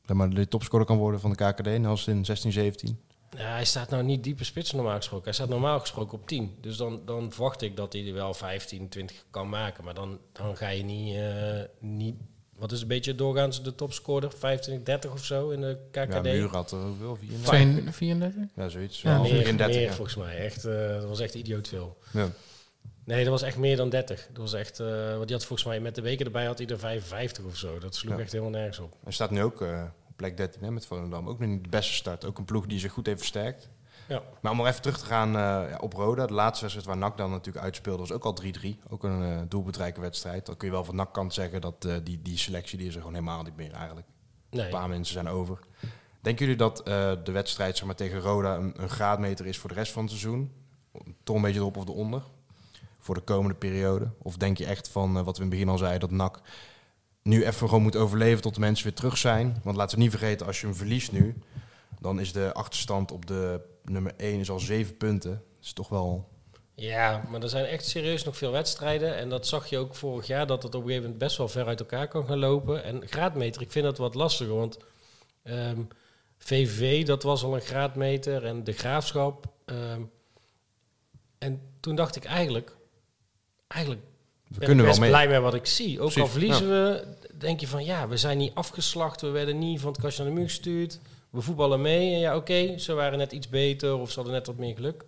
zeg 0.06 0.18
maar, 0.18 0.30
de 0.30 0.48
topscorer 0.48 0.86
kan 0.86 0.98
worden 0.98 1.20
van 1.20 1.30
de 1.34 1.36
KKD, 1.36 1.86
als 1.86 2.08
in 2.08 2.26
16, 2.26 2.52
17? 2.52 3.00
ja, 3.38 3.52
hij 3.52 3.66
staat 3.66 3.90
nou 3.90 4.04
niet 4.04 4.24
diepe 4.24 4.44
spits 4.44 4.72
normaal 4.72 4.96
gesproken. 4.96 5.26
Hij 5.26 5.34
staat 5.34 5.50
normaal 5.50 5.80
gesproken 5.80 6.18
op 6.18 6.28
10. 6.28 6.58
Dus 6.62 6.78
dan, 6.78 7.02
dan 7.06 7.32
verwacht 7.32 7.62
ik 7.62 7.76
dat 7.76 7.94
hij 7.94 8.08
er 8.08 8.14
wel 8.14 8.34
15, 8.34 8.90
20 8.90 9.26
kan 9.30 9.50
maken. 9.50 9.84
Maar 9.84 9.94
dan, 9.94 10.20
dan 10.32 10.58
ga 10.58 10.70
je 10.70 10.84
niet, 10.84 11.16
eh, 11.16 11.62
niet... 11.80 12.16
Wat 12.60 12.72
is 12.72 12.82
een 12.82 12.88
beetje 12.88 13.16
doorgaans 13.16 13.64
de 13.64 13.76
topscorer? 13.76 14.32
25, 14.38 14.86
30 14.86 15.12
of 15.12 15.26
zo 15.26 15.50
in 15.50 15.62
de 15.62 15.78
Ja, 15.92 16.06
KKD? 16.06 16.24
Muur 16.24 16.48
had 16.50 16.72
er 16.72 16.78
ook 16.86 17.00
wel 17.00 17.16
34. 17.16 17.50
Twee- 17.84 17.94
34? 17.94 18.44
Ja, 18.56 18.70
zoiets. 18.70 19.02
Ja, 19.02 19.12
Ja, 19.12 19.22
meer, 19.22 19.30
34. 19.44 19.76
meer 19.78 19.86
ja. 19.86 19.94
volgens 19.94 20.16
mij. 20.16 20.38
Echt, 20.38 20.66
eh, 20.66 20.88
dat 20.88 21.04
was 21.08 21.20
echt 21.20 21.34
idioot 21.34 21.68
veel. 21.68 21.98
Ja. 22.14 22.30
Nee, 23.04 23.22
dat 23.24 23.32
was 23.32 23.42
echt 23.42 23.58
meer 23.58 23.78
dan 23.78 23.90
30. 23.90 24.28
Dat 24.34 24.38
was 24.42 24.54
echt, 24.54 24.80
eh 24.80 24.88
want 25.16 25.28
die 25.28 25.36
had 25.36 25.46
volgens 25.46 25.68
mij 25.68 25.80
met 25.80 25.96
de 25.96 26.02
weken 26.02 26.26
erbij 26.26 26.46
had 26.46 26.58
hij 26.58 26.68
er 26.68 26.80
55 26.80 27.44
of 27.46 27.56
zo. 27.58 27.80
Dat 27.80 27.96
sloeg 27.96 28.16
Ja. 28.16 28.20
echt 28.22 28.32
helemaal 28.32 28.52
nergens 28.52 28.80
op. 28.80 28.94
Hij 29.04 29.12
staat 29.12 29.32
nu 29.32 29.42
ook 29.44 29.62
eh, 29.62 29.84
op 30.10 30.14
plek 30.16 30.38
13 30.38 30.64
hè, 30.64 30.72
met 30.72 30.86
Volendam. 30.86 31.30
Ook 31.30 31.40
nog 31.40 31.50
niet 31.50 31.64
de 31.64 31.70
beste 31.70 31.94
start. 31.94 32.26
Ook 32.26 32.38
een 32.38 32.46
ploeg 32.46 32.66
die 32.66 32.80
zich 32.80 32.92
goed 32.92 33.06
heeft 33.06 33.20
versterkt. 33.20 33.70
Ja. 34.10 34.22
Maar 34.42 34.52
om 34.52 34.58
nog 34.58 34.68
even 34.68 34.82
terug 34.82 35.00
te 35.00 35.06
gaan 35.06 35.38
eh, 35.38 35.76
op 35.80 35.94
Roda. 35.94 36.26
De 36.26 36.34
laatste 36.34 36.62
wedstrijd 36.62 36.88
waar 36.88 37.10
NAC 37.10 37.18
dan 37.18 37.30
natuurlijk 37.30 37.66
uitspeelde 37.66 38.00
was 38.00 38.12
ook 38.12 38.24
al 38.24 38.38
3-3. 38.44 38.68
Ook 38.90 39.04
een 39.04 39.24
eh 39.24 39.42
doelbedrijke 39.48 40.02
wedstrijd. 40.02 40.46
Dan 40.46 40.58
kun 40.58 40.68
je 40.68 40.74
wel 40.74 40.84
van 40.84 40.96
NAC 40.96 41.14
kant 41.14 41.34
zeggen 41.34 41.62
dat 41.62 41.86
eh, 41.86 41.96
die, 42.04 42.22
die 42.22 42.38
selectie 42.38 42.78
die 42.78 42.88
is 42.88 42.94
er 42.94 43.00
gewoon 43.00 43.16
helemaal 43.16 43.44
niet 43.44 43.56
meer 43.56 43.72
eigenlijk. 43.72 44.08
Nee. 44.50 44.66
Een 44.66 44.72
paar 44.72 44.90
mensen 44.90 45.14
zijn 45.14 45.28
over. 45.28 45.60
Denken 46.22 46.46
jullie 46.46 46.60
dat 46.60 46.86
de 47.26 47.32
wedstrijd 47.32 47.78
zeg 47.78 47.86
maar, 47.86 47.96
tegen 47.96 48.20
Roda 48.20 48.56
een, 48.56 48.74
een 48.82 48.90
graadmeter 48.90 49.46
is 49.46 49.58
voor 49.58 49.70
de 49.70 49.76
rest 49.76 49.92
van 49.92 50.02
het 50.02 50.12
seizoen? 50.12 50.52
Toch 51.24 51.36
een 51.36 51.42
beetje 51.42 51.60
erop 51.60 51.78
of 51.78 51.88
eronder? 51.88 52.24
Voor 53.00 53.16
de 53.16 53.22
komende 53.22 53.56
periode? 53.56 54.10
Of 54.18 54.38
denk 54.38 54.58
je 54.58 54.66
echt 54.66 54.90
van 54.90 55.14
wat 55.14 55.38
we 55.38 55.44
in 55.44 55.50
het 55.50 55.50
begin 55.50 55.70
al 55.70 55.78
zeiden, 55.78 56.00
dat 56.00 56.18
NAC 56.18 56.42
nu 57.24 57.46
even 57.46 57.68
gewoon 57.68 57.84
moet 57.84 57.96
overleven 57.96 58.42
tot 58.42 58.54
de 58.54 58.60
mensen 58.60 58.86
weer 58.86 58.96
terug 58.96 59.18
zijn? 59.18 59.60
Want 59.64 59.78
laten 59.78 59.98
we 59.98 60.04
niet 60.04 60.12
vergeten, 60.12 60.46
als 60.46 60.62
je 60.62 60.68
hem 60.68 60.76
verliest 60.76 61.12
nu, 61.12 61.36
dan 62.00 62.20
is 62.20 62.34
de 62.34 62.54
achterstand 62.54 63.12
op 63.12 63.26
de 63.26 63.62
nummer 63.90 64.14
1 64.18 64.40
is 64.40 64.50
al 64.50 64.60
7 64.60 64.98
punten. 64.98 65.32
Dat 65.32 65.66
is 65.66 65.74
toch 65.74 65.90
wel... 65.90 66.28
Ja, 66.76 67.24
maar 67.30 67.42
er 67.42 67.50
zijn 67.50 67.66
echt 67.66 67.86
serieus 67.86 68.24
nog 68.24 68.38
veel 68.38 68.52
wedstrijden. 68.52 69.16
En 69.16 69.30
dat 69.30 69.48
zag 69.48 69.68
je 69.70 69.78
ook 69.78 69.96
vorig 69.96 70.28
jaar, 70.28 70.48
dat 70.48 70.64
het 70.64 70.76
op 70.76 70.82
een 70.82 70.88
gegeven 70.88 71.04
moment 71.10 71.24
best 71.24 71.38
wel 71.38 71.48
ver 71.48 71.66
uit 71.66 71.80
elkaar 71.80 72.08
kan 72.08 72.26
gaan 72.26 72.40
lopen. 72.40 72.84
En 72.84 73.08
graadmeter, 73.08 73.62
ik 73.62 73.72
vind 73.72 73.86
dat 73.86 73.98
wat 73.98 74.16
lastiger, 74.16 74.56
want 74.56 74.78
ehm, 75.44 75.82
VVV, 76.38 77.06
dat 77.06 77.24
was 77.24 77.44
al 77.44 77.56
een 77.56 77.62
graadmeter. 77.62 78.46
En 78.46 78.64
de 78.64 78.72
graafschap. 78.74 79.48
ehm, 79.66 80.02
en 81.38 81.62
toen 81.80 81.96
dacht 81.96 82.16
ik 82.16 82.26
eigenlijk, 82.26 82.76
eigenlijk 83.68 84.02
We 84.48 84.58
ben 84.58 84.68
kunnen 84.68 84.86
ik 84.86 84.92
wel 84.92 85.00
best 85.00 85.00
mee. 85.00 85.10
blij 85.10 85.28
met 85.28 85.42
wat 85.42 85.54
ik 85.54 85.66
zie. 85.66 86.02
Ook 86.02 86.18
al 86.18 86.28
verliezen 86.28 86.70
we, 86.70 87.06
denk 87.38 87.60
je 87.60 87.68
van 87.68 87.86
ja, 87.86 88.08
we 88.08 88.18
zijn 88.18 88.38
niet 88.38 88.56
afgeslacht. 88.56 89.22
We 89.22 89.30
werden 89.30 89.60
niet 89.60 89.80
van 89.80 89.92
het 89.92 90.02
kastje 90.02 90.24
naar 90.24 90.32
de 90.32 90.38
muur 90.38 90.48
gestuurd. 90.48 91.00
We 91.30 91.42
voetballen 91.42 91.82
mee. 91.82 92.14
En 92.14 92.20
ja, 92.20 92.36
oké, 92.36 92.78
ze 92.78 92.94
waren 92.94 93.18
net 93.18 93.32
iets 93.32 93.50
beter 93.50 93.96
of 93.98 94.10
ze 94.10 94.16
hadden 94.16 94.34
net 94.34 94.48
wat 94.48 94.58
meer 94.58 94.76
geluk. 94.76 95.06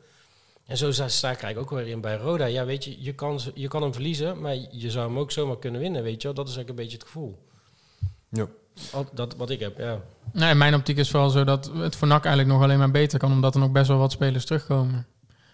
En 0.66 0.78
zo 0.78 0.92
sta 0.92 1.08
sta 1.08 1.32
ik 1.32 1.42
eigenlijk 1.42 1.72
ook 1.74 1.80
weer 1.80 1.88
in 1.88 2.02
bij 2.02 2.16
Roda. 2.18 2.46
Ja, 2.46 2.66
weet 2.66 2.84
je, 2.84 3.04
je 3.04 3.14
kan, 3.14 3.40
ze- 3.40 3.52
je 3.56 3.68
kan 3.68 3.82
hem 3.82 3.94
verliezen, 3.94 4.42
maar 4.42 4.56
je 4.72 4.92
zou 4.92 5.08
hem 5.08 5.20
ook 5.20 5.32
zomaar 5.32 5.60
kunnen 5.60 5.82
winnen, 5.82 6.04
weet 6.04 6.22
je 6.22 6.28
wel. 6.28 6.34
Dat 6.36 6.48
is 6.50 6.56
eigenlijk 6.56 6.70
een 6.80 6.86
beetje 6.86 6.98
het 7.00 7.08
gevoel. 7.14 7.38
Ja. 8.30 8.48
Al- 8.92 9.10
Dat, 9.14 9.36
wat 9.36 9.50
ik 9.50 9.60
heb, 9.60 9.78
ja. 9.78 10.02
In 10.50 10.58
mijn 10.58 10.76
optiek 10.76 10.98
is 10.98 11.10
vooral 11.10 11.30
zo 11.30 11.44
dat 11.44 11.72
het 11.76 11.96
voor 11.96 12.08
NAC 12.08 12.26
eigenlijk 12.26 12.56
nog 12.56 12.64
alleen 12.64 12.78
maar 12.78 12.92
beter 12.92 13.20
kan, 13.20 13.32
omdat 13.32 13.54
er 13.54 13.60
nog 13.60 13.72
best 13.72 13.88
wel 13.88 13.98
wat 13.98 14.12
spelers 14.12 14.46
terugkomen. 14.46 15.06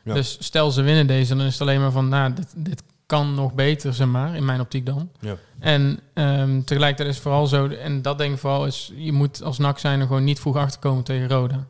Ja. 0.04 0.14
Dus 0.14 0.38
stel 0.40 0.72
ze 0.72 0.82
winnen 0.82 1.08
deze, 1.08 1.36
dan 1.36 1.46
is 1.46 1.52
het 1.52 1.62
alleen 1.62 1.80
maar 1.82 1.92
van, 1.92 2.10
nou, 2.10 2.34
dit, 2.34 2.54
dit 2.56 2.84
kan 3.08 3.34
nog 3.34 3.54
beter, 3.54 3.94
zeg 3.94 4.08
maar, 4.08 4.36
in 4.36 4.46
mijn 4.46 4.60
optiek 4.60 4.86
dan. 4.86 5.10
Ja. 5.20 5.36
En 5.60 6.00
ehm, 6.14 6.62
tegelijkertijd 6.62 7.16
is 7.16 7.22
vooral 7.22 7.48
zo, 7.48 7.68
en 7.68 8.02
dat 8.02 8.18
denk 8.18 8.34
ik 8.34 8.40
vooral, 8.40 8.66
is 8.66 8.92
je 8.96 9.12
moet 9.12 9.44
als 9.44 9.58
NAC 9.58 9.80
zijn 9.80 10.00
er 10.00 10.08
gewoon 10.08 10.24
niet 10.24 10.40
vroeg 10.40 10.56
achterkomen 10.56 11.04
tegen 11.04 11.30
Roda. 11.30 11.68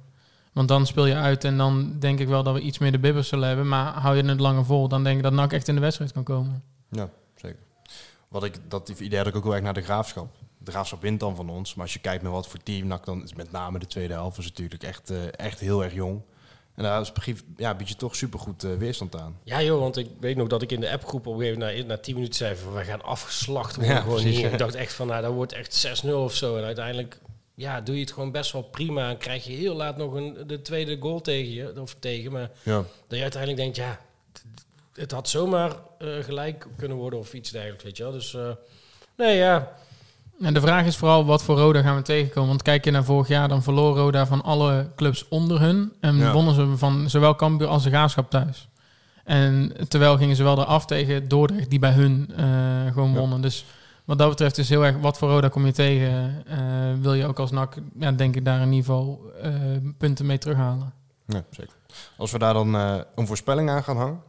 Want 0.53 0.67
dan 0.67 0.85
speel 0.85 1.05
je 1.05 1.15
uit 1.15 1.43
en 1.43 1.57
dan 1.57 1.99
denk 1.99 2.19
ik 2.19 2.27
wel 2.27 2.43
dat 2.43 2.53
we 2.53 2.59
iets 2.59 2.77
meer 2.77 2.91
de 2.91 2.99
bibbers 2.99 3.27
zullen 3.27 3.47
hebben. 3.47 3.67
Maar 3.67 3.93
hou 3.93 4.15
je 4.15 4.23
het 4.23 4.39
langer 4.39 4.65
vol, 4.65 4.87
dan 4.87 5.03
denk 5.03 5.17
ik 5.17 5.23
dat 5.23 5.33
NAC 5.33 5.53
echt 5.53 5.67
in 5.67 5.75
de 5.75 5.81
wedstrijd 5.81 6.11
kan 6.11 6.23
komen. 6.23 6.63
Ja, 6.89 7.09
zeker. 7.35 7.59
Wat 8.27 8.43
ik, 8.43 8.59
dat 8.67 8.89
idee 8.89 9.17
had 9.17 9.27
ik 9.27 9.35
ook 9.35 9.43
heel 9.43 9.53
erg 9.53 9.63
naar 9.63 9.73
de 9.73 9.81
graafschap. 9.81 10.35
De 10.57 10.71
graafschap 10.71 11.01
wint 11.01 11.19
dan 11.19 11.35
van 11.35 11.49
ons. 11.49 11.75
Maar 11.75 11.83
als 11.83 11.93
je 11.93 11.99
kijkt 11.99 12.23
naar 12.23 12.31
wat 12.31 12.47
voor 12.47 12.59
team 12.63 12.87
NAC 12.87 13.05
dan 13.05 13.23
is, 13.23 13.33
met 13.33 13.51
name 13.51 13.79
de 13.79 13.87
tweede 13.87 14.13
helft, 14.13 14.37
is 14.37 14.45
natuurlijk 14.45 14.83
echt, 14.83 15.09
eh, 15.09 15.17
echt 15.31 15.59
heel 15.59 15.83
erg 15.83 15.93
jong. 15.93 16.21
En 16.77 16.83
daar 16.83 17.09
begin- 17.13 17.39
ja, 17.57 17.73
bied 17.75 17.89
je 17.89 17.95
toch 17.95 18.15
supergoed 18.15 18.63
eh, 18.63 18.73
weerstand 18.73 19.15
aan. 19.15 19.39
Ja 19.43 19.61
joh, 19.61 19.79
want 19.79 19.97
ik 19.97 20.07
weet 20.19 20.35
nog 20.35 20.47
dat 20.47 20.61
ik 20.61 20.71
in 20.71 20.79
de 20.79 20.91
appgroep 20.91 21.27
op 21.27 21.33
een 21.33 21.39
gegeven 21.39 21.59
moment 21.59 21.79
na, 21.81 21.85
na 21.85 21.97
10 21.97 22.13
minuten 22.13 22.35
zei 22.35 22.55
van 22.55 22.73
we 22.73 22.83
gaan 22.83 23.01
afgeslacht 23.03 23.75
worden 23.75 23.95
Ja, 23.95 24.01
gewoon 24.01 24.19
hier. 24.19 24.51
Ik 24.51 24.57
dacht 24.57 24.75
echt 24.75 24.93
van 24.93 25.07
nou 25.07 25.21
dat 25.21 25.33
wordt 25.33 25.53
echt 25.53 26.03
6-0 26.05 26.09
of 26.23 26.33
zo. 26.35 26.57
En 26.57 26.63
uiteindelijk 26.63 27.19
ja, 27.55 27.81
doe 27.81 27.95
je 27.95 28.01
het 28.01 28.11
gewoon 28.11 28.31
best 28.31 28.51
wel 28.51 28.61
prima. 28.63 29.09
En 29.09 29.17
krijg 29.17 29.43
je 29.45 29.51
heel 29.53 29.75
laat 29.75 29.97
nog 29.97 30.13
een, 30.13 30.37
de 30.47 30.61
tweede 30.61 30.97
goal 30.99 31.21
tegen 31.21 31.53
je. 31.53 31.81
Of 31.81 31.95
tegen, 31.99 32.31
maar 32.31 32.49
Ja. 32.63 32.83
dat 33.07 33.17
je 33.17 33.21
uiteindelijk 33.21 33.61
denkt 33.61 33.75
ja, 33.77 33.99
het- 34.33 34.43
het 34.93 35.11
had 35.11 35.29
zomaar 35.29 35.71
eh, 35.97 36.07
gelijk 36.23 36.67
kunnen 36.77 36.97
worden 36.97 37.19
of 37.19 37.33
iets 37.33 37.51
dergelijks, 37.51 37.83
weet 37.83 37.97
je 37.97 38.03
wel. 38.03 38.11
Dus 38.11 38.33
eh, 38.33 38.49
nee 39.15 39.37
ja, 39.37 39.75
En 40.41 40.53
de 40.53 40.61
vraag 40.61 40.85
is 40.85 40.97
vooral 40.97 41.25
wat 41.25 41.43
voor 41.43 41.57
Roda 41.57 41.81
gaan 41.81 41.95
we 41.95 42.01
tegenkomen. 42.01 42.49
Want 42.49 42.61
kijk 42.61 42.85
je 42.85 42.91
naar 42.91 43.03
vorig 43.03 43.27
jaar, 43.27 43.47
dan 43.47 43.63
verloor 43.63 43.95
Roda 43.97 44.25
van 44.25 44.43
alle 44.43 44.89
clubs 44.95 45.27
onder 45.27 45.59
hun. 45.61 45.91
En 45.99 46.15
Ja. 46.17 46.31
wonnen 46.33 46.53
ze 46.55 46.77
van 46.77 47.09
zowel 47.09 47.35
Cambuur 47.35 47.67
als 47.67 47.83
de 47.83 47.89
Graafschap 47.89 48.29
thuis. 48.29 48.67
En 49.23 49.73
terwijl 49.87 50.17
gingen 50.17 50.35
ze 50.35 50.43
wel 50.43 50.59
eraf 50.59 50.85
tegen 50.85 51.27
Dordrecht, 51.27 51.69
die 51.69 51.79
bij 51.79 51.91
hun 51.91 52.31
eh, 52.35 52.45
gewoon 52.93 53.11
Ja. 53.11 53.17
wonnen. 53.19 53.41
Dus 53.41 53.65
wat 54.05 54.17
dat 54.17 54.29
betreft 54.29 54.57
is 54.57 54.69
heel 54.69 54.85
erg, 54.85 54.97
wat 54.97 55.17
voor 55.17 55.29
Roda 55.29 55.47
kom 55.49 55.65
je 55.65 55.71
tegen? 55.71 56.43
Eh, 56.47 56.57
wil 57.01 57.13
je 57.13 57.25
ook 57.27 57.39
als 57.39 57.51
NAC, 57.51 57.75
ja, 57.99 58.11
denk 58.11 58.35
ik, 58.35 58.45
daar 58.45 58.61
in 58.61 58.71
ieder 58.71 58.85
geval 58.85 59.21
eh, 59.41 59.51
punten 59.97 60.25
mee 60.25 60.37
terughalen. 60.37 60.93
ja, 61.27 61.43
zeker. 61.51 61.73
Als 62.17 62.31
we 62.31 62.39
daar 62.39 62.53
dan 62.53 62.73
een 63.15 63.27
voorspelling 63.27 63.69
aan 63.69 63.83
gaan 63.83 63.97
hangen. 63.97 64.19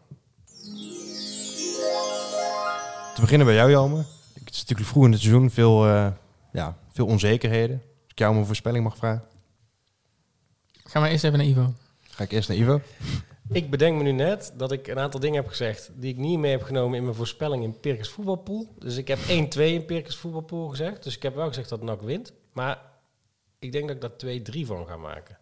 Te 3.14 3.20
beginnen 3.20 3.46
bij 3.46 3.56
jou, 3.56 3.70
Jelmer. 3.70 4.04
Het 4.58 4.70
is 4.70 4.74
natuurlijk 4.76 4.96
vroeg 4.96 5.04
in 5.04 5.12
het 5.12 5.20
seizoen, 5.20 5.50
veel, 5.50 5.86
eh, 5.86 6.12
ja, 6.52 6.78
veel 6.90 7.06
onzekerheden. 7.06 7.76
Als 7.76 8.10
ik 8.12 8.18
jou 8.18 8.32
om 8.32 8.38
een 8.38 8.46
voorspelling 8.46 8.84
mag 8.84 8.96
vragen, 8.96 9.24
Gaan 10.84 11.02
we 11.02 11.08
eerst 11.08 11.24
even 11.24 11.38
naar 11.38 11.46
Ivo. 11.46 11.72
ga 12.00 12.24
ik 12.24 12.32
eerst 12.32 12.48
naar 12.48 12.58
Ivo. 12.58 12.80
ik 13.50 13.70
bedenk 13.70 13.96
me 13.96 14.02
nu 14.02 14.12
net 14.12 14.52
dat 14.56 14.72
ik 14.72 14.86
een 14.86 14.98
aantal 14.98 15.20
dingen 15.20 15.40
heb 15.40 15.48
gezegd 15.48 15.90
die 15.94 16.12
ik 16.12 16.16
niet 16.16 16.38
mee 16.38 16.50
heb 16.50 16.62
genomen 16.62 16.98
in 16.98 17.02
mijn 17.04 17.14
voorspelling 17.14 17.62
in 17.62 17.80
Pirkens 17.80 18.08
voetbalpool. 18.08 18.74
Dus 18.78 18.96
ik 18.96 19.08
heb 19.08 19.18
1-2 19.18 19.74
in 19.74 19.84
Pirkens 19.84 20.16
voetbalpool 20.16 20.68
gezegd. 20.68 21.02
Dus 21.02 21.16
ik 21.16 21.22
heb 21.22 21.34
wel 21.34 21.48
gezegd 21.48 21.68
dat 21.68 21.82
NAC 21.82 22.00
wint. 22.00 22.32
Maar 22.52 22.80
ik 23.58 23.72
denk 23.72 23.88
dat 23.88 23.96
ik 23.96 24.00
daar 24.00 24.62
2-3 24.62 24.66
van 24.66 24.86
ga 24.86 24.96
maken. 24.96 25.38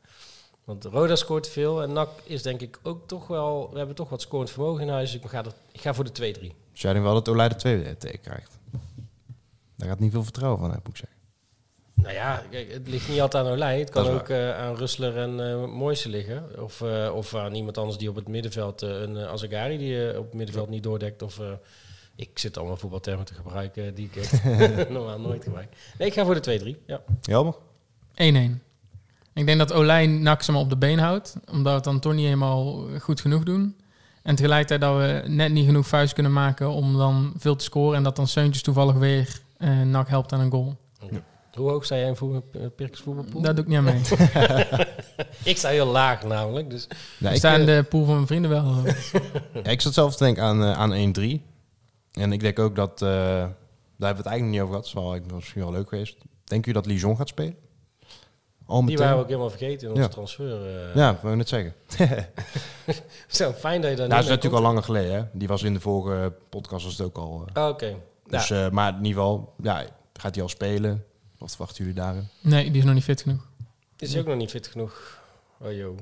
Want 0.64 0.84
Roda 0.84 1.16
scoort 1.16 1.48
veel 1.48 1.82
en 1.82 1.92
NAC 1.92 2.10
is 2.24 2.42
denk 2.42 2.60
ik 2.60 2.78
ook 2.82 3.08
toch 3.08 3.26
wel... 3.26 3.70
We 3.72 3.78
hebben 3.78 3.96
toch 3.96 4.08
wat 4.08 4.20
scorend 4.20 4.50
vermogen 4.50 4.82
in 4.82 4.88
huis. 4.88 5.12
Dus 5.12 5.22
ik 5.22 5.28
ga, 5.28 5.44
er, 5.44 5.52
ik 5.72 5.80
ga 5.80 5.94
voor 5.94 6.12
de 6.12 6.34
2-3. 6.38 6.40
Dus 6.72 6.82
jij 6.82 6.92
denkt 6.92 7.06
wel 7.06 7.14
dat 7.14 7.28
Olij 7.28 7.48
de 7.48 7.56
tweede 7.56 7.96
tegen 7.96 8.20
krijgt. 8.20 8.55
Daar 9.77 9.89
gaat 9.89 10.01
niet 10.01 10.12
veel 10.12 10.22
vertrouwen 10.24 10.61
van, 10.61 10.70
heb 10.70 10.87
moet 10.87 10.89
ik 10.89 10.97
zeggen. 10.97 11.16
Nou 11.97 12.14
ja, 12.14 12.43
kijk, 12.51 12.72
het 12.72 12.89
ligt 12.89 13.09
niet 13.09 13.20
altijd 13.20 13.45
aan 13.45 13.53
Olij. 13.53 13.79
Het 13.79 13.91
kan 13.91 14.07
ook 14.07 14.29
eh, 14.29 14.59
aan 14.59 14.77
Rustler 14.77 15.16
en 15.16 15.51
eh 15.51 15.64
Moise 15.64 16.09
liggen. 16.09 16.62
Of, 16.62 16.81
eh, 16.81 17.14
of 17.14 17.35
aan 17.35 17.55
iemand 17.55 17.79
anders 17.79 17.99
die 17.99 18.09
op 18.09 18.14
het 18.14 18.29
middenveld... 18.29 18.83
een 18.83 19.16
uh, 19.16 19.29
Azagari 19.29 19.79
die 19.79 20.18
op 20.18 20.24
het 20.24 20.35
middenveld 20.35 20.68
niet 20.68 20.83
doordekt. 20.83 21.22
Of 21.22 21.39
eh, 21.39 21.47
ik 22.16 22.39
zit 22.39 22.59
allemaal 22.59 22.77
voetbaltermen 22.77 23.24
te 23.24 23.35
gebruiken 23.35 23.95
die 23.95 24.07
ik 24.07 24.16
echt 24.16 24.45
normaal 24.89 25.20
nooit 25.20 25.45
gebruik. 25.45 25.68
Nee, 25.99 26.09
ik 26.09 26.14
ga 26.14 26.24
voor 26.24 26.41
de 26.43 26.77
2-3. 26.81 26.85
Ja. 26.87 27.01
Jelmer? 27.20 27.55
1-1. 28.12 28.14
Ik 29.35 29.47
denk 29.47 29.59
dat 29.59 30.45
ze 30.45 30.53
maar 30.53 30.61
op 30.61 30.70
de 30.70 30.77
been 30.77 30.99
houdt. 30.99 31.37
Omdat 31.51 31.64
we 31.64 31.70
het 31.70 31.85
dan 31.85 32.01
toch 32.01 32.12
niet 32.12 32.24
helemaal 32.24 32.89
goed 33.01 33.20
genoeg 33.20 33.43
doen. 33.43 33.77
En 34.22 34.35
tegelijkertijd 34.35 34.81
dat 34.81 34.97
we 34.97 35.22
net 35.29 35.53
niet 35.53 35.66
genoeg 35.66 35.87
vuist 35.87 36.12
kunnen 36.12 36.33
maken 36.33 36.70
om 36.70 36.97
dan 36.97 37.35
veel 37.39 37.57
te 37.57 37.64
scoren. 37.64 37.97
En 37.97 38.03
dat 38.03 38.16
dan 38.16 38.27
Seuntjes 38.27 38.62
toevallig 38.62 38.95
weer 38.95 39.41
eh 39.59 39.80
NAC 39.80 40.09
helpt 40.09 40.32
aan 40.32 40.40
een 40.40 40.50
goal. 40.50 40.76
Hoe 41.54 41.70
hoog 41.70 41.84
sta 41.84 41.96
jij 41.96 42.07
in 42.09 42.16
voer, 42.16 42.42
uh, 42.52 42.66
Pirkens 42.76 43.00
voetbalpool? 43.00 43.40
Daar 43.42 43.54
doe 43.54 43.64
ik 43.64 43.70
niet 43.70 43.78
aan 43.78 43.84
mee. 43.84 44.00
ik 45.52 45.57
sta 45.57 45.68
heel 45.68 45.86
laag 45.86 46.24
namelijk. 46.24 46.70
Dus 46.70 46.86
Ja, 47.18 47.30
ik 47.30 47.36
sta 47.36 47.54
in 47.54 47.61
eh, 47.61 47.66
de 47.66 47.82
pool 47.82 48.04
van 48.04 48.14
mijn 48.14 48.26
vrienden 48.26 48.50
wel. 48.50 48.74
ja, 49.64 49.70
ik 49.70 49.80
zat 49.80 49.94
zelf 49.94 50.16
te 50.16 50.24
denken 50.24 50.42
aan, 50.42 50.62
eh, 50.62 50.72
aan 50.72 51.14
1-3. 51.14 51.40
En 52.12 52.32
ik 52.32 52.40
denk 52.40 52.59
ook 52.59 52.76
dat... 52.76 53.02
eh, 53.02 53.09
daar 53.09 53.46
hebben 53.46 53.54
we 53.98 54.04
het 54.16 54.26
eigenlijk 54.26 54.50
niet 54.50 54.61
over 54.61 54.68
gehad. 54.74 54.92
Dat 54.92 55.20
is 55.20 55.26
wel 55.26 55.36
misschien 55.36 55.62
wel 55.62 55.72
leuk 55.72 55.88
geweest. 55.88 56.16
Denken 56.44 56.72
jullie 56.72 56.82
dat 56.82 56.86
Lijon 56.92 57.16
gaat 57.16 57.28
spelen? 57.28 57.57
Al 58.66 58.84
die 58.84 58.98
waren 58.98 59.14
we 59.16 59.20
ook 59.22 59.26
helemaal 59.28 59.50
vergeten 59.50 59.82
in 59.82 59.88
onze 59.90 60.02
Ja. 60.02 60.09
transfer. 60.09 60.66
eh. 60.66 60.94
Ja, 60.94 61.12
dat 61.12 61.20
wou 61.20 61.32
ik 61.32 61.38
net 61.38 61.48
zeggen. 61.48 61.74
Zo, 63.28 63.52
fijn 63.52 63.80
dat 63.80 63.90
je 63.90 63.96
daar 63.96 64.09
Nou, 64.09 64.20
dat 64.20 64.30
is 64.30 64.36
natuurlijk 64.36 64.54
al 64.54 64.68
langer 64.68 64.82
geleden. 64.82 65.14
Hè? 65.14 65.22
Die 65.32 65.48
was 65.48 65.62
in 65.62 65.74
de 65.74 65.80
vorige 65.80 66.32
podcast 66.48 66.84
was 66.84 66.96
het 66.98 67.07
ook 67.07 67.16
al. 67.16 67.44
eh. 67.54 67.62
Oh, 67.62 67.68
Oké. 67.68 67.96
Dus, 68.29 68.49
Ja. 68.49 68.66
eh, 68.66 68.70
maar 68.72 68.89
in 68.89 69.05
ieder 69.05 69.12
geval, 69.22 69.55
ja, 69.62 69.85
gaat 70.12 70.35
hij 70.35 70.43
al 70.43 70.49
spelen? 70.49 71.05
Wat 71.39 71.51
verwachten 71.51 71.85
jullie 71.85 72.01
daarin? 72.01 72.29
Nee, 72.41 72.64
die 72.70 72.79
is 72.79 72.85
nog 72.85 72.95
niet 72.95 73.05
fit 73.05 73.22
genoeg. 73.22 73.47
Is 73.99 74.11
hij 74.12 74.20
ook 74.20 74.27
nog 74.27 74.37
niet 74.37 74.51
fit 74.51 74.66
genoeg? 74.66 75.20
Oh 75.61 75.72
joh. 75.72 75.99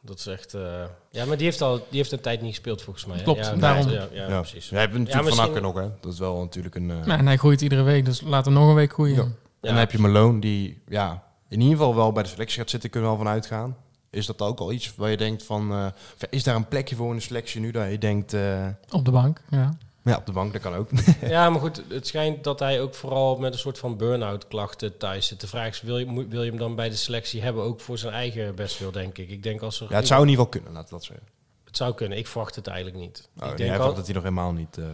Dat 0.00 0.18
is 0.18 0.26
echt... 0.26 0.54
eh, 0.54 0.84
Ja, 1.10 1.24
maar 1.24 1.36
die 1.36 1.46
heeft, 1.46 1.62
al, 1.62 1.76
die 1.76 1.86
heeft 1.98 2.12
een 2.12 2.20
tijd 2.20 2.40
niet 2.40 2.54
gespeeld 2.54 2.82
volgens 2.82 3.04
mij. 3.06 3.16
hè? 3.16 3.22
Klopt, 3.22 3.44
ja, 3.46 3.54
daarom. 3.54 3.88
Ja, 3.90 4.06
ja, 4.12 4.28
Ja, 4.28 4.40
precies. 4.40 4.68
We 4.70 4.78
hebben 4.78 4.98
natuurlijk 5.00 5.28
Ja, 5.28 5.34
Van 5.36 5.44
misschien- 5.52 5.66
Akker 5.72 5.82
nog, 5.82 5.92
hè? 5.94 6.00
Dat 6.00 6.12
is 6.12 6.18
wel 6.18 6.40
natuurlijk 6.40 6.74
een... 6.74 6.90
eh, 6.90 7.06
Ja, 7.06 7.18
en 7.18 7.26
hij 7.26 7.36
groeit 7.36 7.60
iedere 7.60 7.82
week, 7.82 8.04
dus 8.04 8.20
laat 8.20 8.44
hem 8.44 8.54
nog 8.54 8.68
een 8.68 8.74
week 8.74 8.92
groeien. 8.92 9.14
Ja. 9.14 9.22
En 9.22 9.34
dan 9.60 9.74
heb 9.76 9.90
je 9.92 9.98
Malone, 9.98 10.40
die 10.40 10.82
ja, 10.88 11.22
in 11.48 11.60
ieder 11.60 11.76
geval 11.76 11.94
wel 11.94 12.12
bij 12.12 12.22
de 12.22 12.28
selectie 12.28 12.58
gaat 12.60 12.70
zitten, 12.70 12.90
kunnen 12.90 13.10
we 13.10 13.16
wel 13.16 13.24
van 13.24 13.34
uitgaan. 13.34 13.76
Is 14.10 14.26
dat 14.26 14.40
ook 14.42 14.58
al 14.60 14.72
iets 14.72 14.94
waar 14.96 15.10
je 15.10 15.16
denkt 15.16 15.42
van... 15.42 15.72
eh, 15.72 15.86
is 16.30 16.42
daar 16.42 16.56
een 16.56 16.68
plekje 16.68 16.96
voor 16.96 17.10
in 17.10 17.16
de 17.16 17.22
selectie 17.22 17.60
nu 17.60 17.70
dat 17.70 17.90
je 17.90 17.98
denkt... 17.98 18.32
eh, 18.32 18.66
Op 18.90 19.04
de 19.04 19.10
bank, 19.10 19.42
ja. 19.50 19.76
Ja, 20.08 20.16
op 20.16 20.26
de 20.26 20.32
bank, 20.32 20.52
dat 20.52 20.62
kan 20.62 20.74
ook. 20.74 20.88
Ja, 21.20 21.50
maar 21.50 21.60
goed, 21.60 21.82
het 21.88 22.06
schijnt 22.06 22.44
dat 22.44 22.58
hij 22.58 22.80
ook 22.80 22.94
vooral 22.94 23.36
met 23.36 23.52
een 23.52 23.58
soort 23.58 23.78
van 23.78 23.96
burn-out 23.96 24.48
klachten 24.48 24.96
thuis 24.96 25.26
zit. 25.26 25.40
De 25.40 25.46
vraag 25.46 25.68
is, 25.68 25.80
wil 25.80 25.98
je, 25.98 26.26
wil 26.28 26.42
je 26.42 26.48
hem 26.50 26.58
dan 26.58 26.74
bij 26.74 26.88
de 26.88 26.96
selectie 26.96 27.42
hebben, 27.42 27.62
ook 27.62 27.80
voor 27.80 27.98
zijn 27.98 28.12
eigen 28.12 28.54
bestwil, 28.54 28.90
denk 28.92 29.18
ik. 29.18 29.30
Ik 29.30 29.42
denk 29.42 29.60
als 29.62 29.80
er... 29.80 29.86
ja, 29.90 29.96
het 29.96 30.06
zou 30.06 30.22
in 30.22 30.28
ieder 30.28 30.44
geval 30.44 30.60
kunnen, 30.60 30.72
laten 30.78 30.88
we 30.94 30.94
dat 31.00 31.04
zeggen. 31.04 31.26
Het 31.64 31.76
zou 31.76 31.94
kunnen. 31.94 32.18
Ik 32.18 32.26
verwacht 32.26 32.54
het 32.54 32.66
eigenlijk 32.66 32.98
niet. 32.98 33.28
Oh, 33.42 33.48
ik 33.50 33.58
hij 33.58 33.78
al- 33.78 33.94
dat 33.94 34.04
hij 34.04 34.14
nog 34.14 34.22
helemaal 34.22 34.52
niet... 34.52 34.78
eh, 34.78 34.84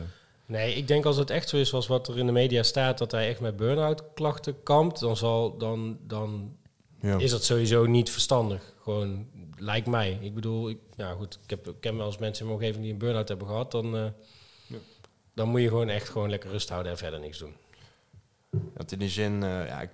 Nee, 0.46 0.74
ik 0.74 0.88
denk 0.88 1.04
als 1.04 1.16
het 1.16 1.30
echt 1.30 1.48
zo 1.48 1.56
is 1.56 1.68
zoals 1.68 1.86
wat 1.86 2.08
er 2.08 2.18
in 2.18 2.26
de 2.26 2.32
media 2.32 2.62
staat, 2.62 2.98
dat 2.98 3.10
hij 3.10 3.28
echt 3.28 3.40
met 3.40 3.56
burn-out 3.56 4.02
klachten 4.14 4.62
kampt, 4.62 5.00
dan, 5.00 5.16
zal, 5.16 5.56
dan, 5.56 5.98
dan 6.06 6.56
ja. 7.00 7.18
is 7.18 7.30
dat 7.30 7.44
sowieso 7.44 7.86
niet 7.86 8.10
verstandig. 8.10 8.74
Gewoon, 8.82 9.26
lijkt 9.56 9.86
mij. 9.86 10.18
Ik 10.20 10.34
bedoel, 10.34 10.68
ik, 10.68 10.78
ja 10.96 11.12
goed, 11.12 11.38
ik, 11.44 11.50
heb, 11.50 11.68
ik 11.68 11.74
ken 11.80 11.96
wel 11.96 12.06
eens 12.06 12.18
mensen 12.18 12.44
in 12.44 12.50
mijn 12.50 12.58
omgeving 12.60 12.84
die 12.84 12.92
een 12.92 12.98
burn-out 12.98 13.28
hebben 13.28 13.46
gehad, 13.46 13.70
dan, 13.70 13.96
eh, 13.96 14.04
dan 15.34 15.48
moet 15.48 15.60
je 15.60 15.68
gewoon 15.68 15.88
echt 15.88 16.08
gewoon 16.08 16.30
lekker 16.30 16.50
rust 16.50 16.68
houden 16.68 16.92
en 16.92 16.98
verder 16.98 17.20
niks 17.20 17.38
doen. 17.38 17.54
Want 18.74 18.92
in 18.92 18.98
die 18.98 19.08
zin, 19.08 19.42
eh, 19.42 19.66
ja, 19.66 19.80
ik, 19.80 19.90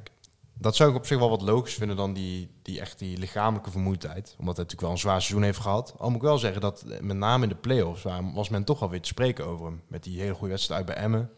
dat 0.54 0.76
zou 0.76 0.90
ik 0.90 0.96
op 0.96 1.06
zich 1.06 1.18
wel 1.18 1.30
wat 1.30 1.42
logisch 1.42 1.74
vinden 1.74 1.96
dan 1.96 2.12
die, 2.12 2.50
die 2.62 2.80
echt 2.80 2.98
die 2.98 3.18
lichamelijke 3.18 3.70
vermoeidheid. 3.70 4.34
Omdat 4.38 4.56
hij 4.56 4.64
natuurlijk 4.64 4.80
wel 4.80 4.90
een 4.90 4.98
zwaar 4.98 5.22
seizoen 5.22 5.42
heeft 5.42 5.58
gehad. 5.58 5.94
Al 5.98 6.08
moet 6.08 6.16
ik 6.16 6.22
wel 6.22 6.38
zeggen 6.38 6.60
dat 6.60 6.82
eh, 6.82 7.00
met 7.00 7.16
name 7.16 7.42
in 7.42 7.48
de 7.48 7.54
play-offs 7.54 8.02
was 8.34 8.48
men 8.48 8.64
toch 8.64 8.80
wel 8.80 8.90
weer 8.90 9.00
te 9.00 9.08
spreken 9.08 9.44
over 9.44 9.66
hem. 9.66 9.82
Met 9.86 10.02
die 10.02 10.20
hele 10.20 10.34
goede 10.34 10.52
wedstrijd 10.52 10.86
bij 10.86 10.96
Emmen. 10.96 11.30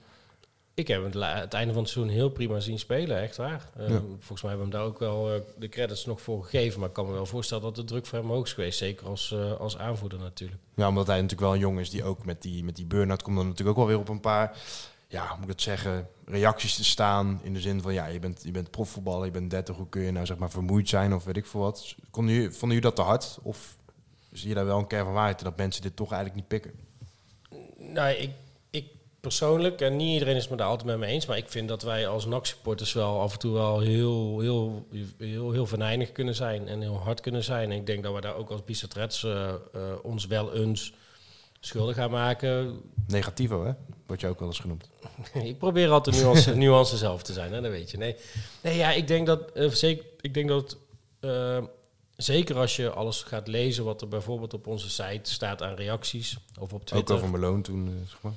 Ik 0.75 0.89
heb 0.89 1.05
het, 1.05 1.15
het 1.15 1.55
einde 1.55 1.73
van 1.73 1.83
het 1.83 1.91
seizoen 1.91 2.15
heel 2.15 2.29
prima 2.29 2.61
zien 2.61 2.79
spelen, 2.79 3.21
echt 3.21 3.37
waar. 3.37 3.71
Eh, 3.77 3.89
Ja. 3.89 4.01
Volgens 4.19 4.43
mij 4.43 4.51
hebben 4.51 4.71
we 4.71 4.77
hem 4.77 4.83
daar 4.83 4.93
ook 4.93 4.99
wel 4.99 5.35
eh, 5.35 5.41
de 5.59 5.69
credits 5.69 6.07
nog 6.07 6.21
voor 6.21 6.43
gegeven. 6.43 6.81
Maar 6.81 6.89
ik 6.89 6.95
kan 6.95 7.07
me 7.07 7.13
wel 7.13 7.27
voorstellen 7.27 7.63
dat 7.63 7.75
de 7.75 7.85
druk 7.85 8.07
voor 8.07 8.19
hem 8.19 8.29
hoog 8.29 8.47
is 8.47 8.53
geweest. 8.53 8.79
Zeker 8.79 9.07
als, 9.07 9.33
eh, 9.33 9.53
als 9.61 9.79
aanvoerder 9.79 10.19
natuurlijk. 10.19 10.61
Ja, 10.75 10.89
omdat 10.89 11.07
hij 11.07 11.17
natuurlijk 11.17 11.41
wel 11.43 11.53
een 11.55 11.59
jongen 11.59 11.81
is 11.81 11.91
die 11.91 12.05
ook 12.05 12.25
met 12.25 12.43
die, 12.43 12.65
met 12.65 12.77
die 12.77 12.85
burn-out 12.85 13.23
komt 13.23 13.37
dan 13.37 13.47
natuurlijk 13.49 13.79
ook 13.79 13.85
wel 13.85 13.95
weer 13.95 14.03
op 14.03 14.09
een 14.09 14.21
paar, 14.21 14.57
ja, 15.09 15.35
moet 15.35 15.45
ik 15.45 15.51
het 15.51 15.63
zeggen, 15.63 16.09
reacties 16.25 16.75
te 16.75 16.85
staan. 16.85 17.41
In 17.43 17.55
de 17.55 17.61
zin 17.61 17.83
van, 17.83 17.93
ja, 17.93 18.07
je 18.07 18.19
bent, 18.19 18.41
je 18.45 18.51
bent 18.51 18.71
profvoetballer, 18.71 19.25
je 19.25 19.31
bent 19.31 19.51
30, 19.51 19.77
hoe 19.77 19.89
kun 19.89 20.03
je 20.03 20.11
nou 20.11 20.27
zeg 20.27 20.37
maar 20.37 20.51
vermoeid 20.51 20.89
zijn 20.89 21.15
of 21.15 21.25
weet 21.25 21.37
ik 21.37 21.47
veel 21.47 21.61
wat. 21.61 21.95
Konden 22.11 22.35
jullie, 22.35 22.51
vonden 22.51 22.69
jullie 22.69 22.83
dat 22.83 22.97
te 22.97 23.03
hard? 23.03 23.39
Of 23.43 23.77
zie 24.33 24.49
je 24.49 24.55
daar 24.55 24.67
wel 24.67 24.79
een 24.79 24.87
kern 24.87 25.05
van 25.05 25.13
waarheid 25.15 25.43
dat 25.43 25.57
mensen 25.57 25.83
dit 25.83 25.97
toch 25.97 26.13
eigenlijk 26.13 26.41
niet 26.41 26.49
pikken? 26.49 26.81
Nou, 27.79 28.11
ik, 28.11 28.19
ik 28.21 28.31
persoonlijk, 29.23 29.81
en 29.81 29.97
niet 29.97 30.13
iedereen 30.13 30.37
is 30.37 30.49
me 30.49 30.57
daar 30.57 30.67
altijd 30.67 30.87
met 30.87 30.99
me 30.99 31.07
eens, 31.07 31.27
maar 31.27 31.37
ik 31.37 31.49
vind 31.49 31.69
dat 31.69 31.83
wij 31.83 32.09
als 32.09 32.27
NAC-supporters 32.27 32.93
wel 32.93 33.21
af 33.21 33.33
en 33.33 33.39
toe 33.39 33.53
wel 33.53 33.81
heel, 33.81 34.41
heel, 34.41 34.87
heel, 35.19 35.53
heel 35.53 35.67
venijnig 35.67 36.13
kunnen 36.13 36.35
zijn 36.35 36.69
en 36.69 36.81
heel 36.81 36.99
hard 36.99 37.21
kunnen 37.21 37.45
zijn. 37.45 37.71
En 37.71 37.77
ik 37.77 37.87
denk 37.87 38.03
dat 38.03 38.15
we 38.15 38.21
daar 38.21 38.35
ook 38.35 38.51
als 38.51 38.65
Bicetrets 38.65 39.25
eh 39.25 39.55
eh, 39.73 39.81
ons 40.03 40.27
wel 40.27 40.55
eens 40.55 40.93
schuldig 41.61 41.97
gaan 41.97 42.11
maken. 42.11 42.81
Negativo, 43.07 43.65
hè? 43.65 43.73
Wordt 44.07 44.23
je 44.23 44.29
ook 44.29 44.39
wel 44.39 44.49
eens 44.49 44.59
genoemd. 44.59 44.89
ik 45.51 45.59
probeer 45.59 45.91
altijd 45.91 46.17
nuance, 46.17 46.55
nuance 46.65 46.97
zelf 46.97 47.23
te 47.23 47.33
zijn, 47.33 47.53
hè, 47.53 47.61
dat 47.61 47.71
weet 47.71 47.91
je. 47.91 47.97
Nee, 47.97 48.17
nee 48.63 48.77
ja, 48.77 48.93
ik 48.93 49.07
denk 49.07 49.27
dat, 49.27 49.53
eh, 49.53 49.69
zeker, 49.69 50.05
ik 50.21 50.35
denk 50.35 50.49
dat 50.49 50.77
zeker 52.17 52.57
als 52.57 52.77
je 52.77 52.91
alles 52.91 53.23
gaat 53.23 53.49
lezen 53.49 53.85
wat 53.85 54.01
er 54.01 54.09
bijvoorbeeld 54.09 54.55
op 54.55 54.67
onze 54.67 54.91
site 54.91 55.31
staat 55.31 55.63
aan 55.63 55.75
reacties 55.75 56.37
of 56.59 56.73
op 56.73 56.81
Ook 56.81 56.87
Twitter. 56.87 57.15
over 57.15 57.29
Malone 57.29 57.63
toen, 57.63 58.05
zeg 58.09 58.19
maar. 58.23 58.33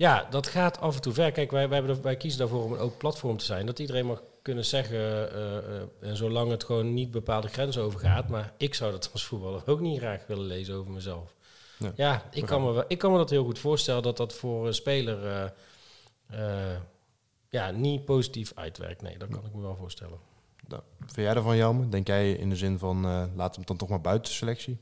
Ja, 0.00 0.26
dat 0.30 0.46
gaat 0.46 0.80
af 0.80 0.94
en 0.94 1.00
toe 1.02 1.12
ver. 1.12 1.32
Kijk, 1.32 1.50
wij, 1.50 1.68
wij, 1.68 1.78
hebben 1.78 1.96
er- 1.96 2.02
wij 2.02 2.16
kiezen 2.16 2.38
daarvoor 2.38 2.64
om 2.64 2.72
een 2.72 2.78
open 2.78 2.96
platform 2.98 3.36
te 3.36 3.44
zijn. 3.44 3.66
Dat 3.66 3.78
iedereen 3.78 4.06
mag 4.06 4.22
kunnen 4.42 4.64
zeggen, 4.64 4.98
eh, 5.32 5.56
eh, 5.56 5.82
en 6.00 6.16
zolang 6.16 6.50
het 6.50 6.64
gewoon 6.64 6.94
niet 6.94 7.10
bepaalde 7.10 7.48
grenzen 7.48 7.82
overgaat. 7.82 8.28
Maar 8.28 8.52
ik 8.56 8.74
zou 8.74 8.90
dat 8.92 9.10
als 9.12 9.24
voetballer 9.24 9.62
ook 9.66 9.80
niet 9.80 9.98
graag 9.98 10.26
willen 10.26 10.46
lezen 10.46 10.74
over 10.74 10.92
mezelf. 10.92 11.34
Ja. 11.78 11.92
Ja, 11.96 12.22
ik, 12.30 12.46
kan 12.46 12.62
me, 12.62 12.72
wel- 12.72 12.84
ik 12.88 12.98
kan 12.98 13.12
me 13.12 13.16
dat 13.18 13.30
heel 13.30 13.44
goed 13.44 13.58
voorstellen 13.58 14.02
dat 14.02 14.16
dat 14.16 14.34
voor 14.34 14.66
een 14.66 14.74
speler 14.74 15.26
eh, 15.26 15.44
eh, 16.26 16.76
ja, 17.48 17.70
niet 17.70 18.04
positief 18.04 18.52
uitwerkt. 18.54 19.02
Nee, 19.02 19.18
dat 19.18 19.28
kan 19.28 19.44
ik 19.44 19.54
me 19.54 19.60
wel 19.60 19.76
voorstellen. 19.76 20.18
Nou, 20.68 20.82
vind 20.98 21.26
jij 21.26 21.34
ervan, 21.36 21.56
Jelme? 21.56 21.88
Denk 21.88 22.06
jij 22.06 22.32
in 22.32 22.48
de 22.50 22.56
zin 22.56 22.78
van, 22.78 23.04
eh 23.04 23.22
laat 23.36 23.54
hem 23.56 23.64
dan 23.66 23.76
toch 23.76 23.88
maar 23.88 24.00
buiten 24.00 24.32
selectie? 24.32 24.78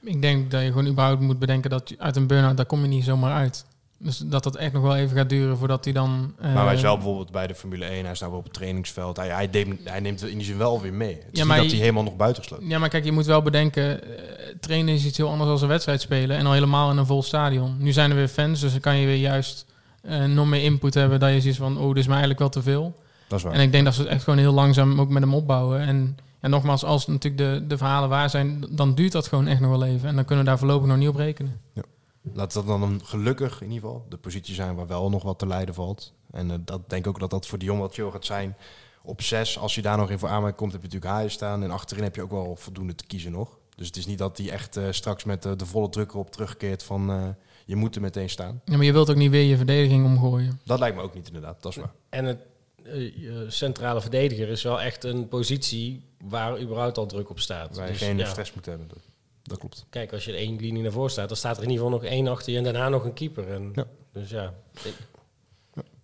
Ik 0.00 0.22
denk 0.22 0.50
dat 0.50 0.60
je 0.62 0.66
gewoon 0.68 0.86
überhaupt 0.86 1.20
moet 1.20 1.38
bedenken 1.38 1.70
dat 1.70 1.88
je 1.88 1.94
uit 1.98 2.16
een 2.16 2.26
burn-out, 2.26 2.56
daar 2.56 2.66
kom 2.66 2.82
je 2.82 2.88
niet 2.88 3.04
zomaar 3.04 3.32
uit. 3.32 3.64
Dus 4.04 4.18
dat 4.18 4.42
dat 4.42 4.56
echt 4.56 4.72
nog 4.72 4.82
wel 4.82 4.96
even 4.96 5.16
gaat 5.16 5.28
duren 5.28 5.56
voordat 5.58 5.84
hij 5.84 5.92
dan... 5.92 6.34
eh, 6.40 6.54
maar 6.54 6.64
hij 6.64 6.74
is 6.74 6.82
wel 6.82 6.94
bijvoorbeeld 6.96 7.30
bij 7.30 7.46
de 7.46 7.54
Formule 7.54 7.84
1, 7.84 8.02
hij 8.02 8.12
is 8.12 8.18
nou 8.18 8.30
wel 8.30 8.40
op 8.40 8.46
het 8.46 8.54
trainingsveld. 8.54 9.16
Hij, 9.16 9.28
hij, 9.28 9.48
neemt, 9.52 9.80
hij 9.84 10.00
neemt 10.00 10.22
in 10.26 10.36
die 10.36 10.46
zin 10.46 10.58
wel 10.58 10.80
weer 10.80 10.92
mee. 10.92 11.08
Het 11.14 11.18
is 11.18 11.24
Ja, 11.32 11.38
niet 11.38 11.44
maar 11.46 11.56
dat 11.56 11.64
je- 11.66 11.70
hij 11.72 11.80
helemaal 11.80 12.02
nog 12.02 12.16
buitengesloten 12.16 12.68
Ja, 12.68 12.78
maar 12.78 12.88
kijk, 12.88 13.04
je 13.04 13.12
moet 13.12 13.26
wel 13.26 13.42
bedenken, 13.42 14.02
eh, 14.04 14.54
trainen 14.60 14.94
is 14.94 15.04
iets 15.04 15.16
heel 15.16 15.28
anders 15.30 15.50
dan 15.50 15.62
een 15.62 15.68
wedstrijd 15.68 16.00
spelen. 16.00 16.36
En 16.36 16.46
al 16.46 16.52
helemaal 16.52 16.90
in 16.90 16.96
een 16.96 17.06
vol 17.06 17.22
stadion. 17.22 17.76
Nu 17.78 17.92
zijn 17.92 18.10
er 18.10 18.16
weer 18.16 18.28
fans, 18.28 18.60
dus 18.60 18.70
dan 18.72 18.80
kan 18.80 18.96
je 18.96 19.06
weer 19.06 19.16
juist 19.16 19.66
eh, 20.02 20.24
nog 20.24 20.46
meer 20.48 20.62
input 20.62 20.94
hebben. 20.94 21.20
Dat 21.20 21.32
je 21.32 21.40
ziet 21.40 21.56
van, 21.56 21.78
oh, 21.78 21.88
dit 21.88 21.96
is 21.96 22.04
me 22.04 22.10
eigenlijk 22.10 22.40
wel 22.40 22.48
te 22.48 22.62
veel. 22.62 22.94
Dat 23.28 23.38
is 23.38 23.44
waar. 23.44 23.54
En 23.54 23.60
ik 23.60 23.72
denk 23.72 23.84
dat 23.84 23.94
ze 23.94 24.00
het 24.00 24.10
echt 24.10 24.22
gewoon 24.24 24.38
heel 24.38 24.52
langzaam 24.52 25.00
ook 25.00 25.08
met 25.08 25.22
hem 25.22 25.34
opbouwen. 25.34 25.80
En, 25.80 26.16
en 26.40 26.50
nogmaals, 26.50 26.84
als 26.84 27.06
natuurlijk 27.06 27.42
de, 27.42 27.64
de 27.66 27.76
verhalen 27.76 28.08
waar 28.08 28.30
zijn, 28.30 28.64
dan 28.70 28.94
duurt 28.94 29.12
dat 29.12 29.26
gewoon 29.28 29.46
echt 29.46 29.60
nog 29.60 29.70
wel 29.70 29.84
even. 29.84 30.08
En 30.08 30.14
dan 30.14 30.24
kunnen 30.24 30.44
we 30.44 30.50
daar 30.50 30.58
voorlopig 30.58 30.88
nog 30.88 30.96
niet 30.96 31.08
op 31.08 31.16
rekenen. 31.16 31.60
Laat 32.32 32.52
dat 32.52 32.66
dan 32.66 32.82
een 32.82 33.04
gelukkig 33.04 33.60
in 33.60 33.70
ieder 33.70 33.88
geval 33.88 34.06
de 34.08 34.16
positie 34.16 34.54
zijn 34.54 34.74
waar 34.74 34.86
wel 34.86 35.10
nog 35.10 35.22
wat 35.22 35.38
te 35.38 35.46
lijden 35.46 35.74
valt. 35.74 36.12
En 36.30 36.50
eh, 36.50 36.56
dat 36.64 36.90
denk 36.90 37.04
ik 37.04 37.10
ook 37.10 37.20
dat 37.20 37.30
dat 37.30 37.46
voor 37.46 37.58
Dion 37.58 37.78
wat 37.78 37.94
chill 37.94 38.10
gaat 38.10 38.24
zijn. 38.24 38.56
Op 39.02 39.22
zes, 39.22 39.58
als 39.58 39.74
je 39.74 39.82
daar 39.82 39.96
nog 39.96 40.10
in 40.10 40.18
voor 40.18 40.28
aanmerking 40.28 40.56
komt, 40.56 40.72
heb 40.72 40.80
je 40.80 40.86
natuurlijk 40.86 41.14
Haaien 41.14 41.30
staan. 41.30 41.62
En 41.62 41.70
achterin 41.70 42.04
heb 42.04 42.14
je 42.14 42.22
ook 42.22 42.30
wel 42.30 42.56
voldoende 42.56 42.94
te 42.94 43.06
kiezen 43.06 43.32
nog. 43.32 43.58
Dus 43.76 43.86
het 43.86 43.96
is 43.96 44.06
niet 44.06 44.18
dat 44.18 44.38
hij 44.38 44.50
echt 44.50 44.76
eh, 44.76 44.84
straks 44.90 45.24
met 45.24 45.44
eh, 45.44 45.52
de 45.56 45.66
volle 45.66 45.88
druk 45.88 46.10
erop 46.12 46.30
terugkeert 46.30 46.82
van 46.82 47.10
eh, 47.10 47.28
je 47.66 47.76
moet 47.76 47.94
er 47.94 48.00
meteen 48.00 48.30
staan. 48.30 48.60
Ja, 48.64 48.76
maar 48.76 48.86
je 48.86 48.92
wilt 48.92 49.10
ook 49.10 49.16
niet 49.16 49.30
weer 49.30 49.44
je 49.44 49.56
verdediging 49.56 50.04
omgooien. 50.04 50.60
Dat 50.64 50.78
lijkt 50.78 50.96
me 50.96 51.02
ook 51.02 51.14
niet 51.14 51.26
inderdaad, 51.26 51.62
dat 51.62 51.72
is 51.72 51.78
waar. 51.78 51.92
En 52.08 52.24
het 52.24 52.38
eh, 52.84 53.16
je 53.16 53.44
centrale 53.48 54.00
verdediger 54.00 54.48
is 54.48 54.62
wel 54.62 54.80
echt 54.80 55.04
een 55.04 55.28
positie 55.28 56.04
waar 56.24 56.60
überhaupt 56.60 56.98
al 56.98 57.06
druk 57.06 57.30
op 57.30 57.40
staat. 57.40 57.76
Waar 57.76 57.86
je 57.86 57.92
Dus, 57.92 58.02
geen 58.02 58.18
ja. 58.18 58.26
stress 58.26 58.54
moet 58.54 58.66
hebben. 58.66 58.88
Dat, 58.88 58.98
dat 59.52 59.60
klopt. 59.60 59.86
Kijk, 59.90 60.12
als 60.12 60.24
je 60.24 60.32
er 60.32 60.38
één 60.38 60.56
linie 60.56 60.82
naar 60.82 60.92
voren 60.92 61.10
staat, 61.10 61.28
dan 61.28 61.36
staat 61.36 61.56
er 61.56 61.62
in 61.62 61.70
ieder 61.70 61.84
geval 61.84 62.00
nog 62.00 62.08
één 62.10 62.28
achter 62.28 62.52
je 62.52 62.58
en 62.58 62.64
daarna 62.64 62.88
nog 62.88 63.04
een 63.04 63.12
keeper. 63.12 63.48
En, 63.52 63.70
Ja. 63.74 63.84
Dus 64.12 64.30
ja, 64.30 64.52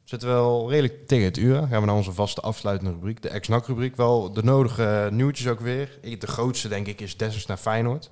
Zitten 0.05 0.29
we 0.29 0.35
wel 0.35 0.71
redelijk 0.71 1.07
tegen 1.07 1.25
het 1.25 1.37
uur. 1.37 1.55
Gaan 1.57 1.81
we 1.81 1.87
naar 1.87 1.95
onze 1.97 2.13
vaste 2.13 2.41
afsluitende 2.41 2.93
rubriek, 2.93 3.23
de 3.23 3.29
ex 3.29 3.49
rubriek 3.49 3.97
Wel 3.97 4.33
de 4.33 4.43
nodige 4.45 5.09
nieuwtjes 5.13 5.47
ook 5.49 5.61
weer. 5.61 5.99
De 6.19 6.27
grootste 6.27 6.69
denk 6.69 6.87
ik 6.87 7.01
is 7.01 7.17
Dessers 7.17 7.47
naar 7.47 7.57
Feyenoord. 7.57 8.11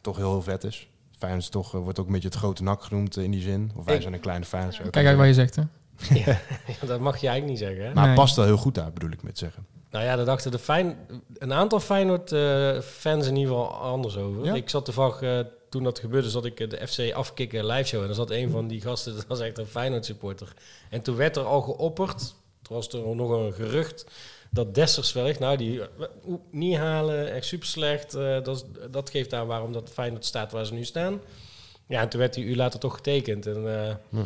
Toch 0.00 0.16
heel, 0.16 0.30
heel 0.30 0.42
vet 0.42 0.64
is. 0.64 0.88
Feyenoord 1.18 1.42
is 1.44 1.48
toch, 1.50 1.74
eh, 1.74 1.80
wordt 1.80 1.98
ook 1.98 2.06
een 2.06 2.12
beetje 2.12 2.28
het 2.28 2.36
grote 2.36 2.62
nak 2.62 2.82
genoemd 2.82 3.16
eh, 3.16 3.24
in 3.24 3.30
die 3.30 3.42
zin. 3.42 3.70
Of 3.76 3.84
wij 3.84 3.94
Ik- 3.94 4.00
zijn 4.02 4.14
een 4.14 4.20
kleine 4.20 4.44
Feyenoord. 4.44 4.90
Kijk 4.90 5.06
uit 5.06 5.16
wat 5.16 5.26
je 5.26 5.34
zegt, 5.34 5.56
hè. 5.56 5.62
ja, 6.24 6.40
dat 6.86 7.00
mag 7.00 7.18
je 7.20 7.28
eigenlijk 7.28 7.46
niet 7.46 7.58
zeggen. 7.68 7.86
Hè? 7.86 7.94
Maar 7.94 8.06
Nee. 8.06 8.14
past 8.16 8.36
wel 8.36 8.44
heel 8.44 8.56
goed 8.56 8.74
daar, 8.74 8.92
bedoel 8.92 9.10
ik 9.10 9.22
met 9.22 9.38
zeggen. 9.38 9.66
Nou 9.94 10.06
ja, 10.06 10.16
daar 10.16 10.24
dachten 10.24 10.50
de 10.50 10.58
Fijn, 10.58 10.96
een 11.38 11.52
aantal 11.52 11.80
Feyenoord-fans 11.80 13.26
in 13.26 13.36
ieder 13.36 13.54
geval 13.54 13.74
anders 13.74 14.16
over. 14.16 14.44
Ja? 14.44 14.54
Ik 14.54 14.68
zat 14.68 14.84
toevallig, 14.84 15.22
eh, 15.22 15.40
toen 15.68 15.82
dat 15.82 15.98
gebeurde, 15.98 16.30
zat 16.30 16.44
ik 16.44 16.60
eh, 16.60 16.68
de 16.68 16.86
FC 16.86 17.12
afkicken 17.12 17.66
live 17.66 17.88
show. 17.88 18.00
En 18.00 18.06
dan 18.06 18.14
zat 18.16 18.30
een 18.30 18.50
van 18.50 18.68
die 18.68 18.80
gasten, 18.80 19.14
dat 19.16 19.26
was 19.26 19.40
echt 19.40 19.58
een 19.58 19.66
Feyenoord-supporter. 19.66 20.52
En 20.90 21.02
toen 21.02 21.16
werd 21.16 21.36
er 21.36 21.44
al 21.44 21.60
geopperd, 21.60 22.34
toen 22.62 22.76
was 22.76 22.88
er 22.88 23.14
nog 23.16 23.30
een 23.30 23.52
gerucht, 23.52 24.06
dat 24.50 24.74
Dessers 24.74 25.12
wellicht, 25.12 25.38
nou 25.38 25.56
die 25.56 25.80
eh, 25.80 25.88
niet 26.50 26.76
halen, 26.76 27.32
echt 27.32 27.46
super 27.46 27.66
slecht. 27.66 28.14
eh, 28.14 28.42
dat, 28.42 28.66
dat 28.90 29.10
geeft 29.10 29.32
aan 29.32 29.46
waarom 29.46 29.72
dat 29.72 29.90
Feyenoord 29.92 30.24
staat 30.24 30.52
waar 30.52 30.66
ze 30.66 30.74
nu 30.74 30.84
staan. 30.84 31.20
Ja, 31.86 32.00
en 32.00 32.08
toen 32.08 32.20
werd 32.20 32.34
die 32.34 32.44
uur 32.44 32.56
later 32.56 32.80
toch 32.80 32.94
getekend. 32.94 33.46
En, 33.46 33.88
eh, 33.88 34.20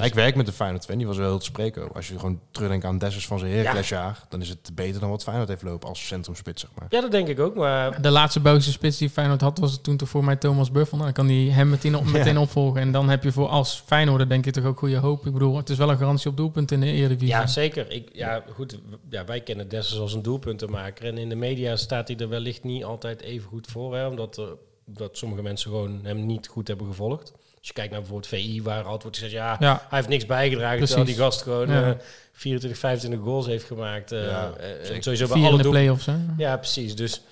Nou, 0.00 0.12
ik 0.12 0.18
werk 0.18 0.34
met 0.34 0.46
de 0.46 0.52
Feyenoord 0.52 0.84
fan, 0.84 0.98
die 0.98 1.06
was 1.06 1.16
wel 1.16 1.28
heel 1.28 1.38
te 1.38 1.44
spreken. 1.44 1.92
Als 1.92 2.08
je 2.08 2.18
gewoon 2.18 2.40
terugdenkt 2.50 2.84
aan 2.84 2.98
Dessers 2.98 3.26
van 3.26 3.38
zijn 3.38 3.52
Heraclesjaar, 3.52 4.24
dan 4.28 4.40
is 4.40 4.48
het 4.48 4.70
beter 4.74 5.00
dan 5.00 5.10
wat 5.10 5.22
Feyenoord 5.22 5.48
heeft 5.48 5.62
lopen 5.62 5.88
als 5.88 6.06
centrumspits, 6.06 6.60
zeg 6.60 6.70
maar. 6.74 6.86
ja, 6.90 7.00
dat 7.00 7.10
denk 7.10 7.28
ik 7.28 7.40
ook, 7.40 7.54
maar 7.54 8.02
De 8.02 8.10
laatste 8.10 8.40
Belgische 8.40 8.70
spits 8.72 8.98
die 8.98 9.10
Feyenoord 9.10 9.40
had, 9.40 9.58
was 9.58 9.80
toen 9.82 9.96
toch 9.96 10.08
voor 10.08 10.24
mij 10.24 10.36
Thomas 10.36 10.70
Buffel. 10.70 10.96
Nou, 10.96 11.12
dan 11.12 11.24
kan 11.24 11.26
die 11.26 11.50
hem 11.50 11.68
meteen, 11.68 11.96
op, 11.96 12.04
meteen 12.12 12.38
opvolgen. 12.38 12.80
En 12.80 12.92
dan 12.92 13.08
heb 13.08 13.22
je 13.22 13.32
voor 13.32 13.48
als 13.48 13.82
Feyenoord 13.86 14.28
denk 14.28 14.46
ik 14.46 14.52
toch 14.52 14.64
ook 14.64 14.78
goede 14.78 14.96
hoop. 14.96 15.26
Ik 15.26 15.32
bedoel, 15.32 15.56
het 15.56 15.70
is 15.70 15.76
wel 15.76 15.90
een 15.90 15.98
garantie 15.98 16.30
op 16.30 16.36
doelpunt 16.36 16.70
in 16.70 16.80
de 16.80 16.86
Eredivisie. 16.86 17.34
Ja, 17.34 17.46
zeker. 17.46 17.90
Ik, 17.90 18.08
ja, 18.12 18.44
goed. 18.54 18.78
Ja, 19.10 19.24
wij 19.24 19.40
kennen 19.40 19.68
Dessers 19.68 20.00
als 20.00 20.12
een 20.12 20.22
doelpuntenmaker. 20.22 21.04
En 21.04 21.18
in 21.18 21.28
de 21.28 21.34
media 21.34 21.76
staat 21.76 22.08
hij 22.08 22.16
er 22.16 22.28
wellicht 22.28 22.64
niet 22.64 22.84
altijd 22.84 23.20
even 23.20 23.48
goed 23.48 23.66
voor. 23.66 23.96
Hè, 23.96 24.06
omdat 24.06 24.36
er, 24.36 24.56
dat 24.84 25.16
sommige 25.16 25.42
mensen 25.42 25.70
gewoon 25.70 26.00
hem 26.02 26.26
niet 26.26 26.46
goed 26.48 26.68
hebben 26.68 26.86
gevolgd. 26.86 27.32
Als 27.60 27.68
je 27.68 27.72
kijkt 27.74 27.90
naar 27.90 28.00
bijvoorbeeld 28.00 28.30
VI, 28.32 28.62
waar 28.62 28.82
altijd 28.82 29.02
wordt 29.02 29.16
gezegd... 29.18 29.32
ja, 29.32 29.56
Ja, 29.60 29.86
hij 29.88 29.98
heeft 29.98 30.08
niks 30.08 30.26
bijgedragen. 30.26 30.76
Precies. 30.76 30.94
Terwijl 30.94 31.16
die 31.16 31.24
gast 31.24 31.42
gewoon 31.42 31.68
Ja. 31.68 31.90
eh, 31.90 31.96
24, 32.32 32.80
25 32.80 33.20
goals 33.20 33.46
heeft 33.46 33.64
gemaakt. 33.64 34.12
eh, 34.12 34.24
Ja, 34.26 34.52
eh, 34.52 34.68
zeker. 34.84 35.02
sowieso 35.02 35.26
bij 35.28 35.42
alle 35.42 35.62
de 35.62 35.68
play-offs. 35.68 36.06
Hè? 36.06 36.16
Ja, 36.36 36.56
precies. 36.56 36.96
Dus 36.96 37.22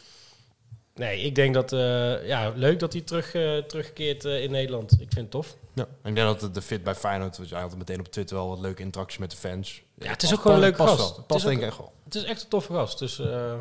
nee, 0.94 1.20
ik 1.22 1.34
denk 1.34 1.54
dat... 1.54 1.72
eh, 1.72 2.26
ja, 2.26 2.52
leuk 2.56 2.78
dat 2.78 2.92
hij 2.92 3.02
terug, 3.02 3.34
eh, 3.34 3.56
terugkeert 3.58 4.24
eh, 4.24 4.42
in 4.42 4.50
Nederland. 4.50 4.92
Ik 4.92 4.98
vind 4.98 5.14
het 5.14 5.30
tof. 5.30 5.56
Ja. 5.74 5.82
Ik 6.04 6.14
denk 6.14 6.16
dat 6.16 6.40
de, 6.40 6.50
de 6.50 6.62
fit 6.62 6.82
bij 6.84 6.94
Feyenoord, 6.94 7.36
dus 7.36 7.50
hij 7.50 7.60
had 7.60 7.76
meteen 7.76 8.00
op 8.00 8.08
Twitter 8.12 8.36
wel 8.36 8.48
wat 8.48 8.58
leuke 8.60 8.82
interacties 8.82 9.18
met 9.18 9.30
de 9.30 9.36
fans. 9.36 9.82
Ja, 9.98 10.10
het 10.10 10.22
is 10.22 10.32
ook 10.32 10.40
gewoon 10.40 10.56
een 10.56 10.62
leuke 10.62 10.76
past 10.76 11.00
gast. 11.00 11.18
Ook- 11.18 11.40
denk 11.42 11.60
ik 11.60 11.66
echt 11.66 11.76
wel. 11.78 11.92
Het 12.04 12.14
is 12.14 12.24
echt 12.24 12.42
een 12.42 12.48
toffe 12.48 12.72
gast. 12.72 12.98
Dus 12.98 13.18
eh, 13.18 13.52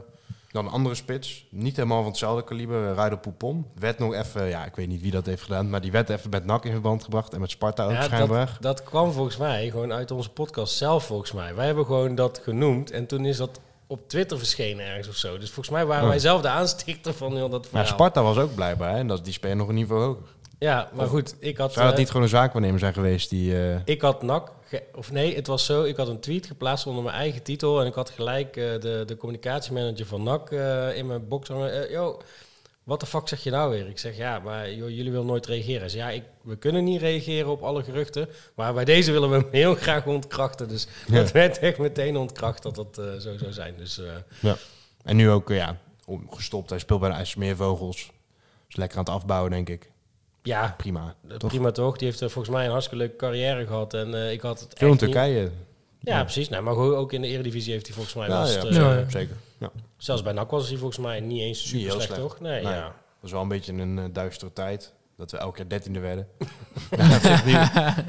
Dan 0.52 0.66
een 0.66 0.72
andere 0.72 0.96
spits, 0.96 1.46
niet 1.50 1.76
helemaal 1.76 2.02
van 2.02 2.12
hetzelfde 2.12 2.44
kaliber, 2.44 2.94
Ryder 2.96 3.18
Poupon. 3.18 3.66
Werd 3.80 4.00
nog 4.00 4.14
even, 4.14 4.46
ja, 4.46 4.66
ik 4.66 4.76
weet 4.76 4.88
niet 4.88 5.02
wie 5.02 5.12
dat 5.12 5.26
heeft 5.26 5.42
gedaan, 5.44 5.70
maar 5.70 5.82
die 5.82 5.92
werd 5.92 6.10
even 6.10 6.30
met 6.30 6.46
NAC 6.46 6.66
in 6.66 6.72
verband 6.72 7.04
gebracht 7.04 7.34
en 7.34 7.40
met 7.42 7.50
Sparta 7.50 7.86
ook 7.86 7.92
Ja, 7.92 8.02
schijnbaar. 8.02 8.58
Dat 8.60 8.84
kwam 8.84 9.12
volgens 9.12 9.38
mij 9.38 9.70
gewoon 9.70 9.94
uit 9.94 10.12
onze 10.12 10.30
podcast 10.30 10.76
zelf, 10.78 11.06
volgens 11.06 11.32
mij. 11.32 11.56
Wij 11.56 11.66
hebben 11.66 11.86
gewoon 11.86 12.16
dat 12.16 12.40
genoemd 12.44 12.92
en 12.92 13.06
toen 13.08 13.26
is 13.26 13.38
dat 13.38 13.60
op 13.88 14.10
Twitter 14.10 14.38
verschenen 14.38 14.86
ergens 14.86 15.08
of 15.08 15.16
zo. 15.16 15.38
Dus 15.38 15.50
volgens 15.50 15.76
mij 15.76 15.86
waren 15.86 16.04
Oh. 16.04 16.10
wij 16.10 16.20
zelf 16.20 16.42
de 16.42 16.48
aanstichter 16.48 17.14
van 17.14 17.36
heel 17.36 17.50
dat 17.50 17.62
Maar 17.62 17.70
verhaal. 17.70 17.86
Sparta 17.88 18.24
was 18.24 18.38
ook 18.38 18.56
blijkbaar 18.56 18.92
hè, 18.92 18.98
en 18.98 19.08
dat, 19.08 19.24
die 19.24 19.34
spelen 19.34 19.58
nog 19.58 19.68
een 19.68 19.76
niveau 19.76 20.02
hoger. 20.04 20.24
Ja, 20.60 20.90
maar 20.94 21.06
Of- 21.06 21.12
goed, 21.12 21.36
ik 21.40 21.58
had... 21.58 21.74
Zou 21.74 21.84
dat 21.86 21.94
eh, 21.94 22.00
niet 22.00 22.08
gewoon 22.08 22.24
een 22.24 22.30
zaakwaarnemer 22.30 22.80
zijn 22.80 22.94
geweest 22.94 23.30
die... 23.30 23.70
eh, 23.70 23.80
Ik 23.86 24.02
had 24.02 24.22
NAC, 24.22 24.52
of 24.96 25.12
nee, 25.12 25.36
het 25.36 25.48
was 25.48 25.66
zo, 25.66 25.84
ik 25.84 25.96
had 25.98 26.08
een 26.08 26.20
tweet 26.20 26.46
geplaatst 26.46 26.88
onder 26.88 27.04
mijn 27.04 27.16
eigen 27.16 27.44
titel 27.44 27.82
en 27.82 27.88
ik 27.88 27.94
had 27.94 28.10
gelijk 28.10 28.56
eh, 28.58 28.64
de, 28.80 29.04
de 29.06 29.16
communicatiemanager 29.18 30.06
van 30.06 30.24
NAC 30.24 30.52
in 30.96 31.08
mijn 31.08 31.28
box 31.28 31.48
yo, 31.90 32.22
wat 32.84 33.00
de 33.00 33.06
fuck 33.06 33.28
zeg 33.28 33.44
je 33.44 33.50
nou 33.52 33.70
weer? 33.72 33.88
Ik 33.88 34.00
zeg, 34.00 34.18
ja, 34.18 34.40
maar 34.40 34.72
joh, 34.74 34.90
jullie 34.90 35.12
willen 35.12 35.26
nooit 35.26 35.46
reageren. 35.46 35.90
Zei, 35.90 36.02
ja, 36.04 36.10
ik, 36.10 36.24
we 36.42 36.56
kunnen 36.56 36.84
niet 36.84 37.02
reageren 37.02 37.50
op 37.52 37.62
alle 37.62 37.84
geruchten, 37.84 38.30
maar 38.56 38.74
bij 38.74 38.86
deze 38.86 39.12
willen 39.12 39.30
we 39.30 39.36
hem 39.36 39.48
heel 39.52 39.76
graag 39.76 40.06
ontkrachten. 40.06 40.68
Dus 40.68 40.88
Ja. 41.08 41.16
dat 41.16 41.32
werd 41.32 41.60
echt 41.60 41.78
meteen 41.78 42.18
ontkracht 42.18 42.64
dat 42.64 42.76
dat 42.76 42.96
zo 43.22 43.38
zou 43.38 43.52
zijn. 43.54 43.74
Dus 43.78 44.00
eh, 44.44 44.52
En 45.04 45.16
nu 45.16 45.30
ook, 45.30 45.50
ja, 45.50 45.78
gestopt. 46.30 46.70
Hij 46.70 46.80
speelt 46.80 47.00
bij 47.00 47.10
de 47.10 47.16
IJsselmeervogels. 47.16 48.12
Is 48.70 48.76
lekker 48.76 48.98
aan 48.98 49.04
het 49.04 49.14
afbouwen, 49.14 49.52
denk 49.52 49.70
ik. 49.70 49.92
Ja, 50.48 50.74
Prima. 50.78 51.16
Toch? 51.38 51.50
prima 51.50 51.72
toch? 51.72 51.98
Die 51.98 52.08
heeft 52.08 52.22
eh, 52.22 52.30
volgens 52.30 52.56
mij 52.56 52.66
een 52.66 52.72
hartstikke 52.72 53.04
leuke 53.04 53.16
carrière 53.16 53.66
gehad 53.68 53.94
en 53.94 54.14
eh, 54.14 54.32
ik 54.32 54.42
had 54.42 54.60
het 54.60 54.74
Veel 54.78 54.88
in 54.88 54.92
niet- 54.94 55.00
Turkije. 55.02 55.50
Ja, 56.00 56.24
precies. 56.24 56.50
Nou, 56.50 56.64
maar 56.64 56.76
ook 56.78 57.14
in 57.14 57.22
de 57.22 57.28
Eredivisie 57.28 57.72
heeft 57.74 57.86
hij 57.86 57.96
volgens 57.96 58.16
mij 58.16 58.28
Ja, 58.28 58.40
was 58.40 58.54
ja, 58.54 58.60
het, 58.60 58.74
zeker, 58.74 58.82
eh, 58.90 58.94
Ja, 58.96 59.00
ja. 59.00 59.10
zeker. 59.10 59.36
Ja. 59.58 59.72
Zelfs 59.98 60.22
bij 60.24 60.34
NAC 60.34 60.52
was 60.52 60.68
hij 60.70 60.78
volgens 60.78 61.00
mij 61.00 61.20
niet 61.20 61.42
eens 61.42 61.64
super 61.68 61.80
heel 61.80 61.90
slecht, 61.92 62.06
slecht. 62.08 62.22
toch? 62.22 62.40
Nee, 62.40 62.64
Nee. 62.64 62.74
ja. 62.74 62.82
Dat 62.84 62.94
is 63.24 63.32
wel 63.32 63.42
een 63.42 63.48
beetje 63.48 63.74
een 63.74 64.14
duistere 64.14 64.54
tijd. 64.54 64.94
Dat 65.18 65.32
we 65.32 65.38
elke 65.38 65.56
keer 65.56 65.68
dertiende 65.70 66.00
werden. 66.00 66.28
Nu, 67.46 67.54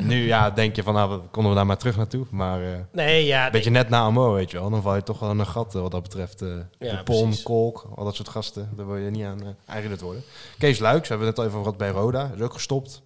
nu 0.07 0.27
ja, 0.27 0.51
denk 0.51 0.77
je 0.77 0.83
van, 0.83 0.95
nou, 0.95 1.21
konden 1.31 1.51
we 1.53 1.57
daar 1.57 1.67
maar 1.67 1.77
terug 1.79 1.97
naartoe. 1.97 2.27
Maar 2.31 2.63
eh, 2.63 2.79
Nee, 2.93 3.25
ja. 3.27 3.47
een 3.47 3.53
beetje 3.53 3.71
net 3.71 3.89
na 3.89 4.01
AMO, 4.01 4.33
weet 4.33 4.51
je 4.51 4.59
wel. 4.59 4.71
Dan 4.71 4.83
val 4.83 4.95
je 4.95 5.03
toch 5.03 5.19
wel 5.19 5.31
in 5.31 5.39
een 5.39 5.47
gat 5.47 5.75
eh, 5.75 5.81
wat 5.81 5.91
dat 5.91 6.03
betreft. 6.03 6.43
eh 6.43 6.49
Ja, 6.79 6.97
de 6.97 7.03
precies. 7.03 7.43
Kolk, 7.43 7.89
al 7.97 8.05
dat 8.05 8.15
soort 8.15 8.29
gasten. 8.29 8.71
Daar 8.77 8.87
wil 8.87 8.97
je 8.97 9.11
niet 9.11 9.25
aan 9.25 9.43
uh, 9.43 9.49
eigend 9.67 10.01
worden. 10.01 10.23
Kees 10.59 10.79
Luiks, 10.79 11.09
hebben 11.09 11.27
we 11.27 11.33
het 11.33 11.37
net 11.43 11.47
al 11.47 11.51
even 11.53 11.59
gehad 11.65 11.79
bij 11.79 12.03
Roda. 12.03 12.31
Is 12.35 12.41
ook 12.41 12.53
gestopt. 12.53 13.03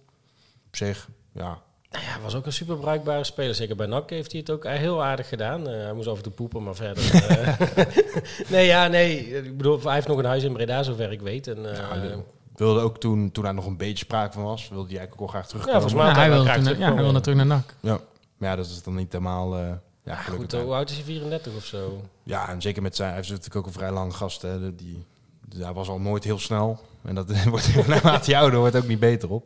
Op 0.67 0.75
zich, 0.75 1.09
ja. 1.33 1.61
Nou 1.91 2.03
ja, 2.05 2.19
was 2.23 2.35
ook 2.35 2.45
een 2.45 2.53
super 2.53 2.77
bruikbare 2.77 3.23
speler. 3.23 3.55
Zeker 3.55 3.75
bij 3.75 3.85
NAC 3.87 4.09
heeft 4.09 4.31
hij 4.31 4.39
het 4.41 4.49
ook 4.49 4.67
heel 4.67 5.03
aardig 5.03 5.29
gedaan. 5.29 5.67
Eh, 5.69 5.83
hij 5.83 5.93
moest 5.93 6.07
en 6.07 6.21
toe 6.21 6.31
poepen, 6.31 6.63
maar 6.63 6.75
verder... 6.75 7.13
eh, 7.13 7.57
nee, 8.53 8.65
ja, 8.65 8.87
nee. 8.87 9.27
Ik 9.43 9.57
bedoel, 9.57 9.81
hij 9.83 9.93
heeft 9.93 10.07
nog 10.07 10.17
een 10.17 10.25
huis 10.25 10.43
in 10.43 10.53
Breda, 10.53 10.83
zover 10.83 11.11
ik 11.11 11.21
weet. 11.21 11.47
En, 11.47 11.71
eh, 11.71 11.77
Ja, 11.77 12.15
Wilde 12.55 12.79
ook 12.81 12.99
toen, 12.99 13.31
toen 13.31 13.43
daar 13.43 13.53
nog 13.53 13.65
een 13.65 13.77
beetje 13.77 14.05
sprake 14.05 14.33
van 14.33 14.43
was, 14.43 14.69
wilde 14.69 14.87
hij 14.89 14.97
eigenlijk 14.97 15.13
ook 15.13 15.19
wel 15.19 15.27
graag 15.41 15.47
terugkomen. 15.47 15.81
volgens 15.81 16.01
mij- 16.01 16.11
Ja, 16.11 16.13
had 16.13 16.19
hij 16.21 16.29
wilde 16.29 16.45
ja, 16.45 16.53
hij 16.53 16.63
terugkomen. 16.63 17.03
wilde 17.03 17.19
terug 17.21 17.37
naar 17.37 17.45
NAC. 17.45 17.75
Ja. 17.79 17.99
Maar 18.37 18.49
ja, 18.49 18.55
dat 18.55 18.65
is 18.65 18.83
dan 18.83 18.95
niet 18.95 19.11
helemaal... 19.11 19.55
eh 19.55 19.59
ja, 20.05 20.11
ja, 20.11 20.15
gelukkig 20.15 20.51
goed, 20.51 20.65
hoe 20.65 20.73
oud 20.75 20.89
is 20.89 20.95
hij? 20.95 21.05
34 21.05 21.55
of 21.55 21.65
zo? 21.65 22.01
Ja, 22.23 22.49
en 22.49 22.61
zeker 22.61 22.81
met 22.81 22.95
zijn... 22.95 23.11
Hij 23.11 23.19
is 23.19 23.29
natuurlijk 23.29 23.55
ook 23.55 23.65
een 23.65 23.71
vrij 23.73 23.91
lange 23.91 24.11
gast. 24.11 24.41
Hè, 24.41 24.75
die, 24.75 25.05
dus 25.47 25.63
hij 25.63 25.73
was 25.73 25.89
al 25.89 25.99
nooit 25.99 26.23
heel 26.23 26.39
snel. 26.39 26.79
En 27.01 27.15
dat 27.15 27.43
wordt 27.49 27.87
naarmate 27.87 28.29
hij 28.31 28.39
ouder 28.41 28.59
wordt 28.59 28.75
ook 28.75 28.87
niet 28.87 28.99
beter 28.99 29.29
op. 29.29 29.45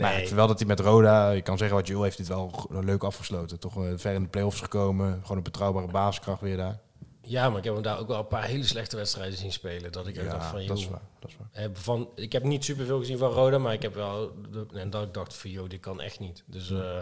Maar 0.00 0.22
terwijl 0.22 0.46
dat 0.46 0.58
hij 0.58 0.68
met 0.68 0.80
Roda, 0.80 1.30
je 1.30 1.42
kan 1.42 1.58
zeggen 1.58 1.76
wat 1.76 1.86
je 1.86 1.92
wil, 1.92 2.02
heeft 2.02 2.16
hij 2.18 2.26
het 2.26 2.36
wel 2.70 2.82
leuk 2.82 3.04
afgesloten. 3.04 3.58
Toch 3.60 3.76
eh, 3.76 3.92
ver 3.96 4.14
in 4.14 4.22
de 4.22 4.28
play-offs 4.28 4.60
gekomen. 4.60 5.18
Gewoon 5.22 5.36
een 5.36 5.42
betrouwbare 5.42 5.86
basiskracht 5.86 6.40
weer 6.40 6.56
daar. 6.56 6.78
Ja, 7.24 7.48
maar 7.48 7.58
ik 7.58 7.64
heb 7.64 7.74
hem 7.74 7.82
daar 7.82 7.98
ook 7.98 8.08
wel 8.08 8.18
een 8.18 8.26
paar 8.26 8.44
hele 8.44 8.64
slechte 8.64 8.96
wedstrijden 8.96 9.38
zien 9.38 9.52
spelen. 9.52 9.92
Dat 9.92 10.06
ik 10.06 10.18
ook 10.18 10.30
dacht 10.30 10.46
van, 10.46 10.66
dat 10.66 10.76
is 10.76 10.82
joh, 10.82 10.92
waar. 10.92 11.02
Dat 11.20 11.30
is 11.30 11.36
waar. 11.36 11.48
heb 11.52 11.78
van, 11.78 12.08
ik 12.14 12.32
heb 12.32 12.42
niet 12.42 12.64
superveel 12.64 12.98
gezien 12.98 13.18
van 13.18 13.30
Roda, 13.30 13.58
maar 13.58 13.72
ik 13.72 13.82
heb 13.82 13.94
wel... 13.94 14.32
en 14.74 14.90
dat 14.90 15.02
ik 15.02 15.14
dacht 15.14 15.34
van, 15.36 15.50
joh, 15.50 15.68
dit 15.68 15.80
kan 15.80 16.00
echt 16.00 16.20
niet. 16.20 16.42
Dus 16.46 16.70
eh, 16.70 16.98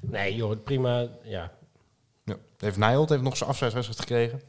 nee, 0.00 0.34
joh, 0.34 0.62
prima. 0.64 1.06
Ja, 1.22 1.52
Ja. 2.24 2.36
Heeft 2.58 2.76
Nijholt 2.76 3.08
heeft 3.08 3.22
nog 3.22 3.36
zijn 3.36 3.50
afscheidswedstrijd 3.50 4.00
gekregen. 4.00 4.40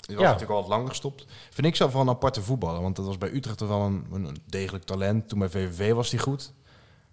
Die 0.00 0.16
was 0.16 0.24
Ja. 0.24 0.30
natuurlijk 0.32 0.50
al 0.58 0.60
wat 0.60 0.68
langer 0.70 0.88
gestopt. 0.88 1.24
Vind 1.50 1.66
ik 1.66 1.76
zelf 1.76 1.92
wel 1.92 2.02
een 2.02 2.08
aparte 2.08 2.42
voetballer. 2.42 2.82
Want 2.82 2.96
dat 2.96 3.06
was 3.06 3.18
bij 3.18 3.30
Utrecht 3.32 3.58
toch 3.58 3.68
wel 3.68 3.80
een, 3.80 4.06
een 4.12 4.36
degelijk 4.46 4.84
talent. 4.84 5.28
Toen 5.28 5.38
bij 5.38 5.48
VVV 5.48 5.92
was 5.92 6.10
hij 6.10 6.20
goed. 6.20 6.52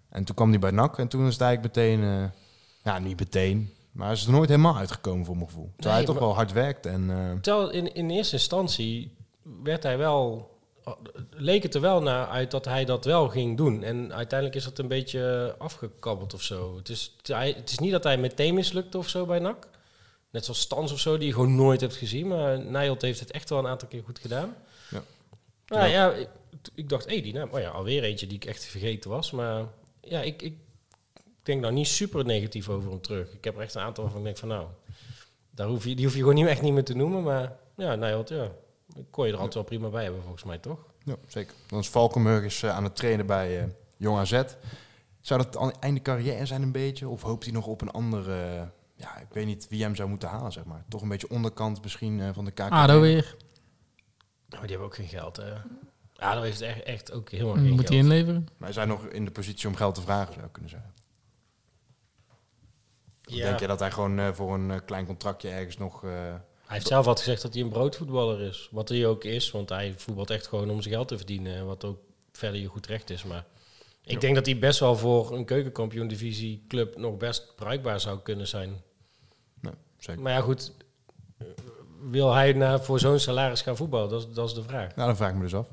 En 0.08 0.24
toen 0.24 0.34
kwam 0.34 0.50
hij 0.50 0.58
bij 0.58 0.70
NAC. 0.70 0.98
En 0.98 1.08
toen 1.08 1.26
is 1.26 1.36
eigenlijk 1.38 1.76
meteen... 1.76 2.02
eh, 2.02 2.24
ja, 2.84 2.98
niet 2.98 3.18
meteen. 3.20 3.74
Maar 3.92 4.06
hij 4.06 4.16
is 4.16 4.24
er 4.26 4.32
nooit 4.32 4.48
helemaal 4.48 4.76
uitgekomen 4.76 5.24
voor 5.24 5.36
mijn 5.36 5.48
gevoel. 5.48 5.70
Terwijl 5.76 5.94
hij 5.94 6.04
toch 6.04 6.18
wel 6.18 6.34
hard 6.34 6.52
werkt. 6.52 6.86
En, 6.86 7.38
Terwijl 7.42 7.70
in, 7.70 7.94
in 7.94 8.10
eerste 8.10 8.34
instantie 8.34 9.16
werd 9.62 9.82
hij 9.82 9.98
wel, 9.98 10.50
leek 11.30 11.62
het 11.62 11.74
er 11.74 11.80
wel 11.80 12.02
naar 12.02 12.26
uit 12.26 12.50
dat 12.50 12.64
hij 12.64 12.84
dat 12.84 13.04
wel 13.04 13.28
ging 13.28 13.56
doen. 13.56 13.82
En 13.82 14.12
uiteindelijk 14.12 14.58
is 14.58 14.64
dat 14.64 14.78
een 14.78 14.88
beetje 14.88 15.54
afgekabbeld 15.58 16.34
of 16.34 16.42
zo. 16.42 16.76
Het 16.76 16.88
is, 16.88 17.16
het, 17.22 17.70
is 17.70 17.78
niet 17.78 17.92
dat 17.92 18.04
hij 18.04 18.18
meteen 18.18 18.54
mislukte 18.54 18.98
of 18.98 19.08
zo 19.08 19.26
bij 19.26 19.38
NAC. 19.38 19.68
Net 20.30 20.44
zoals 20.44 20.60
Stans 20.60 20.92
of 20.92 21.00
zo, 21.00 21.18
die 21.18 21.26
je 21.26 21.32
gewoon 21.32 21.54
nooit 21.54 21.80
hebt 21.80 21.96
gezien. 21.96 22.28
Maar 22.28 22.60
Nijholt 22.60 23.02
heeft 23.02 23.20
het 23.20 23.30
echt 23.30 23.50
wel 23.50 23.58
een 23.58 23.66
aantal 23.66 23.88
keer 23.88 24.02
goed 24.04 24.18
gedaan. 24.18 24.56
Ja. 24.90 25.02
Nou 25.66 25.88
ja, 25.88 26.12
ik, 26.12 26.28
ik 26.74 26.88
dacht, 26.88 27.08
hé, 27.08 27.20
die 27.20 27.32
naam. 27.32 27.48
Oh 27.52 27.60
ja, 27.60 27.68
alweer 27.68 28.02
eentje 28.02 28.26
die 28.26 28.36
ik 28.36 28.44
echt 28.44 28.64
vergeten 28.64 29.10
was. 29.10 29.30
Maar 29.30 29.64
ja, 30.00 30.20
ik, 30.20 30.42
ik 30.42 30.54
denk 31.50 31.62
nou 31.62 31.74
niet 31.74 31.86
super 31.88 32.24
negatief 32.24 32.68
over 32.68 32.90
hem 32.90 33.00
terug. 33.00 33.32
Ik 33.32 33.44
heb 33.44 33.56
er 33.56 33.62
echt 33.62 33.74
een 33.74 33.82
aantal 33.82 34.02
waarvan 34.04 34.20
ik 34.20 34.26
denk 34.26 34.38
van 34.38 34.48
nou, 34.48 34.66
daar 35.50 35.66
hoef 35.66 35.84
je, 35.84 35.94
die 35.94 36.04
hoef 36.04 36.14
je 36.14 36.20
gewoon 36.20 36.34
niet, 36.34 36.46
echt 36.46 36.62
niet 36.62 36.72
meer 36.72 36.84
te 36.84 36.94
noemen. 36.94 37.22
Maar 37.22 37.52
ja, 37.76 37.94
Nijholt, 37.94 38.28
ja. 38.28 38.50
Kon 39.10 39.26
je 39.26 39.32
er 39.32 39.38
altijd 39.38 39.54
wel 39.54 39.64
prima 39.64 39.88
bij 39.88 40.02
hebben, 40.02 40.22
volgens 40.22 40.44
mij, 40.44 40.58
toch? 40.58 40.90
ja, 41.04 41.16
zeker. 41.26 41.54
Dan 41.66 41.78
is 41.78 41.88
Valkenburg 41.88 42.44
is, 42.44 42.62
eh, 42.62 42.76
aan 42.76 42.84
het 42.84 42.96
trainen 42.96 43.26
bij 43.26 43.60
eh, 43.60 43.68
Jong 43.96 44.18
AZ. 44.18 44.42
Zou 45.20 45.42
dat 45.42 45.56
aan 45.56 45.72
einde 45.80 46.02
carrière 46.02 46.46
zijn 46.46 46.62
een 46.62 46.72
beetje? 46.72 47.08
Of 47.08 47.22
hoopt 47.22 47.44
hij 47.44 47.52
nog 47.52 47.66
op 47.66 47.80
een 47.80 47.90
andere... 47.90 48.68
ja, 48.96 49.18
ik 49.18 49.28
weet 49.32 49.46
niet 49.46 49.68
wie 49.68 49.82
hem 49.82 49.94
zou 49.94 50.08
moeten 50.08 50.28
halen, 50.28 50.52
zeg 50.52 50.64
maar. 50.64 50.84
Toch 50.88 51.02
een 51.02 51.08
beetje 51.08 51.30
onderkant 51.30 51.82
misschien 51.82 52.20
eh, 52.20 52.28
van 52.32 52.44
de 52.44 52.50
KK. 52.50 52.60
ADO 52.60 53.00
weer. 53.00 53.36
Maar 54.48 54.60
die 54.60 54.70
hebben 54.70 54.86
ook 54.86 54.94
geen 54.94 55.08
geld, 55.08 55.36
hè. 55.36 55.52
Ja, 56.12 56.34
dat 56.34 56.42
heeft 56.42 56.60
echt, 56.60 56.82
echt 56.82 57.12
ook 57.12 57.30
helemaal 57.30 57.54
Dan 57.54 57.64
geen 57.64 57.74
moet 57.74 57.88
hij 57.88 57.96
inleveren. 57.96 58.40
Maar 58.40 58.68
hij 58.68 58.72
zijn 58.72 58.88
nog 58.88 59.06
in 59.06 59.24
de 59.24 59.30
positie 59.30 59.68
om 59.68 59.74
geld 59.74 59.94
te 59.94 60.00
vragen, 60.00 60.32
zou 60.34 60.46
ik 60.46 60.52
kunnen 60.52 60.70
zeggen. 60.70 60.92
Ja. 63.36 63.44
Denk 63.46 63.60
je 63.60 63.66
dat 63.66 63.80
hij 63.80 63.90
gewoon 63.90 64.18
eh, 64.18 64.32
voor 64.32 64.54
een 64.54 64.70
eh, 64.70 64.78
klein 64.84 65.06
contractje 65.06 65.48
ergens 65.50 65.76
nog... 65.78 66.04
eh, 66.04 66.10
Hij 66.10 66.34
heeft 66.66 66.86
zelf 66.86 67.06
altijd 67.06 67.24
gezegd 67.26 67.42
dat 67.42 67.54
hij 67.54 67.62
een 67.62 67.68
broodvoetballer 67.68 68.40
is. 68.40 68.68
Wat 68.70 68.88
hij 68.88 69.06
ook 69.06 69.24
is, 69.24 69.50
want 69.50 69.68
hij 69.68 69.94
voetbalt 69.96 70.30
echt 70.30 70.46
gewoon 70.46 70.70
om 70.70 70.80
zijn 70.82 70.94
geld 70.94 71.08
te 71.08 71.16
verdienen. 71.16 71.66
Wat 71.66 71.84
ook 71.84 71.98
verder 72.32 72.60
je 72.60 72.66
goed 72.66 72.86
recht 72.86 73.10
is. 73.10 73.24
Maar 73.24 73.44
ik 74.04 74.20
denk 74.20 74.34
dat 74.34 74.46
hij 74.46 74.58
best 74.58 74.80
wel 74.80 74.96
voor 74.96 75.32
een 75.36 75.44
keukenkampioen-divisie 75.44 76.64
club 76.68 76.96
nog 76.96 77.16
best 77.16 77.52
bruikbaar 77.56 78.00
zou 78.00 78.18
kunnen 78.18 78.46
zijn. 78.48 78.82
nee, 79.60 79.72
zeker. 79.98 80.22
Maar 80.22 80.32
ja, 80.32 80.40
goed. 80.40 80.72
Wil 82.10 82.32
hij 82.34 82.52
naar, 82.52 82.84
voor 82.84 82.98
zo'n 82.98 83.18
salaris 83.18 83.62
gaan 83.62 83.76
voetballen? 83.76 84.08
Dat 84.08 84.34
dat 84.34 84.48
is 84.48 84.54
de 84.54 84.62
vraag. 84.62 84.94
Nou, 84.94 85.06
dan 85.08 85.16
vraag 85.16 85.30
ik 85.30 85.36
me 85.36 85.42
dus 85.42 85.54
af. 85.54 85.66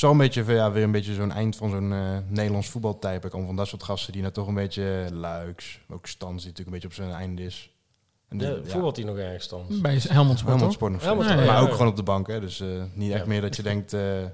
Zo 0.00 0.10
een 0.10 0.16
beetje, 0.16 0.44
ja, 0.44 0.72
weer 0.72 0.82
een 0.82 0.90
beetje 0.90 1.14
zo'n 1.14 1.32
eind 1.32 1.56
van 1.56 1.70
zo'n 1.70 1.92
eh, 1.92 2.18
Nederlands 2.28 2.68
voetbaltype. 2.68 3.26
Ik 3.26 3.32
kom 3.32 3.46
van 3.46 3.56
dat 3.56 3.66
soort 3.66 3.82
gasten 3.82 4.12
die 4.12 4.20
nou 4.22 4.34
toch 4.34 4.46
een 4.46 4.54
beetje 4.54 5.06
luiks. 5.12 5.80
Ook 5.88 6.06
Stans, 6.06 6.42
die 6.42 6.50
natuurlijk 6.50 6.66
een 6.66 6.72
beetje 6.72 6.88
op 6.88 6.94
zijn 6.94 7.10
einde 7.20 7.42
is. 7.42 7.70
En 8.28 8.38
Ja, 8.38 8.50
dit- 8.54 8.64
ja, 8.64 8.70
voetbalt 8.70 8.96
hij 8.96 9.04
nog 9.04 9.16
ergens 9.16 9.48
dan? 9.48 9.66
Bij 9.82 9.98
Helmond 10.08 10.38
Sport, 10.38 10.52
Helmond? 10.54 10.72
Sport 10.72 10.92
nog 10.92 11.02
Helmond 11.02 11.26
maar 11.28 11.44
ja, 11.44 11.60
ook 11.60 11.70
gewoon 11.72 11.86
op 11.88 11.96
de 11.96 12.02
bank, 12.02 12.26
hè. 12.26 12.40
Dus 12.40 12.60
eh, 12.60 12.68
niet 12.94 13.10
echt 13.12 13.20
Ja. 13.20 13.26
meer 13.28 13.40
dat 13.40 13.56
je 13.56 13.62
denkt... 13.62 13.92
eh, 13.92 14.22
ik 14.22 14.28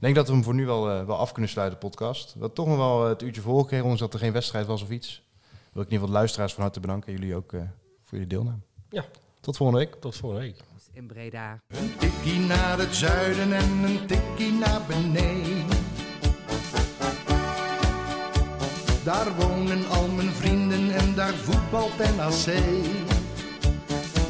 denk 0.00 0.14
dat 0.14 0.26
we 0.26 0.32
hem 0.32 0.44
voor 0.44 0.54
nu 0.54 0.66
wel, 0.66 0.90
eh, 0.90 1.04
wel 1.04 1.16
af 1.16 1.32
kunnen 1.32 1.50
sluiten, 1.50 1.80
de 1.80 1.86
podcast. 1.86 2.34
Dat 2.38 2.54
toch 2.54 2.66
nog 2.66 2.76
wel 2.76 3.02
eh, 3.02 3.08
het 3.08 3.22
uurtje 3.22 3.40
volgekregen, 3.40 3.82
ondanks 3.84 4.02
dat 4.02 4.12
er 4.14 4.18
geen 4.26 4.32
wedstrijd 4.32 4.66
was 4.66 4.82
of 4.82 4.90
iets. 4.90 5.22
Wil 5.40 5.50
ik 5.52 5.70
in 5.72 5.78
ieder 5.78 5.92
geval 5.92 6.06
de 6.06 6.12
luisteraars 6.12 6.52
van 6.54 6.62
harte 6.62 6.80
bedanken. 6.80 7.12
Jullie 7.12 7.34
ook 7.36 7.52
eh, 7.52 7.60
voor 8.02 8.18
jullie 8.18 8.26
deelname. 8.26 8.58
Ja. 8.88 9.04
Tot 9.40 9.56
volgende 9.56 9.84
week. 9.84 9.94
Tot 10.00 10.16
volgende 10.16 10.44
week. 10.44 10.56
In 10.94 11.06
Breda. 11.06 11.62
Een 11.68 11.96
tikkie 11.98 12.38
naar 12.38 12.78
het 12.78 12.94
zuiden 12.94 13.52
en 13.52 13.82
een 13.82 14.06
tikkie 14.06 14.52
naar 14.52 14.80
beneden. 14.86 15.66
Daar 19.04 19.34
wonen 19.36 19.88
al 19.88 20.08
mijn 20.08 20.32
vrienden 20.32 20.94
en 20.94 21.14
daar 21.14 21.34
voetbalt 21.34 21.98
NAC. 21.98 22.54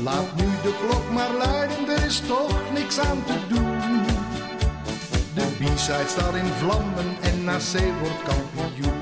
Laat 0.02 0.36
nu 0.36 0.44
de 0.62 0.74
klok 0.86 1.10
maar 1.10 1.32
luiden, 1.32 1.88
er 1.88 2.04
is 2.04 2.20
toch 2.20 2.72
niks 2.72 2.98
aan 2.98 3.24
te 3.24 3.38
doen. 3.48 4.02
De 5.34 5.46
B-side 5.58 6.08
staat 6.08 6.34
in 6.34 6.52
vlammen 6.52 7.16
en 7.22 7.44
NAC 7.44 7.98
wordt 8.00 8.22
kampioen. 8.22 9.01